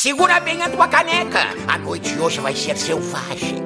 Segura 0.00 0.38
bem 0.38 0.62
a 0.62 0.68
tua 0.68 0.86
caneca. 0.86 1.40
A 1.66 1.76
noite 1.76 2.14
de 2.14 2.20
hoje 2.20 2.38
vai 2.38 2.54
ser 2.54 2.78
selvagem. 2.78 3.56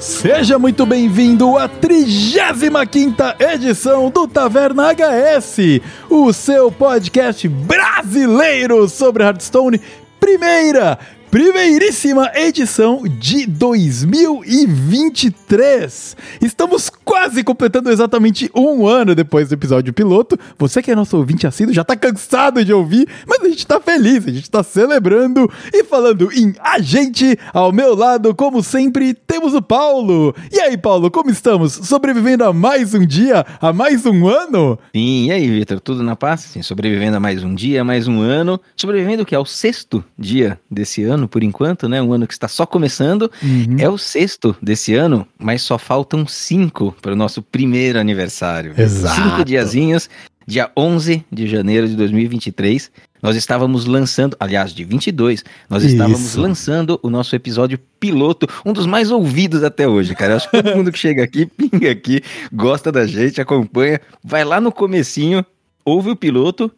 Seja 0.00 0.58
muito 0.58 0.84
bem-vindo 0.84 1.56
à 1.56 1.68
35 1.68 3.22
edição 3.38 4.10
do 4.10 4.26
Taverna 4.26 4.92
HS, 4.92 5.80
o 6.10 6.32
seu 6.32 6.72
podcast 6.72 7.46
brasileiro 7.46 8.88
sobre 8.88 9.22
Hearthstone, 9.22 9.80
primeira 10.18 10.98
primeiríssima 11.36 12.32
edição 12.34 13.02
de 13.06 13.46
2023. 13.46 16.16
Estamos 16.40 16.88
quase 16.88 17.44
completando 17.44 17.90
exatamente 17.90 18.50
um 18.54 18.86
ano 18.86 19.14
depois 19.14 19.50
do 19.50 19.52
episódio 19.52 19.92
piloto. 19.92 20.38
Você 20.58 20.80
que 20.80 20.90
é 20.90 20.94
nosso 20.94 21.14
ouvinte 21.14 21.46
assíduo 21.46 21.74
já 21.74 21.84
tá 21.84 21.94
cansado 21.94 22.64
de 22.64 22.72
ouvir, 22.72 23.06
mas 23.28 23.42
a 23.42 23.50
gente 23.50 23.66
tá 23.66 23.78
feliz, 23.78 24.26
a 24.26 24.30
gente 24.30 24.50
tá 24.50 24.62
celebrando 24.62 25.46
e 25.74 25.84
falando 25.84 26.32
em 26.32 26.54
a 26.58 26.80
gente, 26.80 27.38
ao 27.52 27.70
meu 27.70 27.94
lado, 27.94 28.34
como 28.34 28.62
sempre, 28.62 29.12
temos 29.12 29.52
o 29.52 29.60
Paulo. 29.60 30.34
E 30.50 30.58
aí, 30.58 30.78
Paulo, 30.78 31.10
como 31.10 31.28
estamos? 31.28 31.74
Sobrevivendo 31.74 32.44
a 32.44 32.52
mais 32.54 32.94
um 32.94 33.04
dia, 33.04 33.44
a 33.60 33.74
mais 33.74 34.06
um 34.06 34.26
ano? 34.26 34.78
Sim, 34.94 35.26
e 35.26 35.32
aí, 35.32 35.50
Vitor, 35.50 35.80
tudo 35.80 36.02
na 36.02 36.16
paz? 36.16 36.40
Sim, 36.40 36.62
sobrevivendo 36.62 37.18
a 37.18 37.20
mais 37.20 37.44
um 37.44 37.54
dia, 37.54 37.84
mais 37.84 38.08
um 38.08 38.22
ano. 38.22 38.58
Sobrevivendo 38.74 39.22
o 39.22 39.26
que? 39.26 39.34
Ao 39.34 39.44
sexto 39.44 40.02
dia 40.18 40.58
desse 40.70 41.04
ano, 41.04 41.25
ano 41.26 41.28
por 41.28 41.42
enquanto, 41.42 41.88
né? 41.88 42.00
Um 42.00 42.12
ano 42.12 42.26
que 42.26 42.32
está 42.32 42.48
só 42.48 42.64
começando. 42.64 43.30
Uhum. 43.42 43.76
É 43.78 43.88
o 43.88 43.98
sexto 43.98 44.56
desse 44.62 44.94
ano, 44.94 45.26
mas 45.38 45.62
só 45.62 45.76
faltam 45.76 46.26
cinco 46.26 46.94
para 47.02 47.12
o 47.12 47.16
nosso 47.16 47.42
primeiro 47.42 47.98
aniversário. 47.98 48.72
Exato. 48.76 49.20
Cinco 49.20 49.44
diazinhos, 49.44 50.08
dia 50.46 50.70
11 50.76 51.24
de 51.30 51.46
janeiro 51.46 51.88
de 51.88 51.96
2023. 51.96 52.90
Nós 53.22 53.34
estávamos 53.34 53.86
lançando, 53.86 54.36
aliás, 54.38 54.72
de 54.72 54.84
22, 54.84 55.42
nós 55.68 55.82
Isso. 55.82 55.94
estávamos 55.94 56.36
lançando 56.36 57.00
o 57.02 57.10
nosso 57.10 57.34
episódio 57.34 57.78
piloto, 57.98 58.46
um 58.64 58.72
dos 58.72 58.86
mais 58.86 59.10
ouvidos 59.10 59.64
até 59.64 59.88
hoje, 59.88 60.14
cara. 60.14 60.34
Eu 60.34 60.36
acho 60.36 60.50
que 60.50 60.62
todo 60.62 60.76
mundo 60.76 60.92
que 60.92 60.98
chega 60.98 61.24
aqui, 61.24 61.46
pinga 61.56 61.90
aqui, 61.90 62.22
gosta 62.52 62.92
da 62.92 63.06
gente, 63.06 63.40
acompanha, 63.40 64.00
vai 64.22 64.44
lá 64.44 64.60
no 64.60 64.70
comecinho, 64.70 65.44
ouve 65.84 66.10
o 66.10 66.16
piloto 66.16 66.70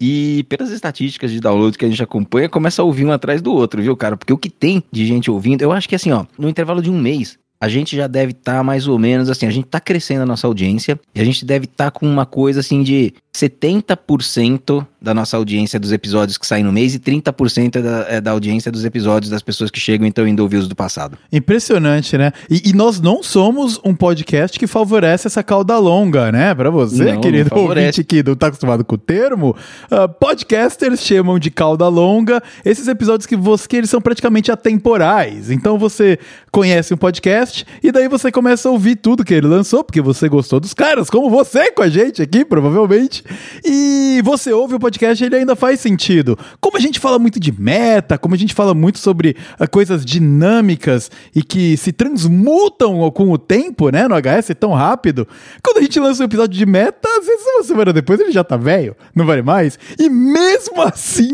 e 0.00 0.44
pelas 0.48 0.70
estatísticas 0.70 1.30
de 1.30 1.40
download 1.40 1.76
que 1.76 1.84
a 1.84 1.88
gente 1.88 2.02
acompanha, 2.02 2.48
começa 2.48 2.82
a 2.82 2.84
ouvir 2.84 3.04
um 3.04 3.12
atrás 3.12 3.40
do 3.40 3.52
outro, 3.52 3.82
viu, 3.82 3.96
cara? 3.96 4.16
Porque 4.16 4.32
o 4.32 4.38
que 4.38 4.50
tem 4.50 4.82
de 4.90 5.06
gente 5.06 5.30
ouvindo, 5.30 5.62
eu 5.62 5.72
acho 5.72 5.88
que 5.88 5.94
assim, 5.94 6.12
ó, 6.12 6.24
no 6.38 6.48
intervalo 6.48 6.82
de 6.82 6.90
um 6.90 6.98
mês, 6.98 7.38
a 7.60 7.68
gente 7.68 7.96
já 7.96 8.06
deve 8.06 8.32
estar 8.32 8.56
tá 8.56 8.62
mais 8.62 8.86
ou 8.86 8.98
menos 8.98 9.30
assim, 9.30 9.46
a 9.46 9.50
gente 9.50 9.66
tá 9.66 9.80
crescendo 9.80 10.22
a 10.22 10.26
nossa 10.26 10.46
audiência 10.46 10.98
e 11.14 11.20
a 11.20 11.24
gente 11.24 11.44
deve 11.44 11.64
estar 11.64 11.90
tá 11.90 11.90
com 11.90 12.06
uma 12.06 12.26
coisa 12.26 12.60
assim 12.60 12.82
de 12.82 13.14
70% 13.36 14.86
da 15.00 15.12
nossa 15.12 15.36
audiência 15.36 15.78
dos 15.78 15.92
episódios 15.92 16.38
que 16.38 16.46
saem 16.46 16.64
no 16.64 16.72
mês 16.72 16.94
e 16.94 16.98
30% 16.98 17.76
é 17.76 17.82
da, 17.82 18.06
é 18.08 18.20
da 18.20 18.30
audiência 18.30 18.72
dos 18.72 18.84
episódios 18.84 19.30
das 19.30 19.42
pessoas 19.42 19.70
que 19.70 19.78
chegam 19.78 20.06
então 20.06 20.26
indo 20.26 20.42
ouvir 20.42 20.56
os 20.56 20.68
do 20.68 20.74
passado. 20.74 21.18
Impressionante, 21.30 22.16
né? 22.16 22.32
E, 22.50 22.70
e, 22.70 22.72
nós 22.72 23.00
não 23.00 23.22
somos 23.22 23.78
um 23.84 23.94
podcast 23.94 24.58
que 24.58 24.66
favorece 24.66 25.26
essa 25.26 25.42
cauda 25.42 25.78
longa, 25.78 26.32
né? 26.32 26.54
Para 26.54 26.70
você, 26.70 27.12
não, 27.12 27.20
querido 27.20 27.50
não 27.54 27.62
ouvinte 27.62 28.02
que 28.02 28.22
não 28.22 28.34
tá 28.34 28.46
acostumado 28.48 28.84
com 28.84 28.94
o 28.94 28.98
termo, 28.98 29.54
uh, 29.90 30.08
podcasters 30.18 31.00
chamam 31.00 31.38
de 31.38 31.50
cauda 31.50 31.86
longa 31.88 32.42
esses 32.64 32.88
episódios 32.88 33.26
que, 33.26 33.36
você, 33.36 33.68
que 33.68 33.76
eles 33.76 33.90
são 33.90 34.00
praticamente 34.00 34.50
atemporais. 34.50 35.50
Então 35.50 35.78
você 35.78 36.18
conhece 36.56 36.94
um 36.94 36.96
podcast 36.96 37.66
e 37.82 37.92
daí 37.92 38.08
você 38.08 38.32
começa 38.32 38.66
a 38.66 38.72
ouvir 38.72 38.96
tudo 38.96 39.22
que 39.22 39.34
ele 39.34 39.46
lançou, 39.46 39.84
porque 39.84 40.00
você 40.00 40.26
gostou 40.26 40.58
dos 40.58 40.72
caras, 40.72 41.10
como 41.10 41.28
você 41.28 41.70
com 41.70 41.82
a 41.82 41.88
gente 41.90 42.22
aqui, 42.22 42.46
provavelmente. 42.46 43.22
E 43.62 44.22
você 44.24 44.54
ouve 44.54 44.74
o 44.74 44.80
podcast, 44.80 45.22
ele 45.22 45.36
ainda 45.36 45.54
faz 45.54 45.80
sentido. 45.80 46.38
Como 46.58 46.78
a 46.78 46.80
gente 46.80 46.98
fala 46.98 47.18
muito 47.18 47.38
de 47.38 47.52
meta, 47.52 48.16
como 48.16 48.34
a 48.34 48.38
gente 48.38 48.54
fala 48.54 48.72
muito 48.72 48.98
sobre 48.98 49.36
uh, 49.60 49.70
coisas 49.70 50.02
dinâmicas 50.02 51.10
e 51.34 51.42
que 51.42 51.76
se 51.76 51.92
transmutam 51.92 53.10
com 53.10 53.30
o 53.30 53.36
tempo, 53.36 53.90
né, 53.90 54.08
no 54.08 54.14
HS 54.14 54.54
tão 54.58 54.72
rápido, 54.72 55.28
quando 55.62 55.76
a 55.76 55.82
gente 55.82 56.00
lança 56.00 56.22
um 56.22 56.24
episódio 56.24 56.56
de 56.56 56.64
meta, 56.64 57.06
às 57.18 57.26
vezes 57.26 57.46
uma 57.54 57.64
semana 57.64 57.92
depois 57.92 58.18
ele 58.18 58.32
já 58.32 58.42
tá 58.42 58.56
velho, 58.56 58.96
não 59.14 59.26
vale 59.26 59.42
mais. 59.42 59.78
E 59.98 60.08
mesmo 60.08 60.80
assim, 60.88 61.32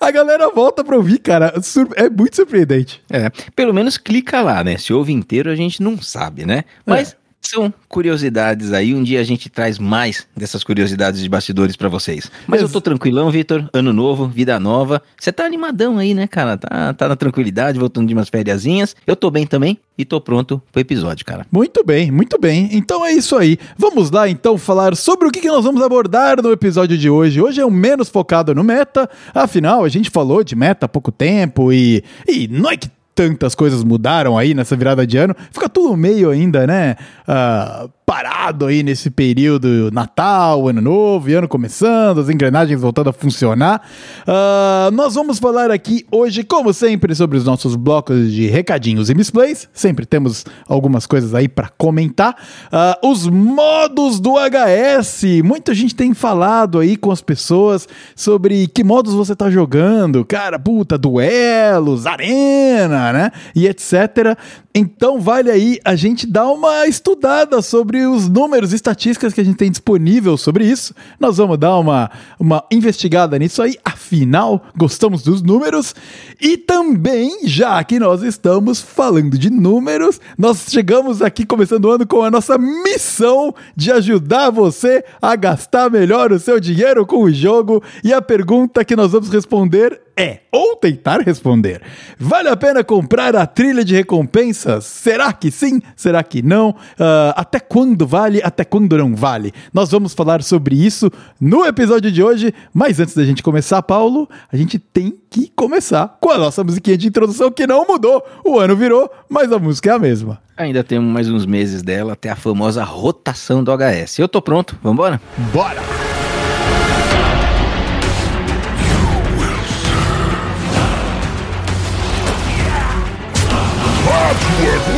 a 0.00 0.10
galera 0.10 0.48
volta 0.48 0.82
pra 0.82 0.96
ouvir, 0.96 1.18
cara. 1.18 1.52
É 1.94 2.08
muito 2.08 2.36
surpreendente. 2.36 3.02
É, 3.10 3.28
pelo 3.54 3.74
menos 3.74 3.98
clica 3.98 4.40
lá, 4.40 4.61
né? 4.62 4.78
Se 4.78 4.92
ouve 4.92 5.12
inteiro, 5.12 5.50
a 5.50 5.56
gente 5.56 5.82
não 5.82 6.00
sabe, 6.00 6.44
né? 6.44 6.64
Mas. 6.86 7.12
É 7.12 7.22
são 7.42 7.72
curiosidades 7.88 8.72
aí. 8.72 8.94
Um 8.94 9.02
dia 9.02 9.20
a 9.20 9.24
gente 9.24 9.50
traz 9.50 9.78
mais 9.78 10.26
dessas 10.36 10.62
curiosidades 10.62 11.20
de 11.20 11.28
bastidores 11.28 11.76
para 11.76 11.88
vocês. 11.88 12.30
Mas 12.46 12.62
eu 12.62 12.68
tô 12.68 12.80
tranquilão, 12.80 13.30
Vitor. 13.30 13.68
Ano 13.72 13.92
novo, 13.92 14.28
vida 14.28 14.58
nova. 14.60 15.02
Você 15.18 15.32
tá 15.32 15.44
animadão 15.44 15.98
aí, 15.98 16.14
né, 16.14 16.26
cara? 16.26 16.56
Tá, 16.56 16.94
tá 16.94 17.08
na 17.08 17.16
tranquilidade, 17.16 17.78
voltando 17.78 18.06
de 18.06 18.14
umas 18.14 18.28
fériasinhas. 18.28 18.94
Eu 19.06 19.16
tô 19.16 19.30
bem 19.30 19.46
também 19.46 19.78
e 19.98 20.04
tô 20.04 20.20
pronto 20.20 20.62
pro 20.70 20.80
episódio, 20.80 21.26
cara. 21.26 21.46
Muito 21.50 21.84
bem, 21.84 22.10
muito 22.10 22.38
bem. 22.38 22.68
Então 22.72 23.04
é 23.04 23.12
isso 23.12 23.36
aí. 23.36 23.58
Vamos 23.76 24.10
lá 24.10 24.28
então 24.28 24.56
falar 24.56 24.96
sobre 24.96 25.28
o 25.28 25.30
que, 25.30 25.40
que 25.40 25.48
nós 25.48 25.64
vamos 25.64 25.82
abordar 25.82 26.40
no 26.40 26.52
episódio 26.52 26.96
de 26.96 27.10
hoje. 27.10 27.40
Hoje 27.40 27.60
é 27.60 27.66
o 27.66 27.70
menos 27.70 28.08
focado 28.08 28.54
no 28.54 28.62
meta. 28.62 29.10
Afinal, 29.34 29.84
a 29.84 29.88
gente 29.88 30.10
falou 30.10 30.44
de 30.44 30.54
meta 30.54 30.86
há 30.86 30.88
pouco 30.88 31.10
tempo 31.10 31.72
e, 31.72 32.04
e 32.26 32.46
não 32.48 32.70
é 32.70 32.76
que 32.76 32.88
tantas 33.14 33.54
coisas 33.54 33.82
mudaram 33.84 34.36
aí 34.38 34.54
nessa 34.54 34.76
virada 34.76 35.06
de 35.06 35.18
ano, 35.18 35.34
fica 35.52 35.68
tudo 35.68 35.96
meio 35.96 36.30
ainda, 36.30 36.66
né? 36.66 36.96
Uh, 37.28 37.90
parado 38.12 38.66
aí 38.66 38.82
nesse 38.82 39.08
período 39.08 39.90
Natal, 39.90 40.68
Ano 40.68 40.82
Novo, 40.82 41.30
e 41.30 41.34
ano 41.34 41.48
começando, 41.48 42.20
as 42.20 42.28
engrenagens 42.28 42.78
voltando 42.78 43.08
a 43.08 43.12
funcionar. 43.12 43.80
Uh, 44.28 44.90
nós 44.90 45.14
vamos 45.14 45.38
falar 45.38 45.70
aqui 45.70 46.04
hoje, 46.12 46.44
como 46.44 46.74
sempre, 46.74 47.14
sobre 47.14 47.38
os 47.38 47.46
nossos 47.46 47.74
blocos 47.74 48.30
de 48.30 48.48
recadinhos 48.48 49.08
e 49.08 49.14
misplays. 49.14 49.66
Sempre 49.72 50.04
temos 50.04 50.44
algumas 50.68 51.06
coisas 51.06 51.34
aí 51.34 51.48
para 51.48 51.70
comentar. 51.70 52.36
Uh, 52.66 53.08
os 53.08 53.26
modos 53.26 54.20
do 54.20 54.34
HS. 54.34 55.40
Muita 55.42 55.72
gente 55.72 55.94
tem 55.94 56.12
falado 56.12 56.80
aí 56.80 56.98
com 56.98 57.10
as 57.10 57.22
pessoas 57.22 57.88
sobre 58.14 58.66
que 58.66 58.84
modos 58.84 59.14
você 59.14 59.34
tá 59.34 59.48
jogando. 59.48 60.22
Cara, 60.22 60.58
puta, 60.58 60.98
duelos, 60.98 62.04
arena, 62.04 63.10
né? 63.10 63.32
E 63.56 63.66
etc. 63.66 64.36
Então 64.74 65.20
vale 65.20 65.50
aí 65.50 65.78
a 65.84 65.94
gente 65.94 66.26
dar 66.26 66.50
uma 66.50 66.86
estudada 66.86 67.60
sobre 67.60 68.06
os 68.06 68.26
números, 68.26 68.72
estatísticas 68.72 69.34
que 69.34 69.40
a 69.42 69.44
gente 69.44 69.56
tem 69.56 69.70
disponível 69.70 70.38
sobre 70.38 70.64
isso. 70.64 70.94
Nós 71.20 71.36
vamos 71.36 71.58
dar 71.58 71.76
uma, 71.76 72.10
uma 72.40 72.64
investigada 72.70 73.38
nisso 73.38 73.60
aí, 73.60 73.76
afinal, 73.84 74.64
gostamos 74.74 75.22
dos 75.22 75.42
números. 75.42 75.94
E 76.40 76.56
também, 76.56 77.46
já 77.46 77.84
que 77.84 77.98
nós 77.98 78.22
estamos 78.22 78.80
falando 78.80 79.36
de 79.36 79.50
números, 79.50 80.18
nós 80.38 80.64
chegamos 80.70 81.20
aqui 81.20 81.44
começando 81.44 81.84
o 81.84 81.90
ano 81.90 82.06
com 82.06 82.22
a 82.22 82.30
nossa 82.30 82.56
missão 82.56 83.54
de 83.76 83.92
ajudar 83.92 84.48
você 84.48 85.04
a 85.20 85.36
gastar 85.36 85.90
melhor 85.90 86.32
o 86.32 86.40
seu 86.40 86.58
dinheiro 86.58 87.04
com 87.04 87.24
o 87.24 87.30
jogo. 87.30 87.82
E 88.02 88.10
a 88.10 88.22
pergunta 88.22 88.84
que 88.86 88.96
nós 88.96 89.12
vamos 89.12 89.28
responder 89.28 90.00
é, 90.16 90.40
ou 90.52 90.76
tentar 90.76 91.20
responder, 91.20 91.80
vale 92.18 92.48
a 92.48 92.56
pena 92.56 92.84
comprar 92.84 93.34
a 93.34 93.46
trilha 93.46 93.84
de 93.84 93.94
recompensas? 93.94 94.84
Será 94.84 95.32
que 95.32 95.50
sim? 95.50 95.80
Será 95.96 96.22
que 96.22 96.42
não? 96.42 96.70
Uh, 96.70 97.32
até 97.34 97.58
quando 97.58 98.06
vale? 98.06 98.42
Até 98.42 98.64
quando 98.64 98.96
não 98.98 99.16
vale? 99.16 99.52
Nós 99.72 99.90
vamos 99.90 100.12
falar 100.12 100.42
sobre 100.42 100.74
isso 100.74 101.10
no 101.40 101.64
episódio 101.64 102.12
de 102.12 102.22
hoje, 102.22 102.52
mas 102.74 103.00
antes 103.00 103.14
da 103.14 103.24
gente 103.24 103.42
começar, 103.42 103.82
Paulo, 103.82 104.28
a 104.52 104.56
gente 104.56 104.78
tem 104.78 105.14
que 105.30 105.50
começar 105.56 106.18
com 106.20 106.30
a 106.30 106.38
nossa 106.38 106.62
musiquinha 106.62 106.98
de 106.98 107.08
introdução 107.08 107.50
que 107.50 107.66
não 107.66 107.86
mudou. 107.86 108.22
O 108.44 108.58
ano 108.58 108.76
virou, 108.76 109.10
mas 109.28 109.50
a 109.50 109.58
música 109.58 109.90
é 109.90 109.94
a 109.94 109.98
mesma. 109.98 110.40
Ainda 110.56 110.84
temos 110.84 111.10
mais 111.10 111.28
uns 111.28 111.46
meses 111.46 111.82
dela 111.82 112.12
até 112.12 112.28
a 112.28 112.36
famosa 112.36 112.84
rotação 112.84 113.64
do 113.64 113.72
HS. 113.72 114.18
Eu 114.18 114.28
tô 114.28 114.42
pronto, 114.42 114.78
vambora? 114.82 115.20
Bora! 115.52 116.01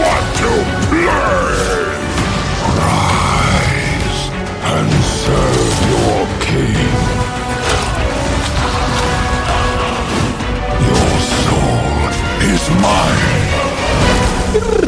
Want 0.00 0.26
to 0.40 0.52
play. 0.88 1.75
Rise 2.78 4.22
and 4.72 4.90
serve 5.22 5.78
your 5.92 6.20
king. 6.46 6.92
Your 10.88 11.12
soul 11.40 12.08
is 12.52 12.64
mine. 12.82 13.13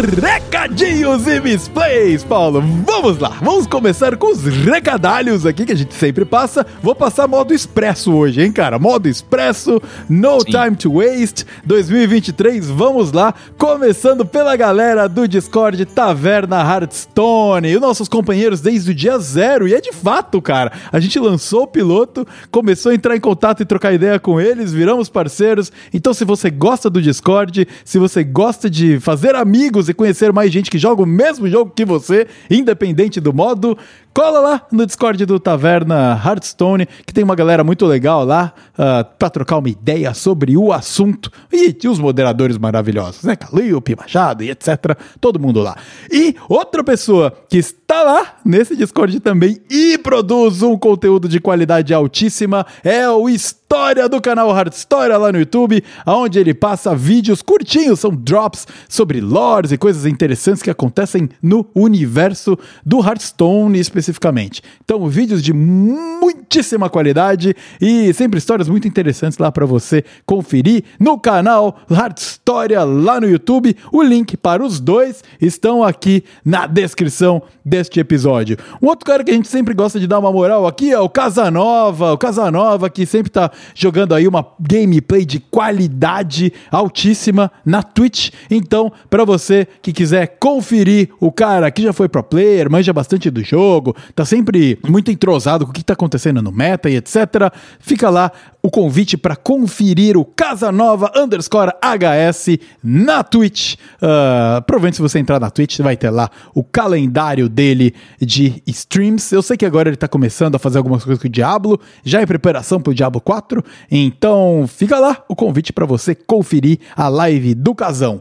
Recadinhos 0.07 1.27
e 1.27 1.41
misplays, 1.41 2.23
Paulo. 2.23 2.63
Vamos 2.87 3.19
lá, 3.19 3.39
vamos 3.43 3.67
começar 3.67 4.17
com 4.17 4.31
os 4.31 4.45
recadalhos 4.45 5.45
aqui 5.45 5.67
que 5.67 5.73
a 5.73 5.77
gente 5.77 5.95
sempre 5.95 6.25
passa. 6.25 6.65
Vou 6.81 6.95
passar 6.95 7.27
modo 7.27 7.53
expresso 7.53 8.13
hoje, 8.15 8.41
hein, 8.43 8.53
cara? 8.53 8.79
Modo 8.79 9.09
expresso, 9.09 9.83
no 10.09 10.41
Sim. 10.41 10.51
time 10.51 10.77
to 10.77 10.93
waste, 10.95 11.45
2023, 11.65 12.71
vamos 12.71 13.11
lá. 13.11 13.35
Começando 13.59 14.25
pela 14.25 14.55
galera 14.55 15.09
do 15.09 15.27
Discord 15.27 15.85
Taverna 15.87 16.61
Hearthstone, 16.61 17.75
os 17.75 17.81
nossos 17.81 18.09
companheiros 18.09 18.61
desde 18.61 18.93
o 18.93 18.95
dia 18.95 19.19
zero. 19.19 19.67
E 19.67 19.75
é 19.75 19.81
de 19.81 19.93
fato, 19.93 20.41
cara, 20.41 20.73
a 20.93 21.01
gente 21.01 21.19
lançou 21.19 21.65
o 21.65 21.67
piloto, 21.67 22.27
começou 22.51 22.93
a 22.93 22.95
entrar 22.95 23.17
em 23.17 23.21
contato 23.21 23.63
e 23.63 23.67
trocar 23.67 23.93
ideia 23.93 24.21
com 24.21 24.41
eles, 24.41 24.73
viramos 24.73 25.09
parceiros. 25.09 25.73
Então, 25.93 26.15
se 26.15 26.25
você 26.25 26.49
gosta 26.49 26.89
do 26.89 27.03
Discord, 27.03 27.67
se 27.85 27.99
você 27.99 28.23
gosta 28.23 28.71
de 28.71 29.01
fazer 29.01 29.35
amigos 29.35 29.89
e 29.89 29.96
conhecer 29.97 30.33
mais 30.33 30.53
gente 30.53 30.71
que 30.71 30.79
joga 30.79 31.03
o 31.03 31.07
mesmo 31.07 31.49
jogo 31.49 31.73
que 31.75 31.85
você, 31.85 32.27
independente 32.51 33.21
do 33.21 33.33
modo, 33.33 33.77
cola 34.17 34.41
lá 34.41 34.63
no 34.73 34.87
Discord 34.87 35.27
do 35.27 35.39
Taverna 35.39 36.19
Hearthstone, 36.25 36.89
que 37.05 37.13
tem 37.13 37.23
uma 37.23 37.35
galera 37.35 37.63
muito 37.63 37.85
legal 37.85 38.25
lá 38.25 38.55
uh, 38.73 39.07
pra 39.19 39.29
trocar 39.29 39.59
uma 39.59 39.69
ideia 39.69 40.15
sobre 40.15 40.57
o 40.57 40.73
assunto. 40.73 41.31
E, 41.53 41.77
e 41.85 41.87
os 41.87 41.99
moderadores 41.99 42.57
maravilhosos, 42.57 43.25
né? 43.25 43.37
Calliope, 43.37 43.95
Machado 43.95 44.43
e 44.43 44.51
etc. 44.51 44.97
Todo 45.21 45.39
mundo 45.39 45.61
lá. 45.61 45.77
E 46.11 46.35
outra 46.49 46.83
pessoa 46.83 47.31
que 47.47 47.59
está 47.59 48.03
lá 48.03 48.37
nesse 48.43 48.75
Discord 48.75 49.21
também 49.21 49.61
e 49.71 49.99
produz 49.99 50.63
um 50.63 50.79
conteúdo 50.79 51.29
de 51.29 51.39
qualidade 51.39 51.93
altíssima 51.93 52.65
é 52.83 53.07
o 53.11 53.29
História 53.29 54.09
do 54.09 54.21
canal 54.21 54.53
Hard 54.53 54.73
História 54.73 55.19
lá 55.19 55.33
no 55.33 55.41
YouTube, 55.41 55.83
onde 56.07 56.39
ele 56.39 56.55
passa 56.55 56.95
vídeos 56.95 57.43
curtinhos, 57.43 57.99
são 57.99 58.15
drops 58.15 58.65
sobre 58.89 59.21
lores 59.21 59.73
e 59.73 59.77
coisas 59.77 60.07
interessantes 60.07 60.63
que 60.63 60.71
acontecem 60.71 61.29
no 61.43 61.67
universo 61.75 62.57
do 62.85 63.05
Hearthstone 63.05 63.77
especificamente. 64.07 64.63
Então, 64.85 65.07
vídeos 65.09 65.43
de 65.43 65.53
muitíssima 65.53 66.89
qualidade 66.89 67.55
e 67.81 68.13
sempre 68.15 68.39
histórias 68.39 68.69
muito 68.69 68.87
interessantes 68.87 69.39
lá 69.39 69.51
para 69.51 69.67
você 69.67 70.05
conferir 70.25 70.85
no 70.99 71.19
canal 71.19 71.79
Hard 71.91 72.17
História 72.19 72.85
lá 72.85 73.21
no 73.21 73.29
YouTube. 73.29 73.77
O 73.93 74.03
link 74.03 74.37
para 74.37 74.65
os 74.65 74.81
dois 74.81 75.23
estão 75.41 75.83
aqui 75.83 76.25
na 76.45 76.67
descrição 76.67 77.43
deste 77.65 77.99
episódio. 77.99 78.57
Um 78.81 78.87
outro 78.87 79.05
cara 79.05 79.25
que 79.25 79.31
a 79.31 79.35
gente 79.35 79.49
sempre 79.49 79.75
gosta 79.75 79.99
de 79.99 80.07
dar 80.07 80.19
uma 80.19 80.33
moral 80.33 80.67
aqui 80.67 80.93
é 80.93 80.99
o 80.99 81.09
Casanova, 81.09 82.13
o 82.13 82.19
Casanova 82.19 82.89
que 82.89 83.05
sempre 83.05 83.31
tá 83.31 83.51
jogando 83.75 84.15
aí 84.15 84.29
uma 84.29 84.47
gameplay 84.61 85.25
de 85.25 85.41
qualidade 85.41 86.53
altíssima 86.71 87.51
na 87.65 87.83
Twitch. 87.83 88.31
Então, 88.51 88.93
para 89.11 89.25
você 89.25 89.67
que 89.83 89.93
quiser 89.93 90.37
conferir 90.39 91.11
o 91.19 91.33
cara 91.33 91.71
que 91.71 91.83
já 91.83 91.93
foi 91.93 92.09
pro 92.09 92.23
player, 92.23 92.71
manja 92.71 92.93
bastante 92.93 93.31
do 93.31 93.43
jogo, 93.43 93.96
tá 94.15 94.25
sempre 94.25 94.79
muito 94.87 95.11
entrosado 95.11 95.65
com 95.65 95.71
o 95.71 95.75
que 95.75 95.85
tá 95.85 95.93
acontecendo 95.93 96.43
no 96.43 96.53
meta 96.53 96.89
e 96.89 96.97
etc. 96.97 97.53
Fica 97.81 98.11
lá 98.11 98.31
o 98.63 98.71
convite 98.71 99.17
para 99.17 99.37
conferir 99.37 100.17
o 100.17 100.25
Casanova 100.25 101.13
underscore 101.17 101.71
HS 101.81 102.59
na 102.83 103.23
Twitch. 103.23 103.75
Uh, 103.75 104.61
provavelmente 104.67 104.97
se 104.97 105.03
você 105.03 105.21
entrar 105.21 105.39
na 105.39 105.51
Twitch, 105.51 105.79
vai 105.79 105.97
ter 105.97 106.11
lá 106.11 106.29
o 106.53 106.65
calendário 106.65 107.49
dele 107.49 107.95
de 108.21 108.63
streams. 108.67 109.33
Eu 109.33 109.43
sei 109.43 109.57
que 109.57 109.65
agora 109.65 109.89
ele 109.89 109.97
tá 109.97 110.09
começando 110.09 110.57
a 110.57 110.59
fazer 110.59 110.79
algumas 110.79 111.05
coisas 111.05 111.23
com 111.23 111.29
o 111.29 111.31
Diablo, 111.31 111.81
já 112.05 112.21
em 112.21 112.27
preparação 112.27 112.81
pro 112.81 112.93
Diablo 112.93 113.21
4. 113.21 113.63
Então 113.91 114.65
fica 114.69 114.99
lá 114.99 115.25
o 115.29 115.37
convite 115.37 115.73
para 115.73 115.87
você 115.87 116.15
conferir 116.15 116.81
a 116.97 117.09
live 117.09 117.55
do 117.55 117.75
Casão. 117.75 118.21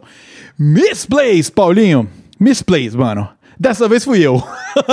Misplays, 0.58 1.50
Paulinho. 1.50 2.08
Misplays, 2.40 2.94
mano. 2.94 3.28
Dessa 3.60 3.88
vez 3.88 4.04
fui 4.04 4.22
eu. 4.22 4.44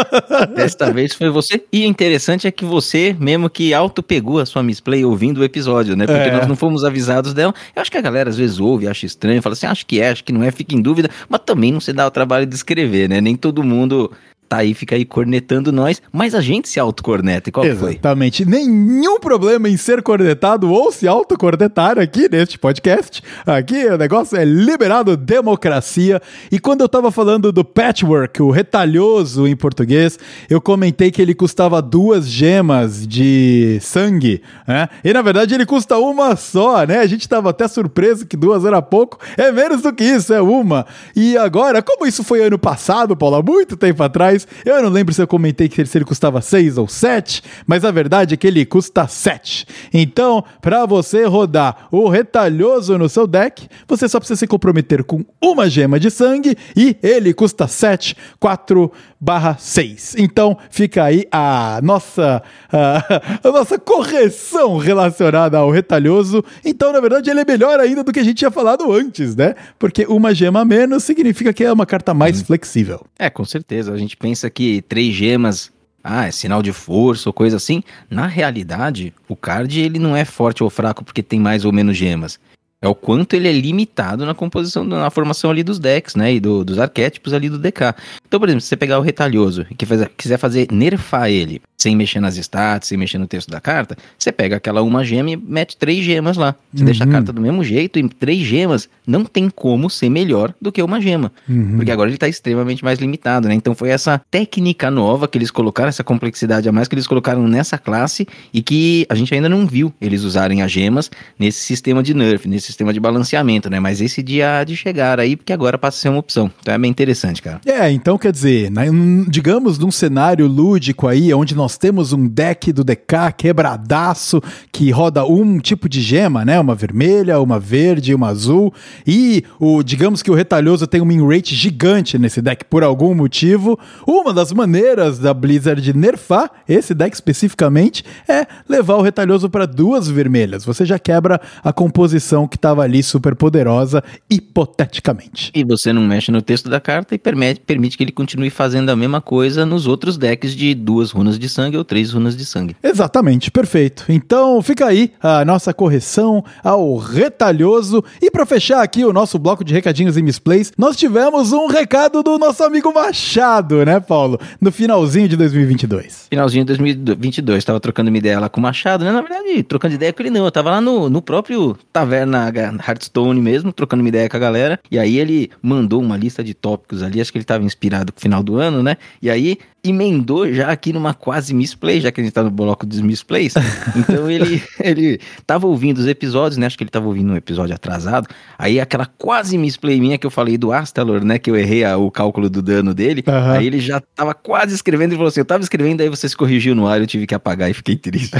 Desta 0.55 0.93
vez 0.93 1.15
foi 1.15 1.31
você. 1.31 1.65
E 1.73 1.85
interessante 1.85 2.47
é 2.47 2.51
que 2.51 2.65
você 2.65 3.17
mesmo 3.19 3.51
que 3.51 3.75
auto 3.75 4.03
pegou 4.03 4.39
a 4.39 4.47
sua 4.47 4.63
misplay 4.63 5.05
ouvindo 5.05 5.39
o 5.39 5.45
episódio, 5.45 5.97
né? 5.97 6.07
Porque 6.07 6.29
é. 6.29 6.33
nós 6.33 6.47
não 6.47 6.57
fomos 6.57 6.85
avisados 6.85 7.35
dela. 7.35 7.55
Eu 7.75 7.83
acho 7.83 7.91
que 7.91 7.99
a 7.99 8.03
galera 8.03 8.31
às 8.31 8.37
vezes 8.37 8.61
ouve, 8.61 8.87
acha 8.87 9.07
estranho, 9.07 9.43
fala 9.43 9.55
assim, 9.55 9.67
acho 9.67 9.87
que 9.87 10.01
é, 10.01 10.11
acho 10.11 10.25
que 10.25 10.33
não 10.33 10.43
é, 10.43 10.51
fica 10.51 10.75
em 10.75 10.81
dúvida, 10.81 11.11
mas 11.29 11.41
também 11.45 11.73
não 11.73 11.81
se 11.81 11.93
dá 11.93 12.07
o 12.07 12.11
trabalho 12.11 12.47
de 12.47 12.55
escrever, 12.55 13.09
né? 13.09 13.21
Nem 13.21 13.37
todo 13.37 13.63
mundo 13.65 14.11
tá 14.53 14.59
aí, 14.59 14.75
fica 14.75 14.95
aí 14.95 15.07
cornetando 15.07 15.73
nós, 15.73 16.03
mas 16.13 16.35
a 16.35 16.41
gente 16.43 16.69
se 16.69 16.79
autocorneta. 16.79 17.49
E 17.49 17.53
qual 17.53 17.65
foi? 17.75 17.93
Exatamente. 17.93 18.45
Nenhum 18.45 19.19
problema 19.19 19.67
em 19.67 19.79
ser 19.79 20.03
cornetado 20.03 20.71
ou 20.71 20.93
se 20.93 21.09
autocornetar 21.09 21.99
aqui 21.99 22.29
neste 22.31 22.59
podcast. 22.59 23.23
Aqui 23.47 23.87
o 23.87 23.97
negócio 23.97 24.37
é 24.37 24.45
liberado 24.45 25.17
democracia. 25.17 26.21
E 26.51 26.59
quando 26.59 26.83
eu 26.83 26.89
tava 26.89 27.11
falando 27.11 27.51
do 27.51 27.65
patchwork, 27.65 28.43
o 28.43 28.51
retalhoso 28.51 29.47
em 29.47 29.57
português, 29.57 30.19
eu 30.51 30.61
comentei 30.61 31.11
que 31.11 31.23
ele 31.23 31.35
custava 31.35 31.81
duas 31.81 32.29
gemas 32.29 33.07
de 33.07 33.79
sangue, 33.81 34.43
né? 34.69 34.87
E 35.03 35.15
na 35.15 35.23
verdade 35.23 35.55
ele 35.55 35.65
custa 35.65 35.97
uma 35.97 36.37
só, 36.37 36.85
né? 36.85 36.99
A 36.99 37.07
gente 37.07 37.27
tava 37.27 37.49
até 37.49 37.67
surpreso 37.67 38.27
que 38.27 38.37
duas 38.37 38.67
era 38.67 38.83
pouco. 38.83 39.19
É 39.39 39.51
menos 39.51 39.81
do 39.81 39.95
que 39.95 40.05
isso, 40.05 40.35
é 40.35 40.43
uma. 40.43 40.85
E 41.17 41.39
agora, 41.39 41.81
como 41.81 42.07
isso 42.07 42.23
foi 42.23 42.45
ano 42.45 42.59
passado, 42.59 43.17
Paulo, 43.17 43.37
há 43.37 43.43
muito 43.43 43.79
tempo 43.79 44.03
atrás, 44.03 44.42
eu 44.65 44.83
não 44.83 44.89
lembro 44.89 45.15
se 45.15 45.23
eu 45.23 45.27
comentei 45.27 45.69
que 45.69 45.81
ele 45.81 46.05
custava 46.05 46.41
6 46.41 46.79
ou 46.79 46.89
7, 46.89 47.43
mas 47.67 47.85
a 47.85 47.91
verdade 47.91 48.35
é 48.35 48.37
que 48.37 48.47
ele 48.47 48.65
custa 48.65 49.07
7. 49.07 49.67
Então, 49.93 50.45
para 50.61 50.87
você 50.87 51.25
rodar 51.25 51.89
o 51.91 52.09
retalhoso 52.09 52.97
no 52.99 53.09
seu 53.09 53.27
deck, 53.27 53.69
você 53.87 54.09
só 54.09 54.19
precisa 54.19 54.39
se 54.39 54.47
comprometer 54.47 55.05
com 55.05 55.25
uma 55.41 55.69
gema 55.69 55.99
de 55.99 56.11
sangue 56.11 56.57
e 56.77 56.97
ele 57.03 57.33
custa 57.35 57.67
7, 57.67 58.17
4 58.39 58.93
barra 59.23 59.57
6. 59.57 60.17
Então, 60.19 60.59
fica 60.69 61.05
aí 61.05 61.25
a 61.31 61.79
nossa, 61.81 62.43
a, 62.73 63.49
a 63.49 63.53
nossa 63.53 63.79
correção 63.79 64.79
relacionada 64.79 65.59
ao 65.59 65.71
retalhoso. 65.71 66.45
Então, 66.65 66.93
na 66.93 66.99
verdade, 66.99 67.31
ele 67.31 67.39
é 67.39 67.45
melhor 67.45 67.79
ainda 67.79 68.03
do 68.03 68.13
que 68.13 68.19
a 68.19 68.25
gente 68.25 68.39
tinha 68.39 68.51
falado 68.51 68.93
antes, 68.93 69.37
né? 69.37 69.55
Porque 69.79 70.05
uma 70.07 70.35
gema 70.35 70.63
a 70.63 70.65
menos 70.65 71.05
significa 71.05 71.53
que 71.53 71.63
é 71.63 71.73
uma 71.73 71.87
carta 71.87 72.13
mais 72.13 72.41
hum. 72.41 72.47
flexível. 72.47 73.07
É, 73.17 73.31
com 73.31 73.45
certeza. 73.45 73.93
A 73.93 73.97
gente 73.97 74.17
pensa 74.17 74.51
que 74.51 74.83
três 74.83 75.15
gemas, 75.15 75.71
ah, 76.03 76.27
é 76.27 76.33
sinal 76.33 76.61
de 76.61 76.73
força 76.73 77.29
ou 77.29 77.33
coisa 77.33 77.59
assim. 77.59 77.85
Na 78.11 78.27
realidade, 78.27 79.15
o 79.29 79.37
card 79.37 79.79
ele 79.79 80.01
não 80.01 80.17
é 80.17 80.25
forte 80.25 80.65
ou 80.65 80.71
fraco 80.71 81.05
porque 81.05 81.23
tem 81.23 81.39
mais 81.39 81.65
ou 81.65 81.73
menos 81.73 81.97
gemas. 81.97 82.41
É 82.83 82.89
o 82.89 82.95
quanto 82.97 83.35
ele 83.35 83.49
é 83.49 83.53
limitado 83.53 84.27
na 84.27 84.35
composição, 84.35 84.83
na 84.83 85.09
formação 85.09 85.51
ali 85.51 85.63
dos 85.63 85.79
decks, 85.79 86.17
né? 86.17 86.35
E 86.35 86.41
do, 86.41 86.65
dos 86.65 86.81
arquétipos 86.81 87.33
ali 87.33 87.49
do 87.49 87.57
DK. 87.57 87.95
Então, 88.27 88.41
por 88.41 88.49
exemplo, 88.49 88.61
se 88.61 88.67
você 88.67 88.77
pegar 88.77 88.99
o 88.99 89.03
retalhoso 89.03 89.65
e 89.71 89.75
quiser 89.75 90.37
fazer 90.37 90.67
nerfar 90.73 91.31
ele 91.31 91.63
sem 91.79 91.97
mexer 91.97 92.21
nas 92.21 92.37
stats, 92.37 92.89
sem 92.89 92.99
mexer 92.99 93.19
no 93.19 93.27
texto 93.27 93.51
da 93.51 93.61
carta, 93.61 93.97
você 94.17 94.31
pega 94.31 94.57
aquela 94.57 94.83
uma 94.83 95.05
gema 95.05 95.31
e 95.31 95.37
mete 95.37 95.77
três 95.77 96.05
gemas 96.05 96.37
lá. 96.37 96.55
Você 96.73 96.81
uhum. 96.81 96.87
deixa 96.87 97.05
a 97.05 97.07
carta 97.07 97.33
do 97.33 97.41
mesmo 97.41 97.63
jeito 97.63 97.99
e 97.99 98.09
três 98.09 98.41
gemas 98.41 98.89
não 99.07 99.25
tem 99.25 99.49
como 99.49 99.91
ser 99.91 100.09
melhor 100.09 100.55
do 100.61 100.73
que 100.73 100.83
uma 100.83 101.01
gema. 101.01 101.33
Uhum. 101.49 101.77
Porque 101.77 101.91
agora 101.91 102.09
ele 102.09 102.17
está 102.17 102.29
extremamente 102.29 102.85
mais 102.85 102.99
limitado, 102.99 103.49
né? 103.49 103.55
Então 103.55 103.75
foi 103.75 103.91
essa 103.91 104.21
técnica 104.31 104.91
nova 104.91 105.29
que 105.29 105.39
eles 105.39 105.51
colocaram, 105.51 105.89
essa 105.89 106.05
complexidade 106.05 106.69
a 106.69 106.73
mais 106.73 106.89
que 106.89 106.95
eles 106.95 107.07
colocaram 107.07 107.47
nessa 107.47 107.77
classe 107.79 108.27
e 108.53 108.63
que 108.63 109.07
a 109.09 109.15
gente 109.15 109.35
ainda 109.35 109.49
não 109.49 109.67
viu 109.67 109.93
eles 110.01 110.23
usarem 110.23 110.63
as 110.63 110.71
gemas 110.71 111.11
nesse 111.39 111.61
sistema 111.61 112.03
de 112.03 112.15
nerf, 112.15 112.49
nesse 112.49 112.72
sistema 112.73 112.93
de 112.93 113.01
balanceamento, 113.01 113.69
né? 113.69 113.81
Mas 113.81 114.01
esse 114.01 114.23
dia 114.23 114.63
de 114.65 114.77
chegar 114.77 115.19
aí, 115.19 115.37
porque 115.37 115.53
agora 115.53 115.77
passa 115.77 115.99
a 115.99 116.01
ser 116.03 116.09
uma 116.11 116.19
opção. 116.19 116.51
Então 116.61 116.75
é 116.75 116.79
bem 116.79 116.91
interessante, 116.91 117.43
cara. 117.43 117.61
É, 117.67 117.91
então 117.91 118.19
quer 118.19 118.33
dizer, 118.33 118.71
né, 118.71 118.87
digamos 119.29 119.79
num 119.79 119.91
cenário 119.91 120.47
lúdico 120.47 121.09
aí, 121.09 121.33
onde 121.33 121.55
nós 121.55 121.73
nós 121.73 121.79
temos 121.79 122.13
um 122.13 122.29
deck 122.29 122.71
do 122.71 122.85
DK 122.85 123.33
quebradaço 123.35 124.43
que 124.71 124.91
roda 124.91 125.25
um 125.25 125.59
tipo 125.59 125.89
de 125.89 126.03
gema, 126.03 126.45
né? 126.45 126.61
Uma 126.61 126.75
vermelha, 126.75 127.41
uma 127.41 127.59
verde, 127.59 128.15
uma 128.15 128.29
azul. 128.29 128.75
E 129.07 129.43
o, 129.59 129.83
digamos 129.83 130.23
que 130.23 130.31
o 130.31 130.35
retalhoso 130.35 130.87
tem 130.87 131.01
um 131.01 131.05
min 131.07 131.27
rate 131.27 131.55
gigante 131.55 132.19
nesse 132.19 132.43
deck 132.43 132.65
por 132.67 132.83
algum 132.83 133.15
motivo. 133.15 133.79
Uma 134.07 134.35
das 134.35 134.53
maneiras 134.53 135.19
da 135.19 135.33
Blizzard 135.33 135.97
nerfar 135.97 136.51
esse 136.69 136.93
deck 136.95 137.15
especificamente 137.15 138.05
é 138.29 138.47
levar 138.69 138.97
o 138.97 139.03
retalhoso 139.03 139.49
para 139.49 139.65
duas 139.65 140.09
vermelhas. 140.09 140.65
Você 140.65 140.85
já 140.85 140.99
quebra 140.99 141.41
a 141.65 141.73
composição 141.73 142.47
que 142.47 142.59
estava 142.63 142.83
ali 142.83 143.03
super 143.03 143.35
poderosa, 143.35 144.05
hipoteticamente. 144.31 145.51
E 145.53 145.65
você 145.65 145.93
não 145.93 146.03
mexe 146.03 146.31
no 146.31 146.41
texto 146.41 146.71
da 146.71 146.81
carta 146.81 147.13
e 147.15 147.19
permite, 147.19 147.61
permite 147.61 147.97
que 147.97 148.05
ele 148.05 148.13
continue 148.13 148.51
fazendo 148.51 148.89
a 148.91 148.97
mesma 148.97 149.21
coisa 149.21 149.67
nos 149.67 149.89
outros 149.89 150.17
decks 150.17 150.55
de 150.55 150.73
duas 150.73 151.11
runas 151.11 151.39
de 151.39 151.49
sangue 151.49 151.77
ou 151.77 151.85
três 151.85 152.13
runas 152.13 152.37
de 152.37 152.45
sangue. 152.45 152.77
Exatamente, 152.83 153.51
perfeito. 153.51 154.05
Então 154.09 154.63
fica 154.63 154.87
aí 154.87 155.11
a 155.21 155.45
nossa 155.45 155.75
correção 155.75 156.45
ao 156.63 156.97
retalhoso. 156.97 158.05
E 158.21 158.31
para 158.31 158.47
fechar 158.47 158.81
aqui 158.81 159.05
o 159.05 159.13
nosso 159.13 159.39
bloco 159.39 159.65
de 159.65 159.75
recadinhos 159.75 160.17
e 160.17 160.23
misplays, 160.23 160.73
nós 160.79 160.97
tivemos 160.97 161.53
um 161.53 161.67
recado 161.67 162.23
do 162.23 162.39
nosso 162.39 162.63
amigo 162.63 162.93
Machado, 162.95 163.85
né, 163.85 163.99
Paulo? 163.99 164.39
No 164.61 164.71
finalzinho 164.71 165.29
de 165.29 165.37
2022. 165.37 166.27
Finalzinho 166.31 166.65
de 166.65 166.77
2022, 166.77 167.65
tava 167.65 167.81
trocando 167.81 168.09
uma 168.09 168.19
ideia 168.19 168.39
lá 168.39 168.49
com 168.49 168.61
o 168.61 168.63
Machado, 168.63 169.05
né? 169.05 169.11
Na 169.11 169.21
verdade, 169.21 169.65
trocando 169.65 169.95
ideia 169.95 170.13
com 170.13 170.23
ele 170.23 170.31
não, 170.31 170.45
eu 170.45 170.53
tava 170.53 170.71
lá 170.71 170.81
no, 170.81 171.11
no 171.11 171.21
próprio 171.21 171.77
Taverna 171.93 172.52
Hearthstone 172.61 173.41
mesmo, 173.41 173.73
trocando 173.73 174.03
uma 174.03 174.09
ideia 174.09 174.29
com 174.29 174.37
a 174.37 174.41
galera. 174.41 174.81
E 174.91 174.99
aí 174.99 175.19
ele 175.19 175.51
mandou 175.63 176.01
uma 176.01 176.17
lista 176.17 176.43
de 176.43 176.55
tópicos 176.55 177.03
ali, 177.03 177.21
acho 177.21 177.33
que 177.33 177.39
ele 177.39 177.45
tava 177.45 177.65
inspirado 177.65 178.13
com 178.13 178.19
o 178.19 178.23
final 178.23 178.43
do 178.43 178.57
ano, 178.57 178.83
né? 178.83 178.97
E 179.21 179.31
aí 179.31 179.59
emendou 179.85 180.51
já 180.53 180.71
aqui 180.71 180.93
numa 180.93 181.13
quase 181.13 181.53
misplay, 181.53 182.01
já 182.01 182.13
que 182.13 182.21
a 182.21 182.25
gente 182.25 182.33
tá 182.33 182.43
no 182.43 182.51
bloco 182.51 182.87
dos 182.87 183.01
misplays. 183.01 183.55
Então 183.97 184.31
ele, 184.31 184.63
ele 184.79 185.21
tava 185.45 185.67
ouvindo 185.67 185.99
os 185.99 186.07
episódios, 186.07 186.57
né? 186.57 186.67
Acho 186.67 186.79
que 186.79 186.85
ele 186.85 186.91
tava 186.91 187.07
ouvindo 187.07 187.33
um 187.33 187.37
episódio 187.37 187.75
atrasado. 187.75 188.29
Aí 188.57 188.79
aquela 188.79 189.07
quase 189.07 189.59
misplay 189.59 190.01
minha 190.01 190.17
que 190.17 190.27
eu 190.27 190.31
falei 190.31 190.57
do 190.57 190.73
Astalor, 190.73 191.25
né? 191.25 191.37
Que 191.37 191.51
eu 191.51 191.57
errei 191.57 191.85
a, 191.85 191.97
o 191.97 192.13
cálculo 192.13 192.49
do 192.49 192.63
dano 192.63 192.95
dele. 192.95 193.25
Aham. 193.27 193.53
Aí 193.53 193.67
ele 193.67 193.81
já 193.81 194.01
tava 194.15 194.35
quase 194.35 194.75
escrevendo 194.75 195.15
e 195.15 195.17
falou 195.17 195.29
assim: 195.29 195.41
Eu 195.41 195.45
tava 195.45 195.65
escrevendo, 195.65 196.01
aí 196.01 196.09
você 196.09 196.29
se 196.29 196.37
corrigiu 196.37 196.77
no 196.77 196.87
ar, 196.87 197.01
eu 197.01 197.07
tive 197.07 197.27
que 197.27 197.35
apagar 197.35 197.69
e 197.69 197.75
fiquei 197.75 197.97
triste. 197.97 198.31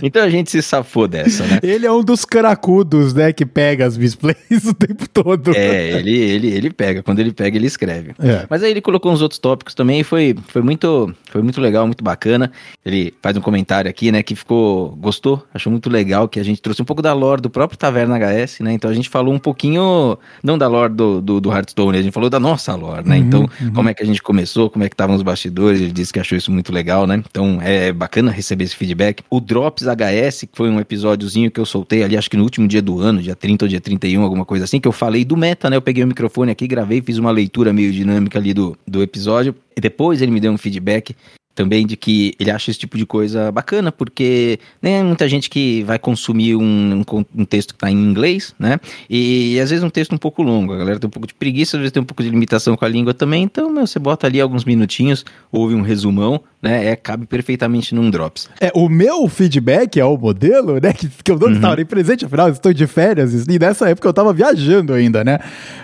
então 0.00 0.22
a 0.22 0.30
gente 0.30 0.50
se 0.50 0.62
safou 0.62 1.08
dessa, 1.08 1.44
né? 1.44 1.58
Ele 1.60 1.86
é 1.86 1.92
um 1.92 2.04
dos 2.04 2.24
caracudos, 2.24 3.14
né, 3.14 3.32
que 3.32 3.44
pega 3.44 3.84
as 3.84 3.98
misplays 3.98 4.36
o 4.64 4.74
tempo 4.74 5.08
todo. 5.08 5.52
É, 5.56 5.98
ele, 5.98 6.16
ele, 6.16 6.48
ele 6.48 6.70
pega. 6.70 7.02
Quando 7.02 7.18
ele 7.18 7.32
pega, 7.32 7.56
ele 7.56 7.66
escreve. 7.66 8.14
É. 8.20 8.46
Mas 8.48 8.62
aí 8.62 8.70
ele 8.70 8.80
colocou 8.80 9.12
uns 9.12 9.20
outros 9.20 9.39
tópicos 9.40 9.74
também 9.74 10.00
e 10.00 10.04
foi, 10.04 10.36
foi, 10.46 10.62
muito, 10.62 11.12
foi 11.30 11.42
muito 11.42 11.60
legal, 11.60 11.86
muito 11.86 12.04
bacana. 12.04 12.52
Ele 12.84 13.12
faz 13.20 13.36
um 13.36 13.40
comentário 13.40 13.90
aqui, 13.90 14.12
né, 14.12 14.22
que 14.22 14.36
ficou, 14.36 14.90
gostou, 14.96 15.44
achou 15.52 15.70
muito 15.70 15.90
legal 15.90 16.28
que 16.28 16.38
a 16.38 16.44
gente 16.44 16.60
trouxe 16.62 16.80
um 16.80 16.84
pouco 16.84 17.02
da 17.02 17.12
lore 17.12 17.40
do 17.40 17.50
próprio 17.50 17.78
Taverna 17.78 18.18
HS, 18.18 18.60
né? 18.60 18.72
Então 18.72 18.90
a 18.90 18.94
gente 18.94 19.08
falou 19.08 19.34
um 19.34 19.38
pouquinho, 19.38 20.18
não 20.42 20.56
da 20.56 20.68
lore 20.68 20.92
do, 20.92 21.20
do, 21.20 21.40
do 21.40 21.50
Hearthstone, 21.50 21.98
a 21.98 22.02
gente 22.02 22.12
falou 22.12 22.30
da 22.30 22.38
nossa 22.38 22.74
lore, 22.74 23.08
né? 23.08 23.16
Uhum, 23.18 23.24
então, 23.24 23.50
uhum. 23.60 23.72
como 23.72 23.88
é 23.88 23.94
que 23.94 24.02
a 24.02 24.06
gente 24.06 24.22
começou, 24.22 24.70
como 24.70 24.84
é 24.84 24.88
que 24.88 24.94
estavam 24.94 25.16
os 25.16 25.22
bastidores, 25.22 25.80
ele 25.80 25.92
disse 25.92 26.12
que 26.12 26.20
achou 26.20 26.36
isso 26.36 26.52
muito 26.52 26.72
legal, 26.72 27.06
né? 27.06 27.22
Então 27.30 27.58
é 27.62 27.92
bacana 27.92 28.30
receber 28.30 28.64
esse 28.64 28.76
feedback. 28.76 29.22
O 29.30 29.40
Drops 29.40 29.84
HS, 29.84 30.42
que 30.42 30.56
foi 30.56 30.68
um 30.68 30.78
episódiozinho 30.78 31.50
que 31.50 31.58
eu 31.58 31.66
soltei 31.66 32.02
ali, 32.02 32.16
acho 32.16 32.30
que 32.30 32.36
no 32.36 32.44
último 32.44 32.68
dia 32.68 32.82
do 32.82 33.00
ano, 33.00 33.22
dia 33.22 33.34
30 33.34 33.64
ou 33.64 33.68
dia 33.68 33.80
31, 33.80 34.22
alguma 34.22 34.44
coisa 34.44 34.64
assim, 34.64 34.80
que 34.80 34.88
eu 34.88 34.92
falei 34.92 35.24
do 35.24 35.36
meta, 35.36 35.70
né? 35.70 35.76
Eu 35.76 35.82
peguei 35.82 36.04
o 36.04 36.06
microfone 36.06 36.50
aqui, 36.50 36.66
gravei, 36.66 37.00
fiz 37.00 37.18
uma 37.18 37.30
leitura 37.30 37.72
meio 37.72 37.92
dinâmica 37.92 38.38
ali 38.38 38.52
do, 38.52 38.76
do 38.86 39.02
episódio. 39.02 39.29
E 39.76 39.80
depois 39.80 40.20
ele 40.20 40.30
me 40.30 40.40
deu 40.40 40.52
um 40.52 40.58
feedback 40.58 41.14
também 41.54 41.86
de 41.86 41.96
que 41.96 42.34
ele 42.38 42.50
acha 42.50 42.70
esse 42.70 42.80
tipo 42.80 42.96
de 42.96 43.04
coisa 43.04 43.50
bacana, 43.52 43.90
porque 43.92 44.58
nem 44.80 44.94
é 44.94 45.02
muita 45.02 45.28
gente 45.28 45.50
que 45.50 45.82
vai 45.82 45.98
consumir 45.98 46.56
um, 46.56 47.04
um, 47.12 47.24
um 47.36 47.44
texto 47.44 47.70
que 47.70 47.76
está 47.76 47.90
em 47.90 47.96
inglês, 47.96 48.54
né? 48.58 48.78
E, 49.08 49.58
às 49.60 49.70
vezes 49.70 49.84
um 49.84 49.90
texto 49.90 50.14
um 50.14 50.18
pouco 50.18 50.42
longo. 50.42 50.72
A 50.72 50.78
galera 50.78 50.98
tem 50.98 51.08
um 51.08 51.10
pouco 51.10 51.26
de 51.26 51.34
preguiça, 51.34 51.76
às 51.76 51.80
vezes 51.80 51.92
tem 51.92 52.02
um 52.02 52.06
pouco 52.06 52.22
de 52.22 52.30
limitação 52.30 52.76
com 52.76 52.84
a 52.84 52.88
língua 52.88 53.12
também. 53.12 53.42
Então, 53.42 53.70
meu, 53.70 53.86
você 53.86 53.98
bota 53.98 54.26
ali 54.26 54.40
alguns 54.40 54.64
minutinhos, 54.64 55.24
ouve 55.52 55.74
um 55.74 55.82
resumão, 55.82 56.40
né? 56.62 56.86
É, 56.88 56.96
cabe 56.96 57.26
perfeitamente 57.26 57.94
num 57.94 58.10
Drops. 58.10 58.48
É, 58.60 58.70
o 58.74 58.88
meu 58.88 59.28
feedback 59.28 59.98
é 59.98 60.04
o 60.04 60.16
modelo, 60.16 60.74
né? 60.80 60.92
Que, 60.92 61.08
que 61.08 61.30
eu 61.30 61.38
não 61.38 61.52
estava 61.52 61.76
nem 61.76 61.86
presente, 61.86 62.24
afinal, 62.26 62.48
estou 62.50 62.72
de 62.72 62.86
férias, 62.86 63.46
e 63.46 63.58
nessa 63.58 63.88
época 63.88 64.06
eu 64.06 64.10
estava 64.10 64.32
viajando 64.32 64.92
ainda, 64.92 65.24
né? 65.24 65.38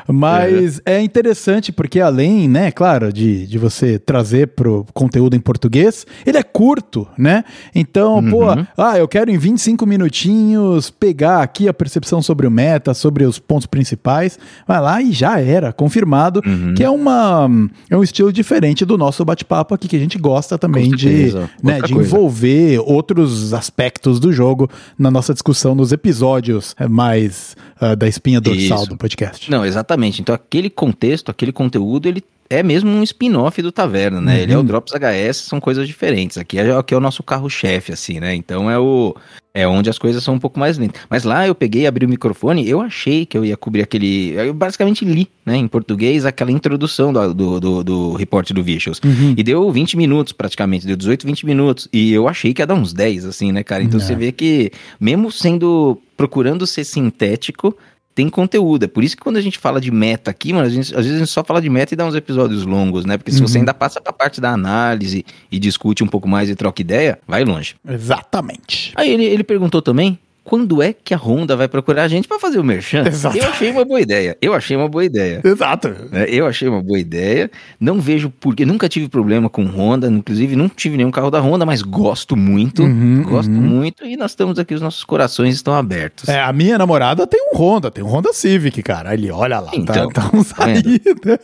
Mas 0.09 0.81
é. 0.85 1.01
interessante 1.01 1.73
porque, 1.73 2.01
além, 2.01 2.49
né, 2.49 2.71
claro, 2.71 3.13
de, 3.13 3.47
de 3.47 3.59
você 3.59 3.99
trazer 3.99 4.49
pro 4.49 4.87
conteúdo 4.93 5.35
em 5.37 5.41
português, 5.41 6.07
ele 6.25 6.39
é 6.39 6.43
curto, 6.43 7.07
né? 7.17 7.45
Então, 7.75 8.17
Uhum. 8.17 8.31
pô, 8.31 8.43
ah, 8.77 8.99
eu 8.99 9.09
quero 9.09 9.31
em 9.31 9.39
25 9.39 9.87
minutinhos 9.87 10.91
pegar 10.91 11.43
aqui 11.43 11.69
a 11.69 11.75
percepção 11.75 12.21
sobre 12.23 12.47
o 12.47 12.51
meta, 12.51 12.95
sobre 12.95 13.25
os 13.25 13.39
pontos 13.39 13.67
principais. 13.67 14.39
Vai 14.67 14.81
lá 14.81 15.03
e 15.03 15.13
já 15.13 15.41
era, 15.41 15.73
confirmado, 15.73 16.41
Uhum. 16.47 16.75
que 16.75 16.85
é 16.85 16.91
uma 16.91 17.49
é 17.91 17.97
um 17.97 18.03
estilo 18.03 18.33
diferente 18.33 18.85
do 18.85 18.97
nosso 18.99 19.25
bate-papo 19.25 19.75
aqui, 19.75 19.89
que 19.89 19.97
a 19.97 20.01
gente 20.01 20.19
gosta 20.19 20.57
também 20.59 20.66
Com 20.69 20.97
de, 20.97 21.33
né, 21.63 21.81
de 21.81 21.95
envolver 21.95 22.81
outros 22.81 23.53
aspectos 23.53 24.19
do 24.19 24.33
jogo 24.33 24.71
na 24.99 25.11
nossa 25.11 25.33
discussão 25.33 25.75
nos 25.75 25.93
episódios 25.93 26.75
mais 26.89 27.57
ah, 27.81 27.95
da 27.95 28.09
espinha 28.09 28.41
dorsal 28.41 28.79
Isso. 28.81 28.89
do 28.89 28.97
podcast. 28.97 29.51
Não, 29.51 29.65
exatamente. 29.65 30.21
Então, 30.21 30.35
aquele 30.35 30.71
contexto, 30.71 31.31
aquele 31.31 31.53
conteúdo, 31.53 32.09
ele 32.09 32.23
é 32.49 32.63
mesmo 32.63 32.91
um 32.91 33.03
spin-off 33.03 33.61
do 33.63 33.73
Taverna, 33.73 34.21
né? 34.21 34.37
Uhum. 34.37 34.41
Ele 34.41 34.53
é 34.53 34.59
o 34.59 34.63
Drops 34.63 34.93
HS, 34.93 35.37
são 35.37 35.61
coisas 35.61 35.87
diferentes. 35.87 36.39
Aqui 36.39 36.59
é, 36.59 36.71
aqui 36.73 36.95
é 36.95 36.97
o 36.97 37.01
nosso 37.01 37.23
carro-chefe, 37.23 37.93
assim, 37.93 38.21
né? 38.21 38.35
Então 38.35 38.71
é 38.71 38.79
o. 38.79 39.15
É 39.55 39.67
onde 39.67 39.89
as 39.89 39.99
coisas 39.99 40.23
são 40.23 40.35
um 40.35 40.39
pouco 40.39 40.61
mais 40.61 40.77
lentas. 40.77 41.01
Mas 41.09 41.25
lá 41.25 41.47
eu 41.47 41.55
peguei, 41.55 41.87
abri 41.87 42.05
o 42.05 42.09
microfone, 42.09 42.69
eu 42.69 42.79
achei 42.83 43.25
que 43.25 43.39
eu 43.39 43.43
ia 43.43 43.57
cobrir 43.57 43.81
aquele. 43.81 44.33
Eu 44.35 44.53
basicamente 44.53 45.03
li, 45.03 45.27
né, 45.47 45.57
em 45.57 45.67
português, 45.67 46.27
aquela 46.27 46.53
introdução 46.53 47.11
do, 47.11 47.33
do, 47.33 47.61
do, 47.61 47.83
do 47.85 48.13
report 48.13 48.53
do 48.53 48.63
Vicious. 48.63 49.01
Uhum. 49.03 49.35
E 49.35 49.43
deu 49.43 49.73
20 49.73 49.97
minutos 49.97 50.35
praticamente, 50.35 50.87
deu 50.87 50.95
18, 50.95 51.27
20 51.27 51.47
minutos. 51.47 51.89
E 51.91 52.13
eu 52.13 52.29
achei 52.29 52.53
que 52.53 52.61
ia 52.61 52.67
dar 52.67 52.75
uns 52.75 52.93
10, 52.93 53.25
assim, 53.25 53.51
né, 53.51 53.63
cara? 53.63 53.83
Então 53.83 53.99
É. 53.99 54.03
você 54.03 54.15
vê 54.15 54.31
que, 54.31 54.71
mesmo 55.01 55.33
sendo. 55.33 55.99
procurando 56.19 56.67
ser 56.67 56.85
sintético, 56.85 57.75
tem 58.17 58.31
conteúdo. 58.31 58.85
É 58.85 58.89
por 58.89 59.05
isso 59.05 59.15
que 59.15 59.23
quando 59.23 59.37
a 59.37 59.41
gente 59.43 59.59
fala 59.59 59.79
de 59.79 59.91
meta 59.91 60.31
aqui, 60.31 60.51
mano, 60.53 60.69
gente- 60.71 60.93
às 60.95 61.05
vezes 61.05 61.17
a 61.17 61.19
gente 61.19 61.31
só 61.31 61.45
fala 61.45 61.61
de 61.61 61.69
meta 61.69 61.93
e 61.93 61.97
dá 61.97 62.07
uns 62.07 62.15
episódios 62.15 62.65
longos, 62.65 63.05
né? 63.05 63.19
Porque 63.19 63.31
se 63.31 63.41
você 63.43 63.59
Uhum. 63.59 63.63
ainda 63.63 63.75
passa 63.75 64.01
pra 64.01 64.11
parte 64.13 64.41
da 64.41 64.51
análise 64.53 65.23
e 65.53 65.59
discute 65.59 66.03
um 66.03 66.07
pouco 66.07 66.27
mais 66.27 66.49
e 66.49 66.57
troca 66.57 66.81
ideia, 66.81 67.19
vai 67.29 67.45
longe. 67.45 67.77
Exatamente. 67.87 68.93
Aí 68.97 69.13
ele, 69.13 69.25
ele 69.25 69.45
perguntou 69.45 69.83
também. 69.83 70.19
Quando 70.49 70.81
é 70.81 70.93
que 70.93 71.13
a 71.13 71.17
Honda 71.17 71.57
vai 71.57 71.67
procurar 71.67 72.05
a 72.05 72.09
gente 72.09 72.29
pra 72.29 72.39
fazer 72.39 72.61
o 72.61 72.63
merchan? 72.65 73.03
Exato. 73.09 73.37
Eu 73.37 73.49
achei 73.49 73.69
uma 73.73 73.85
boa 73.85 74.01
ideia. 74.01 74.39
Eu 74.41 74.55
achei 74.55 74.77
uma 74.77 74.89
boa 74.89 75.05
ideia. 75.05 75.41
Exato. 75.43 75.89
né? 76.13 76.27
Eu 76.29 76.47
achei 76.47 76.69
uma 76.69 76.81
boa 76.81 77.01
ideia. 77.01 77.51
Não 77.81 78.01
vejo 78.01 78.31
porque 78.39 78.65
nunca 78.65 78.89
tive 78.89 79.09
problema 79.09 79.51
com 79.51 79.65
Honda, 79.65 80.07
inclusive 80.07 80.55
não 80.55 80.69
tive 80.69 80.97
nenhum 80.97 81.11
carro 81.11 81.33
da 81.33 81.41
Honda, 81.41 81.67
mas 81.67 81.83
gosto 81.83 82.37
muito, 82.37 82.85
Uhum, 82.85 83.25
gosto 83.25 83.51
uhum. 83.51 83.61
muito 83.61 84.05
e 84.07 84.17
nós 84.17 84.31
estamos 84.31 84.57
aqui, 84.57 84.73
os 84.73 84.81
nossos 84.81 85.03
corações 85.03 85.57
estão 85.57 85.75
abertos. 85.75 86.29
É, 86.29 86.41
a 86.41 86.53
minha 86.53 86.79
namorada 86.79 87.27
tem 87.27 87.41
um 87.53 87.57
Honda, 87.59 87.91
tem 87.91 88.05
um 88.05 88.07
Honda 88.09 88.33
Civic, 88.33 88.85
cara. 88.85 89.11
Ali, 89.11 89.29
olha 89.33 89.59
lá, 89.59 89.73
Então, 89.75 90.09
tá, 90.11 90.23
tá 90.23 90.31
um 90.33 90.45
tá 90.45 90.55
saída. 90.65 91.41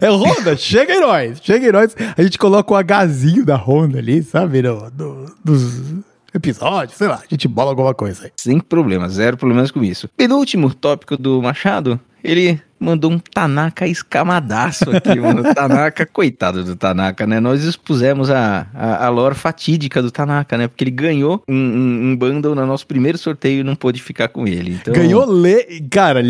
É 0.00 0.08
Honda, 0.10 0.54
chega 0.56 0.94
em 0.94 1.00
nós, 1.00 1.40
chega 1.42 1.68
em 1.68 1.72
nós. 1.72 1.96
A 2.16 2.22
gente 2.22 2.38
coloca 2.38 2.72
o 2.72 3.04
Hzinho 3.04 3.44
da 3.44 3.56
Honda 3.56 3.98
ali, 3.98 4.22
sabe, 4.22 4.62
no, 4.62 4.90
no- 4.96 5.34
dos 5.44 6.04
episódios, 6.34 6.98
sei 6.98 7.08
lá, 7.08 7.22
a 7.22 7.26
gente 7.30 7.46
bola 7.46 7.70
alguma 7.70 7.94
coisa 7.94 8.24
aí. 8.24 8.32
Sem 8.36 8.58
problema, 8.60 9.08
zero 9.08 9.36
problemas 9.36 9.70
com 9.70 9.82
isso. 9.82 10.08
Penúltimo 10.16 10.74
tópico 10.74 11.16
do 11.16 11.40
Machado, 11.40 11.98
ele 12.24 12.58
mandou 12.80 13.10
um 13.10 13.18
Tanaka 13.18 13.86
escamadaço 13.86 14.90
aqui, 14.94 15.14
mano. 15.20 15.54
Tanaka, 15.54 16.04
coitado 16.04 16.62
do 16.64 16.76
Tanaka, 16.76 17.26
né? 17.26 17.40
Nós 17.40 17.62
expusemos 17.64 18.30
a, 18.30 18.66
a, 18.74 19.06
a 19.06 19.08
lore 19.08 19.34
fatídica 19.34 20.02
do 20.02 20.10
Tanaka, 20.10 20.58
né? 20.58 20.68
Porque 20.68 20.84
ele 20.84 20.90
ganhou 20.90 21.42
um, 21.48 21.54
um, 21.54 22.10
um 22.10 22.16
bundle 22.16 22.54
no 22.54 22.66
nosso 22.66 22.86
primeiro 22.86 23.16
sorteio 23.16 23.60
e 23.60 23.62
não 23.62 23.74
pôde 23.74 24.02
ficar 24.02 24.28
com 24.28 24.46
ele. 24.46 24.72
Então, 24.80 24.92
Ganhou, 24.92 25.24
le... 25.32 25.80
cara, 25.90 26.20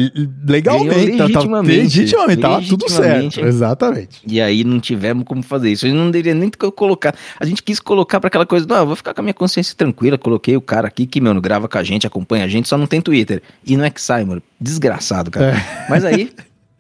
legalmente, 0.47 0.95
Ganhou 0.95 1.11
tá- 1.11 1.17
tá- 1.17 1.25
legitimamente. 1.27 1.77
legitimamente, 1.81 2.41
tava 2.41 2.63
tudo 2.63 2.89
certo, 2.89 3.03
Legitimamente. 3.17 3.41
exatamente. 3.57 4.21
E 4.27 4.41
aí 4.41 4.63
não 4.65 4.79
tivemos 4.79 5.25
como 5.25 5.43
fazer 5.43 5.73
isso. 5.73 5.87
A 5.87 5.89
gente 5.89 5.99
não 5.99 6.11
deveria 6.11 6.35
nem 6.35 6.51
co- 6.51 6.71
colocar. 6.71 7.15
A 7.41 7.45
gente 7.47 7.63
quis 7.63 7.81
colocar 7.81 8.21
pra 8.21 8.29
aquela 8.29 8.47
coisa, 8.47 8.67
não, 8.69 8.77
eu 8.77 8.87
vou 8.87 8.97
ficar 8.97 9.13
com 9.15 9.21
a 9.21 9.25
minha 9.25 9.35
consciência 9.35 9.75
tranquila. 9.77 10.17
Coloquei 10.19 10.57
o 10.57 10.61
cara 10.61 10.87
aqui 10.89 11.07
que, 11.07 11.21
mano, 11.21 11.41
grava 11.41 11.69
com 11.69 11.79
a 11.79 11.83
gente, 11.83 12.07
acompanha 12.07 12.45
a 12.45 12.49
gente, 12.49 12.69
só 12.69 12.79
não 12.79 12.87
tem 12.87 13.01
Twitter. 13.01 13.43
E 13.67 13.77
não 13.77 13.85
é 13.85 13.91
que 13.91 14.01
sai, 14.01 14.25
mano. 14.25 14.43
Desgraçado, 14.61 15.31
cara. 15.31 15.57
É. 15.57 15.84
Mas 15.89 16.05
aí. 16.05 16.31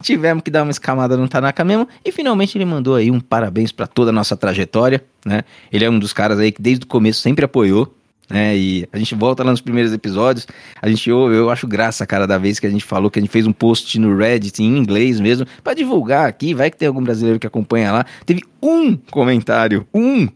Tivemos 0.02 0.42
que 0.42 0.50
dar 0.50 0.64
uma 0.64 0.70
escamada 0.70 1.16
no 1.16 1.26
Tanaka 1.26 1.64
mesmo. 1.64 1.88
E 2.04 2.12
finalmente 2.12 2.58
ele 2.58 2.66
mandou 2.66 2.94
aí 2.94 3.10
um 3.10 3.18
parabéns 3.18 3.72
pra 3.72 3.86
toda 3.86 4.10
a 4.10 4.12
nossa 4.12 4.36
trajetória, 4.36 5.02
né? 5.24 5.44
Ele 5.72 5.82
é 5.82 5.88
um 5.88 5.98
dos 5.98 6.12
caras 6.12 6.38
aí 6.38 6.52
que 6.52 6.60
desde 6.60 6.84
o 6.84 6.86
começo 6.86 7.22
sempre 7.22 7.44
apoiou. 7.44 7.94
Né, 8.28 8.56
e 8.56 8.88
a 8.90 8.98
gente 8.98 9.14
volta 9.14 9.44
lá 9.44 9.50
nos 9.50 9.60
primeiros 9.60 9.92
episódios, 9.92 10.46
a 10.80 10.88
gente 10.88 11.12
ouve, 11.12 11.36
eu 11.36 11.50
acho 11.50 11.66
graça, 11.66 12.06
cara, 12.06 12.26
da 12.26 12.38
vez 12.38 12.58
que 12.58 12.66
a 12.66 12.70
gente 12.70 12.82
falou 12.82 13.10
que 13.10 13.18
a 13.18 13.22
gente 13.22 13.30
fez 13.30 13.46
um 13.46 13.52
post 13.52 13.98
no 13.98 14.16
Reddit 14.16 14.62
em 14.62 14.78
inglês 14.78 15.20
mesmo, 15.20 15.46
pra 15.62 15.74
divulgar 15.74 16.26
aqui, 16.26 16.54
vai 16.54 16.70
que 16.70 16.78
tem 16.78 16.88
algum 16.88 17.02
brasileiro 17.02 17.38
que 17.38 17.46
acompanha 17.46 17.92
lá. 17.92 18.06
Teve 18.24 18.42
um 18.62 18.96
comentário, 18.96 19.86
um, 19.92 20.26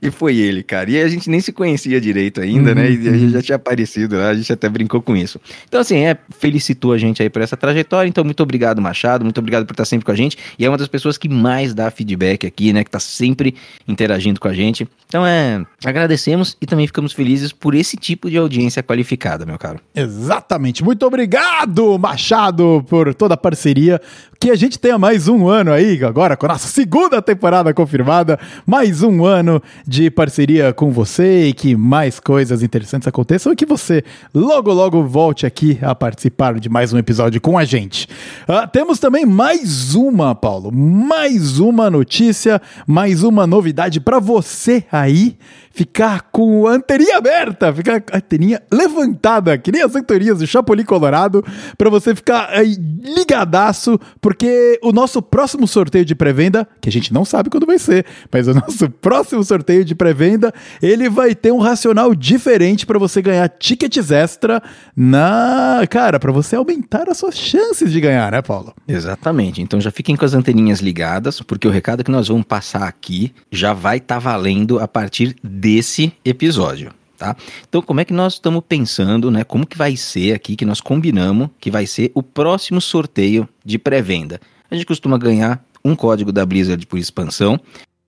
e 0.00 0.10
foi 0.10 0.36
ele, 0.36 0.62
cara. 0.62 0.90
E 0.90 1.00
a 1.00 1.08
gente 1.08 1.30
nem 1.30 1.40
se 1.40 1.52
conhecia 1.52 2.00
direito 2.00 2.40
ainda, 2.40 2.74
né? 2.74 2.90
E 2.90 3.08
a 3.08 3.12
gente 3.12 3.32
já 3.32 3.42
tinha 3.42 3.56
aparecido 3.56 4.16
lá, 4.16 4.28
a 4.28 4.34
gente 4.34 4.52
até 4.52 4.68
brincou 4.68 5.00
com 5.00 5.16
isso. 5.16 5.40
Então, 5.68 5.80
assim, 5.80 6.04
é, 6.04 6.16
felicitou 6.38 6.92
a 6.92 6.98
gente 6.98 7.22
aí 7.22 7.30
por 7.30 7.42
essa 7.42 7.56
trajetória. 7.56 8.08
Então, 8.08 8.24
muito 8.24 8.42
obrigado, 8.42 8.80
Machado. 8.80 9.24
Muito 9.24 9.38
obrigado 9.38 9.64
por 9.66 9.72
estar 9.72 9.84
sempre 9.84 10.04
com 10.04 10.12
a 10.12 10.16
gente. 10.16 10.36
E 10.58 10.64
é 10.64 10.68
uma 10.68 10.76
das 10.76 10.88
pessoas 10.88 11.16
que 11.16 11.28
mais 11.28 11.74
dá 11.74 11.90
feedback 11.90 12.46
aqui, 12.46 12.72
né? 12.72 12.84
Que 12.84 12.90
tá 12.90 13.00
sempre 13.00 13.54
interagindo 13.88 14.38
com 14.38 14.48
a 14.48 14.54
gente. 14.54 14.86
Então, 15.08 15.24
é, 15.24 15.64
agradecemos 15.84 16.56
e 16.60 16.66
também 16.66 16.86
ficamos 16.86 17.12
felizes 17.12 17.52
por 17.52 17.74
esse 17.74 17.96
tipo 17.96 18.30
de 18.30 18.36
audiência 18.36 18.82
qualificada, 18.82 19.46
meu 19.46 19.58
caro. 19.58 19.80
Exatamente. 19.94 20.84
Muito 20.84 21.06
obrigado, 21.06 21.98
Machado, 21.98 22.84
por 22.88 23.14
toda 23.14 23.34
a 23.34 23.36
parceria. 23.36 24.00
Que 24.38 24.50
a 24.50 24.54
gente 24.54 24.78
tenha 24.78 24.98
mais 24.98 25.28
um 25.28 25.48
ano 25.48 25.72
aí, 25.72 26.04
agora 26.04 26.36
com 26.36 26.44
a 26.44 26.50
nossa 26.50 26.68
segunda 26.68 27.22
temporada 27.22 27.72
confirmada. 27.72 28.38
Mais 28.66 29.02
um 29.02 29.24
ano 29.24 29.62
de 29.86 30.10
parceria 30.10 30.72
com 30.72 30.90
você 30.90 31.46
e 31.46 31.52
que 31.52 31.76
mais 31.76 32.18
coisas 32.18 32.62
interessantes 32.62 33.06
aconteçam 33.06 33.52
e 33.52 33.56
que 33.56 33.64
você 33.64 34.02
logo, 34.34 34.72
logo 34.72 35.04
volte 35.04 35.46
aqui 35.46 35.78
a 35.80 35.94
participar 35.94 36.58
de 36.58 36.68
mais 36.68 36.92
um 36.92 36.98
episódio 36.98 37.40
com 37.40 37.56
a 37.56 37.64
gente. 37.64 38.08
Ah, 38.48 38.66
temos 38.66 38.98
também 38.98 39.24
mais 39.24 39.94
uma, 39.94 40.34
Paulo, 40.34 40.72
mais 40.72 41.60
uma 41.60 41.88
notícia, 41.88 42.60
mais 42.86 43.22
uma 43.22 43.46
novidade 43.46 44.00
para 44.00 44.18
você 44.18 44.84
aí. 44.90 45.36
Ficar 45.76 46.30
com 46.32 46.66
a 46.66 46.72
anteninha 46.72 47.18
aberta, 47.18 47.70
ficar 47.70 48.00
com 48.00 48.14
a 48.14 48.16
anteninha 48.16 48.62
levantada, 48.72 49.58
que 49.58 49.70
nem 49.70 49.82
as 49.82 49.94
anterias 49.94 50.38
do 50.38 50.46
Chapolin 50.46 50.84
Colorado, 50.84 51.44
para 51.76 51.90
você 51.90 52.14
ficar 52.14 52.48
aí 52.48 52.74
ligadaço, 52.74 54.00
porque 54.18 54.80
o 54.82 54.90
nosso 54.90 55.20
próximo 55.20 55.68
sorteio 55.68 56.02
de 56.02 56.14
pré-venda, 56.14 56.66
que 56.80 56.88
a 56.88 56.92
gente 56.92 57.12
não 57.12 57.26
sabe 57.26 57.50
quando 57.50 57.66
vai 57.66 57.78
ser, 57.78 58.06
mas 58.32 58.48
o 58.48 58.54
nosso 58.54 58.88
próximo 59.02 59.44
sorteio 59.44 59.84
de 59.84 59.94
pré-venda, 59.94 60.50
ele 60.80 61.10
vai 61.10 61.34
ter 61.34 61.52
um 61.52 61.58
racional 61.58 62.14
diferente 62.14 62.86
para 62.86 62.98
você 62.98 63.20
ganhar 63.20 63.46
tickets 63.46 64.10
extra 64.10 64.62
na, 64.96 65.82
cara, 65.90 66.18
para 66.18 66.32
você 66.32 66.56
aumentar 66.56 67.10
as 67.10 67.18
suas 67.18 67.36
chances 67.36 67.92
de 67.92 68.00
ganhar, 68.00 68.32
né, 68.32 68.40
Paulo? 68.40 68.72
Exatamente. 68.88 69.60
Então 69.60 69.78
já 69.78 69.90
fiquem 69.90 70.16
com 70.16 70.24
as 70.24 70.32
anteninhas 70.32 70.80
ligadas, 70.80 71.42
porque 71.42 71.68
o 71.68 71.70
recado 71.70 72.02
que 72.02 72.10
nós 72.10 72.28
vamos 72.28 72.46
passar 72.46 72.84
aqui 72.84 73.34
já 73.52 73.74
vai 73.74 73.98
estar 73.98 74.14
tá 74.14 74.20
valendo 74.20 74.78
a 74.78 74.88
partir 74.88 75.36
desse 75.66 76.12
episódio. 76.24 76.92
Tá? 77.18 77.34
Então, 77.68 77.82
como 77.82 77.98
é 77.98 78.04
que 78.04 78.12
nós 78.12 78.34
estamos 78.34 78.62
pensando, 78.68 79.32
né? 79.32 79.42
Como 79.42 79.66
que 79.66 79.76
vai 79.76 79.96
ser 79.96 80.32
aqui 80.32 80.54
que 80.54 80.64
nós 80.64 80.80
combinamos 80.80 81.48
que 81.58 81.72
vai 81.72 81.86
ser 81.86 82.12
o 82.14 82.22
próximo 82.22 82.80
sorteio 82.80 83.48
de 83.64 83.76
pré-venda? 83.76 84.40
A 84.70 84.76
gente 84.76 84.86
costuma 84.86 85.18
ganhar 85.18 85.64
um 85.84 85.96
código 85.96 86.30
da 86.30 86.46
Blizzard 86.46 86.86
por 86.86 87.00
expansão 87.00 87.58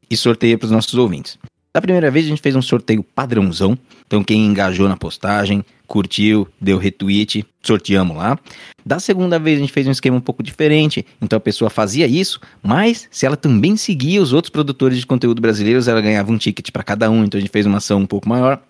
e 0.08 0.16
sorteia 0.16 0.56
para 0.56 0.66
os 0.66 0.70
nossos 0.70 0.94
ouvintes. 0.94 1.36
Da 1.72 1.80
primeira 1.80 2.10
vez 2.10 2.26
a 2.26 2.28
gente 2.28 2.42
fez 2.42 2.56
um 2.56 2.62
sorteio 2.62 3.02
padrãozão. 3.02 3.78
Então 4.06 4.24
quem 4.24 4.46
engajou 4.46 4.88
na 4.88 4.96
postagem, 4.96 5.64
curtiu, 5.86 6.48
deu 6.60 6.78
retweet, 6.78 7.44
sorteamos 7.62 8.16
lá. 8.16 8.38
Da 8.84 8.98
segunda 8.98 9.38
vez 9.38 9.58
a 9.58 9.60
gente 9.60 9.72
fez 9.72 9.86
um 9.86 9.90
esquema 9.90 10.16
um 10.16 10.20
pouco 10.20 10.42
diferente. 10.42 11.04
Então 11.20 11.36
a 11.36 11.40
pessoa 11.40 11.70
fazia 11.70 12.06
isso, 12.06 12.40
mas 12.62 13.08
se 13.10 13.26
ela 13.26 13.36
também 13.36 13.76
seguia 13.76 14.20
os 14.22 14.32
outros 14.32 14.50
produtores 14.50 14.98
de 14.98 15.06
conteúdo 15.06 15.42
brasileiros, 15.42 15.88
ela 15.88 16.00
ganhava 16.00 16.32
um 16.32 16.38
ticket 16.38 16.70
para 16.70 16.82
cada 16.82 17.10
um. 17.10 17.24
Então 17.24 17.38
a 17.38 17.40
gente 17.40 17.50
fez 17.50 17.66
uma 17.66 17.78
ação 17.78 18.00
um 18.00 18.06
pouco 18.06 18.28
maior. 18.28 18.60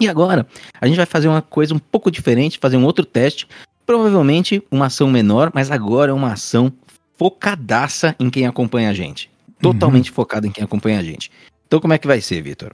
E 0.00 0.08
agora, 0.08 0.46
a 0.80 0.86
gente 0.86 0.96
vai 0.96 1.06
fazer 1.06 1.26
uma 1.28 1.42
coisa 1.42 1.74
um 1.74 1.78
pouco 1.78 2.10
diferente, 2.10 2.58
fazer 2.58 2.76
um 2.76 2.84
outro 2.84 3.04
teste. 3.04 3.48
Provavelmente 3.84 4.62
uma 4.70 4.86
ação 4.86 5.10
menor, 5.10 5.50
mas 5.52 5.70
agora 5.70 6.12
é 6.12 6.14
uma 6.14 6.32
ação 6.32 6.72
focadaça 7.16 8.14
em 8.20 8.30
quem 8.30 8.46
acompanha 8.46 8.90
a 8.90 8.94
gente. 8.94 9.28
Totalmente 9.60 10.10
uhum. 10.10 10.14
focada 10.14 10.46
em 10.46 10.52
quem 10.52 10.62
acompanha 10.62 11.00
a 11.00 11.02
gente. 11.02 11.32
Então, 11.68 11.78
como 11.78 11.92
é 11.92 11.98
que 11.98 12.06
vai 12.06 12.20
ser, 12.20 12.42
Vitor? 12.42 12.72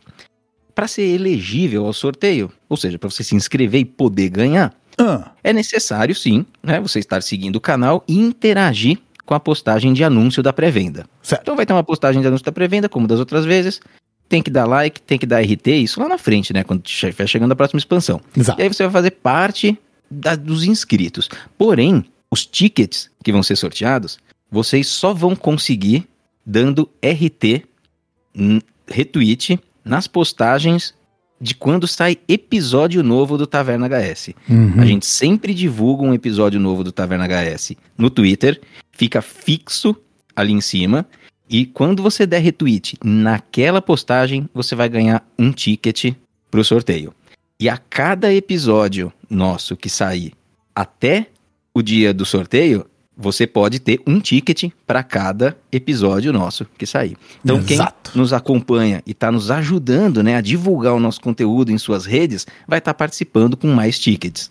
Para 0.74 0.88
ser 0.88 1.02
elegível 1.02 1.84
ao 1.84 1.92
sorteio, 1.92 2.50
ou 2.68 2.76
seja, 2.76 2.98
para 2.98 3.10
você 3.10 3.22
se 3.22 3.34
inscrever 3.34 3.82
e 3.82 3.84
poder 3.84 4.30
ganhar, 4.30 4.74
ah. 4.98 5.32
é 5.42 5.52
necessário 5.52 6.14
sim, 6.14 6.46
né, 6.62 6.80
você 6.80 6.98
estar 6.98 7.22
seguindo 7.22 7.56
o 7.56 7.60
canal 7.60 8.02
e 8.08 8.18
interagir 8.18 8.98
com 9.26 9.34
a 9.34 9.40
postagem 9.40 9.92
de 9.92 10.02
anúncio 10.02 10.42
da 10.42 10.52
pré-venda. 10.52 11.06
Então 11.42 11.54
vai 11.54 11.66
ter 11.66 11.72
uma 11.72 11.84
postagem 11.84 12.22
de 12.22 12.26
anúncio 12.26 12.44
da 12.46 12.52
pré-venda, 12.52 12.88
como 12.88 13.06
das 13.06 13.18
outras 13.18 13.44
vezes 13.44 13.80
tem 14.28 14.42
que 14.42 14.50
dar 14.50 14.66
like, 14.66 15.00
tem 15.02 15.18
que 15.18 15.26
dar 15.26 15.40
RT, 15.40 15.68
isso 15.68 16.00
lá 16.00 16.08
na 16.08 16.18
frente, 16.18 16.52
né? 16.52 16.64
Quando 16.64 16.84
estiver 16.84 17.26
chegando 17.26 17.52
a 17.52 17.56
próxima 17.56 17.78
expansão. 17.78 18.20
Exato. 18.36 18.60
E 18.60 18.62
aí 18.62 18.68
você 18.68 18.82
vai 18.84 18.92
fazer 18.92 19.10
parte 19.12 19.78
da, 20.10 20.34
dos 20.34 20.64
inscritos. 20.64 21.28
Porém, 21.58 22.04
os 22.30 22.46
tickets 22.46 23.10
que 23.22 23.32
vão 23.32 23.42
ser 23.42 23.56
sorteados, 23.56 24.18
vocês 24.50 24.88
só 24.88 25.12
vão 25.12 25.36
conseguir 25.36 26.08
dando 26.44 26.90
RT, 27.02 27.64
retweet, 28.87 29.59
nas 29.85 30.07
postagens 30.07 30.95
de 31.41 31.55
quando 31.55 31.87
sai 31.87 32.19
episódio 32.29 33.03
novo 33.03 33.37
do 33.37 33.47
Taverna 33.47 33.88
HS. 33.88 34.31
Uhum. 34.49 34.81
A 34.81 34.87
gente 34.87 35.05
sempre 35.05 35.53
divulga 35.53 36.03
um 36.03 36.14
episódio 36.14 36.59
novo 36.59 36.83
do 36.83 36.93
Taverna 36.93 37.26
HS 37.26 37.73
no 37.99 38.09
Twitter, 38.09 38.61
fica 38.93 39.21
fixo 39.21 39.95
ali 40.35 40.53
em 40.53 40.61
cima. 40.61 41.07
E 41.49 41.67
quando 41.67 42.03
você 42.03 42.26
der 42.26 42.41
retweet 42.41 42.97
naquela 43.05 43.83
postagem, 43.83 44.49
você 44.55 44.75
vai 44.75 44.88
ganhar 44.88 45.26
um 45.38 45.53
ticket 45.53 46.14
para 46.50 46.61
o 46.61 46.64
sorteio. 46.64 47.12
E 47.61 47.69
a 47.69 47.76
cada 47.76 48.33
episódio 48.33 49.12
nosso 49.29 49.76
que 49.76 49.91
sair 49.91 50.33
até 50.75 51.29
o 51.75 51.83
dia 51.83 52.14
do 52.14 52.25
sorteio, 52.25 52.87
você 53.16 53.47
pode 53.47 53.78
ter 53.78 54.00
um 54.06 54.18
ticket 54.18 54.71
para 54.87 55.02
cada 55.02 55.56
episódio 55.71 56.33
nosso 56.33 56.66
que 56.76 56.87
sair. 56.87 57.16
Então, 57.44 57.59
Exato. 57.59 58.11
quem 58.12 58.21
nos 58.21 58.33
acompanha 58.33 59.02
e 59.06 59.12
está 59.12 59.30
nos 59.30 59.50
ajudando 59.50 60.23
né, 60.23 60.37
a 60.37 60.40
divulgar 60.40 60.94
o 60.94 61.00
nosso 61.00 61.21
conteúdo 61.21 61.71
em 61.71 61.78
suas 61.78 62.06
redes, 62.06 62.47
vai 62.66 62.78
estar 62.78 62.92
tá 62.92 62.99
participando 62.99 63.56
com 63.56 63.68
mais 63.68 63.99
tickets. 63.99 64.50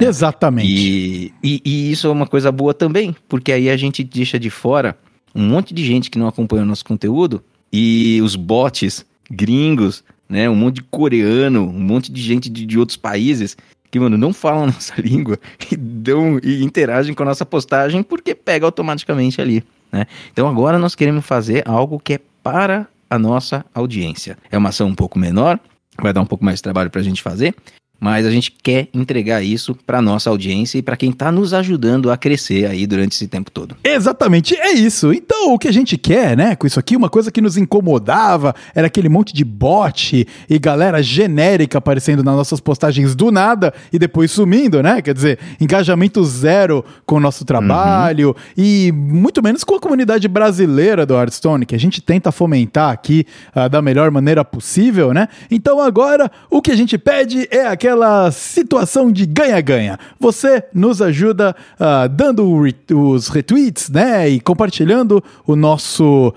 Exatamente. 0.00 0.68
E, 0.70 1.34
e, 1.42 1.62
e, 1.64 1.92
isso 1.92 2.06
é 2.06 2.10
uma 2.10 2.26
coisa 2.26 2.50
boa 2.50 2.72
também, 2.72 3.14
porque 3.28 3.52
aí 3.52 3.68
a 3.68 3.76
gente 3.76 4.04
deixa 4.04 4.38
de 4.38 4.48
fora 4.48 4.96
um 5.34 5.46
monte 5.46 5.74
de 5.74 5.84
gente 5.84 6.10
que 6.10 6.18
não 6.18 6.28
acompanha 6.28 6.62
o 6.62 6.66
nosso 6.66 6.84
conteúdo 6.84 7.42
e 7.72 8.20
os 8.22 8.36
bots 8.36 9.04
gringos, 9.30 10.02
né? 10.28 10.48
Um 10.48 10.54
monte 10.54 10.76
de 10.76 10.82
coreano, 10.82 11.68
um 11.68 11.80
monte 11.80 12.10
de 12.10 12.20
gente 12.22 12.48
de, 12.48 12.66
de 12.66 12.78
outros 12.78 12.96
países 12.96 13.56
que, 13.90 13.98
mano, 13.98 14.16
não 14.16 14.32
falam 14.32 14.64
a 14.64 14.66
nossa 14.66 14.94
língua 15.00 15.38
e 15.70 15.76
dão 15.76 16.38
e 16.42 16.62
interagem 16.62 17.14
com 17.14 17.22
a 17.22 17.26
nossa 17.26 17.44
postagem 17.44 18.02
porque 18.02 18.34
pega 18.34 18.64
automaticamente 18.66 19.40
ali, 19.40 19.64
né? 19.90 20.06
Então 20.32 20.48
agora 20.48 20.78
nós 20.78 20.94
queremos 20.94 21.24
fazer 21.24 21.62
algo 21.66 21.98
que 21.98 22.14
é 22.14 22.20
para 22.42 22.86
a 23.08 23.18
nossa 23.18 23.64
audiência. 23.74 24.38
É 24.50 24.56
uma 24.56 24.68
ação 24.68 24.88
um 24.88 24.94
pouco 24.94 25.18
menor, 25.18 25.58
vai 26.00 26.12
dar 26.12 26.20
um 26.20 26.26
pouco 26.26 26.44
mais 26.44 26.58
de 26.58 26.62
trabalho 26.62 26.90
para 26.90 27.00
a 27.00 27.04
gente 27.04 27.22
fazer, 27.22 27.54
mas 28.00 28.24
a 28.24 28.30
gente 28.30 28.50
quer 28.50 28.88
entregar 28.94 29.42
isso 29.42 29.76
para 29.86 30.00
nossa 30.00 30.30
audiência 30.30 30.78
e 30.78 30.82
para 30.82 30.96
quem 30.96 31.10
está 31.10 31.30
nos 31.30 31.52
ajudando 31.52 32.10
a 32.10 32.16
crescer 32.16 32.64
aí 32.64 32.86
durante 32.86 33.12
esse 33.12 33.28
tempo 33.28 33.50
todo. 33.50 33.76
Exatamente, 33.84 34.54
é 34.56 34.72
isso. 34.72 35.12
Então, 35.12 35.52
o 35.52 35.58
que 35.58 35.68
a 35.68 35.72
gente 35.72 35.98
quer, 35.98 36.36
né, 36.36 36.56
com 36.56 36.66
isso 36.66 36.80
aqui, 36.80 36.96
uma 36.96 37.10
coisa 37.10 37.30
que 37.30 37.40
nos 37.40 37.58
incomodava 37.58 38.54
era 38.74 38.86
aquele 38.86 39.08
monte 39.08 39.34
de 39.34 39.44
bot 39.44 40.26
e 40.48 40.58
galera 40.58 41.02
genérica 41.02 41.78
aparecendo 41.78 42.24
nas 42.24 42.34
nossas 42.34 42.58
postagens 42.60 43.14
do 43.14 43.30
nada 43.30 43.74
e 43.92 43.98
depois 43.98 44.30
sumindo, 44.30 44.82
né? 44.82 45.02
Quer 45.02 45.12
dizer, 45.12 45.38
engajamento 45.60 46.24
zero 46.24 46.84
com 47.04 47.16
o 47.16 47.20
nosso 47.20 47.44
trabalho 47.44 48.28
uhum. 48.28 48.34
e 48.56 48.92
muito 48.92 49.42
menos 49.42 49.62
com 49.62 49.74
a 49.74 49.80
comunidade 49.80 50.26
brasileira 50.26 51.04
do 51.04 51.14
Hearthstone, 51.14 51.66
que 51.66 51.74
a 51.74 51.78
gente 51.78 52.00
tenta 52.00 52.32
fomentar 52.32 52.90
aqui 52.90 53.26
uh, 53.54 53.68
da 53.68 53.82
melhor 53.82 54.10
maneira 54.10 54.44
possível, 54.44 55.12
né? 55.12 55.28
Então, 55.50 55.80
agora, 55.80 56.30
o 56.50 56.62
que 56.62 56.70
a 56.70 56.76
gente 56.76 56.96
pede 56.96 57.46
é 57.50 57.66
aquela 57.66 57.89
aquela 57.90 58.30
situação 58.30 59.10
de 59.10 59.26
ganha-ganha. 59.26 59.98
Você 60.18 60.62
nos 60.72 61.02
ajuda 61.02 61.54
uh, 61.74 62.08
dando 62.08 62.62
re 62.62 62.74
os 62.92 63.28
retweets, 63.28 63.88
né, 63.88 64.28
e 64.28 64.40
compartilhando 64.40 65.22
o 65.46 65.54
nosso, 65.54 66.32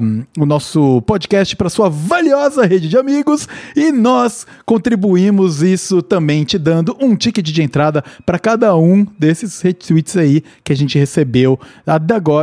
um, 0.00 0.24
o 0.38 0.46
nosso 0.46 1.02
podcast 1.02 1.54
para 1.56 1.68
sua 1.68 1.88
valiosa 1.88 2.64
rede 2.64 2.88
de 2.88 2.96
amigos 2.96 3.48
e 3.76 3.92
nós 3.92 4.46
contribuímos 4.64 5.62
isso 5.62 6.02
também 6.02 6.44
te 6.44 6.58
dando 6.58 6.96
um 7.00 7.14
ticket 7.14 7.46
de 7.46 7.62
entrada 7.62 8.02
para 8.24 8.38
cada 8.38 8.76
um 8.76 9.06
desses 9.18 9.60
retweets 9.60 10.16
aí 10.16 10.42
que 10.64 10.72
a 10.72 10.76
gente 10.76 10.98
recebeu 10.98 11.58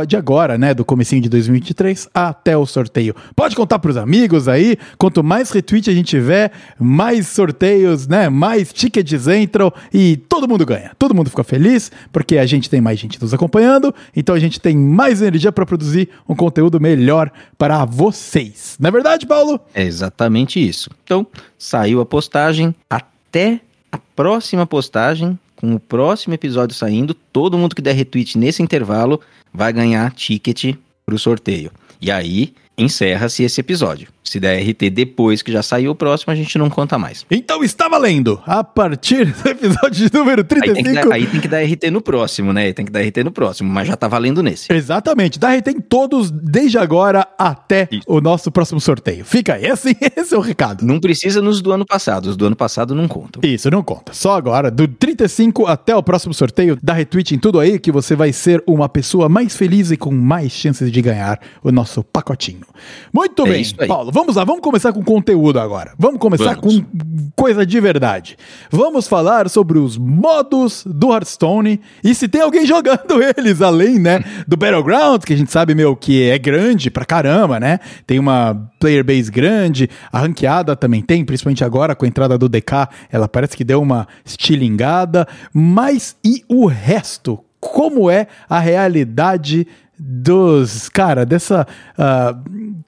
de 0.06 0.16
agora, 0.16 0.58
né, 0.58 0.74
do 0.74 0.84
comecinho 0.84 1.22
de 1.22 1.28
2023 1.28 2.08
até 2.14 2.56
o 2.56 2.66
sorteio. 2.66 3.14
Pode 3.34 3.56
contar 3.56 3.78
para 3.78 3.90
os 3.90 3.96
amigos 3.96 4.48
aí, 4.48 4.76
quanto 4.98 5.22
mais 5.22 5.50
retweet 5.50 5.90
a 5.90 5.94
gente 5.94 6.08
tiver, 6.08 6.52
mais 6.78 7.26
sorteios, 7.28 8.06
né, 8.06 8.28
mais 8.28 8.49
mais 8.50 8.72
tickets 8.72 9.28
entram 9.28 9.72
e 9.94 10.16
todo 10.16 10.48
mundo 10.48 10.66
ganha. 10.66 10.90
Todo 10.98 11.14
mundo 11.14 11.30
fica 11.30 11.44
feliz 11.44 11.92
porque 12.12 12.36
a 12.36 12.44
gente 12.44 12.68
tem 12.68 12.80
mais 12.80 12.98
gente 12.98 13.20
nos 13.20 13.32
acompanhando, 13.32 13.94
então 14.14 14.34
a 14.34 14.40
gente 14.40 14.60
tem 14.60 14.76
mais 14.76 15.22
energia 15.22 15.52
para 15.52 15.64
produzir 15.64 16.08
um 16.28 16.34
conteúdo 16.34 16.80
melhor 16.80 17.30
para 17.56 17.84
vocês. 17.84 18.76
Não 18.80 18.88
é 18.88 18.90
verdade, 18.90 19.24
Paulo? 19.24 19.60
É 19.72 19.84
exatamente 19.84 20.58
isso. 20.58 20.90
Então, 21.04 21.24
saiu 21.56 22.00
a 22.00 22.06
postagem 22.06 22.74
até 22.88 23.60
a 23.92 23.98
próxima 24.16 24.66
postagem, 24.66 25.38
com 25.54 25.74
o 25.74 25.78
próximo 25.78 26.34
episódio 26.34 26.74
saindo, 26.74 27.14
todo 27.14 27.56
mundo 27.56 27.76
que 27.76 27.82
der 27.82 27.94
retweet 27.94 28.36
nesse 28.36 28.62
intervalo 28.62 29.20
vai 29.54 29.72
ganhar 29.72 30.12
ticket 30.12 30.74
para 31.06 31.14
o 31.14 31.18
sorteio. 31.18 31.70
E 32.00 32.10
aí, 32.10 32.52
encerra-se 32.82 33.42
esse 33.42 33.60
episódio. 33.60 34.08
Se 34.22 34.38
der 34.38 34.60
RT 34.62 34.90
depois 34.90 35.42
que 35.42 35.50
já 35.50 35.62
saiu 35.62 35.90
o 35.90 35.94
próximo, 35.94 36.32
a 36.32 36.36
gente 36.36 36.56
não 36.56 36.70
conta 36.70 36.96
mais. 36.96 37.26
Então 37.30 37.64
está 37.64 37.88
valendo! 37.88 38.40
A 38.46 38.62
partir 38.62 39.26
do 39.26 39.48
episódio 39.48 40.08
número 40.12 40.44
35. 40.44 40.78
Aí 40.78 40.84
tem, 40.84 40.94
dar, 40.94 41.12
aí 41.12 41.26
tem 41.26 41.40
que 41.40 41.48
dar, 41.48 41.62
RT 41.62 41.90
no 41.90 42.00
próximo, 42.00 42.52
né? 42.52 42.72
Tem 42.72 42.84
que 42.84 42.92
dar 42.92 43.00
RT 43.00 43.24
no 43.24 43.32
próximo, 43.32 43.68
mas 43.68 43.88
já 43.88 43.96
tá 43.96 44.06
valendo 44.06 44.42
nesse. 44.42 44.72
Exatamente. 44.72 45.38
Dá 45.38 45.54
RT 45.54 45.68
em 45.68 45.80
todos, 45.80 46.30
desde 46.30 46.78
agora 46.78 47.26
até 47.36 47.88
Isso. 47.90 48.04
o 48.06 48.20
nosso 48.20 48.52
próximo 48.52 48.80
sorteio. 48.80 49.24
Fica 49.24 49.54
aí, 49.54 49.66
assim, 49.66 49.94
esse 50.16 50.32
é 50.32 50.38
o 50.38 50.40
recado. 50.40 50.86
Não 50.86 51.00
precisa 51.00 51.42
nos 51.42 51.60
do 51.60 51.72
ano 51.72 51.84
passado. 51.84 52.26
Os 52.26 52.36
do 52.36 52.46
ano 52.46 52.56
passado 52.56 52.94
não 52.94 53.08
contam. 53.08 53.42
Isso, 53.44 53.68
não 53.68 53.82
conta. 53.82 54.12
Só 54.14 54.36
agora, 54.36 54.70
do 54.70 54.86
35 54.86 55.66
até 55.66 55.96
o 55.96 56.02
próximo 56.02 56.32
sorteio, 56.32 56.78
dá 56.80 56.92
retweet 56.92 57.34
em 57.34 57.38
tudo 57.38 57.58
aí 57.58 57.78
que 57.80 57.90
você 57.90 58.14
vai 58.14 58.32
ser 58.32 58.62
uma 58.64 58.88
pessoa 58.88 59.28
mais 59.28 59.56
feliz 59.56 59.90
e 59.90 59.96
com 59.96 60.12
mais 60.12 60.52
chances 60.52 60.92
de 60.92 61.02
ganhar 61.02 61.40
o 61.64 61.72
nosso 61.72 62.04
pacotinho. 62.04 62.69
Muito 63.12 63.46
é 63.46 63.50
bem, 63.50 63.64
Paulo 63.86 64.10
vamos 64.20 64.36
lá, 64.36 64.44
vamos 64.44 64.60
começar 64.60 64.92
com 64.92 65.02
conteúdo 65.02 65.58
agora. 65.58 65.92
Vamos 65.98 66.20
começar 66.20 66.56
Vamos. 66.56 66.78
com 66.78 67.30
coisa 67.34 67.64
de 67.64 67.80
verdade. 67.80 68.36
Vamos 68.70 69.08
falar 69.08 69.48
sobre 69.48 69.78
os 69.78 69.96
modos 69.96 70.84
do 70.86 71.12
Hearthstone 71.12 71.80
e 72.02 72.14
se 72.14 72.28
tem 72.28 72.42
alguém 72.42 72.64
jogando 72.66 73.20
eles, 73.22 73.62
além, 73.62 73.98
né, 73.98 74.22
do 74.46 74.56
Battlegrounds, 74.56 75.24
que 75.24 75.32
a 75.32 75.36
gente 75.36 75.50
sabe, 75.50 75.74
meu, 75.74 75.96
que 75.96 76.28
é 76.28 76.38
grande 76.38 76.90
pra 76.90 77.04
caramba, 77.04 77.58
né? 77.58 77.78
Tem 78.06 78.18
uma 78.18 78.70
player 78.78 79.04
base 79.04 79.30
grande, 79.30 79.88
a 80.12 80.20
ranqueada 80.20 80.74
também 80.76 81.02
tem, 81.02 81.24
principalmente 81.24 81.64
agora 81.64 81.94
com 81.94 82.04
a 82.04 82.08
entrada 82.08 82.36
do 82.36 82.48
DK, 82.48 82.88
ela 83.10 83.28
parece 83.28 83.56
que 83.56 83.64
deu 83.64 83.80
uma 83.80 84.06
estilingada, 84.24 85.26
mas 85.52 86.16
e 86.24 86.44
o 86.48 86.66
resto? 86.66 87.38
Como 87.60 88.10
é 88.10 88.26
a 88.48 88.58
realidade 88.58 89.66
dos. 90.02 90.88
Cara, 90.88 91.26
dessa. 91.26 91.66
ah, 91.98 92.34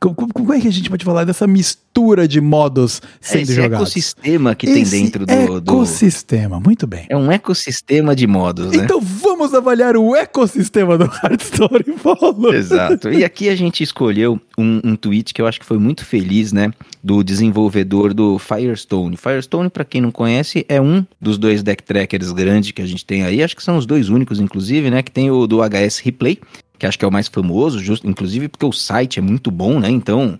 co- 0.00 0.14
co- 0.14 0.28
como 0.32 0.52
é 0.54 0.60
que 0.60 0.66
a 0.68 0.72
gente 0.72 0.88
pode 0.88 1.04
falar? 1.04 1.24
Dessa 1.24 1.46
mistura 1.46 2.26
de 2.26 2.40
modos 2.40 3.02
É 3.04 3.08
sendo 3.20 3.42
esse 3.42 3.54
jogados. 3.54 3.76
ecossistema 3.90 4.54
que 4.54 4.66
tem 4.66 4.82
Esse 4.82 4.98
dentro 5.02 5.26
do, 5.26 5.60
do- 5.60 5.72
Ecossistema, 5.74 6.58
muito 6.58 6.86
bem. 6.86 7.04
É 7.10 7.16
um 7.16 7.30
ecossistema 7.30 8.16
de 8.16 8.26
modos, 8.26 8.70
né? 8.72 8.84
Então 8.84 8.98
vamos 9.00 9.52
avaliar 9.52 9.94
o 9.96 10.16
ecossistema 10.16 10.96
do 10.96 11.04
Hearthstone, 11.04 11.84
Paulo. 12.02 12.54
Exato. 12.54 13.10
E 13.12 13.24
aqui 13.24 13.50
a 13.50 13.54
gente 13.54 13.82
escolheu 13.82 14.40
um, 14.56 14.80
um 14.82 14.96
tweet 14.96 15.34
que 15.34 15.42
eu 15.42 15.46
acho 15.46 15.60
que 15.60 15.66
foi 15.66 15.78
muito 15.78 16.04
feliz, 16.06 16.50
né? 16.50 16.70
Do 17.04 17.22
desenvolvedor 17.22 18.14
do 18.14 18.38
Firestone. 18.38 19.16
Firestone, 19.18 19.68
pra 19.68 19.84
quem 19.84 20.00
não 20.00 20.10
conhece, 20.10 20.64
é 20.68 20.80
um 20.80 21.04
dos 21.20 21.36
dois 21.36 21.62
deck 21.62 21.82
trackers 21.82 22.32
grandes 22.32 22.70
que 22.70 22.80
a 22.80 22.86
gente 22.86 23.04
tem 23.04 23.22
aí. 23.22 23.42
Acho 23.42 23.54
que 23.56 23.62
são 23.62 23.76
os 23.76 23.84
dois 23.84 24.08
únicos, 24.08 24.40
inclusive, 24.40 24.90
né? 24.90 25.02
Que 25.02 25.10
tem 25.10 25.30
o 25.30 25.46
do 25.46 25.58
HS 25.62 25.98
Replay, 25.98 26.38
que 26.82 26.86
acho 26.86 26.98
que 26.98 27.04
é 27.04 27.08
o 27.08 27.12
mais 27.12 27.28
famoso, 27.28 27.78
justo, 27.78 28.08
inclusive 28.08 28.48
porque 28.48 28.66
o 28.66 28.72
site 28.72 29.20
é 29.20 29.22
muito 29.22 29.52
bom, 29.52 29.78
né? 29.78 29.88
Então. 29.88 30.36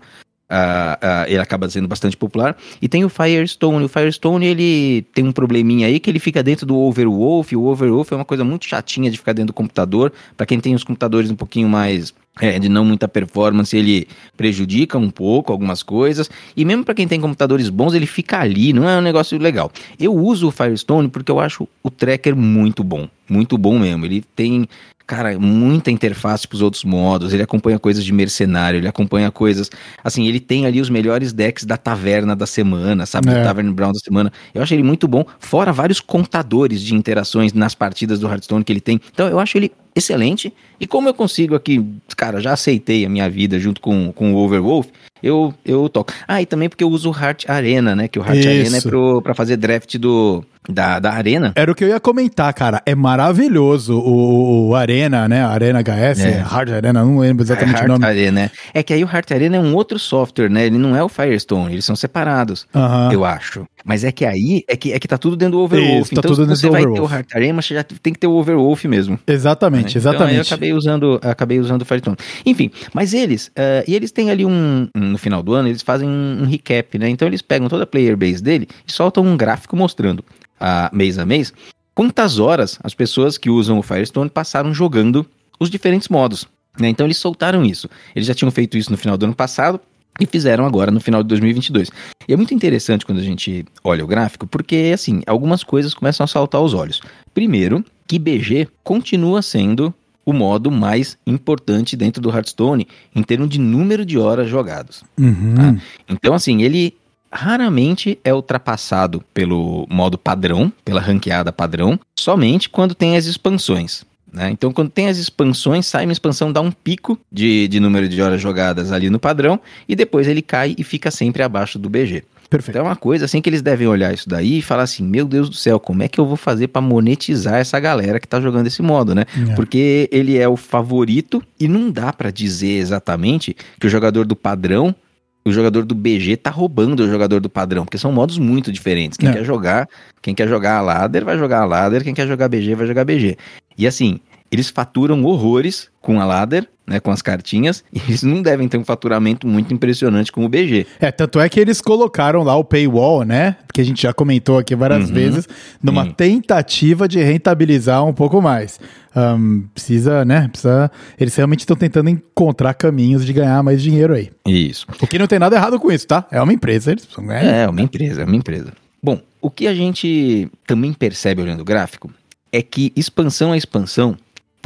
ah, 0.51 0.99
ah, 1.01 1.25
ele 1.29 1.39
acaba 1.39 1.71
sendo 1.71 1.87
bastante 1.87 2.17
popular. 2.17 2.57
E 2.81 2.89
tem 2.89 3.05
o 3.05 3.09
Firestone. 3.09 3.85
O 3.85 3.89
Firestone, 3.89 4.45
ele 4.45 5.03
tem 5.15 5.25
um 5.25 5.31
probleminha 5.31 5.87
aí 5.87 6.01
que 6.01 6.11
ele 6.11 6.19
fica 6.19 6.43
dentro 6.43 6.67
do 6.67 6.77
Overwolf. 6.77 7.53
O 7.55 7.67
Overwolf 7.67 8.11
é 8.11 8.17
uma 8.17 8.25
coisa 8.25 8.43
muito 8.43 8.67
chatinha 8.67 9.09
de 9.09 9.17
ficar 9.17 9.33
dentro 9.33 9.53
do 9.53 9.53
computador. 9.53 10.13
Pra 10.37 10.45
quem 10.45 10.59
tem 10.59 10.75
os 10.75 10.83
computadores 10.83 11.31
um 11.31 11.37
pouquinho 11.37 11.69
mais 11.69 12.13
é, 12.41 12.59
de 12.59 12.69
não 12.69 12.85
muita 12.85 13.07
performance, 13.07 13.77
ele 13.77 14.09
prejudica 14.37 14.97
um 14.97 15.11
pouco 15.11 15.53
algumas 15.53 15.83
coisas. 15.83 16.31
E 16.57 16.65
mesmo 16.65 16.85
pra 16.85 16.95
quem 16.95 17.07
tem 17.07 17.21
computadores 17.21 17.69
bons, 17.69 17.95
ele 17.95 18.07
fica 18.07 18.41
ali, 18.41 18.73
não 18.73 18.89
é 18.89 18.99
um 18.99 19.03
negócio 19.03 19.39
legal. 19.39 19.71
Eu 19.99 20.15
uso 20.15 20.49
o 20.49 20.51
Firestone 20.51 21.09
porque 21.09 21.31
eu 21.31 21.39
acho 21.39 21.69
o 21.83 21.91
tracker 21.91 22.35
muito 22.35 22.83
bom, 22.83 23.07
muito 23.29 23.59
bom 23.59 23.79
mesmo. 23.79 24.07
Ele 24.07 24.25
tem 24.35 24.67
cara, 25.07 25.39
muita 25.39 25.91
interface 25.91 26.49
para 26.49 26.57
os 26.57 26.63
outros 26.63 26.85
modos, 26.85 27.35
ele 27.35 27.43
acompanha 27.43 27.79
coisas 27.79 28.03
de 28.03 28.13
mercenário, 28.13 28.79
ele 28.79 28.89
acompanha 28.89 29.31
coisas, 29.31 29.71
assim, 30.03 30.27
ele 30.27 30.41
tem 30.41 30.65
ali 30.65 30.81
os 30.81 30.89
melhores 30.89 31.35
decks 31.35 31.65
da 31.65 31.77
taverna 31.77 32.35
da 32.35 32.47
semana, 32.47 33.05
sabe, 33.05 33.29
É. 33.29 33.35
do 33.35 33.45
Tavern 33.45 33.73
Brown 33.73 33.93
da 33.93 33.99
semana. 33.99 34.33
Eu 34.55 34.63
acho 34.63 34.73
ele 34.73 34.83
muito 34.83 35.07
bom, 35.07 35.25
fora 35.39 35.71
vários 35.71 36.01
contadores 36.01 36.81
de 36.81 36.95
interações 36.95 37.53
nas 37.53 37.75
partidas 37.75 38.21
do 38.21 38.27
Hearthstone 38.27 38.65
que 38.65 38.73
ele 38.73 38.81
tem. 38.81 39.01
Então 39.13 39.29
eu 39.29 39.39
acho 39.39 39.59
ele 39.59 39.73
excelente. 39.95 40.53
E 40.81 40.87
como 40.87 41.09
eu 41.09 41.15
consigo 41.15 41.55
aqui, 41.55 41.85
cara, 42.17 42.41
já 42.41 42.53
aceitei 42.53 43.05
a 43.05 43.09
minha 43.09 43.29
vida 43.29 43.59
junto 43.59 43.81
com, 43.81 44.13
com 44.13 44.35
o 44.35 44.37
Overwolf, 44.37 44.89
eu, 45.23 45.55
eu 45.65 45.89
toco. 45.89 46.13
Ah, 46.27 46.43
e 46.43 46.47
também 46.47 46.69
porque 46.69 46.83
eu 46.83 46.91
uso 46.91 47.11
o 47.11 47.17
Heart 47.17 47.49
Arena, 47.49 47.95
né? 47.95 48.09
Que 48.09 48.19
o 48.19 48.23
Heart 48.23 48.39
Isso. 48.39 48.49
Arena 48.49 48.77
é 48.77 48.81
pro, 48.81 49.23
pra 49.23 49.35
fazer 49.35 49.57
draft 49.57 49.97
do, 49.97 50.45
da, 50.69 50.99
da 50.99 51.13
Arena. 51.13 51.53
Era 51.57 51.71
o 51.73 51.75
que 51.75 51.85
eu 51.85 51.89
ia 51.89 51.99
comentar, 52.01 52.53
cara. 52.55 52.83
É 52.87 52.95
maravilhoso 52.95 53.99
o, 53.99 54.69
o 54.69 54.75
Arena, 54.75 55.29
né? 55.29 55.43
Arena 55.45 55.81
HS, 55.81 56.21
É. 56.21 56.39
Hard 56.39 56.71
Arena, 56.71 57.05
não 57.05 57.19
lembro 57.19 57.43
exatamente 57.45 57.75
Heart 57.77 57.85
o 57.87 57.89
nome. 57.93 58.05
Arena? 58.05 58.51
É 58.73 58.83
que 58.83 58.93
aí 58.93 59.03
o 59.05 59.09
Heart 59.11 59.33
Arena 59.33 59.57
é 59.57 59.61
um 59.61 59.75
outro 59.75 59.99
software, 59.99 60.49
né? 60.49 60.67
Ele 60.67 60.79
não 60.79 60.95
é 60.97 61.03
o 61.03 61.09
Firestone, 61.09 61.73
eles 61.73 61.85
são 61.85 61.97
separados, 61.97 62.67
eu 63.13 63.25
acho. 63.25 63.67
Mas 63.85 64.05
é 64.05 64.13
que 64.13 64.25
aí 64.25 64.63
é 64.69 64.77
que, 64.77 64.93
é 64.93 64.99
que 65.01 65.09
tá 65.09 65.19
tudo 65.19 65.35
dentro 65.37 65.59
do 65.59 65.61
Overwolf. 65.65 66.03
Isso, 66.03 66.15
tá 66.15 66.21
então, 66.21 66.31
tudo 66.31 66.47
dentro 66.47 66.57
você 66.61 66.67
do 66.69 66.73
vai 66.73 66.83
ter 66.83 66.89
Overwolf. 66.89 67.11
o 67.13 67.15
Heart 67.17 67.35
Arena, 67.35 67.63
você 67.63 67.75
já 67.75 67.83
tem 67.83 68.13
que 68.13 68.19
ter 68.21 68.27
o 68.29 68.33
Overwolf 68.35 68.85
mesmo. 68.85 69.19
Exatamente, 69.27 69.97
né? 69.97 70.01
Então, 70.01 70.11
aí 70.27 70.37
eu 70.37 70.41
exatamente. 70.43 70.47
acabei 70.55 70.73
usando, 70.73 71.21
acabei 71.23 71.59
usando 71.59 71.83
o 71.83 71.85
Firestone. 71.85 72.17
Enfim, 72.47 72.71
mas 72.95 73.13
eles, 73.13 73.51
eh, 73.57 73.85
e 73.89 73.95
eles 73.97 74.13
têm 74.13 74.31
ali 74.31 74.47
um, 74.47 74.89
um- 74.97 75.01
no 75.13 75.19
final 75.19 75.43
do 75.43 75.53
ano, 75.55 75.69
eles 75.69 75.83
fazem 75.83 76.09
um, 76.09 76.43
um 76.43 76.47
recap, 76.47 76.97
né? 76.99 77.09
Então 77.09 77.27
eles 77.27 77.43
pegam 77.43 77.69
toda 77.69 77.83
a 77.83 77.87
player 77.87 78.17
base 78.17 78.41
dele 78.43 78.69
e 78.87 78.93
soltam 78.93 79.25
um 79.27 79.37
gráfico 79.37 79.77
mostrando, 79.77 80.25
a, 80.63 80.89
mês 80.93 81.19
a 81.19 81.27
mês, 81.27 81.53
quantas 81.95 82.39
horas 82.39 82.79
as 82.85 82.95
pessoas 82.95 83.37
que 83.37 83.51
usam 83.51 83.79
o 83.79 83.83
Firestone 83.83 84.31
passaram 84.31 84.73
jogando 84.73 85.27
os 85.59 85.69
diferentes 85.69 86.09
modos. 86.09 86.47
Né? 86.79 86.89
Então 86.89 87.07
eles 87.07 87.19
soltaram 87.19 87.65
isso. 87.65 87.91
Eles 88.15 88.27
já 88.27 88.35
tinham 88.35 88.51
feito 88.51 88.79
isso 88.79 88.91
no 88.91 88.97
final 88.97 89.19
do 89.19 89.25
ano 89.27 89.35
passado 89.35 89.81
e 90.21 90.27
fizeram 90.27 90.65
agora 90.65 90.91
no 90.91 91.01
final 91.01 91.23
de 91.23 91.29
2022. 91.29 91.91
E 92.29 92.33
é 92.33 92.37
muito 92.37 92.55
interessante 92.55 93.05
quando 93.05 93.19
a 93.19 93.25
gente 93.25 93.65
olha 93.83 94.05
o 94.05 94.07
gráfico, 94.07 94.47
porque 94.47 94.93
assim, 94.95 95.23
algumas 95.27 95.65
coisas 95.65 95.93
começam 95.95 96.25
a 96.25 96.29
saltar 96.29 96.61
aos 96.61 96.75
olhos. 96.75 97.01
Primeiro, 97.35 97.85
que 98.07 98.19
BG 98.19 98.69
continua 98.85 99.43
sendo 99.43 99.93
o 100.25 100.33
modo 100.33 100.71
mais 100.71 101.19
importante 101.27 101.97
dentro 101.97 102.23
do 102.23 102.31
Hearthstone 102.31 102.87
em 103.15 103.23
termos 103.23 103.49
de 103.49 103.59
número 103.59 104.07
de 104.07 104.19
horas 104.19 104.49
jogadas. 104.49 105.03
Uhum. 105.19 105.55
Ah. 105.59 105.83
Então, 106.09 106.33
assim, 106.33 106.63
ele 106.63 106.95
raramente 107.33 108.19
é 108.23 108.33
ultrapassado 108.33 109.25
pelo 109.33 109.87
modo 109.91 110.19
padrão, 110.19 110.73
pela 110.85 111.01
ranqueada 111.01 111.53
padrão, 111.53 111.99
somente 112.19 112.69
quando 112.69 112.95
tem 112.95 113.17
as 113.17 113.25
expansões. 113.27 114.05
né? 114.33 114.51
Então, 114.51 114.73
quando 114.73 114.91
tem 114.91 115.09
as 115.09 115.19
expansões, 115.19 115.87
sai 115.87 116.05
uma 116.05 116.13
expansão, 116.13 116.53
dá 116.53 116.61
um 116.61 116.71
pico 116.71 117.19
de, 117.31 117.69
de 117.69 117.81
número 117.81 118.09
de 118.09 118.21
horas 118.21 118.41
jogadas 118.41 118.93
ali 118.93 119.11
no 119.11 119.19
padrão, 119.19 119.61
e 119.89 119.97
depois 119.97 120.29
ele 120.29 120.43
cai 120.43 120.75
e 120.77 120.85
fica 120.85 121.11
sempre 121.11 121.43
abaixo 121.43 121.79
do 121.79 121.89
BG. 121.89 122.25
Perfeito. 122.49 122.77
Então 122.77 122.87
é 122.87 122.91
uma 122.91 122.97
coisa 122.97 123.25
assim 123.25 123.41
que 123.41 123.49
eles 123.49 123.63
devem 123.63 123.87
olhar 123.87 124.13
isso 124.13 124.29
daí 124.29 124.59
e 124.59 124.63
falar 124.63 124.83
assim: 124.83 125.03
meu 125.03 125.25
Deus 125.25 125.49
do 125.49 125.57
céu, 125.57 125.81
como 125.81 126.03
é 126.03 126.09
que 126.09 126.21
eu 126.21 126.27
vou 126.27 126.37
fazer 126.37 126.69
pra 126.69 126.83
monetizar 126.83 127.55
essa 127.55 127.81
galera 127.81 128.21
que 128.21 128.29
tá 128.29 128.43
jogando 128.43 128.67
esse 128.67 128.83
modo, 128.83 129.15
né? 129.15 129.25
É. 129.51 129.55
Porque 129.55 130.07
ele 130.13 130.37
é 130.37 130.47
o 130.47 130.55
favorito 130.55 131.43
e 131.59 131.67
não 131.67 131.91
dá 131.91 132.13
pra 132.13 132.31
dizer 132.31 132.73
exatamente 132.77 133.57
que 133.81 133.87
o 133.87 133.91
jogador 133.91 134.27
do 134.27 134.37
padrão, 134.37 134.95
o 135.45 135.53
jogador 135.53 135.85
do 135.85 135.95
BG 135.95 136.37
tá 136.37 136.51
roubando 136.51 137.01
o 137.01 137.09
jogador 137.09 137.41
do 137.41 137.51
padrão, 137.51 137.85
porque 137.85 137.99
são 137.99 138.13
modos 138.13 138.39
muito 138.39 138.71
diferentes. 138.71 139.19
Quem 139.19 139.29
É. 139.29 139.33
quer 139.33 139.45
jogar, 139.45 139.89
quem 140.21 140.35
quer 140.35 140.49
jogar 140.49 140.77
a 140.77 140.81
ladder 140.81 141.25
vai 141.25 141.37
jogar 141.37 141.63
a 141.63 141.65
ladder, 141.65 142.05
quem 142.05 142.15
quer 142.15 142.29
jogar 142.29 142.49
BG 142.49 142.75
vai 142.75 142.87
jogar 142.87 143.05
BG. 143.05 143.37
E 143.77 143.87
assim, 143.87 144.21
eles 144.53 144.69
faturam 144.69 145.25
horrores 145.25 145.89
com 146.01 146.21
a 146.21 146.25
ladder, 146.25 146.69
né, 146.87 147.01
com 147.01 147.11
as 147.11 147.23
cartinhas, 147.23 147.83
e 147.93 147.99
eles 148.01 148.23
não 148.23 148.43
devem 148.43 148.69
ter 148.69 148.77
um 148.77 148.85
faturamento 148.85 149.47
muito 149.47 149.73
impressionante 149.73 150.31
com 150.31 150.45
o 150.45 150.49
BG. 150.49 150.87
É, 151.01 151.11
tanto 151.11 151.41
é 151.41 151.49
que 151.49 151.59
eles 151.59 151.81
colocaram 151.81 152.43
lá 152.43 152.55
o 152.57 152.65
paywall, 152.65 153.25
né? 153.25 153.57
Que 153.73 153.81
a 153.81 153.85
gente 153.85 154.03
já 154.03 154.13
comentou 154.13 154.59
aqui 154.59 154.75
várias 154.77 155.09
Uhum. 155.09 155.15
vezes, 155.15 155.49
numa 155.83 156.13
tentativa 156.13 157.09
de 157.09 157.23
rentabilizar 157.23 158.05
um 158.05 158.13
pouco 158.13 158.43
mais. 158.43 158.79
Ahn, 159.15 159.63
precisa, 159.73 160.25
né? 160.25 160.49
Precisa. 160.49 160.91
Eles 161.19 161.35
realmente 161.37 161.61
estão 161.61 161.77
tentando 161.77 162.11
encontrar 162.11 162.75
caminhos 162.75 163.25
de 163.25 163.33
ganhar 163.33 163.63
mais 163.63 163.81
dinheiro 163.83 164.13
aí. 164.15 164.31
Isso. 164.47 164.87
O 165.01 165.07
que 165.07 165.19
não 165.19 165.27
tem 165.27 165.39
nada 165.39 165.55
errado 165.57 165.79
com 165.79 165.91
isso, 165.91 166.07
tá? 166.07 166.27
É 166.31 166.43
uma 166.43 166.53
empresa, 166.53 166.91
eles 166.91 167.05
precisam 167.05 167.27
ganhar. 167.29 167.45
É, 167.45 167.69
uma 167.69 167.81
empresa, 167.81 168.23
é 168.23 168.25
uma 168.25 168.37
empresa. 168.37 168.73
Bom, 169.03 169.21
o 169.41 169.51
que 169.51 169.67
a 169.67 169.75
gente 169.75 170.49
também 170.67 170.93
percebe 170.93 171.41
olhando 171.43 171.61
o 171.61 171.65
gráfico 171.65 172.11
é 172.51 172.61
que 172.61 172.93
expansão 172.97 173.53
a 173.53 173.57
expansão 173.57 174.17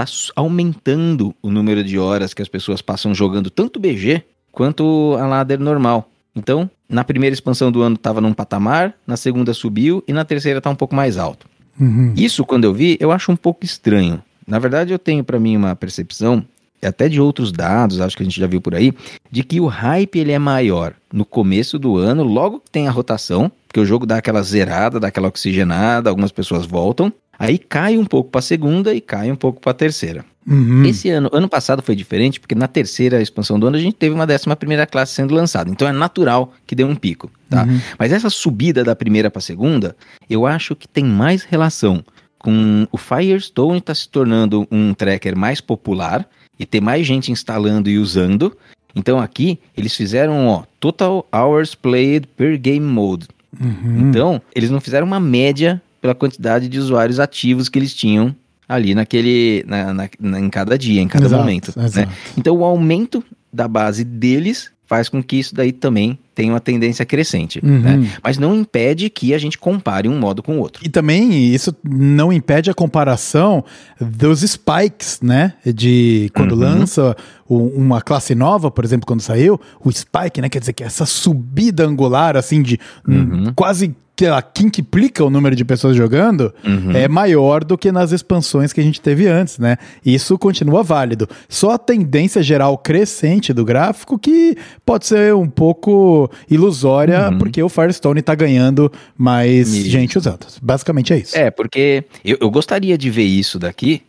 está 0.02 0.04
aumentando 0.34 1.34
o 1.42 1.50
número 1.50 1.82
de 1.82 1.98
horas 1.98 2.34
que 2.34 2.42
as 2.42 2.48
pessoas 2.48 2.82
passam 2.82 3.14
jogando 3.14 3.48
tanto 3.48 3.80
BG 3.80 4.22
quanto 4.52 5.16
a 5.18 5.26
ladder 5.26 5.58
normal. 5.58 6.10
Então, 6.34 6.70
na 6.88 7.02
primeira 7.02 7.32
expansão 7.32 7.72
do 7.72 7.80
ano 7.80 7.96
estava 7.96 8.20
num 8.20 8.34
patamar, 8.34 8.94
na 9.06 9.16
segunda 9.16 9.54
subiu 9.54 10.04
e 10.06 10.12
na 10.12 10.24
terceira 10.24 10.58
está 10.58 10.68
um 10.68 10.74
pouco 10.74 10.94
mais 10.94 11.16
alto. 11.16 11.46
Uhum. 11.80 12.12
Isso, 12.16 12.44
quando 12.44 12.64
eu 12.64 12.74
vi, 12.74 12.96
eu 13.00 13.10
acho 13.10 13.32
um 13.32 13.36
pouco 13.36 13.64
estranho. 13.64 14.22
Na 14.46 14.58
verdade, 14.58 14.92
eu 14.92 14.98
tenho 14.98 15.24
pra 15.24 15.40
mim 15.40 15.56
uma 15.56 15.74
percepção, 15.74 16.44
e 16.82 16.86
até 16.86 17.08
de 17.08 17.20
outros 17.20 17.50
dados, 17.50 18.00
acho 18.00 18.16
que 18.16 18.22
a 18.22 18.26
gente 18.26 18.38
já 18.38 18.46
viu 18.46 18.60
por 18.60 18.74
aí, 18.74 18.92
de 19.30 19.42
que 19.42 19.60
o 19.60 19.66
hype 19.66 20.18
ele 20.18 20.32
é 20.32 20.38
maior 20.38 20.94
no 21.12 21.24
começo 21.24 21.78
do 21.78 21.96
ano, 21.96 22.22
logo 22.22 22.60
que 22.60 22.70
tem 22.70 22.86
a 22.86 22.90
rotação, 22.90 23.50
porque 23.66 23.80
o 23.80 23.84
jogo 23.84 24.06
dá 24.06 24.18
aquela 24.18 24.42
zerada, 24.42 25.00
dá 25.00 25.08
aquela 25.08 25.28
oxigenada, 25.28 26.10
algumas 26.10 26.32
pessoas 26.32 26.66
voltam, 26.66 27.12
aí 27.38 27.58
cai 27.58 27.98
um 27.98 28.04
pouco 28.04 28.30
pra 28.30 28.40
segunda 28.40 28.94
e 28.94 29.00
cai 29.00 29.30
um 29.30 29.36
pouco 29.36 29.60
pra 29.60 29.74
terceira. 29.74 30.24
Uhum. 30.46 30.84
Esse 30.84 31.10
ano, 31.10 31.28
ano 31.32 31.48
passado 31.48 31.82
foi 31.82 31.96
diferente, 31.96 32.38
porque 32.38 32.54
na 32.54 32.68
terceira 32.68 33.20
expansão 33.20 33.58
do 33.58 33.66
ano 33.66 33.76
a 33.76 33.80
gente 33.80 33.96
teve 33.96 34.14
uma 34.14 34.26
décima 34.26 34.54
primeira 34.54 34.86
classe 34.86 35.12
sendo 35.12 35.34
lançada, 35.34 35.70
então 35.70 35.88
é 35.88 35.92
natural 35.92 36.54
que 36.64 36.74
dê 36.74 36.84
um 36.84 36.94
pico, 36.94 37.28
tá? 37.50 37.64
Uhum. 37.64 37.80
Mas 37.98 38.12
essa 38.12 38.30
subida 38.30 38.84
da 38.84 38.94
primeira 38.94 39.28
para 39.28 39.40
segunda, 39.40 39.96
eu 40.30 40.46
acho 40.46 40.76
que 40.76 40.86
tem 40.86 41.04
mais 41.04 41.42
relação 41.42 42.04
com 42.38 42.86
o 42.92 42.96
Firestone 42.96 43.80
tá 43.80 43.92
se 43.92 44.08
tornando 44.08 44.68
um 44.70 44.94
tracker 44.94 45.36
mais 45.36 45.60
popular 45.60 46.24
e 46.56 46.64
ter 46.64 46.80
mais 46.80 47.04
gente 47.04 47.32
instalando 47.32 47.90
e 47.90 47.98
usando. 47.98 48.56
Então 48.94 49.18
aqui 49.18 49.58
eles 49.76 49.96
fizeram, 49.96 50.46
ó, 50.46 50.62
total 50.78 51.26
hours 51.32 51.74
played 51.74 52.28
per 52.36 52.56
game 52.56 52.86
mode. 52.86 53.26
Uhum. 53.60 54.08
Então, 54.08 54.40
eles 54.54 54.70
não 54.70 54.80
fizeram 54.80 55.06
uma 55.06 55.18
média 55.18 55.82
pela 56.00 56.14
quantidade 56.14 56.68
de 56.68 56.78
usuários 56.78 57.18
ativos 57.20 57.68
que 57.68 57.78
eles 57.78 57.94
tinham 57.94 58.34
ali 58.68 58.94
naquele 58.94 59.64
na, 59.66 59.92
na- 59.94 60.08
na- 60.20 60.40
em 60.40 60.50
cada 60.50 60.76
dia, 60.78 61.00
em 61.00 61.08
cada 61.08 61.26
Exato, 61.26 61.42
momento, 61.42 61.72
né? 61.76 61.84
exato. 61.86 62.12
Então 62.36 62.56
o 62.56 62.64
aumento 62.64 63.22
da 63.52 63.66
base 63.68 64.04
deles 64.04 64.70
faz 64.86 65.08
com 65.08 65.22
que 65.22 65.36
isso 65.36 65.54
daí 65.54 65.72
também 65.72 66.18
tenha 66.36 66.52
uma 66.52 66.60
tendência 66.60 67.04
crescente. 67.06 67.60
Uhum. 67.64 67.80
Né? 67.80 68.10
Mas 68.22 68.36
não 68.36 68.54
impede 68.54 69.08
que 69.08 69.32
a 69.32 69.38
gente 69.38 69.56
compare 69.56 70.06
um 70.06 70.18
modo 70.18 70.42
com 70.42 70.58
o 70.58 70.60
outro. 70.60 70.84
E 70.84 70.88
também 70.90 71.32
isso 71.32 71.74
não 71.82 72.30
impede 72.30 72.70
a 72.70 72.74
comparação 72.74 73.64
dos 73.98 74.42
spikes, 74.42 75.18
né? 75.22 75.54
De 75.64 76.30
quando 76.34 76.52
Uhum. 76.52 76.58
lança 76.58 77.16
uma 77.48 78.02
classe 78.02 78.34
nova, 78.34 78.70
por 78.70 78.84
exemplo, 78.84 79.06
quando 79.06 79.22
saiu, 79.22 79.58
o 79.82 79.90
spike, 79.90 80.42
né? 80.42 80.50
Quer 80.50 80.60
dizer 80.60 80.74
que 80.74 80.82
é 80.82 80.86
essa 80.86 81.06
subida 81.06 81.86
angular, 81.86 82.36
assim, 82.36 82.60
de 82.60 82.78
hum, 83.08 83.52
quase 83.56 83.94
que 84.16 84.24
ela 84.24 84.40
quintuplica 84.40 85.22
o 85.22 85.28
número 85.28 85.54
de 85.54 85.62
pessoas 85.62 85.94
jogando, 85.94 86.50
é 86.94 87.06
maior 87.06 87.62
do 87.62 87.76
que 87.76 87.92
nas 87.92 88.12
expansões 88.12 88.72
que 88.72 88.80
a 88.80 88.82
gente 88.82 88.98
teve 88.98 89.28
antes, 89.28 89.58
né? 89.58 89.76
Isso 90.02 90.38
continua 90.38 90.82
válido. 90.82 91.28
Só 91.50 91.72
a 91.72 91.78
tendência 91.78 92.42
geral 92.42 92.78
crescente 92.78 93.52
do 93.52 93.62
gráfico 93.62 94.18
que 94.18 94.56
pode 94.86 95.06
ser 95.06 95.34
um 95.34 95.46
pouco 95.46 96.25
ilusória, 96.50 97.30
porque 97.38 97.62
o 97.62 97.68
Firestone 97.68 98.22
tá 98.22 98.34
ganhando 98.34 98.90
mais 99.16 99.74
Isso. 99.74 99.88
gente 99.88 100.18
usando. 100.18 100.46
Basicamente 100.62 101.12
é 101.12 101.18
isso. 101.18 101.36
É, 101.36 101.50
porque 101.50 102.04
eu, 102.24 102.38
eu 102.40 102.50
gostaria 102.50 102.96
de 102.96 103.10
ver 103.10 103.24
isso 103.24 103.58
daqui 103.58 104.02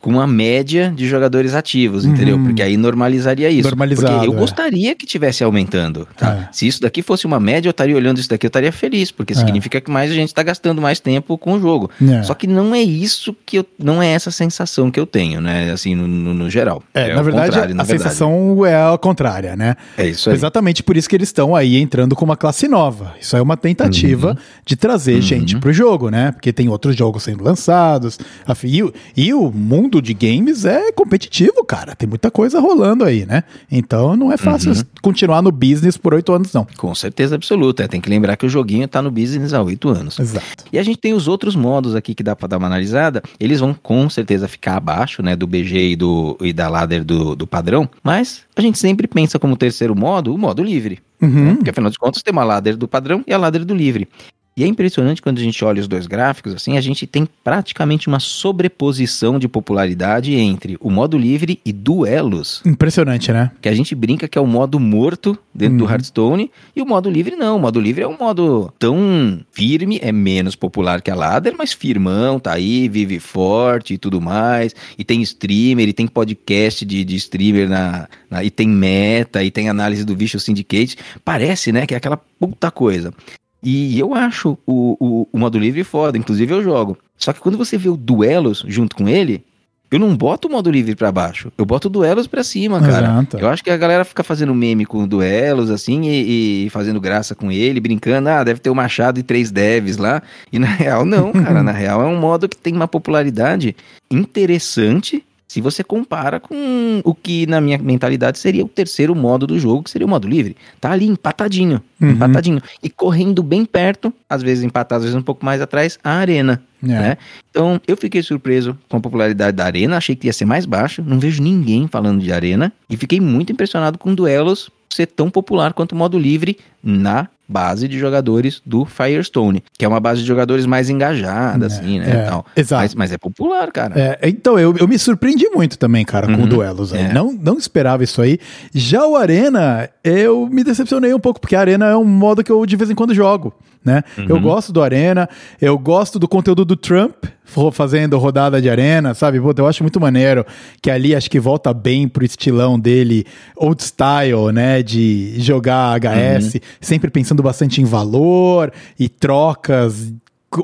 com 0.00 0.10
uma 0.10 0.26
média 0.28 0.92
de 0.94 1.08
jogadores 1.08 1.54
ativos, 1.54 2.04
entendeu? 2.04 2.36
Uhum. 2.36 2.44
Porque 2.44 2.62
aí 2.62 2.76
normalizaria 2.76 3.50
isso. 3.50 3.68
Normalizado, 3.68 4.12
Porque 4.14 4.28
eu 4.28 4.32
é. 4.32 4.36
gostaria 4.36 4.94
que 4.94 5.04
tivesse 5.04 5.42
aumentando, 5.42 6.06
tá? 6.16 6.34
É. 6.34 6.48
Se 6.52 6.66
isso 6.68 6.80
daqui 6.80 7.02
fosse 7.02 7.26
uma 7.26 7.40
média, 7.40 7.68
eu 7.68 7.72
estaria 7.72 7.96
olhando 7.96 8.18
isso 8.18 8.28
daqui, 8.28 8.46
eu 8.46 8.48
estaria 8.48 8.70
feliz, 8.70 9.10
porque 9.10 9.34
significa 9.34 9.80
que 9.80 9.90
mais 9.90 10.12
gente 10.12 10.28
está 10.28 10.42
gastando 10.44 10.80
mais 10.80 11.00
tempo 11.00 11.36
com 11.36 11.54
o 11.54 11.60
jogo. 11.60 11.90
É. 12.00 12.22
Só 12.22 12.32
que 12.34 12.46
não 12.46 12.72
é 12.74 12.80
isso 12.80 13.34
que 13.44 13.58
eu, 13.58 13.66
não 13.76 14.00
é 14.00 14.08
essa 14.12 14.30
sensação 14.30 14.88
que 14.90 15.00
eu 15.00 15.06
tenho, 15.06 15.40
né? 15.40 15.72
Assim, 15.72 15.94
no, 15.96 16.06
no- 16.06 16.34
no 16.34 16.48
geral. 16.50 16.80
É, 16.94 17.12
na 17.14 17.20
o 17.20 17.24
verdade, 17.24 17.56
a 17.56 17.60
na 17.60 17.66
verdade. 17.66 17.88
sensação 17.88 18.64
é 18.64 18.76
a 18.76 18.96
contrária, 18.96 19.56
né? 19.56 19.74
É 19.96 20.06
isso 20.06 20.30
aí. 20.30 20.36
Exatamente 20.36 20.82
por 20.84 20.96
isso 20.96 21.08
que 21.08 21.16
eles 21.16 21.28
estão 21.28 21.56
aí 21.56 21.76
entrando 21.76 22.14
com 22.14 22.24
uma 22.24 22.36
classe 22.36 22.68
nova. 22.68 23.14
Isso 23.20 23.36
é 23.36 23.42
uma 23.42 23.56
tentativa 23.56 24.30
Uhum. 24.30 24.36
de 24.64 24.76
trazer 24.76 25.20
gente 25.20 25.56
pro 25.58 25.72
jogo, 25.72 26.08
né? 26.08 26.30
Porque 26.30 26.52
tem 26.52 26.68
outros 26.68 26.94
jogos 26.94 27.24
sendo 27.24 27.42
lançados. 27.42 28.16
E, 28.64 28.82
o- 28.82 28.92
e 29.16 29.34
o 29.34 29.50
mundo 29.50 29.87
de 29.88 30.12
games 30.12 30.64
é 30.64 30.92
competitivo, 30.92 31.64
cara. 31.64 31.94
Tem 31.96 32.08
muita 32.08 32.30
coisa 32.30 32.60
rolando 32.60 33.04
aí, 33.04 33.24
né? 33.24 33.42
Então 33.70 34.14
não 34.16 34.30
é 34.30 34.36
fácil 34.36 34.72
Uhum. 34.72 34.82
continuar 35.02 35.40
no 35.40 35.50
business 35.50 35.96
por 35.96 36.12
oito 36.14 36.32
anos, 36.32 36.52
não. 36.52 36.66
Com 36.76 36.94
certeza 36.94 37.34
absoluta. 37.34 37.82
É, 37.84 37.88
tem 37.88 38.00
que 38.00 38.10
lembrar 38.10 38.36
que 38.36 38.44
o 38.44 38.48
joguinho 38.48 38.86
tá 38.86 39.00
no 39.00 39.10
business 39.10 39.52
há 39.54 39.62
oito 39.62 39.88
anos. 39.88 40.18
Exato. 40.18 40.64
E 40.72 40.78
a 40.78 40.82
gente 40.82 40.98
tem 40.98 41.14
os 41.14 41.26
outros 41.26 41.56
modos 41.56 41.94
aqui 41.94 42.14
que 42.14 42.22
dá 42.22 42.36
pra 42.36 42.46
dar 42.46 42.58
uma 42.58 42.66
analisada. 42.66 43.22
Eles 43.40 43.60
vão 43.60 43.72
com 43.74 44.08
certeza 44.10 44.46
ficar 44.46 44.76
abaixo, 44.76 45.22
né, 45.22 45.34
do 45.34 45.46
BG 45.46 45.92
e, 45.92 45.96
do, 45.96 46.36
e 46.40 46.52
da 46.52 46.68
ladder 46.68 47.04
do, 47.04 47.34
do 47.34 47.46
padrão. 47.46 47.88
Mas 48.02 48.42
a 48.54 48.60
gente 48.60 48.78
sempre 48.78 49.06
pensa 49.08 49.38
como 49.38 49.56
terceiro 49.56 49.96
modo 49.96 50.34
o 50.34 50.38
modo 50.38 50.62
livre. 50.62 50.98
né? 51.20 51.28
Uhum. 51.28 51.56
Porque 51.56 51.70
afinal 51.70 51.90
de 51.90 51.98
contas 51.98 52.22
tem 52.22 52.32
uma 52.32 52.44
ladder 52.44 52.76
do 52.76 52.86
padrão 52.86 53.24
e 53.26 53.32
a 53.32 53.38
ladder 53.38 53.64
do 53.64 53.74
livre. 53.74 54.08
E 54.58 54.64
é 54.64 54.66
impressionante 54.66 55.22
quando 55.22 55.38
a 55.38 55.42
gente 55.42 55.64
olha 55.64 55.80
os 55.80 55.86
dois 55.86 56.08
gráficos, 56.08 56.52
assim, 56.52 56.76
a 56.76 56.80
gente 56.80 57.06
tem 57.06 57.28
praticamente 57.44 58.08
uma 58.08 58.18
sobreposição 58.18 59.38
de 59.38 59.46
popularidade 59.46 60.34
entre 60.34 60.76
o 60.80 60.90
modo 60.90 61.16
livre 61.16 61.60
e 61.64 61.72
duelos. 61.72 62.60
Impressionante, 62.66 63.30
né? 63.32 63.52
Que 63.62 63.68
a 63.68 63.74
gente 63.74 63.94
brinca 63.94 64.26
que 64.26 64.36
é 64.36 64.40
o 64.40 64.46
modo 64.48 64.80
morto 64.80 65.38
dentro 65.54 65.78
do 65.78 65.84
Uhum. 65.84 65.90
Hearthstone 65.90 66.50
e 66.74 66.82
o 66.82 66.86
modo 66.86 67.08
livre 67.08 67.36
não. 67.36 67.56
O 67.56 67.60
modo 67.60 67.78
livre 67.78 68.02
é 68.02 68.08
um 68.08 68.16
modo 68.18 68.72
tão 68.80 69.40
firme, 69.52 70.00
é 70.02 70.10
menos 70.10 70.56
popular 70.56 71.00
que 71.02 71.10
a 71.10 71.14
ladder, 71.14 71.54
mas 71.56 71.72
firmão, 71.72 72.40
tá 72.40 72.52
aí, 72.52 72.88
vive 72.88 73.20
forte 73.20 73.94
e 73.94 73.98
tudo 73.98 74.20
mais. 74.20 74.74
E 74.98 75.04
tem 75.04 75.22
streamer, 75.22 75.88
e 75.88 75.92
tem 75.92 76.08
podcast 76.08 76.84
de, 76.84 77.04
de 77.04 77.14
streamer 77.14 77.68
na, 77.68 78.08
na- 78.28 78.42
e 78.42 78.50
tem 78.50 78.68
meta, 78.68 79.44
e 79.44 79.52
tem 79.52 79.68
análise 79.68 80.04
do 80.04 80.16
Visual 80.16 80.40
Syndicate. 80.40 80.96
Parece, 81.24 81.70
né, 81.70 81.86
que 81.86 81.94
é 81.94 81.96
aquela 81.96 82.16
puta 82.16 82.72
coisa. 82.72 83.14
E 83.62 83.98
eu 83.98 84.14
acho 84.14 84.56
o, 84.66 84.96
o, 85.00 85.28
o 85.32 85.38
modo 85.38 85.58
livre 85.58 85.82
foda, 85.82 86.16
inclusive 86.16 86.52
eu 86.52 86.62
jogo. 86.62 86.96
Só 87.16 87.32
que 87.32 87.40
quando 87.40 87.58
você 87.58 87.76
vê 87.76 87.88
o 87.88 87.96
duelos 87.96 88.64
junto 88.66 88.94
com 88.94 89.08
ele, 89.08 89.44
eu 89.90 89.98
não 89.98 90.14
boto 90.14 90.48
o 90.48 90.50
modo 90.50 90.70
livre 90.70 90.94
pra 90.94 91.10
baixo, 91.10 91.50
eu 91.56 91.64
boto 91.64 91.88
o 91.88 91.90
duelos 91.90 92.26
pra 92.26 92.44
cima, 92.44 92.78
cara. 92.78 93.06
Exato. 93.06 93.38
Eu 93.38 93.48
acho 93.48 93.64
que 93.64 93.70
a 93.70 93.76
galera 93.76 94.04
fica 94.04 94.22
fazendo 94.22 94.54
meme 94.54 94.84
com 94.84 95.08
duelos, 95.08 95.70
assim, 95.70 96.02
e, 96.02 96.66
e 96.66 96.70
fazendo 96.70 97.00
graça 97.00 97.34
com 97.34 97.50
ele, 97.50 97.80
brincando, 97.80 98.28
ah, 98.28 98.44
deve 98.44 98.60
ter 98.60 98.68
o 98.68 98.74
Machado 98.74 99.18
e 99.18 99.22
três 99.22 99.50
devs 99.50 99.96
lá. 99.96 100.22
E 100.52 100.58
na 100.58 100.66
real, 100.66 101.06
não, 101.06 101.32
cara. 101.32 101.62
na 101.64 101.72
real, 101.72 102.02
é 102.02 102.04
um 102.04 102.18
modo 102.18 102.48
que 102.48 102.56
tem 102.56 102.74
uma 102.74 102.86
popularidade 102.86 103.74
interessante 104.10 105.24
se 105.48 105.62
você 105.62 105.82
compara 105.82 106.38
com 106.38 107.00
o 107.02 107.14
que, 107.14 107.46
na 107.46 107.58
minha 107.58 107.78
mentalidade, 107.78 108.38
seria 108.38 108.62
o 108.62 108.68
terceiro 108.68 109.14
modo 109.16 109.46
do 109.46 109.58
jogo, 109.58 109.82
que 109.82 109.90
seria 109.90 110.06
o 110.06 110.10
modo 110.10 110.28
livre. 110.28 110.54
Tá 110.78 110.92
ali 110.92 111.06
empatadinho, 111.06 111.82
Uhum. 112.00 112.10
empatadinho. 112.10 112.60
E 112.82 112.90
correndo 112.90 113.42
bem 113.42 113.64
perto, 113.64 114.12
às 114.28 114.42
vezes 114.42 114.62
empatado, 114.62 114.98
às 114.98 115.04
vezes 115.04 115.16
um 115.18 115.22
pouco 115.22 115.44
mais 115.44 115.62
atrás, 115.62 115.98
a 116.04 116.12
arena. 116.12 116.62
É. 116.82 116.86
Né? 116.86 117.18
Então, 117.50 117.80
eu 117.88 117.96
fiquei 117.96 118.22
surpreso 118.22 118.78
com 118.88 118.98
a 118.98 119.00
popularidade 119.00 119.56
da 119.56 119.64
Arena, 119.64 119.96
achei 119.96 120.14
que 120.14 120.28
ia 120.28 120.32
ser 120.32 120.44
mais 120.44 120.64
baixo, 120.64 121.02
não 121.04 121.18
vejo 121.18 121.42
ninguém 121.42 121.88
falando 121.88 122.20
de 122.22 122.30
Arena, 122.30 122.72
e 122.88 122.96
fiquei 122.96 123.18
muito 123.18 123.50
impressionado 123.50 123.98
com 123.98 124.14
duelos 124.14 124.70
ser 124.88 125.06
tão 125.06 125.28
popular 125.30 125.72
quanto 125.72 125.92
o 125.92 125.96
modo 125.96 126.16
livre 126.18 126.56
na 126.82 127.26
base 127.48 127.88
de 127.88 127.98
jogadores 127.98 128.60
do 128.66 128.84
Firestone, 128.84 129.62
que 129.78 129.84
é 129.84 129.88
uma 129.88 130.00
base 130.00 130.20
de 130.20 130.26
jogadores 130.26 130.66
mais 130.66 130.90
engajada, 130.90 131.66
assim, 131.66 131.98
né, 131.98 132.10
é, 132.10 132.22
tal. 132.28 132.44
exato. 132.54 132.82
Mas, 132.82 132.94
mas 132.94 133.12
é 133.12 133.18
popular, 133.18 133.72
cara. 133.72 133.94
É, 134.20 134.28
então, 134.28 134.58
eu, 134.58 134.76
eu 134.76 134.86
me 134.86 134.98
surpreendi 134.98 135.48
muito 135.50 135.78
também, 135.78 136.04
cara, 136.04 136.26
com 136.26 136.42
Uhum, 136.42 136.48
duelos. 136.48 136.92
aí. 136.92 137.02
é. 137.02 137.12
Não, 137.12 137.32
não 137.32 137.56
esperava 137.56 138.04
isso 138.04 138.20
aí. 138.20 138.38
Já 138.74 139.06
o 139.06 139.16
Arena, 139.16 139.88
eu 140.04 140.46
me 140.50 140.62
decepcionei 140.62 141.14
um 141.14 141.18
pouco, 141.20 141.40
porque 141.40 141.56
a 141.56 141.60
Arena 141.60 141.86
é 141.86 141.96
um 141.96 142.04
modo 142.04 142.44
que 142.44 142.52
eu 142.52 142.64
de 142.66 142.76
vez 142.76 142.90
em 142.90 142.94
quando 142.94 143.14
jogo. 143.14 143.54
Né? 143.84 144.02
Eu 144.28 144.40
gosto 144.40 144.72
do 144.72 144.82
Arena, 144.82 145.28
eu 145.60 145.78
gosto 145.78 146.18
do 146.18 146.28
conteúdo 146.28 146.64
do 146.64 146.76
Trump 146.76 147.24
fazendo 147.72 148.18
rodada 148.18 148.60
de 148.60 148.68
Arena, 148.68 149.14
sabe? 149.14 149.40
Puta, 149.40 149.62
eu 149.62 149.66
acho 149.66 149.82
muito 149.82 149.98
maneiro 149.98 150.44
que 150.82 150.90
ali 150.90 151.14
acho 151.14 151.30
que 151.30 151.40
volta 151.40 151.72
bem 151.72 152.06
pro 152.06 152.24
estilão 152.24 152.78
dele, 152.78 153.24
old 153.56 153.82
style, 153.82 154.52
né? 154.52 154.82
De 154.82 155.40
jogar 155.40 155.98
HS, 155.98 156.60
sempre 156.80 157.10
pensando 157.10 157.42
bastante 157.42 157.80
em 157.80 157.84
valor 157.84 158.72
e 158.98 159.08
trocas 159.08 160.12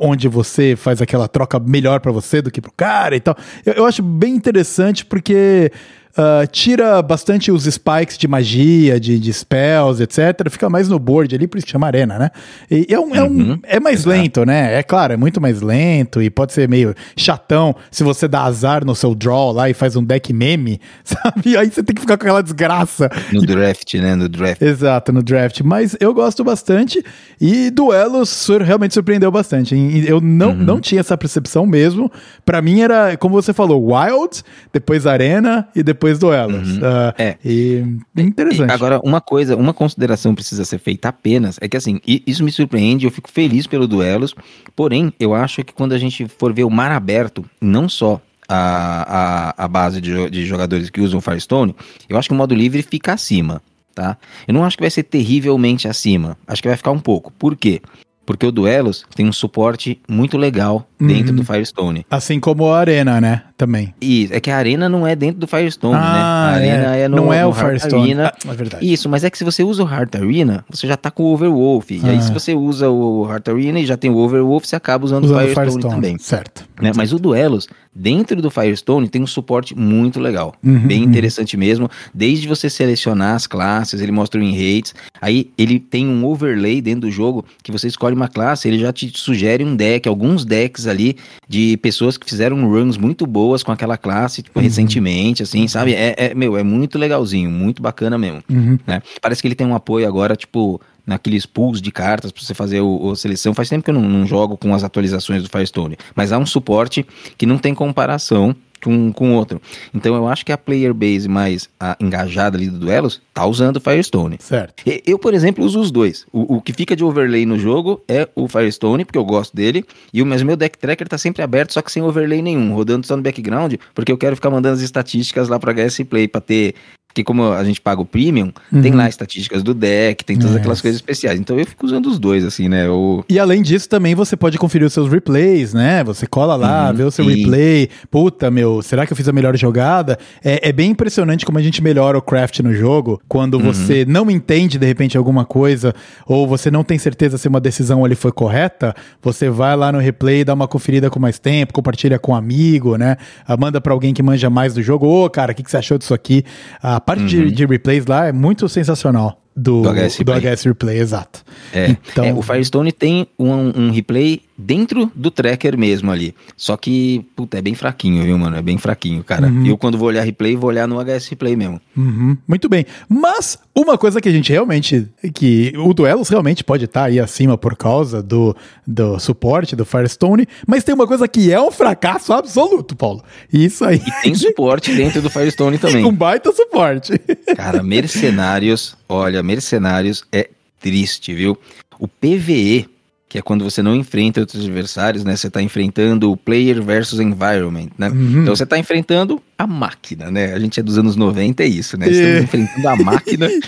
onde 0.00 0.28
você 0.28 0.74
faz 0.76 1.02
aquela 1.02 1.28
troca 1.28 1.58
melhor 1.58 2.00
pra 2.00 2.10
você 2.10 2.40
do 2.40 2.50
que 2.50 2.60
pro 2.60 2.72
cara 2.74 3.16
e 3.16 3.20
tal. 3.20 3.36
Eu, 3.64 3.74
eu 3.74 3.86
acho 3.86 4.02
bem 4.02 4.34
interessante 4.34 5.04
porque 5.04 5.70
ah, 6.16 6.46
tira 6.46 7.00
bastante 7.02 7.50
os 7.50 7.64
spikes 7.64 8.16
de 8.18 8.28
magia, 8.28 9.00
de, 9.00 9.18
de 9.18 9.32
spells, 9.32 10.02
etc. 10.02 10.48
Fica 10.50 10.68
mais 10.70 10.88
no 10.88 10.98
board 10.98 11.34
ali, 11.34 11.46
por 11.46 11.58
isso 11.58 11.66
que 11.66 11.72
chama 11.72 11.86
arena, 11.86 12.18
né? 12.18 12.30
E 12.70 12.86
é, 12.92 12.98
um, 13.00 13.14
é, 13.14 13.22
um- 13.22 13.26
Uhum. 13.34 13.58
é 13.64 13.80
mais 13.80 14.04
lento, 14.04 14.44
né? 14.46 14.74
É 14.78 14.82
claro, 14.82 15.12
é 15.12 15.16
muito 15.16 15.40
mais 15.40 15.60
lento 15.60 16.22
e 16.22 16.30
pode 16.30 16.52
ser 16.52 16.68
meio 16.68 16.94
chatão 17.16 17.74
se 17.90 18.04
você 18.04 18.28
dá 18.28 18.42
azar 18.44 18.84
no 18.84 18.94
seu 18.94 19.14
draw 19.14 19.52
lá 19.52 19.68
e 19.68 19.74
faz 19.74 19.96
um 19.96 20.04
deck 20.04 20.32
meme, 20.32 20.80
sabe? 21.04 21.56
Aí 21.56 21.70
você 21.70 21.82
tem 21.82 21.94
que 21.94 22.00
ficar 22.00 22.16
com 22.16 22.24
aquela 22.24 22.42
desgraça. 22.42 23.10
No 23.32 23.42
draft, 23.42 23.94
né, 23.94 24.14
no 24.14 24.28
draft. 24.28 24.62
Exato, 24.62 25.12
no 25.12 25.22
draft. 25.22 25.60
Mas 25.62 25.96
eu 26.00 26.12
gosto 26.14 26.44
bastante 26.44 27.02
e 27.40 27.70
duelos 27.70 28.46
realmente 28.64 28.94
surpreendeu 28.94 29.30
bastante. 29.30 29.74
Eu 30.06 30.20
não, 30.20 30.54
não 30.54 30.80
tinha 30.80 31.00
essa 31.00 31.16
percepção 31.16 31.66
mesmo. 31.66 32.10
Pra 32.44 32.60
mim 32.62 32.80
era, 32.80 33.16
como 33.16 33.34
você 33.34 33.52
falou, 33.52 33.92
Wild, 33.92 34.42
depois 34.72 35.06
Arena 35.06 35.66
e 35.74 35.82
depois 35.82 36.03
duelos. 36.18 36.82
Ah, 36.82 37.14
É. 37.18 37.36
E 37.44 37.84
é 38.16 38.22
interessante. 38.22 38.70
Agora, 38.70 39.00
uma 39.02 39.20
coisa, 39.20 39.56
uma 39.56 39.72
consideração 39.72 40.34
precisa 40.34 40.64
ser 40.64 40.78
feita 40.78 41.08
apenas, 41.08 41.58
é 41.60 41.68
que 41.68 41.76
assim, 41.76 42.00
isso 42.04 42.44
me 42.44 42.52
surpreende, 42.52 43.06
eu 43.06 43.10
fico 43.10 43.30
feliz 43.30 43.66
pelo 43.66 43.86
duelos, 43.88 44.34
porém, 44.76 45.12
eu 45.18 45.34
acho 45.34 45.64
que 45.64 45.72
quando 45.72 45.92
a 45.92 45.98
gente 45.98 46.26
for 46.28 46.52
ver 46.52 46.64
o 46.64 46.70
mar 46.70 46.90
aberto, 46.92 47.44
não 47.60 47.88
só 47.88 48.20
a, 48.48 49.54
a, 49.58 49.64
a 49.64 49.68
base 49.68 50.00
de, 50.00 50.30
de 50.30 50.44
jogadores 50.44 50.90
que 50.90 51.00
usam 51.00 51.20
Firestone, 51.20 51.74
eu 52.08 52.18
acho 52.18 52.28
que 52.28 52.34
o 52.34 52.36
modo 52.36 52.54
livre 52.54 52.82
fica 52.82 53.12
acima, 53.14 53.62
tá? 53.94 54.16
Eu 54.46 54.54
não 54.54 54.64
acho 54.64 54.76
que 54.76 54.82
vai 54.82 54.90
ser 54.90 55.04
terrivelmente 55.04 55.88
acima, 55.88 56.36
acho 56.46 56.62
que 56.62 56.68
vai 56.68 56.76
ficar 56.76 56.90
um 56.90 57.00
pouco. 57.00 57.32
Por 57.32 57.56
quê? 57.56 57.80
Porque 58.26 58.46
o 58.46 58.52
Duelos 58.52 59.04
tem 59.14 59.28
um 59.28 59.32
suporte 59.32 60.00
muito 60.08 60.36
legal 60.38 60.88
dentro 60.98 61.30
Uhum. 61.30 61.36
do 61.36 61.44
Firestone. 61.44 62.06
Assim 62.10 62.40
como 62.40 62.66
a 62.72 62.78
Arena, 62.78 63.20
né? 63.20 63.42
Também. 63.56 63.94
E 64.00 64.28
é 64.32 64.40
que 64.40 64.50
a 64.50 64.56
arena 64.56 64.88
não 64.88 65.06
é 65.06 65.14
dentro 65.14 65.38
do 65.40 65.46
Firestone, 65.46 65.94
né? 65.94 66.00
Ah, 66.02 66.48
A 66.48 66.54
arena 66.54 66.96
é, 66.96 67.06
no, 67.08 67.16
não 67.16 67.32
é 67.32 67.44
o 67.46 67.50
Heart 67.50 67.60
Firestone. 67.60 68.02
Arena. 68.02 68.32
Ah, 68.46 68.50
é 68.50 68.54
verdade. 68.54 68.92
Isso, 68.92 69.08
mas 69.08 69.22
é 69.24 69.30
que 69.30 69.38
se 69.38 69.44
você 69.44 69.62
usa 69.62 69.84
o 69.84 69.88
Heart 69.88 70.14
Arena, 70.16 70.64
você 70.68 70.86
já 70.86 70.96
tá 70.96 71.10
com 71.10 71.22
o 71.24 71.32
Overwolf. 71.32 71.90
E 71.90 72.00
aí, 72.08 72.16
Ah. 72.16 72.20
se 72.20 72.32
você 72.32 72.54
usa 72.54 72.88
o 72.90 73.26
Heart 73.30 73.48
Arena 73.48 73.78
e 73.80 73.86
já 73.86 73.96
tem 73.96 74.10
o 74.10 74.16
Overwolf, 74.16 74.64
você 74.66 74.74
acaba 74.76 75.04
usando 75.04 75.24
Usando 75.24 75.36
o 75.36 75.40
o 75.40 75.42
Firestone, 75.44 75.70
Firestone. 75.70 75.94
também. 75.94 76.18
Certo. 76.18 76.64
né? 76.80 76.90
Mas 76.96 77.12
o 77.12 77.18
Duelos 77.18 77.68
dentro 77.94 78.40
do 78.42 78.50
Firestone 78.50 79.08
tem 79.08 79.22
um 79.22 79.26
suporte 79.26 79.76
muito 79.76 80.18
legal, 80.18 80.54
Uhum, 80.64 80.86
bem 80.86 81.02
uhum. 81.02 81.08
interessante 81.08 81.56
mesmo. 81.56 81.88
Desde 82.12 82.48
você 82.48 82.68
selecionar 82.68 83.34
as 83.34 83.46
classes, 83.46 84.00
ele 84.00 84.10
mostra 84.12 84.40
o 84.40 84.44
rates, 84.44 84.94
aí 85.20 85.50
ele 85.56 85.78
tem 85.78 86.06
um 86.08 86.24
overlay 86.24 86.80
dentro 86.80 87.02
do 87.02 87.10
jogo 87.10 87.44
que 87.62 87.70
você 87.70 87.86
escolhe 87.86 88.14
uma 88.16 88.28
classe, 88.28 88.66
ele 88.68 88.78
já 88.78 88.92
te 88.92 89.12
sugere 89.14 89.64
um 89.64 89.76
deck, 89.76 90.08
alguns 90.08 90.44
decks 90.44 90.86
ali 90.86 91.16
de 91.48 91.76
pessoas 91.78 92.16
que 92.16 92.28
fizeram 92.28 92.68
runs 92.68 92.96
muito 92.96 93.26
boas 93.26 93.62
com 93.62 93.70
aquela 93.72 93.96
classe, 93.96 94.42
tipo, 94.42 94.58
Uhum. 94.58 94.64
recentemente, 94.64 95.42
assim, 95.42 95.68
sabe? 95.68 95.94
É, 95.94 96.14
é, 96.16 96.34
meu, 96.34 96.56
é 96.56 96.62
muito 96.62 96.98
legalzinho, 96.98 97.50
muito 97.50 97.82
bacana 97.82 98.16
mesmo 98.18 98.42
Uhum. 98.50 98.78
né? 98.86 99.02
Parece 99.20 99.40
que 99.42 99.48
ele 99.48 99.54
tem 99.54 99.66
um 99.66 99.74
apoio 99.74 100.06
agora, 100.08 100.34
tipo, 100.36 100.80
naqueles 101.06 101.46
pools 101.46 101.80
de 101.80 101.90
cartas 101.90 102.32
pra 102.32 102.42
você 102.42 102.54
fazer 102.54 102.80
o, 102.80 103.04
o 103.06 103.16
seleção. 103.16 103.54
Faz 103.54 103.68
tempo 103.68 103.84
que 103.84 103.90
eu 103.90 103.94
não, 103.94 104.02
não 104.02 104.26
jogo 104.26 104.56
com 104.56 104.74
as 104.74 104.84
atualizações 104.84 105.42
do 105.42 105.48
Firestone, 105.48 105.96
mas 106.14 106.32
há 106.32 106.38
um 106.38 106.46
suporte 106.46 107.06
que 107.36 107.46
não 107.46 107.58
tem 107.58 107.74
comparação 107.74 108.54
com 108.82 109.10
com 109.14 109.34
outro. 109.34 109.62
Então 109.94 110.14
eu 110.14 110.28
acho 110.28 110.44
que 110.44 110.52
a 110.52 110.58
player 110.58 110.92
base 110.92 111.26
mais 111.26 111.70
ah, 111.80 111.96
engajada 111.98 112.58
ali 112.58 112.68
do 112.68 112.78
duelos 112.78 113.18
tá 113.32 113.46
usando 113.46 113.76
o 113.78 113.80
Firestone. 113.80 114.36
Certo. 114.38 114.82
E- 114.86 115.02
Eu, 115.06 115.18
por 115.18 115.32
exemplo, 115.32 115.64
uso 115.64 115.80
os 115.80 115.90
dois. 115.90 116.26
O, 116.30 116.56
o 116.56 116.60
que 116.60 116.70
fica 116.72 116.94
de 116.94 117.02
overlay 117.02 117.46
no 117.46 117.58
jogo 117.58 118.02
é 118.06 118.28
o 118.34 118.46
Firestone, 118.46 119.06
porque 119.06 119.16
eu 119.18 119.24
gosto 119.24 119.56
dele, 119.56 119.86
e 120.12 120.20
o 120.20 120.26
mas 120.26 120.42
meu 120.42 120.54
deck 120.54 120.76
tracker 120.76 121.08
tá 121.08 121.16
sempre 121.16 121.42
aberto, 121.42 121.72
só 121.72 121.80
que 121.80 121.90
sem 121.90 122.02
overlay 122.02 122.42
nenhum, 122.42 122.74
rodando 122.74 123.06
só 123.06 123.16
no 123.16 123.22
background, 123.22 123.74
porque 123.94 124.12
eu 124.12 124.18
quero 124.18 124.36
ficar 124.36 124.50
mandando 124.50 124.74
as 124.76 124.82
estatísticas 124.82 125.48
lá 125.48 125.58
pra 125.58 125.72
HS 125.72 126.00
Play, 126.08 126.28
pra 126.28 126.42
ter. 126.42 126.74
Porque 127.14 127.22
como 127.22 127.44
a 127.52 127.62
gente 127.62 127.80
paga 127.80 128.00
o 128.00 128.04
premium, 128.04 128.50
tem 128.82 128.90
Uhum. 128.90 128.98
lá 128.98 129.08
estatísticas 129.08 129.62
do 129.62 129.72
deck, 129.72 130.24
tem 130.24 130.36
todas 130.36 130.56
É. 130.56 130.58
aquelas 130.58 130.80
coisas 130.80 130.98
especiais. 131.00 131.38
Então 131.38 131.56
eu 131.56 131.64
fico 131.64 131.86
usando 131.86 132.06
os 132.06 132.18
dois, 132.18 132.44
assim, 132.44 132.68
né? 132.68 132.88
O... 132.90 133.22
E 133.28 133.38
além 133.38 133.62
disso, 133.62 133.88
também 133.88 134.16
você 134.16 134.36
pode 134.36 134.58
conferir 134.58 134.84
os 134.84 134.92
seus 134.92 135.08
replays, 135.08 135.72
né? 135.72 136.02
Você 136.02 136.26
cola 136.26 136.56
lá, 136.56 136.90
Uhum, 136.90 136.96
vê 136.96 137.02
o 137.04 137.10
seu 137.12 137.24
sim. 137.24 137.36
replay. 137.36 137.88
Puta, 138.10 138.50
meu, 138.50 138.82
será 138.82 139.06
que 139.06 139.12
eu 139.12 139.16
fiz 139.16 139.28
a 139.28 139.32
melhor 139.32 139.56
jogada? 139.56 140.18
É, 140.44 140.68
é 140.70 140.72
bem 140.72 140.90
impressionante 140.90 141.46
como 141.46 141.56
a 141.56 141.62
gente 141.62 141.80
melhora 141.80 142.18
o 142.18 142.22
craft 142.22 142.58
no 142.60 142.74
jogo 142.74 143.22
quando 143.28 143.54
Uhum. 143.58 143.60
você 143.72 144.04
não 144.04 144.28
entende, 144.28 144.76
de 144.76 144.84
repente, 144.86 145.16
alguma 145.16 145.44
coisa, 145.44 145.94
ou 146.26 146.48
você 146.48 146.68
não 146.68 146.82
tem 146.82 146.98
certeza 146.98 147.38
se 147.38 147.46
uma 147.46 147.60
decisão 147.60 148.04
ali 148.04 148.16
foi 148.16 148.32
correta. 148.32 148.92
Você 149.22 149.48
vai 149.48 149.76
lá 149.76 149.92
no 149.92 150.00
replay, 150.00 150.42
dá 150.42 150.52
uma 150.52 150.66
conferida 150.66 151.08
com 151.08 151.20
mais 151.20 151.38
tempo, 151.38 151.72
compartilha 151.72 152.18
com 152.18 152.32
um 152.32 152.34
amigo, 152.34 152.96
né? 152.96 153.16
Ah, 153.46 153.56
Manda 153.56 153.80
pra 153.80 153.92
alguém 153.92 154.12
que 154.12 154.20
manja 154.22 154.50
mais 154.50 154.74
do 154.74 154.82
jogo. 154.82 155.06
Ô, 155.06 155.30
cara, 155.30 155.52
o 155.52 155.54
que, 155.54 155.62
que 155.62 155.70
você 155.70 155.76
achou 155.76 155.96
disso 155.96 156.12
aqui? 156.12 156.42
A 156.82 157.00
parte 157.04 157.24
de, 157.24 157.50
de 157.50 157.66
replays 157.66 158.06
lá 158.06 158.26
é 158.26 158.32
muito 158.32 158.68
sensacional. 158.68 159.40
Do, 159.56 159.76
Uhum. 159.76 159.82
Do 159.82 159.90
HS 159.90 160.18
do. 160.24 160.32
HS 160.32 160.64
Replay, 160.64 160.98
exato. 160.98 161.44
É, 161.72 161.96
Então- 162.12 162.24
é, 162.24 162.32
o 162.32 162.42
Firestone 162.42 162.92
tem 162.92 163.26
um, 163.38 163.52
um 163.52 163.90
replay 163.90 164.42
dentro 164.56 165.10
do 165.14 165.30
tracker 165.32 165.76
mesmo 165.76 166.10
ali. 166.12 166.32
Só 166.56 166.76
que, 166.76 167.26
puta, 167.34 167.58
é 167.58 167.62
bem 167.62 167.74
fraquinho, 167.74 168.22
viu, 168.22 168.38
mano? 168.38 168.56
É 168.56 168.62
bem 168.62 168.78
fraquinho, 168.78 169.24
cara. 169.24 169.48
Uhum. 169.48 169.66
Eu, 169.66 169.76
quando 169.76 169.98
vou 169.98 170.06
olhar 170.08 170.22
replay, 170.22 170.54
vou 170.54 170.70
olhar 170.70 170.86
no 170.86 171.00
HS 171.00 171.28
Replay 171.28 171.56
mesmo. 171.56 171.80
Uhum, 171.96 172.36
muito 172.46 172.68
bem. 172.68 172.86
Mas 173.08 173.58
uma 173.74 173.98
coisa 173.98 174.20
que 174.20 174.28
a 174.28 174.32
gente 174.32 174.52
realmente. 174.52 175.08
que 175.34 175.72
o 175.76 175.92
Duelos 175.92 176.28
realmente 176.28 176.62
pode 176.62 176.84
estar 176.84 177.04
aí 177.04 177.18
acima 177.18 177.58
por 177.58 177.76
causa 177.76 178.22
do, 178.22 178.54
do 178.86 179.18
suporte 179.18 179.74
do 179.74 179.84
Firestone. 179.84 180.46
Mas 180.68 180.84
tem 180.84 180.94
uma 180.94 181.06
coisa 181.06 181.26
que 181.26 181.52
é 181.52 181.60
um 181.60 181.72
fracasso 181.72 182.32
absoluto, 182.32 182.94
Paulo. 182.94 183.24
Isso 183.52 183.84
aí. 183.84 184.00
E 184.06 184.22
tem 184.22 184.34
suporte 184.36 184.94
dentro 184.94 185.20
do 185.20 185.28
Firestone 185.30 185.78
também. 185.78 186.04
Um 186.04 186.12
baita 186.14 186.52
suporte. 186.52 187.12
Cara, 187.56 187.82
Mercenários, 187.82 188.96
olha, 189.08 189.42
Mercenários 189.42 190.22
é 190.30 190.48
triste, 190.84 191.32
viu? 191.32 191.56
O 191.98 192.06
PVE, 192.06 192.86
que 193.26 193.38
é 193.38 193.42
quando 193.42 193.64
você 193.64 193.82
não 193.82 193.96
enfrenta 193.96 194.40
outros 194.40 194.62
adversários, 194.62 195.24
né? 195.24 195.34
Você 195.34 195.48
tá 195.50 195.62
enfrentando 195.62 196.30
o 196.30 196.36
player 196.36 196.82
versus 196.82 197.18
environment, 197.20 197.88
né? 197.96 198.10
Uhum. 198.10 198.42
Então 198.42 198.54
você 198.54 198.66
tá 198.66 198.78
enfrentando 198.78 199.40
a 199.56 199.66
máquina, 199.66 200.30
né? 200.30 200.52
A 200.52 200.58
gente 200.58 200.78
é 200.78 200.82
dos 200.82 200.98
anos 200.98 201.16
90, 201.16 201.62
é 201.62 201.66
isso, 201.66 201.96
né? 201.96 202.10
Estamos 202.10 202.30
É. 202.36 202.40
enfrentando 202.42 202.88
a 202.88 202.96
máquina. 202.96 203.48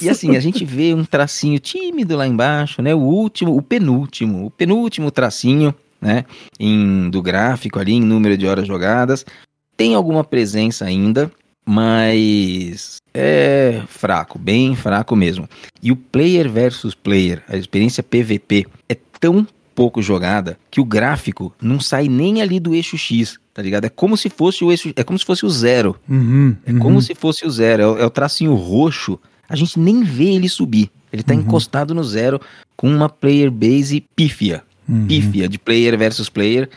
E 0.00 0.08
assim, 0.08 0.34
a 0.36 0.40
gente 0.40 0.64
vê 0.64 0.94
um 0.94 1.04
tracinho 1.04 1.58
tímido 1.58 2.16
lá 2.16 2.26
embaixo, 2.26 2.80
né? 2.80 2.94
O 2.94 2.98
último, 3.00 3.54
o 3.56 3.60
penúltimo, 3.62 4.46
o 4.46 4.50
penúltimo 4.50 5.10
tracinho, 5.10 5.74
né? 6.00 6.24
Em, 6.58 7.10
do 7.10 7.20
gráfico 7.20 7.78
ali, 7.78 7.92
em 7.92 8.00
número 8.00 8.36
de 8.38 8.46
horas 8.46 8.66
jogadas. 8.66 9.24
Tem 9.76 9.94
alguma 9.94 10.24
presença 10.24 10.84
ainda, 10.86 11.30
mas 11.66 12.96
é 13.12 13.82
fraco, 13.88 14.38
bem 14.38 14.74
fraco 14.74 15.14
mesmo. 15.16 15.48
E 15.82 15.90
o 15.92 15.96
player 15.96 16.50
versus 16.50 16.94
player, 16.94 17.42
a 17.48 17.56
experiência 17.56 18.02
PVP, 18.02 18.66
é 18.88 18.96
tão 19.20 19.46
pouco 19.74 20.00
jogada 20.00 20.58
que 20.70 20.80
o 20.80 20.84
gráfico 20.84 21.52
não 21.60 21.80
sai 21.80 22.08
nem 22.08 22.40
ali 22.40 22.60
do 22.60 22.74
eixo 22.74 22.96
X, 22.96 23.38
tá 23.52 23.60
ligado? 23.60 23.84
É 23.84 23.88
como 23.88 24.16
se 24.16 24.30
fosse 24.30 24.64
o 24.64 24.70
eixo, 24.70 24.92
é 24.94 25.02
como 25.02 25.18
se 25.18 25.24
fosse 25.24 25.44
o 25.44 25.50
zero. 25.50 25.96
Uhum, 26.08 26.56
É 26.64 26.72
uhum. 26.72 26.78
como 26.78 27.02
se 27.02 27.14
fosse 27.14 27.44
o 27.44 27.50
zero, 27.50 27.82
é 27.82 27.86
o, 27.86 27.98
é 27.98 28.06
o 28.06 28.10
tracinho 28.10 28.54
roxo. 28.54 29.18
A 29.48 29.56
gente 29.56 29.78
nem 29.78 30.02
vê 30.02 30.32
ele 30.34 30.48
subir. 30.48 30.90
Ele 31.12 31.22
tá 31.22 31.34
Uhum. 31.34 31.40
encostado 31.40 31.94
no 31.94 32.02
zero 32.04 32.40
com 32.76 32.88
uma 32.88 33.08
player 33.08 33.50
base 33.50 34.04
pífia. 34.16 34.62
Uhum. 34.88 35.06
Pífia, 35.06 35.48
de 35.48 35.58
player 35.58 35.96
versus 35.98 36.28
player. 36.28 36.68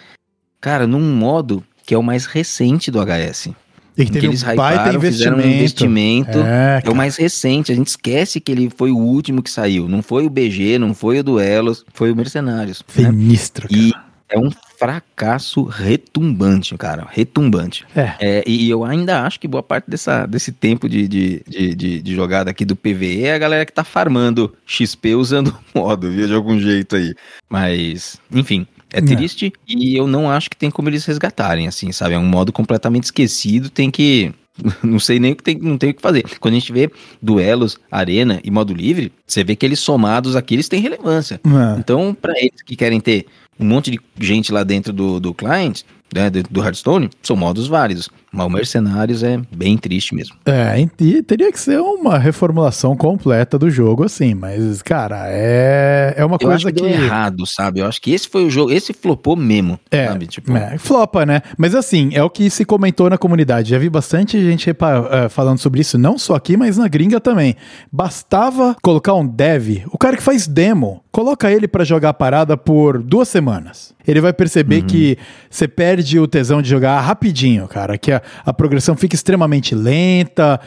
Cara, 0.62 0.88
num 0.88 1.16
modo 1.16 1.64
que 1.86 1.94
é 1.94 1.98
o 1.98 2.04
mais 2.04 2.26
recente 2.26 2.90
do 2.92 3.00
HS. 3.00 3.50
E 3.98 4.06
que 4.06 4.12
teve 4.12 4.20
que 4.20 4.26
eles 4.28 4.44
um 4.44 4.56
baita 4.56 4.82
hyparam, 4.84 5.02
fizeram 5.02 5.38
investimento. 5.40 5.48
um 5.48 5.52
investimento. 5.58 6.38
É, 6.40 6.82
É 6.86 6.90
o 6.90 6.96
mais 6.96 7.16
recente, 7.18 7.72
a 7.72 7.76
gente 7.76 7.88
esquece 7.88 8.40
que 8.40 8.52
ele 8.52 8.70
foi 8.70 8.92
o 8.92 8.98
último 8.98 9.42
que 9.42 9.50
saiu. 9.50 9.88
Não 9.88 10.02
foi 10.04 10.26
o 10.26 10.30
BG, 10.30 10.78
não 10.78 10.94
foi 10.94 11.20
o 11.20 11.24
Duelos, 11.24 11.84
foi 11.94 12.12
o 12.12 12.16
Mercenários. 12.16 12.84
né? 12.96 13.10
Sinistro, 13.10 13.68
cara. 13.68 13.82
E 13.82 13.92
é 14.30 14.38
um 14.38 14.52
fracasso 14.78 15.64
retumbante, 15.64 16.78
cara. 16.78 17.08
Retumbante. 17.10 17.86
É. 17.96 18.14
É, 18.20 18.44
e 18.46 18.70
eu 18.70 18.84
ainda 18.86 19.24
acho 19.24 19.40
que 19.40 19.48
boa 19.48 19.64
parte 19.64 19.90
dessa, 19.90 20.26
desse 20.26 20.52
tempo 20.52 20.88
de, 20.88 21.08
de, 21.08 21.44
de, 21.48 21.76
de, 21.76 22.02
de 22.02 22.16
jogada 22.16 22.52
aqui 22.52 22.64
do 22.64 22.76
PVE 22.76 23.24
é 23.24 23.34
a 23.34 23.38
galera 23.40 23.66
que 23.66 23.74
tá 23.74 23.84
farmando 23.84 24.54
XP 24.66 25.16
usando 25.16 25.48
o 25.74 25.80
modo, 25.80 26.12
viu? 26.12 26.28
De 26.28 26.34
algum 26.34 26.60
jeito 26.60 26.96
aí. 26.96 27.14
Mas, 27.50 28.20
enfim. 28.32 28.68
É 28.98 29.14
É. 29.14 29.16
triste 29.16 29.54
e 29.68 29.96
eu 29.96 30.08
não 30.08 30.30
acho 30.30 30.50
que 30.50 30.58
tem 30.58 30.72
como 30.72 30.90
eles 30.90 31.06
resgatarem, 31.06 31.68
assim, 31.68 31.92
sabe? 31.92 32.16
É 32.16 32.20
um 32.20 32.26
modo 32.26 32.52
completamente 32.52 33.04
esquecido, 33.06 33.70
tem 33.70 33.92
que. 33.92 34.34
Não 34.84 34.98
sei 35.00 35.20
nem 35.20 35.34
o 35.34 35.36
que 35.36 35.44
tem, 35.44 35.56
não 35.60 35.78
tem 35.78 35.92
o 35.92 35.94
que 35.94 36.02
fazer. 36.02 36.24
Quando 36.40 36.56
a 36.56 36.60
gente 36.60 36.74
vê 36.74 36.90
duelos, 37.22 37.78
arena 37.92 38.42
e 38.44 38.50
modo 38.50 38.74
livre, 38.74 39.12
você 39.26 39.44
vê 39.44 39.56
que 39.56 39.64
eles 39.64 39.80
somados 39.80 40.36
aqui, 40.36 40.56
eles 40.56 40.68
têm 40.68 40.82
relevância. 40.82 41.40
É. 41.46 41.80
Então, 41.80 42.18
para 42.20 42.34
eles 42.40 42.60
que 42.66 42.76
querem 42.76 43.00
ter 43.00 43.28
um 43.60 43.66
monte 43.66 43.92
de 43.92 44.00
gente 44.20 44.52
lá 44.52 44.64
dentro 44.64 44.92
do, 44.94 45.20
do 45.20 45.34
client, 45.34 45.82
né, 46.14 46.30
do 46.30 46.62
Hearthstone, 46.64 47.10
são 47.22 47.36
modos 47.36 47.68
válidos. 47.68 48.10
Mas 48.32 48.46
o 48.46 48.50
Mercenários 48.50 49.24
é 49.24 49.40
bem 49.56 49.78
triste 49.78 50.14
mesmo. 50.14 50.36
É, 50.46 50.80
e 51.00 51.24
teria 51.24 51.52
que 51.52 51.60
ser 51.60 51.80
uma 51.80 52.18
reformulação 52.18 52.96
completa 52.96 53.58
do 53.58 53.70
jogo, 53.70 54.04
assim, 54.04 54.34
mas, 54.34 54.82
cara, 54.82 55.24
é, 55.28 56.14
é 56.18 56.26
uma 56.26 56.36
Eu 56.36 56.40
coisa 56.40 56.56
acho 56.56 56.66
que, 56.68 56.74
que. 56.74 56.82
deu 56.82 56.90
errado, 56.90 57.46
sabe? 57.46 57.80
Eu 57.80 57.88
acho 57.88 58.02
que 58.02 58.12
esse 58.12 58.28
foi 58.28 58.46
o 58.46 58.50
jogo, 58.50 58.72
esse 58.72 58.94
flopou 58.94 59.36
mesmo, 59.36 59.80
É, 59.90 60.08
sabe? 60.08 60.28
Tipo, 60.28 60.56
É, 60.56 60.78
flopa, 60.78 61.26
né? 61.26 61.42
Mas 61.58 61.74
assim, 61.74 62.10
é 62.14 62.22
o 62.24 62.30
que 62.30 62.50
se 62.50 62.64
comentou 62.66 63.10
na 63.10 63.18
comunidade. 63.18 63.70
Já 63.72 63.78
vi 63.80 63.90
bastante 63.90 64.40
gente 64.40 64.70
eh, 64.70 65.30
falando 65.30 65.58
sobre 65.58 65.82
isso, 65.82 65.98
não 65.98 66.18
só 66.18 66.36
aqui, 66.36 66.56
mas 66.58 66.78
na 66.78 66.88
gringa 66.88 67.20
também. 67.20 67.56
Bastava 67.92 68.76
colocar 68.84 69.14
um 69.16 69.26
dev, 69.26 69.84
o 69.92 69.98
cara 69.98 70.16
que 70.16 70.24
faz 70.24 70.48
demo, 70.48 71.02
coloca 71.18 71.52
ele 71.52 71.68
pra 71.68 71.84
jogar 71.84 72.10
a 72.10 72.14
parada 72.14 72.56
por 72.56 73.02
duas 73.02 73.28
semanas. 73.28 73.92
Ele 74.08 74.22
vai 74.22 74.32
perceber 74.32 74.84
que 74.84 75.18
você 75.50 75.68
perde 75.68 76.20
o 76.20 76.28
tesão 76.28 76.62
de 76.62 76.70
jogar 76.70 77.02
rapidinho, 77.02 77.68
cara. 77.68 77.98
Que 77.98 78.12
a, 78.12 78.22
a 78.46 78.54
progressão 78.54 78.96
fica 78.96 79.16
extremamente 79.16 79.74
lenta. 79.74 80.60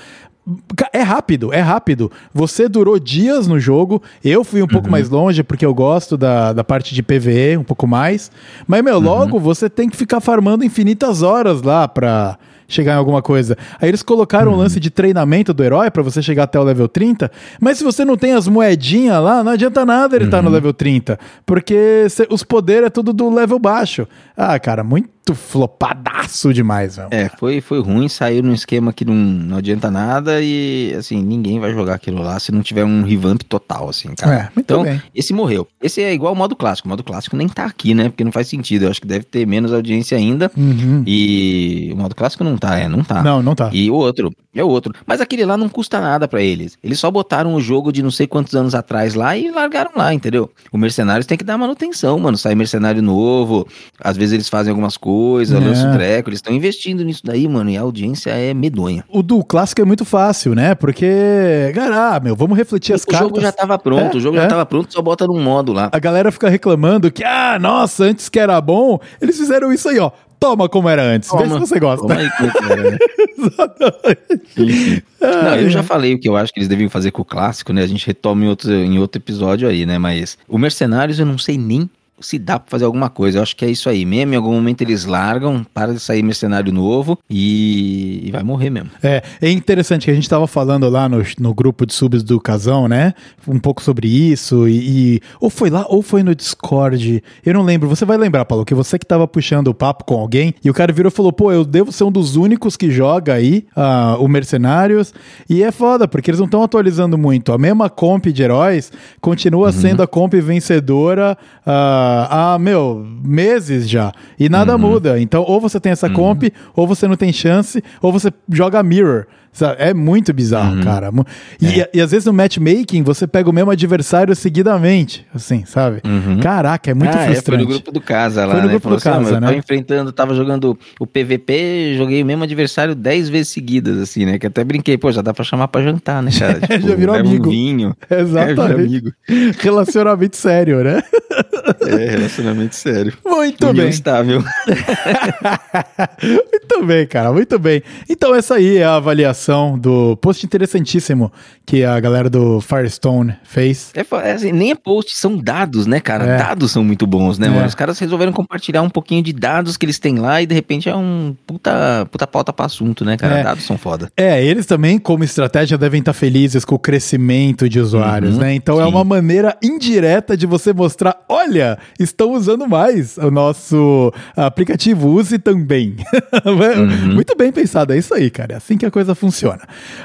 É 0.92 1.02
rápido, 1.02 1.54
é 1.54 1.60
rápido. 1.60 2.10
Você 2.34 2.68
durou 2.68 2.98
dias 2.98 3.46
no 3.46 3.60
jogo. 3.60 4.02
Eu 4.24 4.42
fui 4.42 4.60
um 4.60 4.66
pouco 4.66 4.90
mais 4.90 5.08
longe 5.08 5.44
porque 5.44 5.64
eu 5.64 5.72
gosto 5.72 6.16
da, 6.16 6.52
da 6.52 6.64
parte 6.64 6.96
de 6.96 7.00
PVE 7.00 7.56
um 7.56 7.62
pouco 7.62 7.86
mais. 7.86 8.28
Mas, 8.66 8.82
meu, 8.82 8.98
logo 8.98 9.38
você 9.38 9.70
tem 9.70 9.88
que 9.88 9.96
ficar 9.96 10.20
farmando 10.20 10.64
infinitas 10.64 11.22
horas 11.22 11.62
lá 11.62 11.86
pra 11.86 12.36
chegar 12.72 12.94
em 12.94 12.96
alguma 12.96 13.20
coisa. 13.22 13.56
Aí 13.80 13.88
eles 13.88 14.02
colocaram 14.02 14.52
o 14.52 14.56
lance 14.56 14.80
de 14.80 14.90
treinamento 14.90 15.52
do 15.52 15.62
herói 15.62 15.90
pra 15.90 16.02
você 16.02 16.22
chegar 16.22 16.44
até 16.44 16.58
o 16.58 16.62
level 16.62 16.88
30. 16.88 17.30
Mas 17.60 17.78
se 17.78 17.84
você 17.84 18.04
não 18.04 18.16
tem 18.16 18.32
as 18.32 18.48
moedinhas 18.48 19.22
lá, 19.22 19.44
não 19.44 19.52
adianta 19.52 19.84
nada 19.84 20.16
ele 20.16 20.26
estar 20.26 20.42
no 20.42 20.50
level 20.50 20.72
30. 20.72 21.18
Porque 21.44 22.06
os 22.30 22.42
poderes 22.42 22.86
é 22.86 22.90
tudo 22.90 23.12
do 23.12 23.32
level 23.32 23.58
baixo. 23.58 24.06
Ah, 24.36 24.58
cara, 24.58 24.82
muito 24.82 25.08
flopadaço 25.34 26.52
demais, 26.52 26.96
velho. 26.96 27.08
É, 27.10 27.28
foi, 27.28 27.60
foi 27.60 27.80
ruim, 27.80 28.08
saiu 28.08 28.42
num 28.42 28.52
esquema 28.52 28.92
que 28.92 29.04
não, 29.04 29.14
não 29.14 29.56
adianta 29.58 29.90
nada 29.90 30.40
e, 30.40 30.94
assim, 30.98 31.22
ninguém 31.22 31.60
vai 31.60 31.72
jogar 31.72 31.94
aquilo 31.94 32.22
lá 32.22 32.38
se 32.38 32.50
não 32.52 32.62
tiver 32.62 32.84
um 32.84 33.02
revamp 33.02 33.42
total, 33.42 33.88
assim, 33.88 34.14
cara. 34.14 34.34
É, 34.34 34.42
muito 34.42 34.60
então, 34.60 34.82
bem. 34.82 35.02
esse 35.14 35.32
morreu. 35.32 35.66
Esse 35.82 36.02
é 36.02 36.12
igual 36.12 36.30
ao 36.30 36.36
modo 36.36 36.56
clássico. 36.56 36.88
O 36.88 36.90
modo 36.90 37.04
clássico 37.04 37.36
nem 37.36 37.48
tá 37.48 37.64
aqui, 37.64 37.94
né? 37.94 38.08
Porque 38.08 38.24
não 38.24 38.32
faz 38.32 38.48
sentido. 38.48 38.84
Eu 38.84 38.90
acho 38.90 39.00
que 39.00 39.06
deve 39.06 39.24
ter 39.24 39.46
menos 39.46 39.72
audiência 39.72 40.16
ainda. 40.16 40.50
Uhum. 40.56 41.02
E 41.06 41.90
o 41.92 41.96
modo 41.96 42.14
clássico 42.14 42.42
não 42.44 42.56
tá, 42.56 42.78
é, 42.78 42.88
não 42.88 43.04
tá. 43.04 43.22
Não, 43.22 43.42
não 43.42 43.54
tá. 43.54 43.70
E 43.72 43.90
o 43.90 43.94
outro, 43.94 44.32
é 44.54 44.64
outro. 44.64 44.94
Mas 45.06 45.20
aquele 45.20 45.44
lá 45.44 45.56
não 45.56 45.68
custa 45.68 46.00
nada 46.00 46.26
pra 46.26 46.42
eles. 46.42 46.76
Eles 46.82 46.98
só 46.98 47.10
botaram 47.10 47.54
o 47.54 47.60
jogo 47.60 47.92
de 47.92 48.02
não 48.02 48.10
sei 48.10 48.26
quantos 48.26 48.54
anos 48.54 48.74
atrás 48.74 49.14
lá 49.14 49.36
e 49.36 49.50
largaram 49.50 49.92
lá, 49.94 50.12
entendeu? 50.12 50.50
O 50.72 50.78
Mercenários 50.78 51.26
tem 51.26 51.38
que 51.38 51.44
dar 51.44 51.58
manutenção, 51.58 52.18
mano. 52.18 52.36
Sai 52.36 52.54
mercenário 52.54 53.02
novo, 53.02 53.66
às 54.00 54.16
vezes 54.16 54.32
eles 54.32 54.48
fazem 54.48 54.70
algumas 54.70 54.96
coisas, 54.96 55.09
É. 55.50 55.58
lançam 55.58 55.92
treco, 55.92 56.28
eles 56.30 56.38
estão 56.38 56.52
investindo 56.54 57.04
nisso 57.04 57.22
daí, 57.24 57.48
mano, 57.48 57.70
e 57.70 57.76
a 57.76 57.80
audiência 57.80 58.30
é 58.30 58.52
medonha. 58.54 59.04
O 59.08 59.22
do 59.22 59.42
clássico 59.44 59.80
é 59.82 59.84
muito 59.84 60.04
fácil, 60.04 60.54
né? 60.54 60.74
Porque, 60.74 61.72
cara, 61.74 62.16
ah, 62.16 62.20
meu, 62.20 62.34
vamos 62.36 62.56
refletir 62.56 62.92
as 62.94 63.02
o 63.02 63.06
cartas. 63.06 63.28
jogo 63.28 63.40
já 63.40 63.52
tava 63.52 63.78
pronto, 63.78 64.16
É, 64.16 64.18
o 64.18 64.20
jogo 64.20 64.36
é. 64.36 64.42
já 64.42 64.46
tava 64.48 64.66
pronto, 64.66 64.92
só 64.92 65.00
bota 65.02 65.26
num 65.26 65.40
modo 65.40 65.72
lá. 65.72 65.88
A 65.92 65.98
galera 65.98 66.30
fica 66.30 66.48
reclamando 66.48 67.10
que, 67.10 67.24
ah, 67.24 67.58
nossa, 67.60 68.04
antes 68.04 68.28
que 68.28 68.38
era 68.38 68.60
bom, 68.60 68.98
eles 69.20 69.36
fizeram 69.36 69.72
isso 69.72 69.88
aí, 69.88 69.98
ó. 69.98 70.10
Toma 70.38 70.70
como 70.70 70.88
era 70.88 71.02
antes. 71.02 71.30
Vê 71.30 71.36
se 71.42 71.44
Toma, 71.48 71.60
você 71.60 71.78
gosta. 71.78 72.06
Toma 72.06 72.18
aí, 72.18 72.30
como 72.30 72.50
é 72.72 72.86
era? 72.86 72.98
Exatamente. 73.38 75.04
Não, 75.20 75.50
Ai, 75.50 75.64
eu 75.64 75.70
já 75.70 75.80
ai. 75.80 75.84
falei 75.86 76.14
o 76.14 76.18
que 76.18 76.26
eu 76.28 76.34
acho 76.36 76.52
que 76.52 76.60
eles 76.60 76.68
deviam 76.68 76.88
fazer 76.88 77.10
com 77.10 77.20
o 77.20 77.24
clássico, 77.24 77.72
né? 77.74 77.82
A 77.82 77.86
gente 77.86 78.06
retoma 78.06 78.44
em 78.44 78.48
outro, 78.48 78.72
em 78.72 78.98
outro 78.98 79.20
episódio 79.20 79.68
aí, 79.68 79.84
né? 79.84 79.98
Mas 79.98 80.38
o 80.48 80.56
Mercenários 80.58 81.18
eu 81.18 81.26
não 81.26 81.36
sei 81.36 81.58
nem 81.58 81.88
se 82.20 82.38
dá 82.38 82.58
pra 82.58 82.70
fazer 82.70 82.84
alguma 82.84 83.08
coisa. 83.08 83.38
Eu 83.38 83.42
acho 83.42 83.56
que 83.56 83.64
é 83.64 83.70
isso 83.70 83.88
aí 83.88 84.04
mesmo. 84.04 84.32
Em 84.34 84.36
algum 84.36 84.52
momento 84.52 84.82
eles 84.82 85.04
largam, 85.04 85.64
para 85.72 85.92
de 85.92 86.00
sair 86.00 86.22
mercenário 86.22 86.72
novo 86.72 87.18
e, 87.28 88.20
e 88.26 88.30
vai 88.30 88.42
morrer 88.42 88.70
mesmo. 88.70 88.90
É, 89.02 89.22
é 89.40 89.50
interessante 89.50 90.04
que 90.04 90.10
a 90.10 90.14
gente 90.14 90.28
tava 90.28 90.46
falando 90.46 90.88
lá 90.88 91.08
no, 91.08 91.22
no 91.38 91.54
grupo 91.54 91.86
de 91.86 91.92
subs 91.94 92.22
do 92.22 92.40
Casão, 92.40 92.86
né? 92.88 93.14
Um 93.48 93.58
pouco 93.58 93.82
sobre 93.82 94.08
isso 94.08 94.68
e, 94.68 95.16
e- 95.16 95.20
Ou 95.40 95.50
foi 95.50 95.70
lá, 95.70 95.84
ou 95.88 96.02
foi 96.02 96.22
no 96.22 96.34
Discord. 96.34 97.22
Eu 97.44 97.54
não 97.54 97.62
lembro. 97.62 97.88
Você 97.88 98.04
vai 98.04 98.16
lembrar, 98.16 98.44
Paulo, 98.44 98.64
que 98.64 98.74
você 98.74 98.98
que 98.98 99.06
tava 99.06 99.26
puxando 99.26 99.68
o 99.68 99.74
papo 99.74 100.04
com 100.04 100.14
alguém 100.14 100.54
e 100.64 100.70
o 100.70 100.74
cara 100.74 100.92
virou 100.92 101.10
e 101.10 101.14
falou: 101.14 101.32
pô, 101.32 101.50
eu 101.52 101.64
devo 101.64 101.90
ser 101.92 102.04
um 102.04 102.12
dos 102.12 102.36
únicos 102.36 102.76
que 102.76 102.90
joga 102.90 103.34
aí 103.34 103.64
ah, 103.74 104.16
o 104.18 104.28
Mercenários. 104.28 105.14
E 105.48 105.62
é 105.62 105.72
foda, 105.72 106.06
porque 106.06 106.30
eles 106.30 106.38
não 106.38 106.46
estão 106.46 106.62
atualizando 106.62 107.16
muito. 107.16 107.52
A 107.52 107.58
mesma 107.58 107.88
comp 107.88 108.26
de 108.26 108.42
heróis 108.42 108.92
continua 109.20 109.72
sendo 109.72 110.02
a 110.02 110.06
comp 110.06 110.34
vencedora 110.34 111.36
ah, 111.66 112.09
há, 112.54 112.58
meu, 112.58 113.06
meses 113.24 113.88
já. 113.88 114.12
E 114.38 114.48
nada 114.48 114.76
muda. 114.78 115.20
Então, 115.20 115.42
ou 115.46 115.60
você 115.60 115.78
tem 115.80 115.92
essa 115.92 116.08
comp, 116.10 116.44
ou 116.74 116.86
você 116.86 117.06
não 117.08 117.16
tem 117.16 117.32
chance, 117.32 117.82
ou 118.02 118.12
você 118.12 118.32
joga 118.50 118.82
Mirror. 118.82 119.26
Sabe? 119.52 119.74
É 119.82 119.92
muito 119.92 120.32
bizarro, 120.32 120.80
cara. 120.80 121.10
Mu- 121.10 121.26
E, 121.60 121.84
e 121.92 122.00
às 122.00 122.12
vezes 122.12 122.24
no 122.24 122.32
matchmaking 122.32 123.02
você 123.02 123.26
pega 123.26 123.50
o 123.50 123.52
mesmo 123.52 123.68
adversário 123.72 124.32
seguidamente, 124.36 125.26
assim, 125.34 125.64
sabe? 125.66 126.02
Caraca, 126.40 126.88
é 126.92 126.94
muito 126.94 127.10
ah, 127.18 127.22
é, 127.22 127.24
foi 127.24 127.34
frustrante. 127.34 127.62
no 127.64 127.68
grupo 127.68 127.90
do 127.90 128.00
casa 128.00 128.46
lá, 128.46 128.52
Foi 128.52 128.60
no 128.60 128.66
né? 128.68 128.72
grupo 128.74 128.84
Falou 128.84 128.98
do 128.98 129.02
casa, 129.02 129.16
"Ah, 129.16 129.20
mas 129.20 129.28
eu 129.32 129.40
né?" 129.40 129.46
tava 129.48 129.58
enfrentando, 129.58 130.12
tava 130.12 130.34
jogando 130.36 130.78
o 131.00 131.04
PVP, 131.04 131.96
joguei 131.98 132.22
o 132.22 132.26
mesmo 132.26 132.44
adversário 132.44 132.94
10 132.94 133.28
vezes 133.28 133.48
seguidas, 133.48 133.98
assim, 133.98 134.24
né? 134.24 134.38
Que 134.38 134.46
até 134.46 134.62
brinquei, 134.62 134.96
pô, 134.96 135.10
já 135.10 135.20
dá 135.20 135.34
pra 135.34 135.42
chamar 135.42 135.66
pra 135.66 135.82
jantar, 135.82 136.22
né, 136.22 136.30
cara? 136.38 136.60
Tipo, 136.70 136.86
Já 136.88 136.94
virou 136.94 137.16
amigo. 137.16 137.46
Um 137.48 137.50
vinho. 137.50 137.96
É, 138.08 138.20
Exatamente. 138.20 138.72
amigo. 138.72 139.10
Relacionamento 139.58 140.36
sério, 140.36 140.84
né? 140.84 141.02
É, 141.86 142.10
relacionamento 142.10 142.74
sério. 142.74 143.12
Muito 143.24 143.66
União 143.68 143.84
bem. 143.84 143.88
estável. 143.90 144.42
muito 146.22 146.86
bem, 146.86 147.06
cara, 147.06 147.32
muito 147.32 147.58
bem. 147.58 147.82
Então, 148.08 148.34
essa 148.34 148.54
aí 148.56 148.78
é 148.78 148.84
a 148.84 148.96
avaliação 148.96 149.78
do 149.78 150.16
post 150.16 150.44
interessantíssimo 150.44 151.32
que 151.66 151.84
a 151.84 151.98
galera 152.00 152.28
do 152.28 152.60
Firestone 152.60 153.34
fez. 153.44 153.92
É, 153.94 154.04
é 154.28 154.32
assim, 154.32 154.52
nem 154.52 154.70
é 154.72 154.74
post, 154.74 155.16
são 155.16 155.36
dados, 155.36 155.86
né, 155.86 156.00
cara? 156.00 156.24
É. 156.24 156.36
Dados 156.38 156.70
são 156.72 156.82
muito 156.84 157.06
bons, 157.06 157.38
né, 157.38 157.46
É. 157.46 157.50
mano? 157.50 157.66
Os 157.66 157.74
caras 157.74 157.98
resolveram 157.98 158.32
compartilhar 158.32 158.82
um 158.82 158.90
pouquinho 158.90 159.22
de 159.22 159.32
dados 159.32 159.76
que 159.76 159.84
eles 159.86 159.98
têm 159.98 160.18
lá 160.18 160.40
e 160.42 160.46
de 160.46 160.54
repente 160.54 160.88
é 160.88 160.96
um 160.96 161.34
puta, 161.46 162.06
puta 162.10 162.26
pauta 162.26 162.52
pra 162.52 162.66
assunto, 162.66 163.04
né, 163.04 163.16
cara? 163.16 163.38
É. 163.38 163.42
Dados 163.42 163.64
são 163.64 163.76
foda. 163.78 164.10
É, 164.16 164.42
eles 164.44 164.66
também, 164.66 164.98
como 164.98 165.24
estratégia, 165.24 165.78
devem 165.78 166.00
estar 166.00 166.12
felizes 166.12 166.64
com 166.64 166.74
o 166.74 166.78
crescimento 166.78 167.68
de 167.68 167.78
usuários, 167.80 168.34
Uhum, 168.34 168.40
né? 168.40 168.54
Então 168.54 168.80
é 168.80 168.84
sim. 168.84 168.90
uma 168.90 169.04
maneira 169.04 169.56
indireta 169.62 170.36
de 170.36 170.46
você 170.46 170.72
mostrar: 170.72 171.16
olha, 171.28 171.49
estão 171.98 172.32
usando 172.32 172.68
mais 172.68 173.16
o 173.18 173.30
nosso 173.30 174.12
aplicativo, 174.36 175.08
use 175.08 175.38
também. 175.38 175.96
Uhum. 176.50 177.14
Muito 177.14 177.36
bem 177.36 177.52
pensado, 177.52 177.92
é 177.92 177.98
isso 177.98 178.14
aí, 178.14 178.30
cara. 178.30 178.54
É 178.54 178.56
assim 178.56 178.76
que 178.76 178.86
a 178.86 178.90
coisa 178.90 179.14
funciona. 179.14 179.60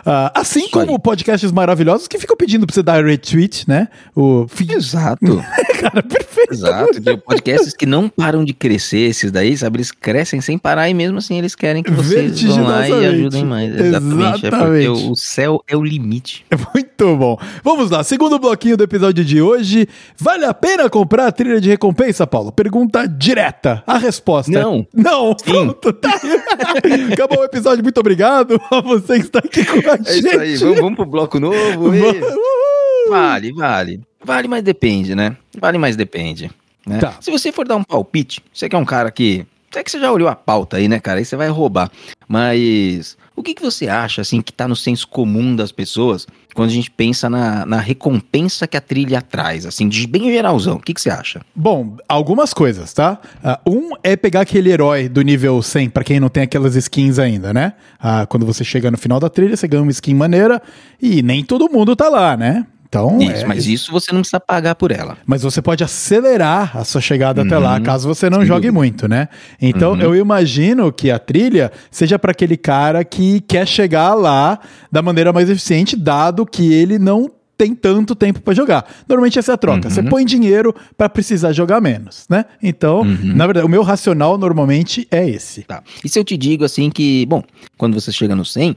Ah, 0.05 0.31
assim 0.35 0.61
Isso 0.61 0.71
como 0.71 0.91
aí. 0.91 0.99
podcasts 0.99 1.51
maravilhosos 1.51 2.07
que 2.07 2.17
ficam 2.17 2.35
pedindo 2.35 2.65
pra 2.65 2.73
você 2.73 2.83
dar 2.83 3.03
retweet, 3.03 3.67
né? 3.67 3.87
O 4.15 4.45
Exato. 4.69 5.43
cara, 5.79 6.03
perfeito. 6.03 6.53
Exato. 6.53 7.01
Tem 7.01 7.17
podcasts 7.17 7.73
que 7.73 7.85
não 7.85 8.09
param 8.09 8.43
de 8.43 8.53
crescer, 8.53 9.09
esses 9.09 9.31
daí, 9.31 9.57
sabe? 9.57 9.77
Eles 9.77 9.91
crescem 9.91 10.41
sem 10.41 10.57
parar 10.57 10.89
e 10.89 10.93
mesmo 10.93 11.17
assim 11.17 11.37
eles 11.37 11.55
querem 11.55 11.83
que 11.83 11.91
vocês 11.91 12.41
vão 12.41 12.63
lá 12.63 12.87
e 12.87 13.05
ajudem 13.05 13.45
mais. 13.45 13.73
Exatamente. 13.73 14.45
É 14.45 14.47
Exatamente. 14.47 14.87
porque 14.87 15.09
o 15.09 15.15
céu 15.15 15.63
é 15.67 15.75
o 15.75 15.83
limite. 15.83 16.45
Muito 16.73 17.15
bom. 17.15 17.37
Vamos 17.63 17.89
lá, 17.89 18.03
segundo 18.03 18.39
bloquinho 18.39 18.77
do 18.77 18.83
episódio 18.83 19.23
de 19.23 19.41
hoje. 19.41 19.87
Vale 20.17 20.45
a 20.45 20.53
pena 20.53 20.89
comprar 20.89 21.31
trilha 21.35 21.61
de 21.61 21.69
recompensa, 21.69 22.25
Paulo? 22.25 22.51
Pergunta 22.51 23.07
direta. 23.07 23.83
A 23.85 23.97
resposta 23.97 24.51
é 24.51 24.61
Não. 24.61 24.87
Não. 24.93 25.35
Pronto, 25.35 25.93
tá. 25.93 26.09
Acabou 27.13 27.39
o 27.39 27.43
episódio. 27.43 27.83
Muito 27.83 27.99
obrigado 27.99 28.59
a 28.71 28.81
você 28.81 29.19
que 29.19 29.25
está 29.25 29.39
aqui 29.39 29.63
com 29.65 29.77
a 29.89 29.93
É 29.95 30.13
gente. 30.13 30.27
isso 30.27 30.39
aí. 30.39 30.55
Vamos, 30.57 30.79
vamos 30.79 30.95
pro 30.95 31.05
bloco 31.05 31.39
novo. 31.39 31.93
e-. 31.95 33.09
Vale, 33.09 33.51
vale. 33.53 34.01
Vale, 34.23 34.47
mas 34.47 34.63
depende, 34.63 35.13
né? 35.13 35.37
Vale, 35.59 35.77
mas 35.77 35.95
depende. 35.95 36.49
Né? 36.87 36.97
Tá. 36.99 37.15
Se 37.21 37.29
você 37.31 37.51
for 37.51 37.67
dar 37.67 37.75
um 37.75 37.83
palpite, 37.83 38.41
você 38.53 38.67
que 38.69 38.75
é 38.75 38.79
um 38.79 38.85
cara 38.85 39.11
que. 39.11 39.45
Até 39.69 39.83
que 39.83 39.91
você 39.91 39.99
já 39.99 40.11
olhou 40.11 40.27
a 40.29 40.35
pauta 40.35 40.77
aí, 40.77 40.87
né, 40.87 40.99
cara? 40.99 41.19
Aí 41.19 41.25
você 41.25 41.35
vai 41.35 41.49
roubar. 41.49 41.91
Mas 42.27 43.17
o 43.35 43.43
que, 43.43 43.53
que 43.53 43.61
você 43.61 43.87
acha, 43.87 44.21
assim, 44.21 44.41
que 44.41 44.53
tá 44.53 44.67
no 44.67 44.75
senso 44.75 45.07
comum 45.07 45.55
das 45.55 45.71
pessoas 45.71 46.25
quando 46.55 46.69
a 46.69 46.73
gente 46.73 46.89
pensa 46.89 47.29
na, 47.29 47.65
na 47.65 47.79
recompensa 47.79 48.65
que 48.65 48.77
a 48.77 48.81
trilha 48.81 49.21
traz, 49.21 49.65
assim, 49.65 49.89
de 49.89 50.07
bem 50.07 50.31
geralzão? 50.31 50.77
O 50.77 50.79
que, 50.79 50.93
que 50.93 51.01
você 51.01 51.09
acha? 51.09 51.41
Bom, 51.53 51.97
algumas 52.07 52.53
coisas, 52.53 52.93
tá? 52.93 53.19
Ah, 53.43 53.59
um 53.67 53.89
é 54.01 54.15
pegar 54.15 54.41
aquele 54.41 54.71
herói 54.71 55.09
do 55.09 55.21
nível 55.21 55.61
100, 55.61 55.89
pra 55.89 56.03
quem 56.03 56.19
não 56.19 56.29
tem 56.29 56.43
aquelas 56.43 56.75
skins 56.75 57.19
ainda, 57.19 57.53
né? 57.53 57.73
Ah, 57.99 58.25
quando 58.25 58.45
você 58.45 58.63
chega 58.63 58.89
no 58.89 58.97
final 58.97 59.19
da 59.19 59.29
trilha, 59.29 59.57
você 59.57 59.67
ganha 59.67 59.83
uma 59.83 59.91
skin 59.91 60.13
maneira 60.13 60.61
e 61.01 61.21
nem 61.21 61.43
todo 61.43 61.69
mundo 61.69 61.93
tá 61.93 62.07
lá, 62.07 62.37
né? 62.37 62.65
Então, 62.87 63.17
Isso, 63.19 63.43
é- 63.43 63.45
mas 63.47 63.67
isso 63.67 63.91
você 63.91 64.11
não 64.13 64.21
precisa 64.21 64.39
pagar 64.39 64.75
por 64.75 64.91
ela. 64.91 65.17
Mas 65.25 65.41
você 65.41 65.61
pode 65.61 65.83
acelerar 65.83 66.77
a 66.77 66.83
sua 66.83 67.01
chegada 67.01 67.41
até 67.41 67.57
lá, 67.57 67.75
Uhum, 67.77 67.83
caso 67.83 68.07
você 68.07 68.29
não 68.29 68.45
jogue 68.45 68.67
dúvida. 68.67 68.71
muito, 68.73 69.07
né? 69.07 69.27
Então 69.61 69.93
Uhum. 69.93 70.01
eu 70.01 70.15
imagino 70.15 70.91
que 70.91 71.09
a 71.11 71.19
trilha 71.19 71.71
seja 71.91 72.17
para 72.19 72.31
aquele 72.31 72.55
cara 72.55 73.03
que 73.03 73.41
quer 73.41 73.67
chegar 73.67 74.13
lá 74.13 74.59
da 74.91 75.01
maneira 75.01 75.33
mais 75.33 75.49
eficiente, 75.49 75.95
dado 75.95 76.45
que 76.45 76.71
ele 76.73 76.97
não 76.99 77.29
tem 77.57 77.73
tanto 77.73 78.13
tempo 78.15 78.41
para 78.41 78.53
jogar. 78.53 78.85
Normalmente 79.07 79.39
essa 79.39 79.53
é 79.53 79.55
a 79.55 79.57
troca. 79.57 79.87
Uhum. 79.87 79.93
Você 79.93 80.03
põe 80.03 80.25
dinheiro 80.25 80.75
para 80.97 81.07
precisar 81.09 81.53
jogar 81.53 81.79
menos, 81.81 82.25
né? 82.29 82.45
Então, 82.61 82.99
Uhum. 83.01 83.33
na 83.35 83.45
verdade, 83.47 83.65
o 83.65 83.69
meu 83.69 83.81
racional 83.81 84.37
normalmente 84.37 85.07
é 85.09 85.27
esse. 85.29 85.63
Tá. 85.63 85.81
E 86.03 86.09
se 86.09 86.19
eu 86.19 86.23
te 86.23 86.35
digo 86.35 86.65
assim 86.65 86.89
que, 86.89 87.25
bom, 87.25 87.41
quando 87.77 87.93
você 87.93 88.11
chega 88.11 88.35
no 88.35 88.43
100, 88.43 88.75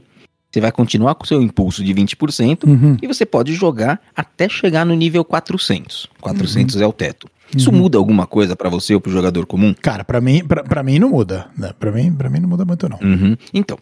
você 0.51 0.59
vai 0.59 0.71
continuar 0.71 1.15
com 1.15 1.23
o 1.23 1.27
seu 1.27 1.41
impulso 1.41 1.83
de 1.83 1.93
20%, 1.93 2.63
Uhum. 2.67 2.97
E 3.01 3.07
você 3.07 3.25
pode 3.25 3.53
jogar 3.53 4.01
até 4.15 4.49
chegar 4.49 4.85
no 4.85 4.95
nível 4.95 5.23
400. 5.23 6.07
400 6.19 6.75
é 6.81 6.87
o 6.87 6.91
teto. 6.93 7.27
Isso 7.55 7.71
Uhum. 7.71 7.77
muda 7.77 7.97
alguma 7.97 8.27
coisa 8.27 8.55
pra 8.55 8.69
você 8.69 8.93
ou 8.93 9.01
pro 9.01 9.11
jogador 9.11 9.45
comum? 9.45 9.73
Cara, 9.81 10.03
para 10.03 10.21
mim, 10.21 10.43
pra, 10.43 10.63
pra 10.63 10.83
mim 10.83 10.99
não 10.99 11.09
muda, 11.09 11.47
né? 11.57 11.71
Para 11.79 11.91
mim, 11.91 12.11
para 12.13 12.29
mim 12.29 12.39
não 12.39 12.49
muda 12.49 12.63
muito 12.65 12.87
não. 12.87 12.99
Uhum. 13.01 13.35
Então, 13.53 13.77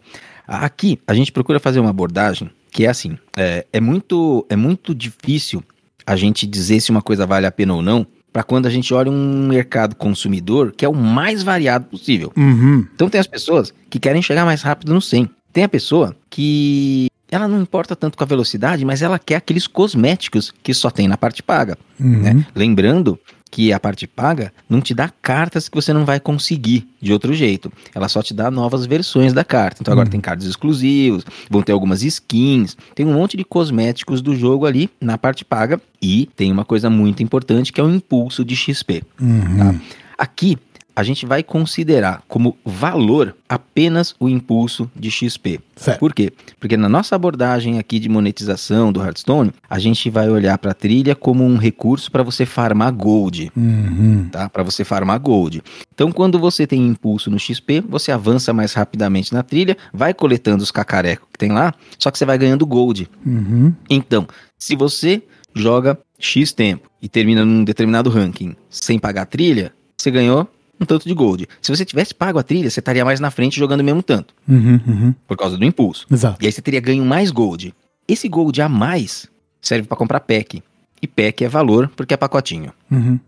aqui 0.46 0.98
a 1.06 1.14
gente 1.14 1.32
procura 1.32 1.60
fazer 1.60 1.80
uma 1.80 1.90
abordagem 1.90 2.50
que 2.70 2.84
é 2.86 2.88
assim: 2.88 3.18
é, 3.36 3.66
é 3.72 3.80
muito, 3.80 4.46
é 4.48 4.56
muito 4.56 4.94
difícil 4.94 5.62
a 6.06 6.16
gente 6.16 6.46
dizer 6.46 6.80
se 6.80 6.90
uma 6.90 7.02
coisa 7.02 7.26
vale 7.26 7.46
a 7.46 7.52
pena 7.52 7.74
ou 7.74 7.82
não, 7.82 8.06
para 8.32 8.42
quando 8.42 8.64
a 8.66 8.70
gente 8.70 8.92
olha 8.94 9.10
um 9.10 9.46
mercado 9.48 9.94
consumidor 9.96 10.72
que 10.74 10.84
é 10.84 10.88
o 10.88 10.94
mais 10.94 11.42
variado 11.42 11.86
possível. 11.86 12.32
Uhum. 12.36 12.86
Então 12.94 13.08
tem 13.10 13.20
as 13.20 13.26
pessoas 13.26 13.72
que 13.90 13.98
querem 13.98 14.22
chegar 14.22 14.44
mais 14.46 14.62
rápido 14.62 14.94
no 14.94 15.00
100. 15.02 15.28
Tem 15.52 15.64
a 15.64 15.68
pessoa 15.68 16.14
que 16.30 17.08
ela 17.30 17.46
não 17.48 17.60
importa 17.60 17.94
tanto 17.94 18.16
com 18.16 18.24
a 18.24 18.26
velocidade, 18.26 18.84
mas 18.84 19.02
ela 19.02 19.18
quer 19.18 19.36
aqueles 19.36 19.66
cosméticos 19.66 20.52
que 20.62 20.72
só 20.72 20.90
tem 20.90 21.06
na 21.08 21.16
parte 21.16 21.42
paga. 21.42 21.76
Uhum. 22.00 22.22
né? 22.22 22.46
Lembrando 22.54 23.18
que 23.50 23.72
a 23.72 23.80
parte 23.80 24.06
paga 24.06 24.52
não 24.68 24.78
te 24.80 24.92
dá 24.94 25.10
cartas 25.22 25.68
que 25.70 25.74
você 25.74 25.90
não 25.92 26.04
vai 26.04 26.20
conseguir 26.20 26.86
de 27.00 27.12
outro 27.14 27.32
jeito. 27.32 27.72
Ela 27.94 28.06
só 28.08 28.22
te 28.22 28.34
dá 28.34 28.50
novas 28.50 28.84
versões 28.84 29.32
da 29.32 29.42
carta. 29.42 29.78
Então 29.80 29.92
agora 29.92 30.06
Hum. 30.06 30.10
tem 30.10 30.20
cards 30.20 30.46
exclusivos, 30.46 31.24
vão 31.48 31.62
ter 31.62 31.72
algumas 31.72 32.02
skins, 32.02 32.76
tem 32.94 33.06
um 33.06 33.14
monte 33.14 33.38
de 33.38 33.44
cosméticos 33.44 34.20
do 34.20 34.36
jogo 34.36 34.66
ali 34.66 34.90
na 35.00 35.16
parte 35.16 35.46
paga 35.46 35.80
e 36.00 36.28
tem 36.36 36.52
uma 36.52 36.64
coisa 36.64 36.90
muito 36.90 37.22
importante 37.22 37.72
que 37.72 37.80
é 37.80 37.84
o 37.84 37.90
impulso 37.90 38.44
de 38.44 38.54
XP. 38.54 39.02
Uhum. 39.20 39.58
Tá? 39.58 39.74
Aqui 40.18 40.58
a 40.98 41.04
gente 41.04 41.24
vai 41.24 41.44
considerar 41.44 42.24
como 42.26 42.58
valor 42.64 43.36
apenas 43.48 44.16
o 44.18 44.28
impulso 44.28 44.90
de 44.96 45.12
XP. 45.12 45.60
Certo. 45.76 46.00
Por 46.00 46.12
quê? 46.12 46.32
Porque 46.58 46.76
na 46.76 46.88
nossa 46.88 47.14
abordagem 47.14 47.78
aqui 47.78 48.00
de 48.00 48.08
monetização 48.08 48.92
do 48.92 49.00
Hearthstone, 49.00 49.52
a 49.70 49.78
gente 49.78 50.10
vai 50.10 50.28
olhar 50.28 50.58
para 50.58 50.72
a 50.72 50.74
trilha 50.74 51.14
como 51.14 51.44
um 51.44 51.56
recurso 51.56 52.10
para 52.10 52.24
você 52.24 52.44
farmar 52.44 52.92
gold, 52.92 53.52
Uhum. 53.56 54.28
tá? 54.28 54.48
Para 54.48 54.64
você 54.64 54.82
farmar 54.84 55.20
gold. 55.20 55.62
Então, 55.94 56.10
quando 56.10 56.36
você 56.36 56.66
tem 56.66 56.84
impulso 56.84 57.30
no 57.30 57.38
XP, 57.38 57.80
você 57.88 58.10
avança 58.10 58.52
mais 58.52 58.72
rapidamente 58.72 59.32
na 59.32 59.44
trilha, 59.44 59.76
vai 59.94 60.12
coletando 60.12 60.64
os 60.64 60.72
cacarecos 60.72 61.28
que 61.32 61.38
tem 61.38 61.52
lá, 61.52 61.72
só 61.96 62.10
que 62.10 62.18
você 62.18 62.24
vai 62.24 62.36
ganhando 62.36 62.66
gold. 62.66 63.08
Uhum. 63.24 63.72
Então, 63.88 64.26
se 64.58 64.74
você 64.74 65.22
joga 65.54 65.96
X 66.18 66.52
tempo 66.52 66.90
e 67.00 67.08
termina 67.08 67.44
num 67.44 67.62
determinado 67.62 68.10
ranking 68.10 68.56
sem 68.68 68.98
pagar 68.98 69.22
a 69.22 69.26
trilha, 69.26 69.72
você 69.96 70.10
ganhou 70.10 70.48
um 70.80 70.84
tanto 70.84 71.08
de 71.08 71.14
gold. 71.14 71.48
Se 71.60 71.74
você 71.74 71.84
tivesse 71.84 72.14
pago 72.14 72.38
a 72.38 72.42
trilha, 72.42 72.70
você 72.70 72.80
estaria 72.80 73.04
mais 73.04 73.20
na 73.20 73.30
frente 73.30 73.58
jogando 73.58 73.80
o 73.80 73.84
mesmo 73.84 74.02
tanto, 74.02 74.34
Uhum. 74.48 74.80
Uhum. 74.86 75.14
por 75.26 75.36
causa 75.36 75.56
do 75.56 75.64
impulso. 75.64 76.06
Exato. 76.10 76.38
E 76.42 76.46
aí 76.46 76.52
você 76.52 76.62
teria 76.62 76.80
ganho 76.80 77.04
mais 77.04 77.30
gold. 77.30 77.74
Esse 78.06 78.28
gold 78.28 78.60
a 78.62 78.68
mais 78.68 79.26
serve 79.60 79.86
para 79.86 79.96
comprar 79.96 80.20
pack. 80.20 80.62
E 81.02 81.06
pack 81.06 81.44
é 81.44 81.48
valor 81.48 81.88
porque 81.94 82.14
é 82.14 82.16
pacotinho. 82.16 82.72
Uhum. 82.90 83.18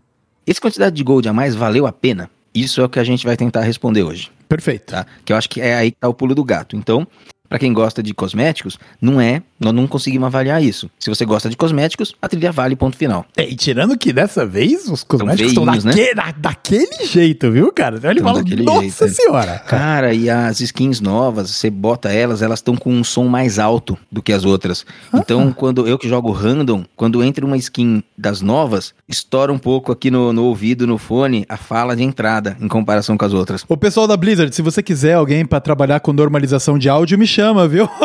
Essa 0.45 0.59
quantidade 0.59 0.95
de 0.95 1.03
gold 1.03 1.27
a 1.29 1.33
mais 1.33 1.55
valeu 1.55 1.85
a 1.85 1.91
pena? 1.91 2.29
Isso 2.53 2.81
é 2.81 2.83
o 2.85 2.89
que 2.89 2.99
a 2.99 3.03
gente 3.03 3.25
vai 3.25 3.37
tentar 3.37 3.61
responder 3.61 4.03
hoje, 4.03 4.29
Perfeito. 4.49 4.87
tá? 4.91 5.05
Que 5.23 5.31
eu 5.31 5.37
acho 5.37 5.49
que 5.49 5.61
é 5.61 5.75
aí 5.75 5.91
que 5.91 5.97
tá 5.97 6.09
o 6.09 6.13
pulo 6.13 6.35
do 6.35 6.43
gato. 6.43 6.75
Então, 6.75 7.07
para 7.47 7.57
quem 7.59 7.71
gosta 7.71 8.01
de 8.03 8.13
cosméticos, 8.13 8.77
não 8.99 9.21
é, 9.21 9.41
nós 9.61 9.73
não 9.73 9.87
conseguimos 9.87 10.25
avaliar 10.27 10.61
isso. 10.63 10.89
Se 10.99 11.09
você 11.09 11.23
gosta 11.25 11.49
de 11.49 11.55
cosméticos, 11.55 12.13
a 12.21 12.27
trilha 12.27 12.51
vale 12.51 12.75
ponto 12.75 12.97
final. 12.97 13.25
É, 13.37 13.47
e 13.47 13.55
tirando 13.55 13.97
que 13.97 14.11
dessa 14.11 14.45
vez 14.45 14.87
os 14.89 15.03
cosméticos 15.03 15.51
estão 15.51 15.65
veinhos, 15.65 15.85
né? 15.85 15.91
daque- 15.93 16.15
da- 16.15 16.33
daquele 16.37 17.05
jeito, 17.05 17.51
viu, 17.51 17.71
cara? 17.71 17.97
Então 17.97 18.09
ele 18.11 18.21
fala, 18.21 18.39
daquele 18.43 18.63
nossa 18.63 18.81
jeito, 18.81 19.03
é." 19.05 19.07
senhora. 19.09 19.59
Cara, 19.59 20.13
e 20.13 20.29
as 20.29 20.59
skins 20.61 20.99
novas, 20.99 21.49
você 21.51 21.69
bota 21.69 22.09
elas, 22.11 22.41
elas 22.41 22.59
estão 22.59 22.75
com 22.75 22.91
um 22.91 23.03
som 23.03 23.25
mais 23.25 23.59
alto 23.59 23.97
do 24.11 24.21
que 24.21 24.33
as 24.33 24.43
outras. 24.45 24.85
Então, 25.13 25.51
quando 25.53 25.87
eu 25.87 25.97
que 25.97 26.07
jogo 26.09 26.31
random, 26.31 26.83
quando 26.95 27.23
entra 27.23 27.45
uma 27.45 27.57
skin 27.57 28.03
das 28.17 28.41
novas, 28.41 28.93
estoura 29.07 29.51
um 29.53 29.57
pouco 29.59 29.91
aqui 29.91 30.09
no, 30.09 30.33
no 30.33 30.45
ouvido, 30.45 30.87
no 30.87 30.97
fone, 30.97 31.45
a 31.47 31.57
fala 31.57 31.95
de 31.95 32.03
entrada, 32.03 32.57
em 32.59 32.67
comparação 32.67 33.17
com 33.17 33.25
as 33.25 33.33
outras. 33.33 33.63
O 33.67 33.77
pessoal 33.77 34.07
da 34.07 34.17
Blizzard, 34.17 34.53
se 34.55 34.61
você 34.61 34.81
quiser 34.81 35.13
alguém 35.13 35.45
pra 35.45 35.59
trabalhar 35.59 35.99
com 35.99 36.11
normalização 36.13 36.77
de 36.79 36.89
áudio, 36.89 37.17
me 37.17 37.27
chama, 37.27 37.67
viu? 37.67 37.87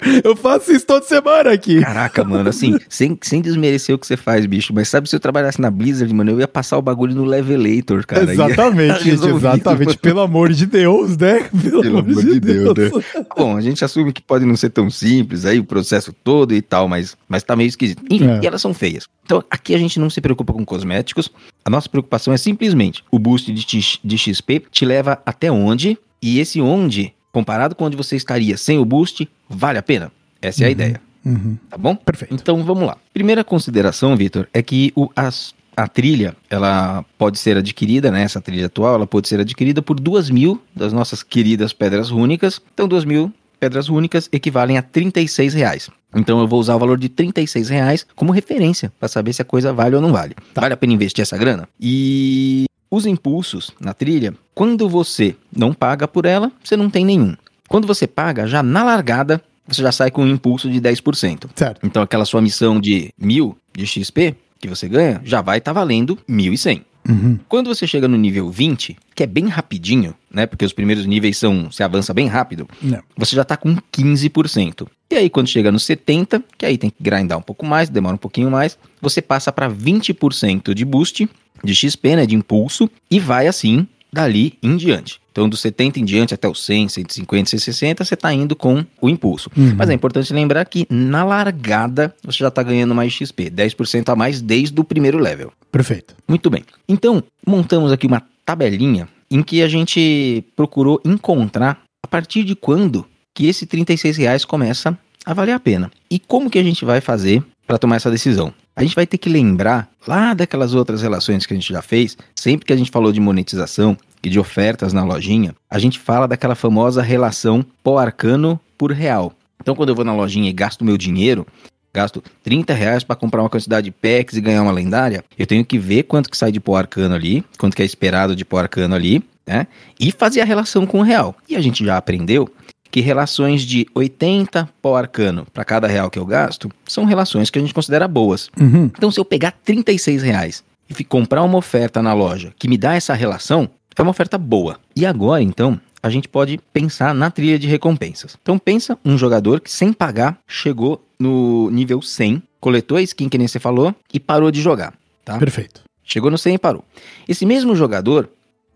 Eu, 0.24 0.36
faço 0.36 0.72
isso 0.72 0.86
toda 0.86 1.04
semana 1.04 1.50
aqui. 1.50 1.80
Caraca, 1.80 2.24
mano, 2.24 2.48
assim, 2.48 2.78
sem, 2.88 3.18
sem 3.20 3.40
desmerecer 3.40 3.94
o 3.94 3.98
que 3.98 4.06
você 4.06 4.16
faz, 4.16 4.46
bicho, 4.46 4.72
mas 4.74 4.88
sabe 4.88 5.08
se 5.08 5.16
eu 5.16 5.20
trabalhasse 5.20 5.60
na 5.60 5.70
Blizzard, 5.70 6.12
mano, 6.14 6.30
eu 6.30 6.40
ia 6.40 6.48
passar 6.48 6.78
o 6.78 6.82
bagulho 6.82 7.14
no 7.14 7.24
Levelator, 7.24 8.06
cara. 8.06 8.30
Exatamente, 8.30 9.04
gente, 9.04 9.26
exatamente. 9.26 9.98
Pelo 9.98 10.20
amor 10.20 10.52
de 10.52 10.66
Deus, 10.66 11.16
né? 11.16 11.48
Pelo 11.62 11.98
amor 11.98 12.24
de 12.24 12.40
Deus, 12.40 12.76
né? 12.76 12.90
Bom, 13.36 13.56
a 13.56 13.60
gente 13.60 13.84
assume 13.84 14.12
que 14.12 14.22
pode 14.22 14.44
não 14.44 14.56
ser 14.56 14.70
tão 14.70 14.90
simples 14.90 15.44
aí, 15.44 15.58
o 15.58 15.64
processo 15.64 16.12
todo 16.12 16.54
e 16.54 16.62
tal, 16.62 16.88
mas, 16.88 17.16
mas 17.28 17.42
tá 17.42 17.54
meio 17.56 17.68
esquisito. 17.68 18.02
Enfim, 18.10 18.28
É. 18.28 18.40
e 18.42 18.46
elas 18.46 18.60
são 18.60 18.74
feias. 18.74 19.06
Então, 19.24 19.42
aqui 19.50 19.74
a 19.74 19.78
gente 19.78 19.98
não 19.98 20.10
se 20.10 20.20
preocupa 20.20 20.52
com 20.52 20.64
cosméticos, 20.64 21.30
a 21.64 21.70
nossa 21.70 21.88
preocupação 21.88 22.32
é 22.34 22.36
simplesmente 22.36 23.04
o 23.10 23.18
boost 23.18 23.52
de, 23.52 23.98
de 24.04 24.18
XP 24.18 24.64
te 24.70 24.84
leva 24.84 25.20
até 25.24 25.50
onde, 25.50 25.96
e 26.20 26.38
esse 26.38 26.60
onde, 26.60 27.12
comparado 27.32 27.74
com 27.74 27.84
onde 27.84 27.96
você 27.96 28.14
estaria 28.16 28.56
sem 28.56 28.78
o 28.78 28.84
boost, 28.84 29.28
vale 29.48 29.78
a 29.78 29.82
pena. 29.82 30.12
Essa 30.40 30.64
é 30.64 30.66
a 30.66 30.70
ideia, 30.70 31.00
Uhum. 31.24 31.56
tá 31.70 31.78
bom? 31.78 31.94
Perfeito. 31.96 32.34
Então 32.34 32.62
vamos 32.64 32.84
lá. 32.84 32.96
Primeira 33.14 33.42
consideração, 33.42 34.16
Vitor, 34.16 34.46
é 34.52 34.62
que 34.62 34.92
o, 34.94 35.08
as- 35.16 35.54
a 35.76 35.88
trilha, 35.88 36.36
ela 36.50 37.04
pode 37.16 37.38
ser 37.38 37.56
adquirida, 37.56 38.10
né? 38.10 38.22
Essa 38.22 38.40
trilha 38.40 38.66
atual, 38.66 38.96
ela 38.96 39.06
pode 39.06 39.26
ser 39.28 39.40
adquirida 39.40 39.80
por 39.80 39.98
duas 39.98 40.28
mil 40.28 40.60
das 40.76 40.92
nossas 40.92 41.22
queridas 41.22 41.72
pedras 41.72 42.10
rúnicas. 42.10 42.60
Então, 42.74 42.86
duas 42.86 43.04
mil 43.04 43.32
pedras 43.58 43.88
rúnicas 43.88 44.28
equivalem 44.32 44.76
a 44.76 44.82
36 44.82 45.54
reais. 45.54 45.88
Então 46.14 46.40
eu 46.40 46.48
vou 46.48 46.60
usar 46.60 46.74
o 46.74 46.78
valor 46.78 46.98
de 46.98 47.08
36 47.08 47.68
reais 47.70 48.04
como 48.14 48.32
referência 48.32 48.92
para 48.98 49.08
saber 49.08 49.32
se 49.32 49.40
a 49.40 49.44
coisa 49.46 49.72
vale 49.72 49.94
ou 49.96 50.02
não 50.02 50.12
vale. 50.12 50.34
Vale 50.54 50.74
a 50.74 50.76
pena 50.76 50.92
investir 50.92 51.22
essa 51.22 51.38
grana? 51.38 51.66
E 51.80 52.64
os 52.92 53.06
impulsos 53.06 53.70
na 53.80 53.94
trilha, 53.94 54.34
quando 54.54 54.86
você 54.86 55.34
não 55.50 55.72
paga 55.72 56.06
por 56.06 56.26
ela, 56.26 56.52
você 56.62 56.76
não 56.76 56.90
tem 56.90 57.06
nenhum. 57.06 57.34
Quando 57.66 57.86
você 57.86 58.06
paga, 58.06 58.46
já 58.46 58.62
na 58.62 58.84
largada, 58.84 59.42
você 59.66 59.80
já 59.80 59.90
sai 59.90 60.10
com 60.10 60.22
um 60.22 60.28
impulso 60.28 60.70
de 60.70 60.78
10%. 60.78 61.48
Certo. 61.56 61.80
Então 61.82 62.02
aquela 62.02 62.26
sua 62.26 62.42
missão 62.42 62.78
de 62.78 63.10
mil 63.16 63.56
de 63.74 63.86
XP 63.86 64.36
que 64.60 64.68
você 64.68 64.86
ganha, 64.88 65.20
já 65.24 65.40
vai 65.40 65.56
estar 65.58 65.72
valendo 65.72 66.16
1.100. 66.28 66.82
Uhum. 67.08 67.38
Quando 67.48 67.66
você 67.66 67.86
chega 67.86 68.06
no 68.06 68.16
nível 68.16 68.50
20, 68.50 68.96
que 69.14 69.22
é 69.22 69.26
bem 69.26 69.48
rapidinho, 69.48 70.14
né? 70.30 70.46
Porque 70.46 70.64
os 70.64 70.72
primeiros 70.72 71.04
níveis 71.04 71.36
são, 71.36 71.70
você 71.70 71.82
avança 71.82 72.14
bem 72.14 72.26
rápido, 72.28 72.68
Não. 72.80 73.00
você 73.16 73.34
já 73.34 73.44
tá 73.44 73.56
com 73.56 73.76
15%. 73.92 74.86
E 75.10 75.16
aí 75.16 75.28
quando 75.28 75.48
chega 75.48 75.72
no 75.72 75.78
70, 75.78 76.42
que 76.56 76.64
aí 76.64 76.78
tem 76.78 76.90
que 76.90 77.02
grindar 77.02 77.38
um 77.38 77.42
pouco 77.42 77.66
mais, 77.66 77.88
demora 77.88 78.14
um 78.14 78.18
pouquinho 78.18 78.50
mais, 78.50 78.78
você 79.00 79.20
passa 79.20 79.52
para 79.52 79.68
20% 79.68 80.72
de 80.74 80.84
boost 80.84 81.28
de 81.64 81.74
XP, 81.74 82.16
né, 82.16 82.26
de 82.26 82.34
impulso, 82.34 82.90
e 83.10 83.20
vai 83.20 83.46
assim 83.46 83.86
dali 84.12 84.58
em 84.62 84.76
diante. 84.76 85.20
Então, 85.30 85.48
do 85.48 85.56
70 85.56 85.98
em 85.98 86.04
diante 86.04 86.34
até 86.34 86.46
o 86.46 86.54
100, 86.54 86.90
150, 86.90 87.50
160, 87.50 88.04
você 88.04 88.14
está 88.14 88.32
indo 88.34 88.54
com 88.54 88.84
o 89.00 89.08
impulso. 89.08 89.50
Uhum. 89.56 89.74
Mas 89.76 89.88
é 89.88 89.94
importante 89.94 90.32
lembrar 90.32 90.64
que 90.66 90.86
na 90.90 91.24
largada 91.24 92.14
você 92.22 92.38
já 92.38 92.48
está 92.48 92.62
ganhando 92.62 92.94
mais 92.94 93.12
XP, 93.12 93.50
10% 93.50 94.10
a 94.10 94.16
mais 94.16 94.42
desde 94.42 94.78
o 94.78 94.84
primeiro 94.84 95.18
level. 95.18 95.50
Perfeito. 95.70 96.14
Muito 96.28 96.50
bem. 96.50 96.62
Então, 96.86 97.24
montamos 97.46 97.90
aqui 97.90 98.06
uma 98.06 98.22
tabelinha 98.44 99.08
em 99.30 99.42
que 99.42 99.62
a 99.62 99.68
gente 99.68 100.44
procurou 100.54 101.00
encontrar 101.04 101.80
a 102.04 102.06
partir 102.06 102.44
de 102.44 102.54
quando 102.54 103.06
que 103.34 103.46
esse 103.46 103.64
36 103.64 104.18
reais 104.18 104.44
começa 104.44 104.98
a 105.24 105.32
valer 105.32 105.52
a 105.52 105.60
pena. 105.60 105.90
E 106.10 106.18
como 106.18 106.50
que 106.50 106.58
a 106.58 106.62
gente 106.62 106.84
vai 106.84 107.00
fazer 107.00 107.42
para 107.66 107.78
tomar 107.78 107.96
essa 107.96 108.10
decisão? 108.10 108.52
A 108.74 108.82
gente 108.82 108.94
vai 108.94 109.06
ter 109.06 109.18
que 109.18 109.28
lembrar 109.28 109.88
lá 110.06 110.34
daquelas 110.34 110.74
outras 110.74 111.02
relações 111.02 111.44
que 111.44 111.52
a 111.52 111.56
gente 111.56 111.72
já 111.72 111.82
fez, 111.82 112.16
sempre 112.34 112.66
que 112.66 112.72
a 112.72 112.76
gente 112.76 112.90
falou 112.90 113.12
de 113.12 113.20
monetização 113.20 113.96
e 114.22 114.30
de 114.30 114.38
ofertas 114.38 114.92
na 114.92 115.04
lojinha, 115.04 115.54
a 115.68 115.78
gente 115.78 115.98
fala 115.98 116.28
daquela 116.28 116.54
famosa 116.54 117.02
relação 117.02 117.64
pó 117.82 117.98
arcano 117.98 118.58
por 118.78 118.92
real. 118.92 119.32
Então, 119.60 119.74
quando 119.74 119.90
eu 119.90 119.94
vou 119.94 120.04
na 120.04 120.14
lojinha 120.14 120.48
e 120.48 120.52
gasto 120.52 120.84
meu 120.84 120.96
dinheiro, 120.96 121.46
gasto 121.92 122.22
30 122.42 122.72
reais 122.72 123.04
para 123.04 123.14
comprar 123.14 123.42
uma 123.42 123.50
quantidade 123.50 123.84
de 123.84 123.90
packs 123.90 124.36
e 124.36 124.40
ganhar 124.40 124.62
uma 124.62 124.72
lendária, 124.72 125.24
eu 125.38 125.46
tenho 125.46 125.64
que 125.64 125.78
ver 125.78 126.04
quanto 126.04 126.30
que 126.30 126.36
sai 126.36 126.50
de 126.50 126.60
pó 126.60 126.76
arcano 126.76 127.14
ali, 127.14 127.44
quanto 127.58 127.76
que 127.76 127.82
é 127.82 127.84
esperado 127.84 128.34
de 128.34 128.44
pó 128.44 128.58
arcano 128.58 128.94
ali, 128.94 129.22
né? 129.46 129.66
E 129.98 130.10
fazer 130.10 130.40
a 130.40 130.44
relação 130.44 130.86
com 130.86 131.00
o 131.00 131.02
real. 131.02 131.36
E 131.48 131.56
a 131.56 131.60
gente 131.60 131.84
já 131.84 131.96
aprendeu 131.96 132.48
que 132.92 133.00
relações 133.00 133.62
de 133.62 133.86
80 133.94 134.68
pó 134.82 134.96
arcano 134.96 135.46
para 135.52 135.64
cada 135.64 135.88
real 135.88 136.10
que 136.10 136.18
eu 136.18 136.26
gasto 136.26 136.70
são 136.86 137.06
relações 137.06 137.48
que 137.48 137.58
a 137.58 137.62
gente 137.62 137.72
considera 137.72 138.06
boas. 138.06 138.50
Uhum. 138.60 138.84
Então, 138.84 139.10
se 139.10 139.18
eu 139.18 139.24
pegar 139.24 139.52
36 139.64 140.22
reais 140.22 140.62
e 140.88 141.02
comprar 141.02 141.42
uma 141.42 141.56
oferta 141.56 142.02
na 142.02 142.12
loja 142.12 142.52
que 142.58 142.68
me 142.68 142.76
dá 142.76 142.94
essa 142.94 143.14
relação, 143.14 143.68
é 143.96 144.02
uma 144.02 144.10
oferta 144.10 144.36
boa. 144.36 144.78
E 144.94 145.06
agora, 145.06 145.42
então, 145.42 145.80
a 146.02 146.10
gente 146.10 146.28
pode 146.28 146.60
pensar 146.70 147.14
na 147.14 147.30
trilha 147.30 147.58
de 147.58 147.66
recompensas. 147.66 148.36
Então, 148.42 148.58
pensa 148.58 148.98
um 149.02 149.16
jogador 149.16 149.60
que, 149.60 149.72
sem 149.72 149.90
pagar, 149.90 150.38
chegou 150.46 151.02
no 151.18 151.70
nível 151.70 152.02
100, 152.02 152.42
coletou 152.60 152.98
a 152.98 153.02
skin 153.02 153.28
que 153.28 153.38
nem 153.38 153.48
você 153.48 153.58
falou 153.58 153.94
e 154.12 154.20
parou 154.20 154.50
de 154.50 154.60
jogar. 154.60 154.92
Tá? 155.24 155.38
Perfeito. 155.38 155.80
Chegou 156.04 156.30
no 156.30 156.36
100 156.36 156.56
e 156.56 156.58
parou. 156.58 156.84
Esse 157.26 157.46
mesmo 157.46 157.74
jogador, 157.74 158.28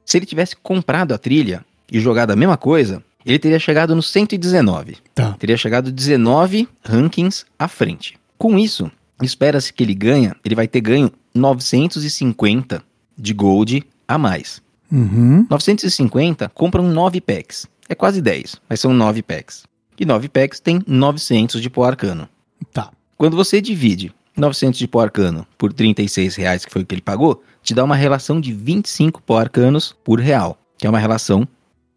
se 0.06 0.16
ele 0.16 0.24
tivesse 0.24 0.56
comprado 0.56 1.12
a 1.12 1.18
trilha 1.18 1.62
e 1.92 2.00
jogado 2.00 2.30
a 2.30 2.36
mesma 2.36 2.56
coisa, 2.56 3.02
ele 3.26 3.38
teria 3.38 3.58
chegado 3.58 3.94
no 3.94 4.02
119 4.02 4.96
Tá. 5.14 5.32
teria 5.38 5.56
chegado 5.56 5.90
19 5.90 6.68
rankings 6.84 7.44
à 7.58 7.66
frente. 7.68 8.16
Com 8.38 8.58
isso, 8.58 8.90
espera-se 9.22 9.72
que 9.72 9.82
ele 9.82 9.94
ganha, 9.94 10.36
ele 10.44 10.54
vai 10.54 10.68
ter 10.68 10.80
ganho 10.80 11.10
950 11.34 12.82
de 13.16 13.32
gold 13.34 13.84
a 14.06 14.18
mais. 14.18 14.60
Uhum. 14.90 15.46
950 15.50 16.48
compram 16.50 16.84
9 16.88 17.20
packs. 17.20 17.66
É 17.88 17.94
quase 17.94 18.20
10, 18.20 18.56
mas 18.68 18.80
são 18.80 18.92
9 18.92 19.22
packs. 19.22 19.64
E 19.98 20.04
9 20.04 20.28
packs 20.28 20.60
tem 20.60 20.82
900 20.86 21.60
de 21.62 21.70
pó 21.70 21.84
arcano. 21.84 22.28
Tá. 22.72 22.90
Quando 23.16 23.36
você 23.36 23.60
divide 23.60 24.12
900 24.36 24.78
de 24.78 24.86
pó 24.86 25.00
arcano 25.00 25.46
por 25.56 25.72
36 25.72 26.36
reais, 26.36 26.64
que 26.64 26.72
foi 26.72 26.82
o 26.82 26.86
que 26.86 26.94
ele 26.94 27.00
pagou, 27.02 27.42
te 27.62 27.74
dá 27.74 27.82
uma 27.82 27.96
relação 27.96 28.40
de 28.40 28.52
25 28.52 29.22
pó 29.22 29.38
arcanos 29.38 29.94
por 30.04 30.20
real, 30.20 30.58
que 30.76 30.86
é 30.86 30.90
uma 30.90 30.98
relação 30.98 31.48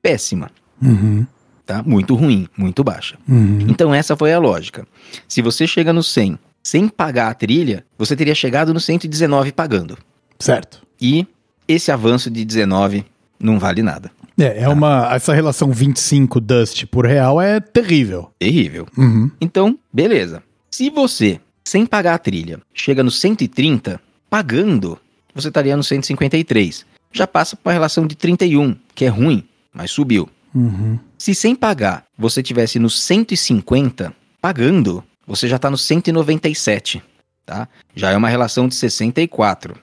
péssima, 0.01 0.49
Uhum. 0.81 1.25
tá? 1.65 1.83
Muito 1.83 2.15
ruim, 2.15 2.47
muito 2.57 2.83
baixa. 2.83 3.17
Uhum. 3.27 3.65
Então 3.67 3.93
essa 3.93 4.15
foi 4.15 4.33
a 4.33 4.39
lógica. 4.39 4.87
Se 5.27 5.41
você 5.41 5.67
chega 5.67 5.93
no 5.93 6.03
100 6.03 6.37
sem 6.63 6.87
pagar 6.87 7.29
a 7.29 7.33
trilha, 7.33 7.85
você 7.97 8.15
teria 8.15 8.35
chegado 8.35 8.73
no 8.73 8.79
119 8.79 9.51
pagando. 9.51 9.97
Certo. 10.39 10.81
E 11.01 11.25
esse 11.67 11.91
avanço 11.91 12.29
de 12.29 12.43
19 12.43 13.05
não 13.39 13.59
vale 13.59 13.81
nada. 13.81 14.11
É, 14.37 14.63
é 14.63 14.69
uma. 14.69 15.13
Essa 15.13 15.33
relação 15.33 15.71
25 15.71 16.39
Dust 16.39 16.85
por 16.85 17.05
real 17.05 17.41
é 17.41 17.59
terrível. 17.59 18.31
Terrível. 18.39 18.87
Uhum. 18.97 19.29
Então, 19.39 19.77
beleza. 19.91 20.41
Se 20.71 20.89
você, 20.89 21.39
sem 21.63 21.85
pagar 21.85 22.15
a 22.15 22.17
trilha, 22.17 22.59
chega 22.73 23.03
no 23.03 23.11
130, 23.11 23.99
pagando, 24.29 24.97
você 25.35 25.49
estaria 25.49 25.75
no 25.75 25.83
153. 25.83 26.85
já 27.11 27.27
passa 27.27 27.55
para 27.55 27.71
a 27.71 27.73
relação 27.73 28.07
de 28.07 28.15
31, 28.15 28.75
que 28.95 29.05
é 29.05 29.09
ruim, 29.09 29.43
mas 29.73 29.91
subiu. 29.91 30.29
Uhum. 30.53 30.99
Se 31.17 31.35
sem 31.35 31.55
pagar 31.55 32.05
você 32.17 32.41
tivesse 32.41 32.79
no 32.79 32.89
150, 32.89 34.13
pagando, 34.41 35.03
você 35.25 35.47
já 35.47 35.57
está 35.57 35.69
no 35.69 35.77
197, 35.77 37.03
tá? 37.45 37.67
Já 37.95 38.11
é 38.11 38.17
uma 38.17 38.29
relação 38.29 38.67
de 38.67 38.75
64, 38.75 39.75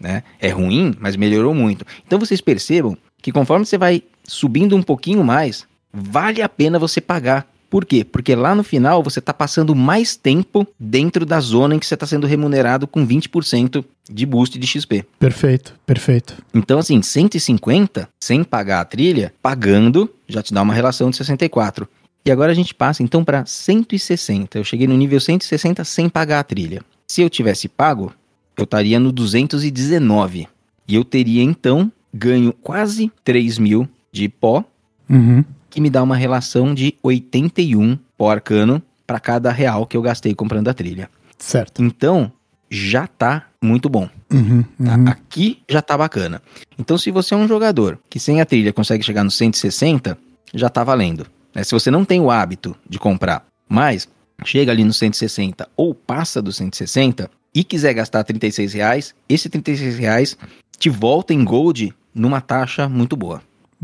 né? 0.00 0.22
É 0.40 0.48
ruim, 0.48 0.94
mas 0.98 1.16
melhorou 1.16 1.54
muito. 1.54 1.84
Então 2.06 2.18
vocês 2.18 2.40
percebam 2.40 2.96
que 3.20 3.32
conforme 3.32 3.66
você 3.66 3.78
vai 3.78 4.02
subindo 4.24 4.76
um 4.76 4.82
pouquinho 4.82 5.22
mais, 5.24 5.66
vale 5.92 6.42
a 6.42 6.48
pena 6.48 6.78
você 6.78 7.00
pagar. 7.00 7.46
Por 7.74 7.84
quê? 7.84 8.04
Porque 8.04 8.36
lá 8.36 8.54
no 8.54 8.62
final 8.62 9.02
você 9.02 9.18
está 9.18 9.34
passando 9.34 9.74
mais 9.74 10.14
tempo 10.14 10.64
dentro 10.78 11.26
da 11.26 11.40
zona 11.40 11.74
em 11.74 11.80
que 11.80 11.84
você 11.84 11.94
está 11.94 12.06
sendo 12.06 12.24
remunerado 12.24 12.86
com 12.86 13.04
20% 13.04 13.84
de 14.08 14.24
boost 14.24 14.56
de 14.56 14.64
XP. 14.64 15.04
Perfeito, 15.18 15.74
perfeito. 15.84 16.36
Então, 16.54 16.78
assim, 16.78 17.02
150 17.02 18.08
sem 18.22 18.44
pagar 18.44 18.80
a 18.80 18.84
trilha, 18.84 19.34
pagando, 19.42 20.08
já 20.28 20.40
te 20.40 20.54
dá 20.54 20.62
uma 20.62 20.72
relação 20.72 21.10
de 21.10 21.16
64. 21.16 21.88
E 22.24 22.30
agora 22.30 22.52
a 22.52 22.54
gente 22.54 22.72
passa 22.72 23.02
então 23.02 23.24
para 23.24 23.44
160. 23.44 24.56
Eu 24.56 24.62
cheguei 24.62 24.86
no 24.86 24.96
nível 24.96 25.18
160 25.18 25.82
sem 25.82 26.08
pagar 26.08 26.38
a 26.38 26.44
trilha. 26.44 26.80
Se 27.08 27.22
eu 27.22 27.28
tivesse 27.28 27.66
pago, 27.66 28.12
eu 28.56 28.62
estaria 28.62 29.00
no 29.00 29.10
219. 29.10 30.46
E 30.86 30.94
eu 30.94 31.04
teria 31.04 31.42
então 31.42 31.90
ganho 32.14 32.52
quase 32.52 33.10
3 33.24 33.58
mil 33.58 33.88
de 34.12 34.28
pó, 34.28 34.64
Uhum. 35.08 35.44
Que 35.74 35.80
me 35.80 35.90
dá 35.90 36.04
uma 36.04 36.14
relação 36.14 36.72
de 36.72 36.94
81 37.02 37.98
pó 38.16 38.30
arcano 38.30 38.80
para 39.04 39.18
cada 39.18 39.50
real 39.50 39.84
que 39.88 39.96
eu 39.96 40.02
gastei 40.02 40.32
comprando 40.32 40.68
a 40.68 40.74
trilha. 40.74 41.10
Certo. 41.36 41.82
Então, 41.82 42.30
já 42.70 43.08
tá 43.08 43.46
muito 43.60 43.88
bom. 43.88 44.08
Uhum. 44.32 44.62
tá? 44.62 44.96
Uhum. 44.96 45.08
Aqui 45.08 45.58
já 45.68 45.82
tá 45.82 45.98
bacana. 45.98 46.40
Então, 46.78 46.96
se 46.96 47.10
você 47.10 47.34
é 47.34 47.36
um 47.36 47.48
jogador 47.48 47.98
que 48.08 48.20
sem 48.20 48.40
a 48.40 48.46
trilha 48.46 48.72
consegue 48.72 49.02
chegar 49.02 49.24
no 49.24 49.32
160, 49.32 50.16
já 50.54 50.68
tá 50.68 50.84
valendo. 50.84 51.26
né? 51.52 51.64
Se 51.64 51.72
você 51.72 51.90
não 51.90 52.04
tem 52.04 52.20
o 52.20 52.30
hábito 52.30 52.76
de 52.88 53.00
comprar, 53.00 53.44
mas 53.68 54.08
chega 54.44 54.70
ali 54.70 54.84
no 54.84 54.92
160 54.92 55.68
ou 55.76 55.92
passa 55.92 56.40
do 56.40 56.52
160 56.52 57.28
e 57.52 57.64
quiser 57.64 57.94
gastar 57.94 58.22
36 58.22 58.74
reais, 58.74 59.12
esse 59.28 59.48
36 59.48 59.98
reais 59.98 60.38
te 60.78 60.88
volta 60.88 61.34
em 61.34 61.44
gold 61.44 61.92
numa 62.14 62.40
taxa 62.40 62.88
muito 62.88 63.16
boa. 63.16 63.42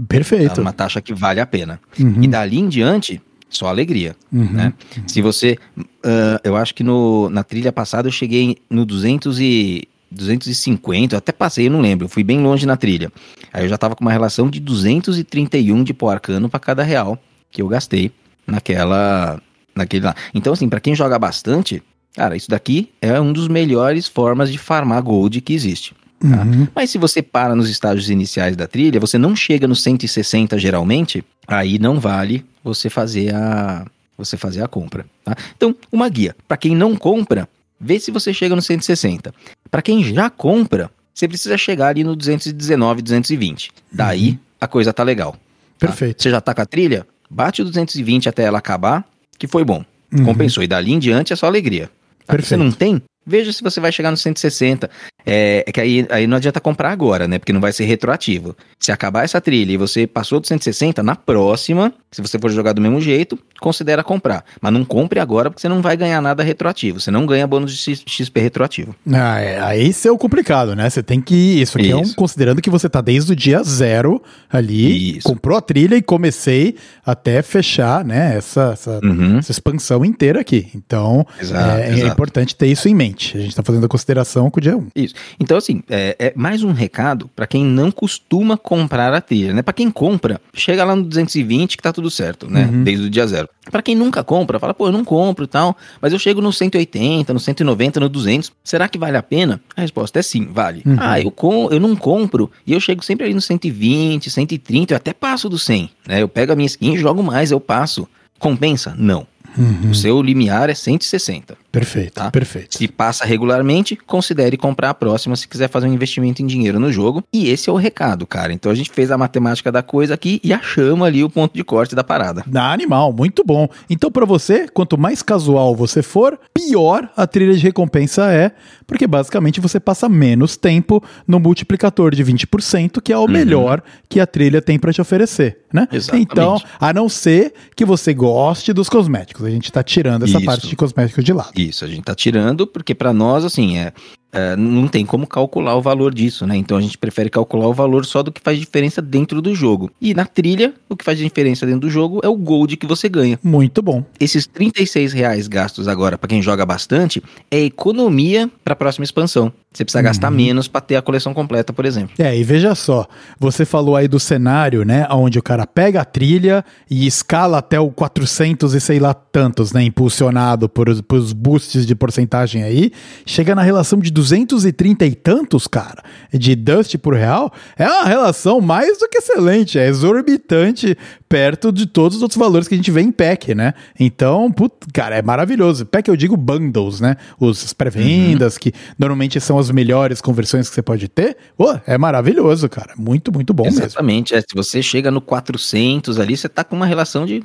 Perfeito. 0.09 0.61
Uma 0.61 0.73
taxa 0.73 1.01
que 1.01 1.15
vale 1.15 1.41
a 1.41 1.47
pena. 1.47 1.81
Uhum. 1.99 2.23
E 2.23 2.29
dali 2.29 2.59
em 2.59 2.69
diante, 2.69 3.21
só 3.49 3.67
alegria. 3.67 4.17
Uhum. 4.33 4.53
né? 4.53 4.73
Se 5.07 5.21
você. 5.21 5.59
ah, 6.05 6.41
eu 6.45 6.57
acho 6.57 6.75
que 6.75 6.83
no, 6.83 7.29
na 7.31 7.43
trilha 7.43 7.73
passada 7.73 8.09
eu 8.09 8.13
cheguei 8.13 8.57
no 8.69 8.85
200 8.85 9.41
e, 9.41 9.89
250, 10.11 11.15
eu 11.15 11.19
até 11.19 11.33
passei, 11.33 11.67
eu 11.67 11.71
não 11.71 11.81
lembro. 11.81 12.07
Eu 12.07 12.09
fui 12.09 12.25
bem 12.25 12.41
longe 12.41 12.67
na 12.67 12.77
trilha. 12.77 13.13
Aí 13.53 13.65
eu 13.65 13.69
já 13.69 13.79
tava 13.79 13.95
com 13.95 14.03
uma 14.03 14.13
relação 14.13 14.51
de 14.51 14.59
231 14.59 15.85
de 15.85 15.95
pó 15.95 16.11
arcano 16.11 16.49
para 16.49 16.59
cada 16.59 16.83
real 16.83 17.19
que 17.51 17.63
eu 17.63 17.69
gastei 17.69 18.11
naquela. 18.47 19.41
naquele 19.75 20.05
lá. 20.07 20.15
Então, 20.35 20.53
assim, 20.53 20.69
para 20.69 20.81
quem 20.81 20.95
joga 20.95 21.19
bastante, 21.19 21.83
cara, 22.15 22.37
isso 22.37 22.51
daqui 22.51 22.91
é 23.01 23.21
um 23.21 23.33
dos 23.33 23.47
melhores 23.49 24.09
formas 24.09 24.51
de 24.51 24.59
farmar 24.59 25.03
gold 25.03 25.41
que 25.41 25.53
existe. 25.53 25.95
Tá? 26.21 26.43
Uhum. 26.43 26.69
Mas 26.75 26.91
se 26.91 26.99
você 26.99 27.23
para 27.23 27.55
nos 27.55 27.69
estágios 27.69 28.11
iniciais 28.11 28.57
da 28.57 28.67
trilha, 28.67 29.01
você 29.01 29.19
não 29.19 29.35
chega 29.35 29.67
no 29.67 29.75
160 29.75 30.59
geralmente, 30.59 31.25
aí 31.47 31.79
não 31.79 31.99
vale 31.99 32.45
você 32.63 32.89
fazer 32.91 33.35
a 33.35 33.87
você 34.17 34.37
fazer 34.37 34.63
a 34.63 34.69
compra, 34.69 35.07
tá? 35.25 35.35
Então, 35.57 35.75
uma 35.91 36.07
guia, 36.07 36.37
para 36.47 36.59
quem 36.59 36.77
não 36.77 36.95
compra, 36.95 37.49
vê 37.81 37.99
se 37.99 38.11
você 38.11 38.35
chega 38.35 38.55
no 38.55 38.61
160. 38.61 39.33
Para 39.71 39.81
quem 39.81 40.05
já 40.05 40.29
compra, 40.29 40.91
você 41.15 41.27
precisa 41.27 41.57
chegar 41.57 41.89
ali 41.89 42.05
no 42.05 42.15
219, 42.15 43.01
220. 43.01 43.71
Daí 43.91 44.39
a 44.61 44.69
coisa 44.69 44.93
tá 44.93 45.03
legal. 45.03 45.33
tá? 45.79 45.87
Perfeito. 45.87 46.23
Você 46.23 46.31
já 46.31 46.41
tá 46.41 46.55
com 46.55 46.61
a 46.61 46.67
trilha? 46.67 47.07
Bate 47.31 47.63
o 47.63 47.65
220 47.65 48.29
até 48.29 48.43
ela 48.43 48.59
acabar, 48.59 49.07
que 49.39 49.47
foi 49.47 49.65
bom. 49.65 49.83
Uhum. 50.13 50.25
Compensou. 50.25 50.63
E 50.63 50.67
dali 50.67 50.93
em 50.93 50.99
diante 50.99 51.33
é 51.33 51.37
só 51.37 51.47
alegria. 51.47 51.87
Tá? 52.27 52.35
Se 52.35 52.43
Você 52.43 52.57
Perfeito. 52.57 52.63
não 52.65 52.73
tem? 52.73 53.03
Veja 53.27 53.53
se 53.53 53.63
você 53.63 53.79
vai 53.81 53.93
chegar 53.93 54.11
no 54.11 54.17
160. 54.17 54.91
É, 55.27 55.63
é 55.67 55.71
que 55.73 55.81
aí, 55.81 56.07
aí 56.11 56.27
não 56.27 56.39
adianta 56.39 56.59
comprar 56.61 56.91
agora, 56.91 57.29
né? 57.29 57.39
Porque 57.39 57.53
não 57.53 57.61
vai 57.61 57.73
ser 57.73 57.85
retroativo. 57.85 58.57
Se 58.79 58.91
acabar 58.91 59.23
essa 59.25 59.41
trilha 59.41 59.73
e 59.73 59.77
você 59.77 60.07
passou 60.07 60.41
do 60.41 60.47
160, 60.47 61.03
na 61.03 61.15
próxima, 61.15 61.93
se 62.11 62.23
você 62.23 62.39
for 62.39 62.51
jogar 62.51 62.73
do 62.73 62.81
mesmo 62.81 63.01
jeito, 63.01 63.39
considera 63.61 64.03
comprar. 64.03 64.43
Mas 64.61 64.73
não 64.73 64.85
compre 64.85 65.21
agora 65.21 65.51
porque 65.51 65.61
você 65.61 65.69
não 65.69 65.83
vai 65.83 65.97
ganhar 65.97 66.21
nada 66.23 66.43
retroativo. 66.43 66.99
Você 66.99 67.11
não 67.11 67.27
ganha 67.27 67.47
bônus 67.47 67.77
de 67.77 67.97
XP 68.07 68.41
retroativo. 68.41 68.95
Ah, 69.13 69.39
é, 69.39 69.61
aí 69.61 69.89
isso 69.91 70.09
é 70.09 70.11
o 70.11 70.17
complicado, 70.19 70.75
né? 70.75 70.89
Você 70.89 71.03
tem 71.03 71.21
que. 71.21 71.61
Isso 71.61 71.77
aqui 71.77 71.91
é 71.91 71.97
um. 71.97 72.01
Isso. 72.03 72.17
Considerando 72.17 72.63
que 72.63 72.71
você 72.71 72.89
tá 72.89 73.03
desde 73.03 73.33
o 73.33 73.37
dia 73.37 73.63
zero 73.63 74.23
ali, 74.51 75.19
Isso. 75.19 75.29
comprou 75.29 75.57
a 75.59 75.61
trilha 75.61 75.97
e 75.97 76.03
comecei 76.03 76.77
até 77.05 77.43
fechar, 77.43 78.05
né? 78.05 78.37
Essa, 78.39 78.71
essa, 78.73 79.01
Uhum. 79.05 79.39
essa 79.39 79.53
expansão 79.53 80.05
inteira 80.05 80.41
aqui. 80.41 80.69
Então, 80.75 81.27
Exato, 81.41 81.79
é, 81.79 81.89
é 81.89 81.93
exato. 81.93 82.13
importante 82.13 82.57
ter 82.57 82.67
isso 82.67 82.89
em 82.89 82.95
mente. 82.95 83.10
A 83.39 83.41
gente 83.41 83.55
tá 83.55 83.63
fazendo 83.63 83.85
a 83.85 83.89
consideração 83.89 84.51
com 84.51 84.59
o 84.59 84.63
dia 84.63 84.77
1. 84.77 84.89
Isso. 84.95 85.15
Então, 85.39 85.57
assim, 85.57 85.83
é, 85.89 86.17
é 86.19 86.33
mais 86.37 86.63
um 86.63 86.73
recado 86.73 87.31
para 87.35 87.47
quem 87.47 87.65
não 87.65 87.91
costuma 87.91 88.57
comprar 88.57 89.13
a 89.13 89.21
trilha, 89.21 89.53
né? 89.53 89.63
Para 89.63 89.75
quem 89.75 89.91
compra, 89.91 90.41
chega 90.55 90.85
lá 90.85 90.95
no 90.95 91.03
220 91.03 91.77
que 91.77 91.83
tá 91.83 91.93
tudo 91.93 92.11
certo, 92.11 92.49
né? 92.49 92.67
Uhum. 92.67 92.85
Desde 92.85 93.07
o 93.07 93.11
dia 93.11 93.27
zero. 93.27 93.49
Para 93.71 93.83
quem 93.83 93.95
nunca 93.95 94.25
compra, 94.25 94.59
fala, 94.59 94.75
pô, 94.75 94.89
eu 94.89 94.93
não 94.93 95.05
compro 95.05 95.45
e 95.45 95.49
tal, 95.49 95.77
mas 96.01 96.13
eu 96.13 96.19
chego 96.19 96.41
no 96.41 96.53
180, 96.53 97.33
no 97.33 97.41
190, 97.41 98.01
no 98.01 98.09
200, 98.09 98.53
será 98.65 98.89
que 98.89 98.99
vale 98.99 99.17
a 99.17 99.23
pena? 99.23 99.61
A 99.77 99.83
resposta 99.83 100.19
é 100.19 100.23
sim, 100.23 100.49
vale. 100.51 100.83
Uhum. 100.85 100.97
Ah, 100.99 101.21
eu, 101.21 101.31
com, 101.31 101.69
eu 101.71 101.79
não 101.79 101.95
compro 101.95 102.51
e 102.67 102.73
eu 102.73 102.81
chego 102.81 103.05
sempre 103.05 103.27
ali 103.27 103.35
no 103.35 103.41
120, 103.41 104.31
130, 104.31 104.93
eu 104.93 104.97
até 104.97 105.13
passo 105.13 105.49
do 105.49 105.59
100, 105.59 105.91
né? 106.07 106.23
Eu 106.23 106.29
pego 106.29 106.53
a 106.53 106.57
minha 106.57 106.67
skin 106.67 106.95
e 106.95 106.99
jogo 106.99 107.23
mais, 107.23 107.51
eu 107.51 107.61
passo. 107.61 108.09
Compensa? 108.39 108.95
Não. 108.99 109.27
Uhum. 109.57 109.91
O 109.91 109.95
seu 109.95 110.23
limiar 110.23 110.71
é 110.71 110.75
160. 110.75 111.57
Perfeito, 111.71 112.15
Tá. 112.15 112.31
perfeito. 112.31 112.77
Se 112.77 112.89
passa 112.89 113.25
regularmente, 113.25 113.97
considere 113.97 114.57
comprar 114.57 114.91
a 114.91 114.95
próxima 114.95 115.37
se 115.37 115.47
quiser 115.47 115.69
fazer 115.69 115.87
um 115.87 115.93
investimento 115.93 116.43
em 116.43 116.47
dinheiro 116.47 116.81
no 116.81 116.93
jogo. 116.93 117.23
E 117.33 117.49
esse 117.49 117.69
é 117.71 117.73
o 117.73 117.77
recado, 117.77 118.27
cara. 118.27 118.53
Então 118.53 118.71
a 118.71 118.75
gente 118.75 118.91
fez 118.91 119.11
a 119.11 119.19
matemática 119.19 119.71
da 119.71 119.83
coisa 119.83 120.15
aqui 120.15 120.41
e 120.43 120.53
achamos 120.53 121.07
ali 121.07 121.23
o 121.23 121.31
ponto 121.31 121.55
de 121.55 121.63
corte 121.63 121.95
da 121.95 122.03
parada. 122.03 122.45
Na 122.47 122.73
animal, 122.73 123.13
muito 123.13 123.45
bom. 123.45 123.69
Então, 123.89 124.11
pra 124.11 124.25
você, 124.27 124.69
quanto 124.69 124.99
mais 124.99 125.23
casual 125.23 125.75
você 125.77 126.03
for, 126.03 126.39
pior 126.53 127.09
a 127.17 127.27
trilha 127.27 127.55
de 127.55 127.61
recompensa 127.63 128.31
é, 128.33 128.51
porque 128.87 129.07
basicamente 129.07 129.61
você 129.61 129.79
passa 129.79 130.09
menos 130.09 130.57
tempo 130.57 131.03
no 131.27 131.39
multiplicador 131.39 132.15
de 132.15 132.25
20%, 132.25 133.01
que 133.01 133.13
é 133.13 133.19
o 133.19 133.29
melhor 133.29 133.83
que 134.09 134.19
a 134.21 134.27
trilha 134.27 134.61
tem 134.61 134.79
pra 134.79 134.93
te 134.93 135.01
oferecer, 135.01 135.61
né? 135.73 135.87
Exatamente. 135.93 136.29
Então, 136.33 136.61
a 136.81 136.93
não 136.93 137.09
ser 137.09 137.53
que 137.77 137.85
você 137.85 138.13
goste 138.13 138.73
dos 138.73 138.89
cosméticos. 138.89 139.45
A 139.47 139.51
gente 139.51 139.71
tá 139.71 139.83
tirando 139.83 140.25
essa 140.25 140.39
Isso. 140.39 140.47
parte 140.47 140.67
de 140.69 140.75
cosméticos 140.77 141.25
de 141.25 141.33
lado. 141.33 141.53
Isso, 141.69 141.85
a 141.85 141.89
gente 141.89 142.03
tá 142.03 142.15
tirando 142.15 142.67
porque 142.67 142.95
pra 142.95 143.13
nós, 143.13 143.45
assim, 143.45 143.77
é, 143.77 143.93
é, 144.33 144.57
não 144.57 144.87
tem 144.87 145.05
como 145.05 145.27
calcular 145.27 145.75
o 145.77 145.83
valor 145.83 146.15
disso, 146.15 146.47
né? 146.47 146.57
Então 146.57 146.77
a 146.77 146.81
gente 146.81 146.97
prefere 146.97 147.29
calcular 147.29 147.67
o 147.67 147.75
valor 147.75 148.05
só 148.05 148.23
do 148.23 148.31
que 148.31 148.41
faz 148.41 148.59
diferença 148.59 149.03
dentro 149.03 149.43
do 149.43 149.55
jogo. 149.55 149.91
E 150.01 150.15
na 150.15 150.25
trilha, 150.25 150.73
o 150.89 150.97
que 150.97 151.05
faz 151.05 151.19
diferença 151.19 151.67
dentro 151.67 151.81
do 151.81 151.91
jogo 151.91 152.21
é 152.23 152.29
o 152.29 152.37
gold 152.37 152.77
que 152.77 152.87
você 152.87 153.09
ganha. 153.09 153.39
Muito 153.43 153.83
bom. 153.83 154.05
Esses 154.19 154.47
36 154.47 155.13
reais 155.13 155.49
gastos 155.49 155.89
agora 155.89 156.17
para 156.17 156.29
quem 156.29 156.41
joga 156.41 156.65
bastante 156.65 157.23
é 157.51 157.61
economia 157.61 158.51
para 158.65 158.73
a 158.73 158.77
próxima 158.77 159.05
expansão. 159.05 159.53
Você 159.73 159.85
precisa 159.85 160.03
gastar 160.03 160.33
menos 160.33 160.67
para 160.67 160.81
ter 160.81 160.97
a 160.97 161.03
coleção 161.03 161.33
completa, 161.33 161.73
por 161.73 161.85
exemplo. 161.85 162.11
É, 162.19 162.37
e 162.37 162.43
veja 162.43 162.75
só, 162.75 163.07
você 163.39 163.65
falou 163.65 163.95
aí 163.95 164.09
do 164.09 164.19
cenário, 164.19 164.85
né, 164.85 165.07
onde 165.13 165.39
o 165.39 165.43
cara 165.43 165.65
pega 165.65 166.01
a 166.01 166.05
trilha 166.05 166.65
e 166.91 167.07
escala 167.07 167.59
até 167.59 167.79
o 167.79 167.89
400 167.89 168.75
e 168.75 168.81
sei 168.81 168.99
lá 168.99 169.15
tantos, 169.15 169.73
né, 169.73 169.85
impulsionado 169.85 170.69
por, 170.69 170.89
os- 170.89 171.01
por 171.01 171.19
os 171.19 171.33
boosts 171.33 171.87
de 171.87 171.95
porcentagem 171.95 172.65
aí, 172.65 172.91
chega 173.25 173.55
na 173.55 173.63
relação 173.63 174.01
de 174.01 174.11
230 174.11 175.07
e 175.07 175.15
tantos, 175.15 175.69
cara, 175.69 176.03
de 176.35 176.57
dust 176.57 176.97
por 176.99 177.15
real, 177.15 177.53
é 177.79 177.87
uma 177.87 178.05
relação 178.07 178.61
mais 178.61 178.99
do 178.99 179.09
que 179.09 179.19
excelente, 179.19 179.79
é 179.79 179.87
exorbitante 179.87 180.99
perto 181.31 181.71
de 181.71 181.87
todos 181.87 182.17
os 182.17 182.23
outros 182.23 182.37
valores 182.37 182.67
que 182.67 182.75
a 182.75 182.77
gente 182.77 182.91
vê 182.91 183.01
em 183.01 183.13
pack, 183.13 183.55
né? 183.55 183.73
Então, 183.99 184.51
put, 184.51 184.75
cara, 184.93 185.15
é 185.17 185.23
maravilhoso. 185.23 185.87
Pack 185.87 186.09
eu 186.09 186.17
digo 186.17 186.37
bundles, 186.37 187.01
né? 187.01 187.17
Os 187.39 187.73
pré-vendas, 187.73 188.59
que 188.59 188.73
normalmente 188.99 189.41
são 189.41 189.57
as 189.57 189.71
melhores 189.71 190.21
conversões 190.21 190.69
que 190.69 190.75
você 190.75 190.83
pode 190.83 191.07
ter. 191.07 191.37
Pô, 191.57 191.79
é 191.87 191.97
maravilhoso, 191.97 192.69
cara. 192.69 192.95
Muito, 192.99 193.33
muito 193.33 193.55
bom 193.55 193.63
mesmo. 193.63 193.79
Exatamente. 193.85 194.35
É, 194.35 194.41
se 194.41 194.55
você 194.57 194.83
chega 194.83 195.09
no 195.09 195.21
400 195.21 196.19
ali, 196.19 196.37
você 196.37 196.49
tá 196.49 196.65
com 196.65 196.75
uma 196.75 196.87
relação 196.87 197.25
de. 197.25 197.45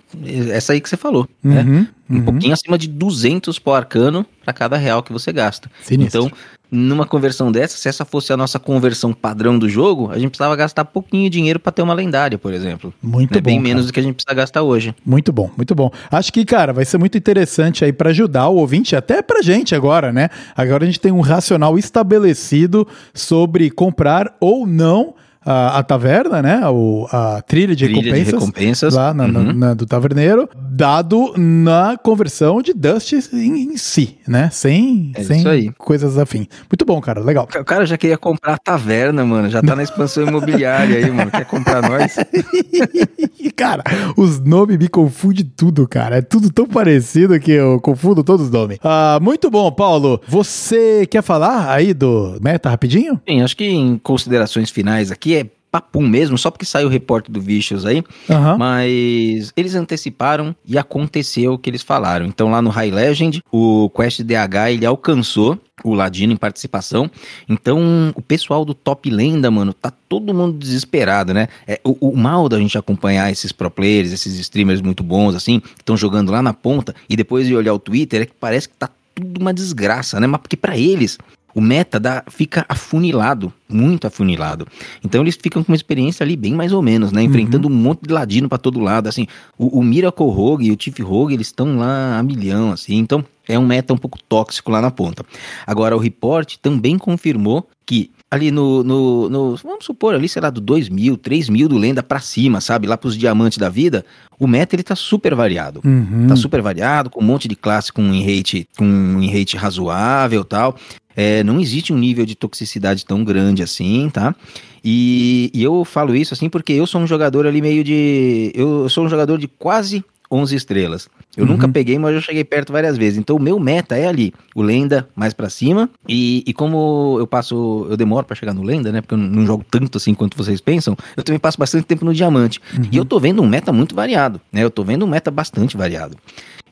Essa 0.52 0.74
aí 0.74 0.82
que 0.82 0.90
você 0.90 0.98
falou. 0.98 1.30
né? 1.44 1.62
Uhum, 1.62 1.88
Um 2.10 2.16
uhum. 2.16 2.26
pouquinho 2.26 2.54
acima 2.54 2.80
de 2.80 2.88
200 2.88 3.60
por 3.60 3.74
arcano 3.74 4.26
para 4.44 4.52
cada 4.52 4.78
real 4.78 5.04
que 5.04 5.14
você 5.14 5.32
gasta. 5.32 5.70
Sinistro. 5.84 6.26
Então, 6.26 6.38
numa 6.72 7.06
conversão 7.06 7.52
dessa, 7.52 7.78
se 7.78 7.88
essa 7.88 8.04
fosse 8.06 8.34
a 8.34 8.38
nossa 8.38 8.60
conversão 8.60 9.14
padrão 9.14 9.58
do 9.58 9.70
jogo, 9.70 10.10
a 10.12 10.18
gente 10.18 10.30
precisava 10.30 10.56
gastar 10.56 10.86
pouquinho 10.86 11.30
dinheiro 11.30 11.60
para 11.60 11.72
ter 11.72 11.82
uma 11.82 11.94
lendária, 11.94 12.38
por 12.38 12.54
exemplo. 12.54 12.94
Muito 13.02 13.36
Né? 13.36 13.42
bom. 13.42 13.46
Bem 13.46 13.56
cara. 13.58 13.64
menos 13.70 13.86
do 13.88 13.94
que 13.94 14.00
a 14.00 14.04
gente 14.04 14.16
precisa 14.16 14.36
gastar 14.36 14.64
hoje. 14.64 14.94
Muito 15.06 15.32
bom, 15.32 15.50
muito 15.56 15.74
bom. 15.76 15.92
Acho 16.12 16.32
que, 16.34 16.44
cara, 16.46 16.74
vai 16.74 16.86
ser 16.86 16.98
muito 16.98 17.18
interessante 17.18 17.86
aí 17.86 17.94
pra 17.94 18.10
ajudar 18.10 18.50
o 18.50 18.56
ouvinte, 18.56 18.96
até 18.96 19.22
pra 19.22 19.42
gente 19.42 19.74
agora, 19.76 20.12
né? 20.12 20.30
Agora 20.56 20.84
a 20.84 20.88
gente 20.88 21.00
tem 21.00 21.12
um 21.12 21.22
racional 21.22 21.78
estabelecido 21.78 22.88
sobre 23.14 23.70
comprar 23.70 24.36
ou 24.40 24.66
não 24.68 25.14
a, 25.46 25.80
a 25.80 25.84
taverna, 25.84 26.42
né? 26.42 26.62
O, 26.70 27.08
a 27.12 27.42
trilha 27.42 27.76
de 27.76 27.86
Trilha 27.86 28.02
de 28.02 28.10
recompensas. 28.10 28.34
recompensas. 28.40 28.94
Lá 28.96 29.14
na, 29.14 29.28
na- 29.28 29.40
Uhum. 29.40 29.54
na- 29.54 29.74
do 29.74 29.86
taverneiro, 29.86 30.50
dado 30.72 31.34
na 31.38 31.98
conversão 32.02 32.62
de 32.62 32.74
Dust 32.74 33.14
em, 33.34 33.74
em 33.74 33.78
si, 33.78 34.18
né? 34.28 34.50
Sem, 34.52 35.12
É 35.16 35.24
sem 35.24 35.72
coisas 35.78 36.18
afim. 36.18 36.48
Muito 36.70 36.84
bom, 36.86 37.00
cara. 37.02 37.20
Legal. 37.22 37.48
O 37.60 37.64
cara 37.66 37.86
já 37.86 37.98
queria 37.98 38.18
comprar 38.18 38.54
a 38.54 38.58
taverna, 38.58 39.24
mano. 39.24 39.50
Já 39.50 39.62
tá 39.62 39.76
na 39.76 39.84
expansão 39.84 40.26
imobiliária 40.28 40.98
aí, 40.98 41.12
mano. 41.12 41.30
Quer 41.32 41.46
comprar 41.46 41.82
nós? 41.88 42.16
Cara, 43.56 43.84
os 44.18 44.40
nomes 44.42 44.78
me 44.78 44.88
confundem 44.90 45.46
tudo, 45.56 45.88
cara. 45.88 46.18
É 46.18 46.22
tudo 46.22 46.50
tão 46.52 46.66
parecido 46.68 47.40
que 47.40 47.52
eu 47.52 47.80
confundo 47.80 48.22
todos 48.24 48.48
os 48.48 48.52
nomes. 48.52 48.78
Ah, 48.84 49.18
muito 49.22 49.50
bom, 49.50 49.72
Paulo. 49.72 50.20
Você 50.28 51.06
quer 51.10 51.22
falar 51.24 51.72
aí 51.72 51.94
do 51.94 52.38
meta 52.42 52.70
rapidinho? 52.70 53.20
Bem, 53.26 53.42
acho 53.42 53.56
que 53.56 53.64
em 53.66 53.98
considerações 53.98 54.70
finais 54.70 55.10
aqui 55.10 55.35
papum 55.76 56.08
mesmo, 56.08 56.38
só 56.38 56.50
porque 56.50 56.66
saiu 56.66 56.88
o 56.88 56.90
repórter 56.90 57.34
do 57.34 57.42
Vicious 57.42 57.86
aí, 57.86 58.02
Aham. 58.30 58.58
mas 58.58 59.52
eles 59.58 59.76
anteciparam 59.76 60.56
e 60.66 60.78
aconteceu 60.78 61.54
o 61.54 61.58
que 61.58 61.70
eles 61.70 61.82
falaram. 61.82 62.26
Então 62.26 62.50
lá 62.50 62.62
no 62.62 62.70
High 62.70 62.92
Legend, 62.92 63.44
o 63.52 63.90
Quest 63.90 64.22
DH 64.22 64.72
ele 64.72 64.86
alcançou 64.86 65.60
o 65.84 65.94
Ladino 65.94 66.32
em 66.32 66.38
participação. 66.38 67.12
Então 67.50 68.14
o 68.16 68.22
pessoal 68.22 68.64
do 68.64 68.74
Top 68.74 69.10
Lenda, 69.10 69.52
mano, 69.52 69.74
tá 69.74 69.92
todo 70.08 70.34
mundo 70.34 70.58
desesperado, 70.58 71.34
né? 71.34 71.50
É, 71.68 71.82
o, 71.84 72.12
o 72.12 72.16
mal 72.16 72.48
da 72.48 72.58
gente 72.58 72.78
acompanhar 72.78 73.30
esses 73.30 73.52
pro 73.52 73.70
players, 73.70 74.14
esses 74.14 74.40
streamers 74.40 74.80
muito 74.80 75.04
bons 75.04 75.36
assim, 75.36 75.60
que 75.60 75.82
estão 75.82 75.98
jogando 75.98 76.32
lá 76.32 76.42
na 76.42 76.54
ponta 76.54 76.96
e 77.10 77.18
depois 77.18 77.48
de 77.48 77.54
olhar 77.54 77.74
o 77.74 77.80
Twitter 77.80 78.22
é 78.22 78.26
que 78.26 78.34
parece 78.40 78.70
que 78.70 78.76
tá 78.76 78.90
tudo 79.14 79.42
uma 79.42 79.54
desgraça, 79.54 80.22
né? 80.22 80.28
Mas 80.28 80.40
porque 80.40 80.56
pra 80.56 80.78
eles 80.78 81.18
o 81.56 81.62
meta 81.62 81.98
dá, 81.98 82.22
fica 82.30 82.66
afunilado, 82.68 83.52
muito 83.68 84.06
afunilado. 84.06 84.68
Então 85.02 85.22
eles 85.22 85.38
ficam 85.42 85.64
com 85.64 85.72
uma 85.72 85.76
experiência 85.76 86.22
ali 86.22 86.36
bem 86.36 86.54
mais 86.54 86.74
ou 86.74 86.82
menos, 86.82 87.14
né? 87.14 87.24
Enfrentando 87.24 87.70
um 87.70 87.72
monte 87.72 88.02
de 88.02 88.14
ladino 88.14 88.50
pra 88.50 88.58
todo 88.58 88.78
lado, 88.82 89.08
assim. 89.08 89.26
O, 89.58 89.80
o 89.80 89.84
Miracle 89.84 90.30
Rogue 90.30 90.68
e 90.68 90.72
o 90.72 90.78
Chief 90.78 91.00
Rogue, 91.00 91.34
eles 91.34 91.48
estão 91.48 91.78
lá 91.78 92.20
a 92.20 92.22
milhão, 92.22 92.74
assim. 92.74 92.98
Então 92.98 93.24
é 93.48 93.58
um 93.58 93.66
meta 93.66 93.94
um 93.94 93.98
pouco 93.98 94.20
tóxico 94.28 94.70
lá 94.70 94.82
na 94.82 94.92
ponta. 94.92 95.26
Agora 95.66 95.96
o 95.96 96.00
report 96.00 96.58
também 96.62 96.98
confirmou 96.98 97.66
que 97.86 98.12
ali 98.36 98.52
no, 98.52 98.84
no, 98.84 99.30
no- 99.30 99.56
vamos 99.58 99.86
supor 99.86 100.14
ali, 100.14 100.28
sei 100.30 100.42
lá, 100.42 100.50
do 100.50 100.62
2 100.62 100.90
mil, 100.90 101.18
3 101.18 101.50
mil 101.50 101.68
do 101.68 101.78
lenda 101.78 102.04
pra 102.04 102.20
cima, 102.20 102.62
sabe? 102.62 102.88
Lá 102.88 102.98
pros 102.98 103.18
diamantes 103.18 103.58
da 103.58 103.70
vida, 103.70 104.06
o 104.40 104.48
meta 104.48 104.76
ele 104.76 104.84
tá 104.84 104.96
super 104.96 105.34
variado. 105.34 105.82
Uhum. 105.84 106.28
Tá 106.28 106.36
super 106.36 106.62
variado, 106.62 107.10
com 107.10 107.22
um 107.22 107.26
monte 107.26 107.48
de 107.48 107.56
classe 107.56 107.92
com 107.92 108.02
um 108.04 108.24
rate, 108.24 108.68
com 108.78 108.86
um 108.86 109.26
rate 109.32 109.58
razoável 109.58 110.42
e 110.42 110.46
tal. 110.46 110.76
É, 111.18 111.44
não 111.44 111.60
existe 111.62 111.94
um 111.94 111.98
nível 111.98 112.26
de 112.26 112.36
toxicidade 112.36 113.06
tão 113.06 113.24
grande 113.24 113.64
assim, 113.64 114.10
tá? 114.12 114.36
E, 114.84 115.50
e 115.54 115.64
eu 115.64 115.84
falo 115.86 116.16
isso 116.16 116.34
assim 116.34 116.50
porque 116.50 116.74
eu 116.74 116.86
sou 116.86 117.02
um 117.02 117.08
jogador 117.08 117.48
ali 117.48 117.62
meio 117.62 117.84
de. 117.84 118.52
Eu 118.54 118.88
sou 118.90 119.06
um 119.06 119.10
jogador 119.10 119.38
de 119.38 119.48
quase 119.48 120.04
11 120.32 120.56
estrelas. 120.56 121.08
Eu 121.36 121.44
Uhum. 121.46 121.52
nunca 121.52 121.68
peguei, 121.68 122.00
mas 122.00 122.14
eu 122.16 122.22
cheguei 122.22 122.44
perto 122.44 122.72
várias 122.72 122.98
vezes. 122.98 123.18
Então 123.20 123.36
o 123.36 123.42
meu 123.42 123.60
meta 123.60 123.98
é 123.98 124.08
ali, 124.08 124.34
o 124.56 124.62
lenda 124.62 125.08
mais 125.16 125.34
pra 125.34 125.50
cima. 125.50 125.90
E, 126.08 126.44
e 126.48 126.54
como 126.54 127.18
eu 127.20 127.28
passo, 127.28 127.88
eu 127.90 127.98
demoro 127.98 128.26
pra 128.26 128.36
chegar 128.36 128.54
no 128.54 128.64
lenda, 128.64 128.92
né? 128.92 129.02
Porque 129.02 129.14
eu 129.14 129.18
não, 129.18 129.46
jogo 129.46 129.66
tanto 129.70 129.98
assim 129.98 130.14
quanto 130.14 130.38
vocês 130.38 130.62
pensam. 130.62 130.96
Eu 131.18 131.24
também 131.24 131.40
passo 131.40 131.58
bastante 131.58 131.86
tempo 131.86 132.06
no 132.06 132.14
diamante. 132.14 132.62
E 132.92 132.98
eu 132.98 133.04
tô 133.06 133.20
vendo 133.20 133.42
um 133.42 133.48
meta 133.48 133.72
muito 133.74 133.94
variado, 133.96 134.40
né? 134.52 134.64
Eu 134.64 134.70
tô 134.72 134.84
vendo 134.84 135.04
um 135.06 135.08
meta 135.10 135.30
bastante 135.30 135.76
variado. 135.76 136.16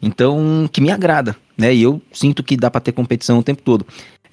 Então, 0.02 0.70
que 0.72 0.82
me 0.82 0.92
agrada, 0.92 1.36
né? 1.58 1.74
E 1.74 1.82
eu 1.82 2.02
sinto 2.12 2.44
que 2.44 2.58
dá 2.58 2.70
pra 2.70 2.82
ter 2.82 2.92
competição 2.92 3.40
o 3.40 3.44
tempo 3.44 3.62
todo. 3.62 3.86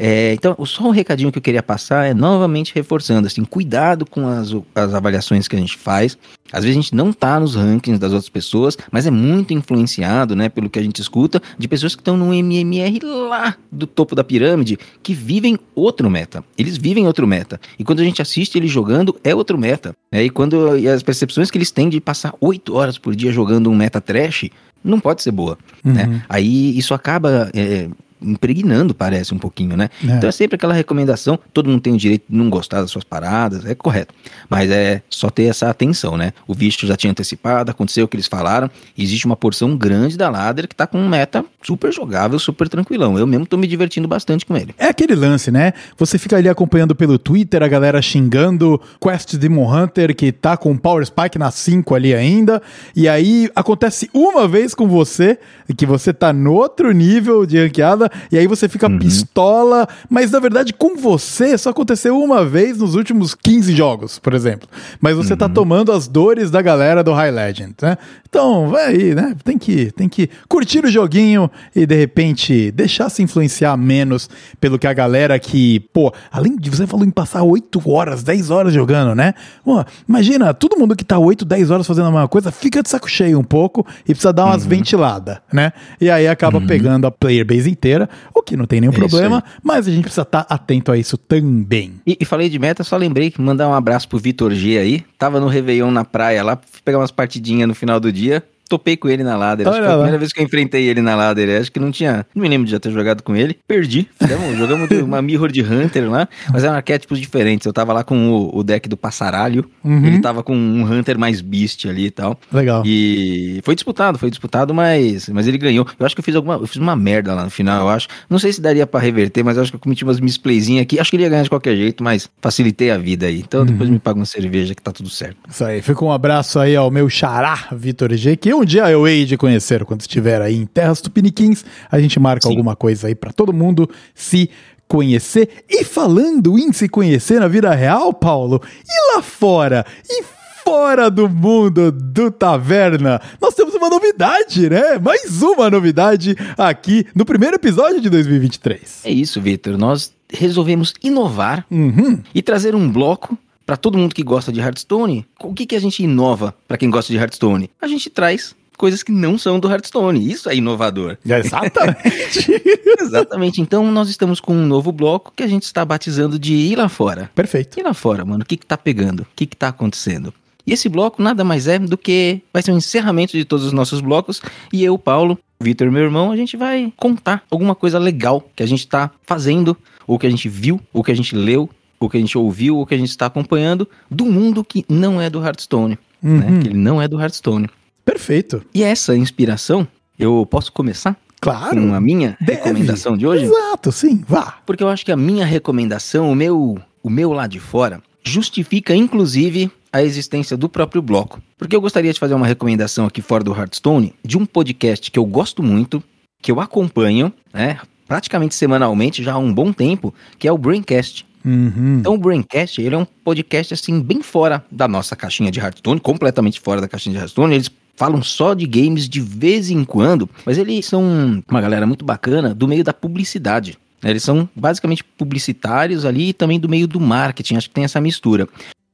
É, 0.03 0.32
então, 0.32 0.57
só 0.64 0.84
um 0.88 0.90
recadinho 0.90 1.30
que 1.30 1.36
eu 1.36 1.42
queria 1.42 1.62
passar 1.62 2.07
é 2.07 2.14
novamente 2.14 2.72
reforçando, 2.74 3.26
assim, 3.26 3.44
cuidado 3.44 4.07
com 4.07 4.26
as, 4.26 4.51
as 4.74 4.94
avaliações 4.94 5.46
que 5.46 5.55
a 5.55 5.59
gente 5.59 5.76
faz. 5.76 6.16
Às 6.51 6.64
vezes 6.64 6.78
a 6.78 6.80
gente 6.80 6.94
não 6.94 7.12
tá 7.12 7.38
nos 7.38 7.55
rankings 7.55 8.01
das 8.01 8.11
outras 8.11 8.30
pessoas, 8.30 8.78
mas 8.90 9.07
é 9.07 9.11
muito 9.11 9.53
influenciado, 9.53 10.34
né, 10.34 10.48
pelo 10.48 10.70
que 10.70 10.78
a 10.78 10.82
gente 10.82 11.03
escuta, 11.03 11.42
de 11.59 11.68
pessoas 11.68 11.94
que 11.94 12.01
estão 12.01 12.16
no 12.16 12.32
MMR 12.32 12.98
lá 13.05 13.55
do 13.70 13.86
topo 13.86 14.14
da 14.14 14.24
pirâmide, 14.24 14.78
que 15.03 15.12
vivem 15.12 15.59
outro 15.74 16.09
meta. 16.09 16.42
Eles 16.57 16.78
vivem 16.78 17.07
outro 17.07 17.26
meta. 17.26 17.61
E 17.78 17.84
quando 17.84 18.01
a 18.01 18.05
gente 18.05 18.22
assiste 18.22 18.57
eles 18.57 18.70
jogando, 18.70 19.14
é 19.22 19.34
outro 19.34 19.59
meta. 19.59 19.94
né? 20.11 20.24
E 20.24 20.30
quando 20.30 20.78
e 20.78 20.88
as 20.88 21.03
percepções 21.03 21.51
que 21.51 21.59
eles 21.59 21.70
têm 21.70 21.90
de 21.90 22.01
passar 22.01 22.32
oito 22.40 22.74
horas 22.74 22.96
por 22.96 23.14
dia 23.14 23.30
jogando 23.30 23.68
um 23.68 23.74
meta 23.76 24.01
trash, 24.01 24.48
não 24.82 24.98
pode 24.98 25.22
ser 25.22 25.30
boa, 25.30 25.59
né? 25.84 26.22
Aí 26.26 26.76
isso 26.78 26.94
acaba 26.94 27.51
é, 27.53 27.86
impregnando, 28.22 28.94
parece 28.94 29.34
um 29.34 29.38
pouquinho, 29.38 29.76
né? 29.76 29.88
É. 30.06 30.12
Então 30.12 30.28
é 30.28 30.32
sempre 30.32 30.56
aquela 30.56 30.74
recomendação, 30.74 31.38
todo 31.52 31.68
mundo 31.68 31.80
tem 31.80 31.92
o 31.92 31.96
direito 31.96 32.24
de 32.28 32.36
não 32.36 32.50
gostar 32.50 32.80
das 32.80 32.90
suas 32.90 33.04
paradas, 33.04 33.64
é 33.64 33.74
correto. 33.74 34.14
Mas 34.48 34.70
é 34.70 35.02
só 35.08 35.30
ter 35.30 35.44
essa 35.44 35.68
atenção, 35.68 36.16
né? 36.16 36.32
O 36.46 36.54
visto 36.54 36.86
já 36.86 36.96
tinha 36.96 37.10
antecipado, 37.10 37.70
aconteceu 37.70 38.04
o 38.04 38.08
que 38.08 38.16
eles 38.16 38.26
falaram, 38.26 38.70
existe 38.96 39.26
uma 39.26 39.36
porção 39.36 39.76
grande 39.76 40.16
da 40.16 40.28
ladder 40.28 40.68
que 40.68 40.74
tá 40.74 40.86
com 40.86 40.98
um 40.98 41.08
meta 41.08 41.44
super 41.62 41.92
jogável, 41.92 42.38
super 42.38 42.68
tranquilão. 42.68 43.18
Eu 43.18 43.26
mesmo 43.26 43.46
tô 43.46 43.56
me 43.56 43.66
divertindo 43.66 44.08
bastante 44.08 44.44
com 44.44 44.56
ele. 44.56 44.74
É 44.78 44.86
aquele 44.86 45.14
lance, 45.14 45.50
né? 45.50 45.72
Você 45.98 46.18
fica 46.18 46.36
ali 46.36 46.48
acompanhando 46.48 46.94
pelo 46.94 47.18
Twitter 47.18 47.62
a 47.62 47.68
galera 47.68 48.00
xingando 48.02 48.80
Quest 49.00 49.36
Demon 49.36 49.70
Hunter 49.72 50.14
que 50.14 50.32
tá 50.32 50.56
com 50.56 50.76
Power 50.76 51.04
Spike 51.04 51.38
na 51.38 51.50
5 51.50 51.94
ali 51.94 52.14
ainda. 52.14 52.60
E 52.94 53.08
aí 53.08 53.50
acontece 53.54 54.08
uma 54.12 54.46
vez 54.48 54.74
com 54.74 54.88
você, 54.88 55.38
que 55.76 55.86
você 55.86 56.12
tá 56.12 56.32
no 56.32 56.52
outro 56.52 56.90
nível 56.92 57.46
de 57.46 57.58
ranqueada, 57.58 58.09
e 58.30 58.38
aí 58.38 58.46
você 58.46 58.68
fica 58.68 58.88
pistola. 58.90 59.88
Mas 60.08 60.30
na 60.30 60.38
verdade, 60.38 60.72
com 60.72 60.96
você, 60.96 61.56
só 61.56 61.70
aconteceu 61.70 62.18
uma 62.18 62.44
vez 62.44 62.78
nos 62.78 62.94
últimos 62.94 63.34
15 63.34 63.74
jogos, 63.74 64.18
por 64.18 64.34
exemplo. 64.34 64.68
Mas 65.00 65.16
você 65.16 65.36
tá 65.36 65.48
tomando 65.48 65.92
as 65.92 66.08
dores 66.08 66.50
da 66.50 66.62
galera 66.62 67.02
do 67.02 67.12
High 67.12 67.30
Legend, 67.30 67.74
né? 67.82 67.96
Então, 68.28 68.68
vai 68.68 68.86
aí, 68.86 69.14
né? 69.14 69.34
Tem 69.42 69.58
que, 69.58 69.90
tem 69.90 70.08
que 70.08 70.30
curtir 70.48 70.84
o 70.84 70.90
joguinho 70.90 71.50
e 71.74 71.84
de 71.84 71.96
repente 71.96 72.70
deixar 72.70 73.11
se 73.11 73.22
influenciar 73.22 73.76
menos 73.76 74.30
pelo 74.61 74.78
que 74.78 74.86
a 74.86 74.92
galera 74.92 75.36
que, 75.38 75.80
pô, 75.92 76.12
além 76.30 76.56
de 76.56 76.70
você 76.70 76.86
falou 76.86 77.04
em 77.04 77.11
passar 77.11 77.42
8 77.42 77.90
horas, 77.90 78.22
10 78.22 78.50
horas 78.50 78.72
jogando, 78.72 79.16
né? 79.16 79.34
Pô, 79.64 79.84
imagina, 80.08 80.54
todo 80.54 80.78
mundo 80.78 80.94
que 80.94 81.04
tá 81.04 81.18
8, 81.18 81.44
10 81.44 81.70
horas 81.72 81.86
fazendo 81.86 82.06
a 82.06 82.11
mesma 82.12 82.28
coisa 82.28 82.52
fica 82.52 82.82
de 82.82 82.88
saco 82.88 83.11
cheio 83.11 83.38
um 83.38 83.44
pouco 83.44 83.84
e 84.02 84.12
precisa 84.12 84.32
dar 84.32 84.46
umas 84.46 84.64
ventiladas, 84.64 85.38
né? 85.52 85.72
E 86.00 86.08
aí 86.08 86.28
acaba 86.28 86.61
pegando 86.61 87.08
a 87.08 87.11
player 87.11 87.44
base 87.44 87.68
inteira, 87.68 87.99
o 88.34 88.42
que 88.42 88.57
não 88.57 88.66
tem 88.66 88.80
nenhum 88.80 88.92
É 88.92 88.96
problema, 88.96 89.42
mas 89.62 89.86
a 89.86 89.90
gente 89.90 90.03
precisa 90.03 90.22
estar 90.22 90.46
atento 90.48 90.92
a 90.92 90.96
isso 90.96 91.16
também. 91.16 92.01
E, 92.07 92.16
e 92.20 92.24
falei 92.24 92.48
de 92.48 92.59
meta, 92.59 92.84
só 92.84 92.96
lembrei 92.96 93.30
que 93.30 93.40
mandar 93.40 93.68
um 93.68 93.74
abraço 93.74 94.09
pro 94.09 94.18
Vitor 94.18 94.53
G 94.53 94.78
aí. 94.78 95.05
Tava 95.18 95.40
no 95.40 95.46
Réveillon 95.46 95.90
na 95.90 96.05
praia 96.05 96.42
lá, 96.42 96.57
fui 96.57 96.80
pegar 96.84 96.98
umas 96.98 97.11
partidinhas 97.11 97.68
no 97.68 97.74
final 97.74 97.98
do 97.98 98.12
dia. 98.12 98.42
Topei 98.70 98.96
com 98.96 99.08
ele 99.08 99.24
na 99.24 99.36
ladder. 99.36 99.66
Acho 99.66 99.76
que 99.78 99.82
foi 99.82 99.86
a 99.86 99.96
lá. 99.96 99.96
primeira 99.98 100.18
vez 100.18 100.32
que 100.32 100.40
eu 100.40 100.44
enfrentei 100.44 100.84
ele 100.88 101.02
na 101.02 101.14
ladder. 101.16 101.60
Acho 101.60 101.72
que 101.72 101.80
não 101.80 101.90
tinha. 101.90 102.24
Não 102.34 102.40
me 102.42 102.48
lembro 102.48 102.64
de 102.66 102.70
já 102.70 102.78
ter 102.78 102.90
jogado 102.92 103.20
com 103.22 103.34
ele. 103.34 103.58
Perdi. 103.66 104.08
Fizemos- 104.18 104.56
jogamos 104.56 104.88
uma 105.02 105.20
Mirror 105.20 105.50
de 105.50 105.60
Hunter 105.62 106.08
lá. 106.08 106.28
Mas 106.52 106.62
eram 106.62 106.74
arquétipos 106.76 107.18
diferentes. 107.18 107.66
Eu 107.66 107.72
tava 107.72 107.92
lá 107.92 108.04
com 108.04 108.30
o, 108.30 108.58
o 108.58 108.62
deck 108.62 108.88
do 108.88 108.96
Passaralho. 108.96 109.68
Uhum. 109.82 110.06
Ele 110.06 110.20
tava 110.20 110.42
com 110.44 110.56
um 110.56 110.84
Hunter 110.84 111.18
mais 111.18 111.40
Beast 111.40 111.84
ali 111.86 112.06
e 112.06 112.10
tal. 112.12 112.38
Legal. 112.52 112.84
E 112.86 113.60
foi 113.64 113.74
disputado, 113.74 114.18
foi 114.18 114.30
disputado, 114.30 114.72
mas, 114.72 115.28
mas 115.28 115.48
ele 115.48 115.58
ganhou. 115.58 115.84
Eu 115.98 116.06
acho 116.06 116.14
que 116.14 116.20
eu 116.20 116.24
fiz 116.24 116.36
alguma. 116.36 116.54
Eu 116.54 116.66
fiz 116.68 116.76
uma 116.76 116.94
merda 116.94 117.34
lá 117.34 117.42
no 117.44 117.50
final, 117.50 117.80
eu 117.82 117.88
acho. 117.88 118.06
Não 118.28 118.38
sei 118.38 118.52
se 118.52 118.60
daria 118.60 118.86
pra 118.86 119.00
reverter, 119.00 119.42
mas 119.44 119.56
eu 119.56 119.62
acho 119.64 119.72
que 119.72 119.76
eu 119.76 119.80
cometi 119.80 120.04
umas 120.04 120.20
misplayzinhas 120.20 120.82
aqui. 120.82 121.00
Acho 121.00 121.10
que 121.10 121.16
ele 121.16 121.24
ia 121.24 121.28
ganhar 121.28 121.42
de 121.42 121.50
qualquer 121.50 121.74
jeito, 121.76 122.04
mas 122.04 122.30
facilitei 122.40 122.90
a 122.92 122.98
vida 122.98 123.26
aí. 123.26 123.40
Então 123.40 123.66
depois 123.66 123.90
me 123.90 123.98
paga 123.98 124.18
uma 124.18 124.26
cerveja 124.26 124.74
que 124.76 124.82
tá 124.82 124.92
tudo 124.92 125.08
certo. 125.10 125.36
Isso 125.48 125.64
aí, 125.64 125.82
fica 125.82 126.04
um 126.04 126.12
abraço 126.12 126.58
aí 126.60 126.76
ao 126.76 126.88
meu 126.90 127.08
xará, 127.10 127.68
Vitor 127.72 128.14
G, 128.14 128.36
que 128.36 128.52
um 128.61 128.64
dia 128.64 128.90
eu 128.90 129.06
hei 129.08 129.24
de 129.24 129.36
conhecer 129.36 129.84
quando 129.84 130.00
estiver 130.02 130.40
aí 130.42 130.56
em 130.56 130.66
Terras 130.66 131.00
Tupiniquins. 131.00 131.64
A 131.90 131.98
gente 132.00 132.18
marca 132.20 132.42
Sim. 132.46 132.50
alguma 132.54 132.76
coisa 132.76 133.06
aí 133.08 133.14
pra 133.14 133.32
todo 133.32 133.52
mundo 133.52 133.88
se 134.14 134.50
conhecer. 134.86 135.64
E 135.68 135.84
falando 135.84 136.58
em 136.58 136.72
se 136.72 136.88
conhecer 136.88 137.40
na 137.40 137.48
vida 137.48 137.72
real, 137.74 138.12
Paulo, 138.12 138.61
e 138.86 139.14
lá 139.16 139.22
fora? 139.22 139.86
E 140.08 140.22
fora 140.64 141.11
do 141.11 141.28
mundo 141.28 141.90
do 141.90 142.30
Taverna, 142.30 143.20
nós 143.40 143.54
temos 143.54 143.74
uma 143.74 143.88
novidade, 143.88 144.68
né? 144.68 144.98
Mais 144.98 145.42
uma 145.42 145.70
novidade 145.70 146.36
aqui 146.56 147.06
no 147.14 147.24
primeiro 147.24 147.56
episódio 147.56 148.00
de 148.00 148.11
2023. 148.11 149.00
É 149.04 149.11
isso, 149.11 149.40
Vitor. 149.40 149.78
Nós 149.78 150.12
resolvemos 150.32 150.94
inovar 151.02 151.64
Uhum. 151.70 152.20
e 152.34 152.42
trazer 152.42 152.74
um 152.74 152.90
bloco 152.90 153.36
pra 153.70 153.76
todo 153.76 153.96
mundo 153.96 154.16
que 154.16 154.24
gosta 154.24 154.50
de 154.50 154.58
Hearthstone. 154.58 155.24
O 155.38 155.54
que, 155.54 155.64
que 155.64 155.76
a 155.76 155.80
gente 155.80 156.02
inova 156.02 156.52
pra 156.66 156.76
quem 156.76 156.90
gosta 156.90 157.12
de 157.12 157.16
Hearthstone? 157.20 157.70
A 157.80 157.86
gente 157.86 158.10
traz 158.10 158.52
coisas 158.76 159.04
que 159.04 159.12
não 159.12 159.38
são 159.38 159.60
do 159.60 159.70
Hearthstone. 159.70 160.28
Isso 160.28 160.50
é 160.50 160.56
inovador. 160.56 161.16
Exatamente. 161.24 162.50
Exatamente. 163.00 163.60
Então 163.60 163.88
nós 163.92 164.08
estamos 164.08 164.40
com 164.40 164.52
um 164.52 164.66
novo 164.66 164.90
bloco 164.90 165.32
que 165.36 165.44
a 165.44 165.46
gente 165.46 165.62
está 165.62 165.84
batizando 165.84 166.36
de 166.36 166.52
Ir 166.52 166.74
Lá 166.74 166.88
Fora. 166.88 167.30
Perfeito. 167.32 167.78
E 167.78 167.82
lá 167.84 167.94
fora, 167.94 168.24
mano, 168.24 168.42
o 168.42 168.44
que 168.44 168.56
que 168.56 168.66
tá 168.66 168.76
pegando? 168.76 169.20
O 169.20 169.26
que 169.36 169.46
que 169.46 169.56
tá 169.56 169.68
acontecendo? 169.68 170.34
E 170.66 170.72
esse 170.72 170.88
bloco 170.88 171.22
nada 171.22 171.44
mais 171.44 171.68
é 171.68 171.78
do 171.78 171.96
que 171.96 172.42
vai 172.52 172.64
ser 172.64 172.72
um 172.72 172.78
encerramento 172.78 173.36
de 173.36 173.44
todos 173.44 173.64
os 173.64 173.72
nossos 173.72 174.00
blocos 174.00 174.42
e 174.72 174.82
eu, 174.82 174.98
Paulo, 174.98 175.38
Vitor, 175.60 175.92
meu 175.92 176.02
irmão, 176.02 176.32
a 176.32 176.36
gente 176.36 176.56
vai 176.56 176.92
contar 176.96 177.44
alguma 177.48 177.76
coisa 177.76 178.00
legal 178.00 178.44
que 178.56 178.64
a 178.64 178.66
gente 178.66 178.88
tá 178.88 179.12
fazendo, 179.22 179.76
ou 180.08 180.18
que 180.18 180.26
a 180.26 180.30
gente 180.30 180.48
viu, 180.48 180.80
ou 180.92 181.04
que 181.04 181.12
a 181.12 181.14
gente 181.14 181.36
leu, 181.36 181.70
o 182.01 182.09
que 182.09 182.16
a 182.16 182.20
gente 182.20 182.36
ouviu, 182.38 182.78
o 182.80 182.86
que 182.86 182.94
a 182.94 182.98
gente 182.98 183.11
está 183.11 183.26
acompanhando 183.26 183.86
do 184.11 184.24
mundo 184.24 184.64
que 184.64 184.84
não 184.88 185.20
é 185.20 185.28
do 185.28 185.40
Hearthstone. 185.44 185.98
Uhum. 186.22 186.38
Né? 186.38 186.61
Que 186.62 186.68
ele 186.68 186.78
não 186.78 187.01
é 187.01 187.07
do 187.07 187.20
Hearthstone. 187.20 187.68
Perfeito. 188.05 188.62
E 188.74 188.82
essa 188.82 189.14
inspiração, 189.14 189.86
eu 190.18 190.46
posso 190.51 190.72
começar 190.72 191.16
Claro. 191.40 191.80
com 191.80 191.94
a 191.94 192.01
minha 192.01 192.36
Deve. 192.40 192.59
recomendação 192.62 193.16
de 193.16 193.26
hoje? 193.26 193.44
Exato, 193.44 193.92
sim, 193.92 194.22
vá. 194.26 194.59
Porque 194.66 194.82
eu 194.82 194.88
acho 194.88 195.05
que 195.05 195.12
a 195.12 195.16
minha 195.16 195.44
recomendação, 195.46 196.30
o 196.30 196.34
meu, 196.34 196.78
o 197.03 197.11
meu 197.11 197.32
lá 197.32 197.46
de 197.46 197.61
fora, 197.61 198.03
justifica 198.22 198.94
inclusive 198.94 199.70
a 199.92 200.03
existência 200.03 200.57
do 200.57 200.68
próprio 200.68 201.01
bloco. 201.03 201.40
Porque 201.59 201.74
eu 201.74 201.80
gostaria 201.80 202.12
de 202.12 202.18
fazer 202.18 202.34
uma 202.34 202.46
recomendação 202.46 203.07
aqui 203.07 203.20
fora 203.22 203.42
do 203.44 203.55
Hearthstone 203.55 204.14
de 204.24 204.38
um 204.38 204.46
podcast 204.46 205.11
que 205.11 205.18
eu 205.18 205.24
gosto 205.24 205.62
muito, 205.62 206.03
que 206.42 206.51
eu 206.53 206.61
acompanho, 206.61 207.32
né, 207.53 207.78
praticamente 208.07 208.55
semanalmente 208.55 209.22
já 209.22 209.34
há 209.34 209.38
um 209.38 209.53
bom 209.53 209.72
tempo, 209.72 210.14
que 210.38 210.46
é 210.48 210.53
o 210.53 210.59
Braincast. 210.59 211.26
Uhum. 211.45 211.99
Então 212.01 212.14
o 212.14 212.18
Braincast, 212.18 212.80
ele 212.80 212.95
é 212.95 212.99
um 212.99 213.05
podcast 213.05 213.74
assim 213.74 214.01
bem 214.01 214.22
fora 214.22 214.64
da 214.70 214.86
nossa 214.86 215.16
caixinha 215.16 215.51
de 215.51 215.59
Hearthstone, 215.59 216.01
completamente 216.01 216.61
fora 216.61 216.80
da 216.80 216.88
caixinha 216.88 217.14
de 217.14 217.18
Hearthstone. 217.18 217.55
Eles 217.55 217.70
falam 217.97 218.22
só 218.22 218.55
de 218.55 218.66
games 218.66 219.09
de 219.09 219.20
vez 219.20 219.70
em 219.70 219.84
quando, 219.84 220.28
mas 220.47 220.57
eles 220.57 220.86
são 220.86 221.43
uma 221.49 221.61
galera 221.61 221.86
muito 221.86 222.05
bacana 222.05 222.55
do 222.55 222.66
meio 222.66 222.82
da 222.82 222.95
publicidade. 222.95 223.78
né? 224.03 224.11
Eles 224.11 224.22
são 224.22 224.49
basicamente 224.55 225.05
publicitários 225.05 226.05
ali 226.05 226.30
e 226.30 226.32
também 226.32 226.59
do 226.59 226.68
meio 226.68 226.88
do 226.88 226.99
marketing, 226.99 227.57
acho 227.57 227.68
que 227.68 227.74
tem 227.74 227.84
essa 227.84 228.01
mistura. 228.01 228.49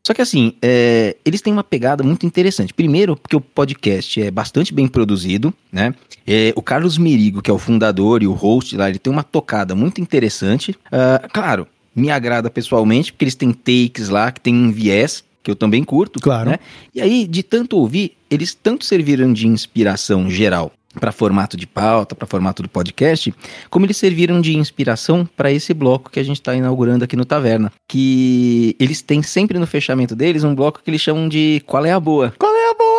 Só 0.06 0.14
que 0.14 0.22
assim, 0.22 0.52
é, 0.62 1.16
eles 1.24 1.40
têm 1.40 1.52
uma 1.52 1.64
pegada 1.64 2.04
muito 2.04 2.24
interessante. 2.24 2.72
Primeiro, 2.72 3.16
porque 3.16 3.34
o 3.34 3.40
podcast 3.40 4.22
é 4.22 4.30
bastante 4.30 4.72
bem 4.72 4.86
produzido, 4.86 5.52
né? 5.72 5.94
É, 6.24 6.52
o 6.54 6.62
Carlos 6.62 6.96
Merigo, 6.96 7.42
que 7.42 7.50
é 7.50 7.54
o 7.54 7.58
fundador 7.58 8.22
e 8.22 8.26
o 8.28 8.32
host 8.32 8.76
lá, 8.76 8.88
ele 8.88 9.00
tem 9.00 9.12
uma 9.12 9.24
tocada 9.24 9.74
muito 9.74 10.00
interessante. 10.00 10.76
Ah, 10.92 11.28
claro, 11.32 11.66
me 11.96 12.10
agrada 12.10 12.50
pessoalmente, 12.50 13.10
porque 13.10 13.24
eles 13.24 13.34
têm 13.34 13.52
takes 13.52 14.10
lá 14.10 14.30
que 14.30 14.40
tem 14.40 14.54
um 14.54 14.70
viés, 14.70 15.24
que 15.42 15.50
eu 15.50 15.56
também 15.56 15.82
curto. 15.82 16.20
Claro. 16.20 16.50
Né? 16.50 16.58
E 16.94 17.00
aí, 17.00 17.26
de 17.26 17.42
tanto 17.42 17.78
ouvir, 17.78 18.12
eles 18.30 18.54
tanto 18.54 18.84
serviram 18.84 19.32
de 19.32 19.48
inspiração 19.48 20.28
geral 20.28 20.70
para 20.98 21.12
formato 21.12 21.56
de 21.56 21.66
pauta, 21.66 22.14
para 22.14 22.26
formato 22.26 22.62
do 22.62 22.68
podcast, 22.68 23.32
como 23.70 23.86
eles 23.86 23.96
serviram 23.96 24.40
de 24.40 24.56
inspiração 24.56 25.28
para 25.36 25.52
esse 25.52 25.74
bloco 25.74 26.10
que 26.10 26.18
a 26.18 26.22
gente 26.22 26.40
está 26.40 26.54
inaugurando 26.54 27.04
aqui 27.04 27.16
no 27.16 27.24
Taverna. 27.24 27.70
Que 27.88 28.74
eles 28.78 29.02
têm 29.02 29.22
sempre 29.22 29.58
no 29.58 29.66
fechamento 29.66 30.16
deles 30.16 30.44
um 30.44 30.54
bloco 30.54 30.80
que 30.82 30.90
eles 30.90 31.00
chamam 31.00 31.28
de 31.28 31.62
Qual 31.66 31.84
é 31.84 31.92
a 31.92 32.00
Boa? 32.00 32.34
Qual 32.38 32.54
é 32.54 32.70
a 32.70 32.74
boa? 32.74 32.95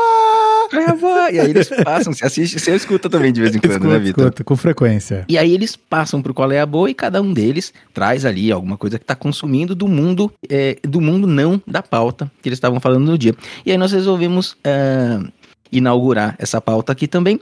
Qual 0.70 0.82
é 0.82 0.89
a 0.89 0.95
Boa? 0.95 1.32
E 1.32 1.39
aí 1.39 1.49
eles 1.49 1.70
passam, 1.84 2.13
você 2.13 2.26
assiste, 2.26 2.59
você 2.59 2.76
escuta 2.76 3.09
também 3.09 3.32
de 3.32 3.41
vez 3.41 3.55
em 3.55 3.59
quando, 3.59 3.72
Escuta, 3.72 3.88
né, 3.88 3.99
Vitor? 3.99 4.24
escuta, 4.26 4.43
com 4.43 4.55
frequência. 4.55 5.26
E 5.28 5.38
aí 5.38 5.53
eles 5.53 5.76
passam 5.76 6.22
pro 6.22 6.34
qual 6.34 6.51
é 6.51 6.59
a 6.59 6.65
boa 6.65 6.89
e 6.89 6.93
cada 6.93 7.22
um 7.22 7.34
deles 7.34 7.74
traz 7.93 8.26
ali 8.26 8.51
alguma 8.51 8.78
coisa 8.78 8.97
que 8.97 9.03
está 9.03 9.15
consumindo 9.15 9.74
do 9.76 9.88
mundo, 9.88 10.32
é, 10.49 10.78
do 10.84 10.99
mundo 11.01 11.28
não 11.28 11.61
da 11.65 11.82
pauta 11.82 12.32
que 12.41 12.49
eles 12.49 12.57
estavam 12.57 12.80
falando 12.80 13.05
no 13.05 13.18
dia. 13.18 13.36
E 13.65 13.72
aí 13.72 13.78
nós 13.78 13.91
resolvemos 13.91 14.55
é, 14.63 15.20
inaugurar 15.72 16.36
essa 16.39 16.59
pauta 16.61 16.91
aqui 16.91 17.07
também. 17.07 17.39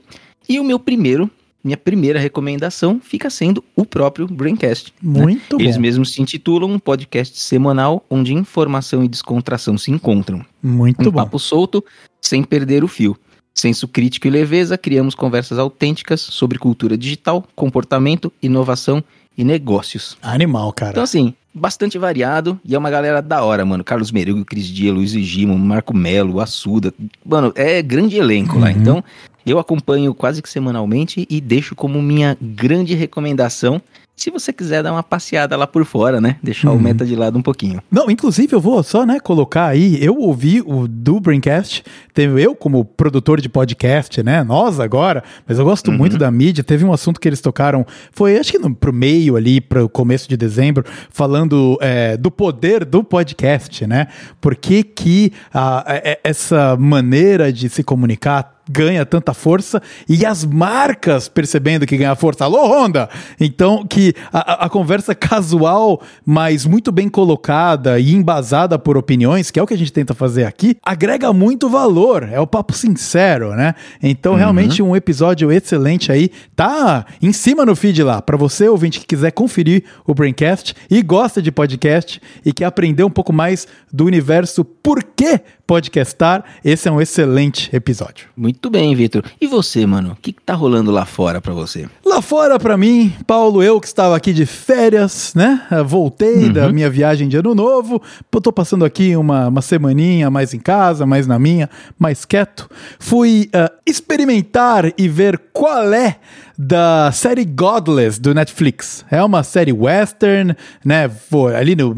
E 0.48 0.60
o 0.60 0.64
meu 0.64 0.80
primeiro, 0.80 1.30
minha 1.66 1.76
primeira 1.78 2.20
recomendação 2.20 3.02
fica 3.04 3.30
sendo 3.30 3.64
o 3.76 3.84
próprio 3.84 4.28
Braincast. 4.28 4.94
né? 5.02 5.22
Muito 5.22 5.60
Eles 5.60 5.76
bom. 5.76 5.82
mesmos 5.82 6.14
se 6.14 6.22
intitulam 6.22 6.70
um 6.72 6.78
podcast 6.80 7.40
semanal 7.40 8.06
onde 8.10 8.34
informação 8.34 9.04
e 9.04 9.08
descontração 9.08 9.76
se 9.78 9.90
encontram 9.92 10.46
Muito 10.62 11.02
um 11.10 11.12
bom. 11.12 11.24
papo 11.24 11.40
solto, 11.40 11.84
sem 12.22 12.44
perder 12.44 12.84
o 12.84 12.88
fio. 12.88 13.18
Senso 13.54 13.88
crítico 13.88 14.28
e 14.28 14.30
leveza, 14.30 14.78
criamos 14.78 15.16
conversas 15.16 15.58
autênticas 15.58 16.22
sobre 16.22 16.60
cultura 16.60 16.98
digital, 16.98 17.44
comportamento, 17.56 18.32
inovação 18.44 19.04
e 19.38 19.44
negócios. 19.44 20.18
Animal, 20.22 20.72
cara. 20.74 20.92
Então, 20.92 21.04
assim, 21.04 21.34
bastante 21.56 21.98
variado 21.98 22.60
e 22.66 22.76
é 22.76 22.78
uma 22.78 22.90
galera 22.90 23.22
da 23.22 23.42
hora, 23.42 23.66
mano. 23.66 23.84
Carlos 23.84 24.12
Merigo, 24.12 24.44
Cris 24.44 24.68
Dia, 24.68 24.92
Luiz 24.92 25.12
Gimo, 25.12 25.58
Marco 25.58 25.96
Melo, 25.96 26.42
Assuda. 26.42 26.94
Mano, 27.26 27.54
é 27.56 27.82
grande 27.82 28.18
elenco 28.18 28.60
lá. 28.60 28.68
Uhum. 28.68 28.72
Então, 28.74 29.04
eu 29.46 29.58
acompanho 29.58 30.14
quase 30.14 30.42
que 30.42 30.50
semanalmente 30.50 31.26
e 31.30 31.40
deixo 31.40 31.74
como 31.76 32.02
minha 32.02 32.38
grande 32.42 32.94
recomendação. 32.94 33.82
Se 34.16 34.32
você 34.32 34.54
quiser 34.54 34.82
dar 34.82 34.94
uma 34.94 35.04
passeada 35.04 35.58
lá 35.58 35.68
por 35.68 35.84
fora, 35.84 36.22
né? 36.22 36.38
Deixar 36.42 36.70
Uhum. 36.72 36.78
o 36.78 36.80
meta 36.82 37.06
de 37.06 37.16
lado 37.18 37.38
um 37.38 37.42
pouquinho. 37.42 37.82
Não, 37.92 38.10
inclusive 38.10 38.54
eu 38.54 38.62
vou 38.62 38.82
só, 38.82 39.06
né, 39.06 39.20
colocar 39.20 39.66
aí, 39.68 40.02
eu 40.02 40.16
ouvi 40.18 40.62
o 40.66 40.88
do 40.88 41.20
Braincast, 41.20 41.84
teve 42.14 42.42
eu 42.42 42.56
como 42.56 42.86
produtor 42.86 43.42
de 43.42 43.50
podcast, 43.50 44.24
né, 44.24 44.42
nós 44.42 44.80
agora, 44.80 45.22
mas 45.46 45.60
eu 45.60 45.66
gosto 45.66 45.92
Uhum. 45.92 45.98
muito 45.98 46.18
da 46.18 46.32
mídia, 46.32 46.64
teve 46.64 46.86
um 46.86 46.94
assunto 46.94 47.20
que 47.20 47.28
eles 47.28 47.42
tocaram, 47.42 47.86
foi 48.12 48.38
acho 48.38 48.54
que 48.54 48.58
no, 48.58 48.74
pro 48.74 48.94
meio 48.94 49.36
ali, 49.36 49.60
pro 49.60 49.90
começo 49.90 50.30
de 50.30 50.38
dezembro, 50.38 50.86
falando 51.10 51.78
é, 51.82 52.16
do 52.16 52.32
poder 52.32 52.86
do 52.86 53.04
podcast, 53.04 53.86
né, 53.86 54.08
por 54.40 54.56
que 54.56 54.82
que 54.82 55.34
a- 55.54 55.84
é- 55.88 56.20
essa 56.24 56.78
maneira 56.78 57.52
de 57.52 57.68
se 57.68 57.84
comunicar 57.84 58.55
ganha 58.70 59.06
tanta 59.06 59.34
força 59.34 59.82
e 60.08 60.26
as 60.26 60.44
marcas 60.44 61.28
percebendo 61.28 61.86
que 61.86 61.98
ganha 61.98 62.16
força. 62.16 62.46
Alô, 62.46 62.66
Honda! 62.68 63.10
Então, 63.40 63.86
que 63.86 64.14
a, 64.32 64.66
a- 64.66 64.70
conversa 64.70 65.14
casual, 65.16 66.02
mas 66.26 66.66
muito 66.66 66.92
bem 66.92 67.08
colocada 67.10 68.00
e 68.00 68.14
embasada 68.14 68.78
por 68.80 68.98
opiniões, 68.98 69.52
que 69.52 69.60
é 69.60 69.64
o 69.64 69.68
que 69.68 69.74
a 69.74 69.78
gente 69.78 69.94
tenta 69.94 70.14
fazer 70.14 70.46
aqui, 70.46 70.78
agrega 70.84 71.32
muito 71.32 71.70
valor. 71.70 72.24
É 72.24 72.40
o 72.40 72.48
papo 72.48 72.74
sincero, 72.74 73.56
né? 73.56 73.76
Então, 74.02 74.36
realmente, 74.36 74.82
um 74.82 74.96
episódio 74.96 75.52
excelente 75.52 76.12
aí. 76.12 76.30
Tá 76.56 77.06
em 77.22 77.32
cima 77.32 77.66
no 77.66 77.76
feed 77.76 78.02
lá. 78.04 78.22
Para 78.22 78.38
você, 78.38 78.68
ouvinte, 78.68 79.00
que 79.00 79.06
quiser 79.06 79.32
conferir 79.32 79.84
o 80.06 80.14
Braincast 80.14 80.74
e 80.90 81.02
gosta 81.02 81.42
de 81.42 81.52
podcast 81.52 82.22
e 82.46 82.52
quer 82.52 82.66
aprender 82.66 83.04
um 83.04 83.10
pouco 83.10 83.32
mais 83.32 83.68
do 83.92 84.06
universo 84.06 84.64
por 84.66 85.04
que 85.04 85.40
podcastar, 85.68 86.44
esse 86.64 86.88
é 86.88 86.92
um 86.92 87.02
excelente 87.02 87.76
episódio. 87.76 88.28
Muito 88.38 88.55
bem, 88.70 88.96
Vitor. 88.96 89.24
E 89.40 89.48
você, 89.48 89.86
mano? 89.86 90.14
O 90.14 90.16
que, 90.16 90.32
que 90.32 90.42
tá 90.42 90.54
rolando 90.54 90.92
lá 90.92 91.06
fora 91.06 91.42
pra 91.42 91.54
você? 91.54 91.88
Lá 92.06 92.22
fora, 92.22 92.58
pra 92.58 92.78
mim, 92.78 93.14
Paulo, 93.28 93.62
eu 93.62 93.80
que 93.80 93.88
estava 93.88 94.16
aqui 94.16 94.34
de 94.34 94.46
férias, 94.46 95.34
né? 95.36 95.62
Voltei 95.86 96.50
da 96.50 96.72
minha 96.72 96.90
viagem 96.90 97.28
de 97.28 97.38
ano 97.38 97.54
novo. 97.54 98.02
Pô, 98.32 98.40
Tô 98.40 98.52
passando 98.52 98.86
aqui 98.86 99.16
uma, 99.16 99.48
uma 99.48 99.62
semaninha 99.62 100.30
mais 100.30 100.54
em 100.54 100.60
casa, 100.60 101.06
mais 101.06 101.26
na 101.26 101.40
minha, 101.40 101.70
mais 101.98 102.26
quieto. 102.26 102.70
Fui 103.00 103.50
ah, 103.54 103.72
experimentar 103.86 104.94
e 104.98 105.10
ver 105.10 105.40
qual 105.52 105.94
é 105.94 106.18
da 106.58 107.12
série 107.12 107.44
Godless 107.44 108.20
do 108.20 108.34
Netflix. 108.34 109.06
É 109.12 109.22
uma 109.24 109.44
série 109.44 109.74
western, 109.74 110.56
né? 110.84 111.10
Ali 111.58 111.76
no 111.76 111.94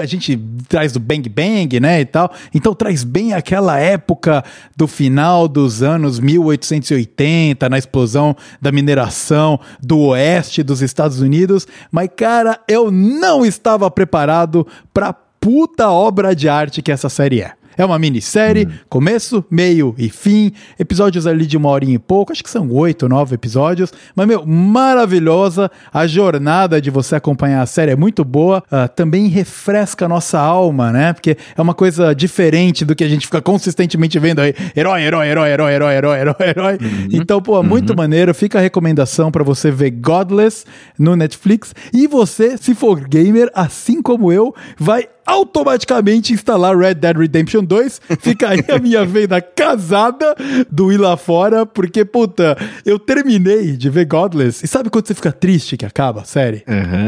a 0.00 0.06
gente 0.06 0.36
traz 0.68 0.92
do 0.92 1.00
Bang 1.00 1.28
Bang, 1.28 1.78
né, 1.78 2.00
e 2.00 2.04
tal. 2.04 2.32
Então 2.54 2.74
traz 2.74 3.04
bem 3.04 3.32
aquela 3.32 3.78
época 3.78 4.44
do 4.76 4.86
final 4.86 5.46
dos 5.46 5.75
anos 5.82 6.18
1880, 6.18 7.68
na 7.68 7.78
explosão 7.78 8.36
da 8.60 8.72
mineração 8.72 9.58
do 9.80 9.98
oeste 10.00 10.62
dos 10.62 10.82
Estados 10.82 11.20
Unidos. 11.20 11.66
Mas 11.90 12.08
cara, 12.16 12.60
eu 12.68 12.90
não 12.90 13.44
estava 13.44 13.90
preparado 13.90 14.66
para 14.92 15.12
puta 15.12 15.90
obra 15.90 16.34
de 16.34 16.48
arte 16.48 16.82
que 16.82 16.90
essa 16.90 17.08
série 17.08 17.40
é. 17.40 17.52
É 17.76 17.84
uma 17.84 17.98
minissérie, 17.98 18.68
começo, 18.88 19.44
meio 19.50 19.94
e 19.98 20.08
fim, 20.08 20.52
episódios 20.78 21.26
ali 21.26 21.46
de 21.46 21.56
uma 21.56 21.68
horinha 21.68 21.96
e 21.96 21.98
pouco, 21.98 22.32
acho 22.32 22.42
que 22.42 22.50
são 22.50 22.70
oito, 22.70 23.08
nove 23.08 23.34
episódios, 23.34 23.92
mas, 24.14 24.26
meu, 24.26 24.46
maravilhosa, 24.46 25.70
a 25.92 26.06
jornada 26.06 26.80
de 26.80 26.90
você 26.90 27.16
acompanhar 27.16 27.62
a 27.62 27.66
série 27.66 27.92
é 27.92 27.96
muito 27.96 28.24
boa, 28.24 28.62
ah, 28.70 28.88
também 28.88 29.28
refresca 29.28 30.06
a 30.06 30.08
nossa 30.08 30.38
alma, 30.38 30.90
né, 30.90 31.12
porque 31.12 31.36
é 31.56 31.62
uma 31.62 31.74
coisa 31.74 32.14
diferente 32.14 32.84
do 32.84 32.94
que 32.94 33.04
a 33.04 33.08
gente 33.08 33.26
fica 33.26 33.42
consistentemente 33.42 34.18
vendo 34.18 34.40
aí, 34.40 34.54
herói, 34.74 35.02
herói, 35.02 35.28
herói, 35.28 35.50
herói, 35.50 35.72
herói, 35.72 35.94
herói, 35.94 36.18
herói, 36.18 36.36
herói, 36.48 36.78
então, 37.12 37.42
pô, 37.42 37.62
muito 37.62 37.96
maneiro, 37.96 38.34
fica 38.34 38.58
a 38.58 38.62
recomendação 38.62 39.30
pra 39.30 39.44
você 39.44 39.70
ver 39.70 39.90
Godless 39.90 40.64
no 40.98 41.14
Netflix, 41.14 41.74
e 41.92 42.06
você, 42.06 42.56
se 42.56 42.74
for 42.74 43.00
gamer, 43.06 43.50
assim 43.54 44.00
como 44.00 44.32
eu, 44.32 44.54
vai 44.78 45.08
automaticamente 45.26 46.32
instalar 46.32 46.78
Red 46.78 46.94
Dead 46.94 47.16
Redemption 47.16 47.64
2. 47.64 48.00
Fica 48.20 48.50
aí 48.50 48.64
a 48.68 48.78
minha 48.78 49.04
venda 49.04 49.40
casada 49.40 50.36
do 50.70 50.92
ir 50.92 50.98
lá 50.98 51.16
fora, 51.16 51.66
porque, 51.66 52.04
puta, 52.04 52.56
eu 52.84 52.98
terminei 52.98 53.76
de 53.76 53.90
ver 53.90 54.04
Godless. 54.04 54.64
E 54.64 54.68
sabe 54.68 54.88
quando 54.88 55.08
você 55.08 55.14
fica 55.14 55.32
triste 55.32 55.76
que 55.76 55.84
acaba 55.84 56.20
a 56.20 56.24
série? 56.24 56.64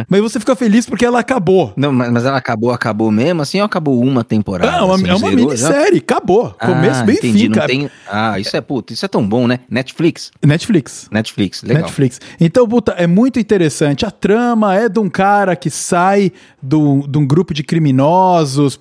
Mas 0.09 0.21
você 0.21 0.41
fica 0.41 0.57
feliz 0.57 0.85
porque 0.85 1.05
ela 1.05 1.21
acabou. 1.21 1.73
Não, 1.77 1.93
mas, 1.93 2.25
ela 2.25 2.37
acabou, 2.37 2.73
acabou 2.73 3.11
mesmo 3.13 3.43
assim 3.43 3.61
ou 3.61 3.67
acabou 3.67 4.03
uma 4.03 4.25
temporada? 4.25 4.73
Ah, 4.73 4.79
é 4.79 4.83
uma, 4.83 4.95
assim, 4.97 5.09
é 5.09 5.15
uma 5.15 5.31
zerou 5.31 5.57
já? 5.57 5.69
minissérie, 5.69 5.99
acabou. 5.99 6.51
Começo, 6.59 7.01
ah, 7.01 7.05
meio 7.05 7.17
e 7.17 7.19
entendi, 7.19 7.39
fim, 7.39 7.49
não 7.49 7.55
cara. 7.55 7.69
tem... 7.69 7.91
Ah, 8.11 8.39
isso 8.41 8.57
é 8.57 8.61
puto, 8.61 8.93
isso 8.93 9.05
é 9.05 9.09
tão 9.09 9.27
bom, 9.27 9.47
né? 9.47 9.61
Netflix? 9.71 10.33
Netflix. 10.45 11.09
Netflix, 11.13 11.63
legal. 11.63 11.83
Netflix. 11.83 12.21
Então, 12.41 12.67
puta, 12.67 12.93
é 12.93 13.07
muito 13.07 13.39
interessante. 13.39 14.05
A 14.05 14.11
trama 14.11 14.75
é 14.75 14.89
de 14.89 14.99
um 14.99 15.09
cara 15.09 15.55
que 15.55 15.71
sai 15.71 16.33
de 16.61 16.75
um 16.77 17.27
grupo 17.27 17.55
de 17.55 17.63
criminosos 17.63 18.08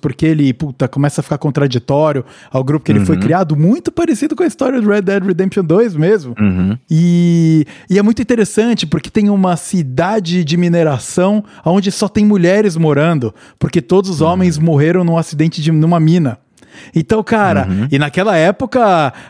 porque 0.00 0.26
ele, 0.26 0.52
puta, 0.52 0.88
começa 0.88 1.20
a 1.20 1.24
ficar 1.24 1.38
contraditório 1.38 2.24
ao 2.50 2.62
grupo 2.64 2.84
que 2.84 2.92
ele 2.92 3.04
foi 3.04 3.16
Uhum. 3.16 3.22
criado, 3.22 3.56
muito 3.56 3.90
parecido 3.90 4.34
com 4.36 4.42
a 4.42 4.46
história 4.46 4.80
do 4.80 4.88
Red 4.88 5.02
Dead 5.02 5.22
Redemption 5.24 5.64
2 5.64 5.94
mesmo. 5.96 6.34
Uhum. 6.38 6.76
E, 6.90 7.66
e 7.90 7.98
é 7.98 8.02
muito 8.02 8.22
interessante 8.22 8.86
porque 8.86 9.10
tem 9.10 9.28
uma 9.28 9.56
cidade 9.56 10.44
de 10.44 10.56
mineração 10.56 11.44
onde 11.64 11.90
só 11.90 12.08
tem 12.08 12.24
mulheres 12.24 12.76
morando, 12.76 13.34
porque 13.58 13.80
todos 13.82 14.10
os 14.10 14.20
homens 14.20 14.58
morreram 14.58 15.04
num 15.04 15.18
acidente 15.18 15.60
de 15.60 15.70
numa 15.72 15.98
mina. 16.00 16.38
Então, 16.94 17.22
cara, 17.24 17.66
e 17.90 17.98
naquela 17.98 18.36
época 18.36 18.80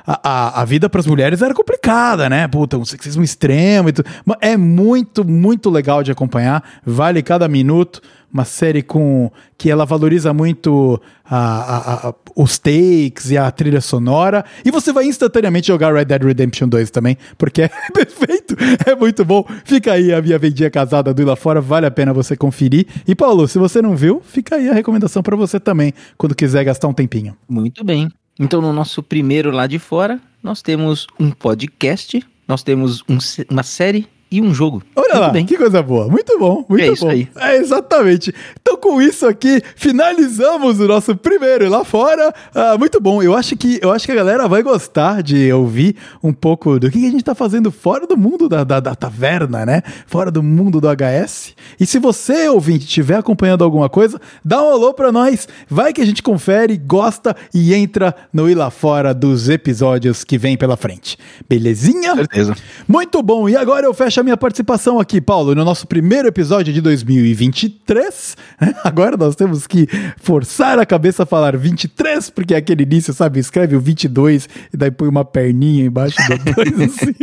a, 0.06 0.20
a, 0.22 0.60
a 0.62 0.64
vida 0.66 0.88
para 0.90 1.00
as 1.00 1.06
mulheres 1.06 1.40
era 1.40 1.54
complicada, 1.54 2.28
né? 2.28 2.46
Puta, 2.46 2.76
um 2.76 2.84
sexismo 2.84 3.22
extremo 3.22 3.88
e 3.88 3.92
tudo. 3.92 4.06
É 4.40 4.56
muito, 4.56 5.24
muito 5.26 5.70
legal 5.70 6.02
de 6.02 6.12
acompanhar, 6.12 6.62
vale 6.84 7.22
cada 7.22 7.48
minuto. 7.48 8.02
Uma 8.32 8.44
série 8.44 8.82
com 8.82 9.30
que 9.56 9.70
ela 9.70 9.86
valoriza 9.86 10.34
muito 10.34 11.00
a- 11.24 11.36
a- 11.36 12.08
a- 12.10 12.14
os 12.36 12.58
takes 12.58 13.30
e 13.30 13.38
a 13.38 13.50
trilha 13.50 13.80
sonora. 13.80 14.44
E 14.64 14.70
você 14.70 14.92
vai 14.92 15.04
instantaneamente 15.06 15.68
jogar 15.68 15.94
Red 15.94 16.04
Dead 16.04 16.22
Redemption 16.22 16.68
2 16.68 16.90
também, 16.90 17.16
porque 17.38 17.62
é 17.68 17.68
perfeito, 17.92 18.54
é 18.86 18.94
muito 18.94 19.24
bom. 19.24 19.44
Fica 19.64 19.92
aí 19.94 20.12
a 20.12 20.20
minha 20.20 20.38
vendinha 20.38 20.70
casada 20.70 21.12
do 21.14 21.24
Lá 21.24 21.36
Fora, 21.36 21.60
vale 21.60 21.86
a 21.86 21.90
pena 21.90 22.12
você 22.12 22.36
conferir. 22.36 22.86
E 23.06 23.14
Paulo, 23.14 23.48
se 23.48 23.58
você 23.58 23.80
não 23.80 23.96
viu, 23.96 24.20
fica 24.24 24.56
aí 24.56 24.68
a 24.68 24.74
recomendação 24.74 25.22
para 25.22 25.34
você 25.34 25.58
também, 25.58 25.92
quando 26.18 26.34
quiser 26.34 26.64
gastar 26.64 26.88
um 26.88 26.92
tempinho. 26.94 27.34
Muito 27.48 27.82
bem. 27.82 28.10
Então, 28.38 28.60
no 28.60 28.72
nosso 28.72 29.02
primeiro 29.02 29.50
lá 29.50 29.66
de 29.66 29.78
fora, 29.78 30.20
nós 30.42 30.62
temos 30.62 31.06
um 31.18 31.30
podcast, 31.30 32.22
nós 32.46 32.62
temos 32.62 33.02
um 33.08 33.18
uma 33.50 33.62
série 33.62 34.06
e 34.30 34.40
um 34.42 34.52
jogo. 34.54 34.82
Olha 34.94 35.08
Muito 35.08 35.20
lá, 35.20 35.28
bem. 35.30 35.46
que 35.46 35.56
coisa 35.56 35.82
boa. 35.82 36.08
Muito 36.08 36.38
bom, 36.38 36.64
muito 36.68 36.84
É 36.84 36.92
isso 36.92 37.04
bom. 37.04 37.10
aí. 37.10 37.28
É 37.36 37.56
exatamente. 37.56 38.34
Então, 38.60 38.76
com 38.76 39.00
isso 39.00 39.26
aqui, 39.26 39.62
finalizamos 39.74 40.78
o 40.80 40.86
nosso 40.86 41.16
primeiro 41.16 41.68
lá 41.68 41.84
fora. 41.84 42.32
Ah, 42.54 42.76
muito 42.78 43.00
bom. 43.00 43.22
Eu 43.22 43.34
acho 43.34 43.56
que 43.56 43.78
eu 43.82 43.90
acho 43.90 44.04
que 44.06 44.12
a 44.12 44.14
galera 44.14 44.46
vai 44.46 44.62
gostar 44.62 45.22
de 45.22 45.52
ouvir 45.52 45.96
um 46.22 46.32
pouco 46.32 46.78
do 46.78 46.90
que 46.90 46.98
a 47.06 47.10
gente 47.10 47.24
tá 47.24 47.34
fazendo 47.34 47.70
fora 47.72 48.06
do 48.06 48.16
mundo 48.16 48.48
da, 48.48 48.64
da, 48.64 48.80
da 48.80 48.94
taverna, 48.94 49.64
né? 49.64 49.82
Fora 50.06 50.30
do 50.30 50.42
mundo 50.42 50.80
do 50.80 50.88
HS. 50.88 51.54
E 51.80 51.86
se 51.86 51.98
você, 51.98 52.48
ouvinte, 52.48 52.84
estiver 52.84 53.16
acompanhando 53.16 53.64
alguma 53.64 53.88
coisa, 53.88 54.20
dá 54.44 54.62
um 54.62 54.70
alô 54.70 54.92
pra 54.94 55.10
nós. 55.10 55.48
Vai 55.68 55.92
que 55.92 56.00
a 56.00 56.06
gente 56.06 56.22
confere, 56.22 56.76
gosta 56.76 57.34
e 57.54 57.74
entra 57.74 58.14
no 58.32 58.48
ir 58.48 58.54
lá 58.54 58.70
fora 58.70 59.14
dos 59.14 59.48
episódios 59.48 60.22
que 60.22 60.36
vem 60.38 60.56
pela 60.56 60.76
frente. 60.76 61.16
Belezinha? 61.48 62.14
Certeza. 62.14 62.54
Muito 62.86 63.22
bom. 63.22 63.48
E 63.48 63.56
agora 63.56 63.86
eu 63.86 63.94
fecho 63.94 64.17
a 64.20 64.22
minha 64.22 64.36
participação 64.36 64.98
aqui, 64.98 65.20
Paulo, 65.20 65.54
no 65.54 65.64
nosso 65.64 65.86
primeiro 65.86 66.28
episódio 66.28 66.72
de 66.72 66.80
2023. 66.80 68.36
Agora 68.82 69.16
nós 69.16 69.36
temos 69.36 69.66
que 69.66 69.86
forçar 70.20 70.78
a 70.78 70.86
cabeça 70.86 71.22
a 71.22 71.26
falar 71.26 71.56
23, 71.56 72.30
porque 72.30 72.54
é 72.54 72.56
aquele 72.56 72.82
início, 72.82 73.14
sabe? 73.14 73.38
Escreve 73.38 73.76
o 73.76 73.80
22 73.80 74.48
e 74.72 74.76
daí 74.76 74.90
põe 74.90 75.08
uma 75.08 75.24
perninha 75.24 75.84
embaixo 75.84 76.16
do 76.28 76.52
2, 76.54 76.80
assim, 76.82 77.14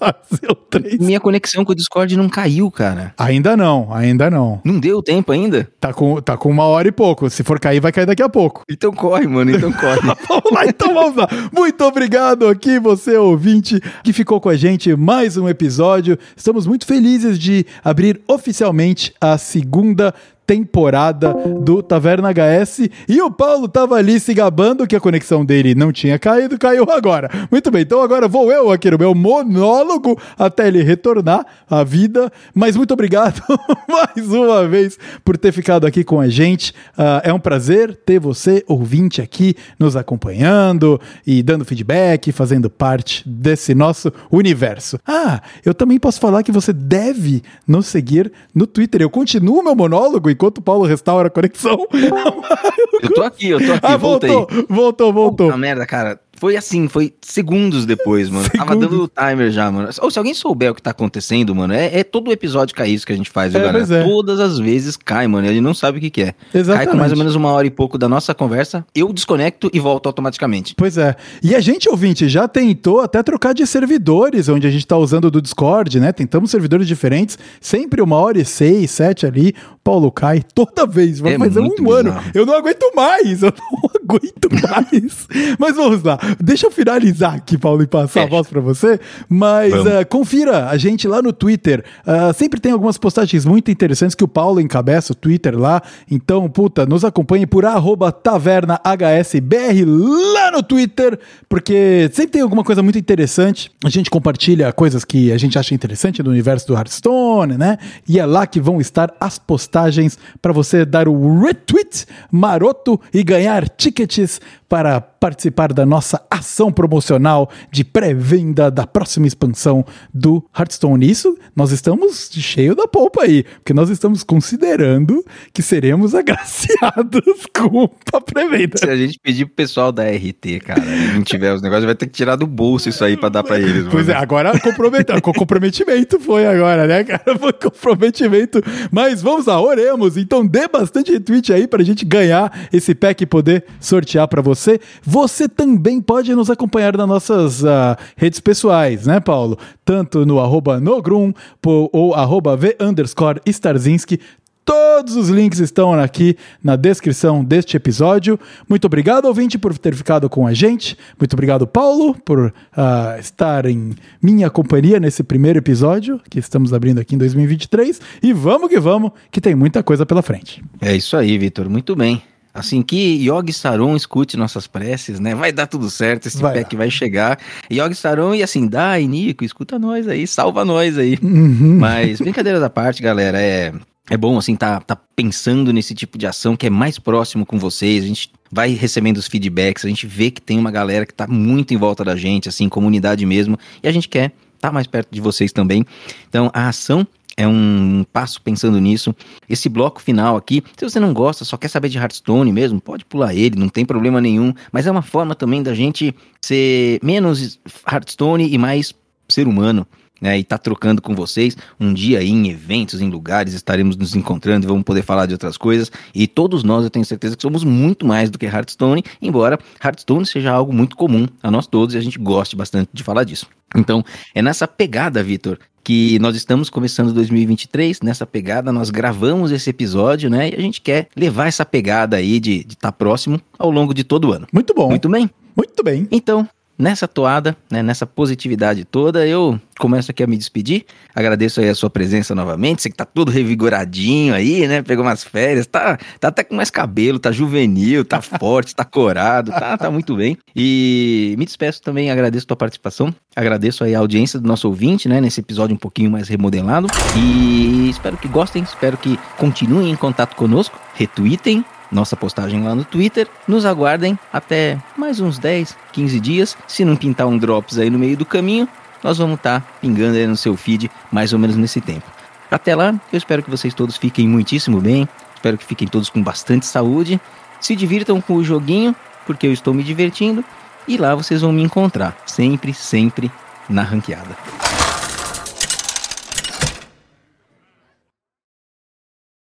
assim, 0.00 0.46
o 0.48 0.54
3. 0.54 0.98
Minha 0.98 1.18
conexão 1.18 1.64
com 1.64 1.72
o 1.72 1.74
Discord 1.74 2.16
não 2.16 2.28
caiu, 2.28 2.70
cara. 2.70 3.12
Ainda 3.18 3.56
não, 3.56 3.92
ainda 3.92 4.30
não. 4.30 4.60
Não 4.64 4.78
deu 4.78 5.02
tempo 5.02 5.32
ainda? 5.32 5.68
Tá 5.80 5.92
com, 5.92 6.20
tá 6.20 6.36
com 6.36 6.50
uma 6.50 6.64
hora 6.64 6.88
e 6.88 6.92
pouco. 6.92 7.28
Se 7.28 7.42
for 7.42 7.58
cair, 7.58 7.80
vai 7.80 7.90
cair 7.90 8.06
daqui 8.06 8.22
a 8.22 8.28
pouco. 8.28 8.62
Então 8.70 8.92
corre, 8.92 9.26
mano, 9.26 9.50
então 9.50 9.72
corre. 9.74 10.00
Vamos 10.28 10.52
lá, 10.52 10.66
então 10.66 10.94
vamos 10.94 11.16
lá. 11.16 11.28
Muito 11.52 11.82
obrigado 11.84 12.46
aqui, 12.46 12.78
você 12.78 13.16
ouvinte, 13.16 13.80
que 14.02 14.12
ficou 14.12 14.40
com 14.40 14.48
a 14.48 14.56
gente 14.56 14.94
mais 14.94 15.36
um 15.36 15.48
episódio. 15.48 16.18
Estamos 16.44 16.66
muito 16.66 16.84
felizes 16.84 17.38
de 17.38 17.64
abrir 17.82 18.20
oficialmente 18.28 19.14
a 19.18 19.38
segunda 19.38 20.14
temporada 20.46 21.34
do 21.60 21.82
Taverna 21.82 22.30
HS 22.30 22.88
e 23.08 23.20
o 23.20 23.30
Paulo 23.30 23.68
tava 23.68 23.96
ali 23.96 24.20
se 24.20 24.34
gabando 24.34 24.86
que 24.86 24.96
a 24.96 25.00
conexão 25.00 25.44
dele 25.44 25.74
não 25.74 25.92
tinha 25.92 26.18
caído, 26.18 26.58
caiu 26.58 26.86
agora. 26.90 27.30
Muito 27.50 27.70
bem, 27.70 27.82
então 27.82 28.02
agora 28.02 28.28
vou 28.28 28.52
eu 28.52 28.70
aqui 28.70 28.90
no 28.90 28.98
meu 28.98 29.14
monólogo 29.14 30.20
até 30.38 30.68
ele 30.68 30.82
retornar 30.82 31.46
à 31.68 31.82
vida, 31.82 32.30
mas 32.54 32.76
muito 32.76 32.92
obrigado 32.92 33.42
mais 33.88 34.28
uma 34.28 34.66
vez 34.68 34.98
por 35.24 35.36
ter 35.36 35.52
ficado 35.52 35.86
aqui 35.86 36.04
com 36.04 36.20
a 36.20 36.28
gente. 36.28 36.74
Ah, 36.96 37.22
é 37.24 37.32
um 37.32 37.40
prazer 37.40 37.96
ter 38.04 38.18
você, 38.18 38.64
ouvinte, 38.68 39.22
aqui 39.22 39.56
nos 39.78 39.96
acompanhando 39.96 41.00
e 41.26 41.42
dando 41.42 41.64
feedback, 41.64 42.32
fazendo 42.32 42.68
parte 42.68 43.26
desse 43.26 43.74
nosso 43.74 44.12
universo. 44.30 44.98
Ah, 45.06 45.40
eu 45.64 45.72
também 45.72 45.98
posso 45.98 46.20
falar 46.20 46.42
que 46.42 46.52
você 46.52 46.72
deve 46.72 47.42
nos 47.66 47.86
seguir 47.86 48.30
no 48.54 48.66
Twitter. 48.66 49.00
Eu 49.00 49.10
continuo 49.10 49.62
meu 49.62 49.74
monólogo 49.74 50.33
enquanto 50.34 50.58
o 50.58 50.62
Paulo 50.62 50.84
restaura 50.84 51.28
a 51.28 51.30
conexão. 51.30 51.86
Eu 53.02 53.12
tô 53.12 53.22
aqui, 53.22 53.48
eu 53.50 53.58
tô 53.58 53.72
aqui, 53.72 53.80
ah, 53.82 53.96
voltei. 53.96 54.30
voltou, 54.30 54.66
voltou, 54.68 55.12
voltou. 55.12 55.46
Puta 55.48 55.58
merda, 55.58 55.84
cara. 55.84 56.18
Foi 56.44 56.58
assim, 56.58 56.88
foi 56.88 57.14
segundos 57.22 57.86
depois, 57.86 58.28
mano. 58.28 58.44
Tava 58.50 58.72
Segundos. 58.74 58.90
dando 58.90 59.04
o 59.04 59.08
timer 59.08 59.50
já, 59.50 59.72
mano. 59.72 59.88
Ou 60.02 60.10
se 60.10 60.18
alguém 60.18 60.34
souber 60.34 60.72
o 60.72 60.74
que 60.74 60.82
tá 60.82 60.90
acontecendo, 60.90 61.54
mano, 61.54 61.72
é, 61.72 62.00
é 62.00 62.04
todo 62.04 62.30
episódio 62.30 62.74
cai 62.76 62.90
isso 62.90 63.06
que 63.06 63.14
a 63.14 63.16
gente 63.16 63.30
faz, 63.30 63.50
viu, 63.50 63.62
É, 63.62 63.64
galera? 63.72 63.94
é. 63.96 64.04
Todas 64.04 64.38
as 64.38 64.58
vezes 64.58 64.94
cai, 64.94 65.26
mano. 65.26 65.46
Ele 65.48 65.62
não 65.62 65.72
sabe 65.72 65.96
o 65.96 66.00
que, 66.02 66.10
que 66.10 66.20
é. 66.20 66.34
Cai 66.52 66.60
Exatamente. 66.60 66.90
com 66.90 66.96
mais 66.98 67.12
ou 67.12 67.16
menos 67.18 67.34
uma 67.34 67.50
hora 67.50 67.66
e 67.66 67.70
pouco 67.70 67.96
da 67.96 68.10
nossa 68.10 68.34
conversa, 68.34 68.84
eu 68.94 69.10
desconecto 69.10 69.70
e 69.72 69.80
volto 69.80 70.06
automaticamente. 70.06 70.74
Pois 70.76 70.98
é. 70.98 71.16
E 71.42 71.54
a 71.54 71.60
gente, 71.60 71.88
ouvinte, 71.88 72.28
já 72.28 72.46
tentou 72.46 73.00
até 73.00 73.22
trocar 73.22 73.54
de 73.54 73.66
servidores, 73.66 74.46
onde 74.50 74.66
a 74.66 74.70
gente 74.70 74.86
tá 74.86 74.98
usando 74.98 75.30
do 75.30 75.40
Discord, 75.40 75.98
né? 75.98 76.12
Tentamos 76.12 76.50
servidores 76.50 76.86
diferentes, 76.86 77.38
sempre 77.58 78.02
uma 78.02 78.16
hora 78.16 78.38
e 78.38 78.44
seis, 78.44 78.90
sete 78.90 79.24
ali. 79.24 79.54
O 79.72 79.78
Paulo 79.84 80.12
cai 80.12 80.42
toda 80.54 80.86
vez. 80.86 81.20
Vai 81.20 81.34
É 81.34 81.38
fazer 81.38 81.60
um 81.60 81.64
muito 81.64 81.90
ano. 81.90 82.10
bizarro. 82.10 82.30
Eu 82.34 82.44
não 82.44 82.54
aguento 82.54 82.90
mais. 82.94 83.42
Eu 83.42 83.52
não 83.72 83.90
aguento 84.04 84.48
mais. 84.50 85.26
Mas 85.58 85.76
vamos 85.76 86.02
lá. 86.02 86.18
Deixa 86.40 86.66
eu 86.66 86.70
finalizar 86.70 87.34
aqui, 87.34 87.56
Paulo, 87.56 87.82
e 87.82 87.86
passar 87.86 88.04
a 88.04 88.08
Fecha. 88.08 88.26
voz 88.28 88.46
pra 88.46 88.60
você. 88.60 89.00
Mas 89.28 89.72
eh, 89.74 90.04
confira 90.04 90.68
a 90.68 90.76
gente 90.76 91.06
lá 91.08 91.22
no 91.22 91.32
Twitter. 91.32 91.84
Ah, 92.06 92.32
sempre 92.32 92.60
tem 92.60 92.72
algumas 92.72 92.98
postagens 92.98 93.44
muito 93.44 93.70
interessantes 93.70 94.14
que 94.14 94.24
o 94.24 94.28
Paulo 94.28 94.60
encabeça 94.60 95.12
o 95.12 95.16
Twitter 95.16 95.58
lá. 95.58 95.82
Então, 96.10 96.48
puta, 96.48 96.86
nos 96.86 97.04
acompanhe 97.04 97.46
por 97.46 97.64
arroba 97.64 98.10
tavernahsbr 98.12 99.84
lá 99.86 100.50
no 100.50 100.62
Twitter, 100.62 101.18
porque 101.48 102.10
sempre 102.12 102.32
tem 102.32 102.42
alguma 102.42 102.64
coisa 102.64 102.82
muito 102.82 102.98
interessante. 102.98 103.70
A 103.84 103.88
gente 103.88 104.10
compartilha 104.10 104.72
coisas 104.72 105.04
que 105.04 105.32
a 105.32 105.38
gente 105.38 105.58
acha 105.58 105.74
interessante 105.74 106.22
do 106.22 106.30
universo 106.30 106.66
do 106.66 106.74
Hearthstone, 106.74 107.56
né? 107.56 107.78
E 108.08 108.18
é 108.18 108.26
lá 108.26 108.46
que 108.46 108.60
vão 108.60 108.80
estar 108.80 109.14
as 109.20 109.38
postagens 109.38 110.18
para 110.40 110.52
você 110.52 110.84
dar 110.84 111.08
o 111.08 111.40
retweet 111.40 112.06
maroto 112.30 113.00
e 113.12 113.22
ganhar 113.22 113.68
tickets 113.68 114.40
para 114.68 115.00
participar 115.00 115.72
da 115.72 115.86
nossa 115.86 116.20
ação 116.30 116.72
promocional 116.72 117.50
de 117.70 117.84
pré-venda 117.84 118.70
da 118.70 118.86
próxima 118.86 119.26
expansão 119.26 119.84
do 120.12 120.44
Hearthstone. 120.56 121.08
Isso 121.08 121.36
nós 121.54 121.70
estamos 121.70 122.30
cheio 122.32 122.74
da 122.74 122.86
polpa 122.86 123.22
aí, 123.22 123.44
porque 123.44 123.72
nós 123.72 123.90
estamos 123.90 124.22
considerando 124.22 125.24
que 125.52 125.62
seremos 125.62 126.14
agraciados 126.14 127.46
com 127.54 127.90
a 128.12 128.20
pré-venda. 128.20 128.76
Se 128.78 128.88
a 128.88 128.96
gente 128.96 129.18
pedir 129.22 129.46
pro 129.46 129.54
pessoal 129.54 129.92
da 129.92 130.04
RT, 130.04 130.60
cara, 130.64 130.84
e 130.84 131.14
não 131.14 131.22
tiver 131.22 131.52
os 131.52 131.62
negócios, 131.62 131.84
vai 131.84 131.94
ter 131.94 132.06
que 132.06 132.12
tirar 132.12 132.36
do 132.36 132.46
bolso 132.46 132.88
isso 132.88 133.04
aí 133.04 133.16
pra 133.16 133.28
dar 133.28 133.42
pra 133.42 133.58
eles. 133.58 133.86
Pois 133.90 134.08
é, 134.08 134.12
mano. 134.12 134.22
agora 134.22 134.60
comprometeu, 134.60 135.20
com 135.20 135.32
comprometimento 135.32 136.18
foi 136.18 136.46
agora, 136.46 136.86
né, 136.86 137.04
cara? 137.04 137.38
Foi 137.38 137.52
comprometimento. 137.52 138.62
Mas 138.90 139.22
vamos 139.22 139.46
lá, 139.46 139.60
oremos. 139.60 140.16
Então 140.16 140.46
dê 140.46 140.66
bastante 140.68 141.12
retweet 141.12 141.52
aí 141.52 141.66
pra 141.66 141.82
gente 141.82 142.04
ganhar 142.04 142.68
esse 142.72 142.94
pack 142.94 143.22
e 143.22 143.26
poder 143.26 143.64
sortear 143.80 144.26
pra 144.28 144.40
você. 144.40 144.80
Você 145.02 145.48
também 145.48 146.00
pode 146.04 146.34
nos 146.34 146.50
acompanhar 146.50 146.96
nas 146.96 147.08
nossas 147.08 147.64
ah, 147.64 147.96
redes 148.16 148.40
pessoais, 148.40 149.06
né, 149.06 149.20
Paulo? 149.20 149.58
Tanto 149.84 150.24
no 150.24 150.38
arroba 150.38 150.78
nogrum 150.78 151.32
ou 151.64 152.14
arroba 152.14 152.56
v 152.56 152.76
underscore 152.80 153.40
Starzinski. 153.46 154.20
Todos 154.64 155.14
os 155.14 155.28
links 155.28 155.58
estão 155.58 155.92
aqui 155.92 156.36
na 156.62 156.74
descrição 156.74 157.44
deste 157.44 157.76
episódio. 157.76 158.40
Muito 158.66 158.86
obrigado, 158.86 159.26
ouvinte, 159.26 159.58
por 159.58 159.76
ter 159.76 159.94
ficado 159.94 160.28
com 160.30 160.46
a 160.46 160.54
gente. 160.54 160.96
Muito 161.18 161.34
obrigado, 161.34 161.66
Paulo, 161.66 162.14
por 162.24 162.52
ah, 162.74 163.16
estar 163.18 163.66
em 163.66 163.92
minha 164.22 164.48
companhia 164.48 164.98
nesse 164.98 165.22
primeiro 165.22 165.58
episódio 165.58 166.18
que 166.30 166.38
estamos 166.38 166.72
abrindo 166.72 166.98
aqui 166.98 167.14
em 167.14 167.18
2023. 167.18 168.00
E 168.22 168.32
vamos 168.32 168.70
que 168.70 168.80
vamos, 168.80 169.10
que 169.30 169.40
tem 169.40 169.54
muita 169.54 169.82
coisa 169.82 170.06
pela 170.06 170.22
frente. 170.22 170.64
É 170.80 170.96
isso 170.96 171.14
aí, 171.14 171.36
Vitor. 171.36 171.68
Muito 171.68 171.94
bem. 171.94 172.22
Assim 172.54 172.82
que 172.82 173.28
Yogi 173.28 173.52
Saron 173.52 173.96
escute 173.96 174.36
nossas 174.36 174.68
preces, 174.68 175.18
né? 175.18 175.34
Vai 175.34 175.50
dar 175.50 175.66
tudo 175.66 175.90
certo, 175.90 176.26
esse 176.28 176.38
Vai 176.38 176.54
pack 176.54 176.76
vai 176.76 176.88
chegar. 176.88 177.36
Yogi 177.70 177.96
Saron 177.96 178.32
e 178.32 178.44
assim, 178.44 178.68
Dai, 178.68 179.08
Nico, 179.08 179.44
escuta 179.44 179.76
nós 179.76 180.06
aí, 180.06 180.24
salva 180.24 180.64
nós 180.64 180.96
aí. 180.96 181.18
Uhum. 181.20 181.78
Mas 181.80 182.20
brincadeiras 182.20 182.62
à 182.62 182.70
parte, 182.70 183.02
galera, 183.02 183.40
é, 183.40 183.72
é 184.08 184.16
bom 184.16 184.38
assim 184.38 184.54
tá, 184.54 184.78
tá 184.78 184.96
pensando 185.16 185.72
nesse 185.72 185.96
tipo 185.96 186.16
de 186.16 186.28
ação 186.28 186.54
que 186.54 186.68
é 186.68 186.70
mais 186.70 186.96
próximo 186.96 187.44
com 187.44 187.58
vocês. 187.58 188.04
A 188.04 188.06
gente 188.06 188.30
vai 188.52 188.70
recebendo 188.70 189.16
os 189.16 189.26
feedbacks, 189.26 189.84
a 189.84 189.88
gente 189.88 190.06
vê 190.06 190.30
que 190.30 190.40
tem 190.40 190.56
uma 190.56 190.70
galera 190.70 191.04
que 191.04 191.12
tá 191.12 191.26
muito 191.26 191.74
em 191.74 191.76
volta 191.76 192.04
da 192.04 192.14
gente, 192.14 192.48
assim, 192.48 192.68
comunidade 192.68 193.26
mesmo, 193.26 193.58
e 193.82 193.88
a 193.88 193.92
gente 193.92 194.08
quer 194.08 194.30
estar 194.54 194.70
mais 194.70 194.86
perto 194.86 195.08
de 195.10 195.20
vocês 195.20 195.52
também. 195.52 195.84
Então, 196.28 196.52
a 196.54 196.68
ação 196.68 197.04
é 197.36 197.46
um 197.46 198.04
passo 198.12 198.40
pensando 198.40 198.80
nisso. 198.80 199.14
Esse 199.48 199.68
bloco 199.68 200.00
final 200.00 200.36
aqui, 200.36 200.62
se 200.76 200.88
você 200.88 201.00
não 201.00 201.12
gosta, 201.12 201.44
só 201.44 201.56
quer 201.56 201.68
saber 201.68 201.88
de 201.88 201.98
Hearthstone 201.98 202.52
mesmo, 202.52 202.80
pode 202.80 203.04
pular 203.04 203.34
ele, 203.34 203.58
não 203.58 203.68
tem 203.68 203.84
problema 203.84 204.20
nenhum. 204.20 204.52
Mas 204.72 204.86
é 204.86 204.90
uma 204.90 205.02
forma 205.02 205.34
também 205.34 205.62
da 205.62 205.74
gente 205.74 206.14
ser 206.40 206.98
menos 207.02 207.58
Hearthstone 207.90 208.52
e 208.52 208.58
mais 208.58 208.94
ser 209.28 209.46
humano. 209.46 209.86
Né, 210.20 210.38
e 210.38 210.44
tá 210.44 210.56
trocando 210.56 211.02
com 211.02 211.14
vocês 211.14 211.56
um 211.78 211.92
dia 211.92 212.20
aí 212.20 212.30
em 212.30 212.48
eventos, 212.48 213.02
em 213.02 213.10
lugares, 213.10 213.52
estaremos 213.52 213.94
nos 213.96 214.14
encontrando 214.14 214.64
e 214.64 214.68
vamos 214.68 214.84
poder 214.84 215.02
falar 215.02 215.26
de 215.26 215.34
outras 215.34 215.58
coisas. 215.58 215.90
E 216.14 216.26
todos 216.26 216.62
nós, 216.62 216.84
eu 216.84 216.88
tenho 216.88 217.04
certeza 217.04 217.36
que 217.36 217.42
somos 217.42 217.64
muito 217.64 218.06
mais 218.06 218.30
do 218.30 218.38
que 218.38 218.46
Hearthstone, 218.46 219.02
embora 219.20 219.58
Hearthstone 219.84 220.24
seja 220.24 220.52
algo 220.52 220.72
muito 220.72 220.96
comum 220.96 221.26
a 221.42 221.50
nós 221.50 221.66
todos 221.66 221.94
e 221.94 221.98
a 221.98 222.00
gente 222.00 222.18
goste 222.18 222.54
bastante 222.56 222.88
de 222.92 223.02
falar 223.02 223.24
disso. 223.24 223.48
Então, 223.74 224.04
é 224.34 224.40
nessa 224.40 224.68
pegada, 224.68 225.22
Vitor, 225.22 225.58
que 225.84 226.18
nós 226.18 226.34
estamos 226.34 226.70
começando 226.70 227.12
2023, 227.12 228.00
nessa 228.00 228.26
pegada, 228.26 228.72
nós 228.72 228.88
gravamos 228.88 229.52
esse 229.52 229.68
episódio, 229.68 230.30
né? 230.30 230.48
E 230.48 230.54
a 230.54 230.60
gente 230.60 230.80
quer 230.80 231.08
levar 231.14 231.46
essa 231.46 231.64
pegada 231.64 232.16
aí 232.16 232.40
de 232.40 232.60
estar 232.60 232.90
tá 232.90 232.92
próximo 232.92 233.38
ao 233.58 233.70
longo 233.70 233.92
de 233.92 234.02
todo 234.02 234.28
o 234.28 234.32
ano. 234.32 234.46
Muito 234.50 234.72
bom. 234.74 234.88
Muito 234.88 235.08
bem? 235.08 235.30
Muito 235.54 235.84
bem. 235.84 236.08
Então, 236.10 236.48
nessa 236.78 237.06
toada, 237.06 237.56
né, 237.70 237.82
nessa 237.82 238.06
positividade 238.06 238.84
toda, 238.84 239.26
eu 239.26 239.60
começo 239.78 240.10
aqui 240.10 240.22
a 240.22 240.26
me 240.26 240.36
despedir. 240.36 240.84
Agradeço 241.14 241.60
aí 241.60 241.68
a 241.68 241.74
sua 241.74 241.90
presença 241.90 242.34
novamente. 242.34 242.82
Você 242.82 242.90
que 242.90 242.96
tá 242.96 243.04
todo 243.04 243.30
revigoradinho 243.30 244.34
aí, 244.34 244.66
né? 244.66 244.82
Pegou 244.82 245.04
umas 245.04 245.24
férias, 245.24 245.66
tá, 245.66 245.98
tá 246.18 246.28
até 246.28 246.44
com 246.44 246.54
mais 246.54 246.70
cabelo, 246.70 247.18
tá 247.18 247.32
juvenil, 247.32 248.04
tá 248.04 248.20
forte, 248.22 248.74
tá 248.74 248.84
corado, 248.84 249.50
tá, 249.50 249.76
tá 249.76 249.90
muito 249.90 250.16
bem. 250.16 250.36
E 250.54 251.34
me 251.38 251.44
despeço 251.44 251.82
também, 251.82 252.10
agradeço 252.10 252.44
a 252.44 252.48
tua 252.48 252.56
participação. 252.56 253.14
Agradeço 253.34 253.84
aí 253.84 253.94
a 253.94 253.98
audiência 253.98 254.38
do 254.38 254.46
nosso 254.46 254.68
ouvinte, 254.68 255.08
né, 255.08 255.20
nesse 255.20 255.40
episódio 255.40 255.74
um 255.74 255.78
pouquinho 255.78 256.10
mais 256.10 256.28
remodelado. 256.28 256.86
E 257.16 257.88
espero 257.90 258.16
que 258.16 258.28
gostem, 258.28 258.62
espero 258.62 258.96
que 258.96 259.18
continuem 259.36 259.90
em 259.90 259.96
contato 259.96 260.34
conosco, 260.36 260.78
retweetem 260.94 261.64
nossa 261.94 262.16
postagem 262.16 262.62
lá 262.62 262.74
no 262.74 262.84
Twitter. 262.84 263.28
Nos 263.46 263.64
aguardem 263.64 264.18
até 264.32 264.78
mais 264.96 265.20
uns 265.20 265.38
10, 265.38 265.76
15 265.92 266.20
dias. 266.20 266.56
Se 266.66 266.84
não 266.84 266.96
pintar 266.96 267.26
um 267.26 267.38
drops 267.38 267.78
aí 267.78 267.88
no 267.88 267.98
meio 267.98 268.16
do 268.16 268.26
caminho, 268.26 268.68
nós 269.02 269.16
vamos 269.18 269.36
estar 269.36 269.60
tá 269.60 269.66
pingando 269.80 270.16
aí 270.16 270.26
no 270.26 270.36
seu 270.36 270.56
feed 270.56 270.90
mais 271.10 271.32
ou 271.32 271.38
menos 271.38 271.56
nesse 271.56 271.80
tempo. 271.80 272.04
Até 272.50 272.74
lá, 272.74 272.94
eu 273.12 273.16
espero 273.16 273.42
que 273.42 273.50
vocês 273.50 273.72
todos 273.72 273.96
fiquem 273.96 274.28
muitíssimo 274.28 274.80
bem. 274.80 275.08
Espero 275.34 275.56
que 275.56 275.64
fiquem 275.64 275.88
todos 275.88 276.10
com 276.10 276.22
bastante 276.22 276.66
saúde. 276.66 277.20
Se 277.60 277.74
divirtam 277.74 278.20
com 278.20 278.34
o 278.34 278.44
joguinho, 278.44 278.94
porque 279.26 279.46
eu 279.46 279.52
estou 279.52 279.72
me 279.72 279.82
divertindo. 279.82 280.44
E 280.86 280.96
lá 280.96 281.14
vocês 281.14 281.40
vão 281.40 281.52
me 281.52 281.62
encontrar, 281.62 282.16
sempre, 282.26 282.74
sempre 282.74 283.30
na 283.68 283.82
ranqueada. 283.82 284.83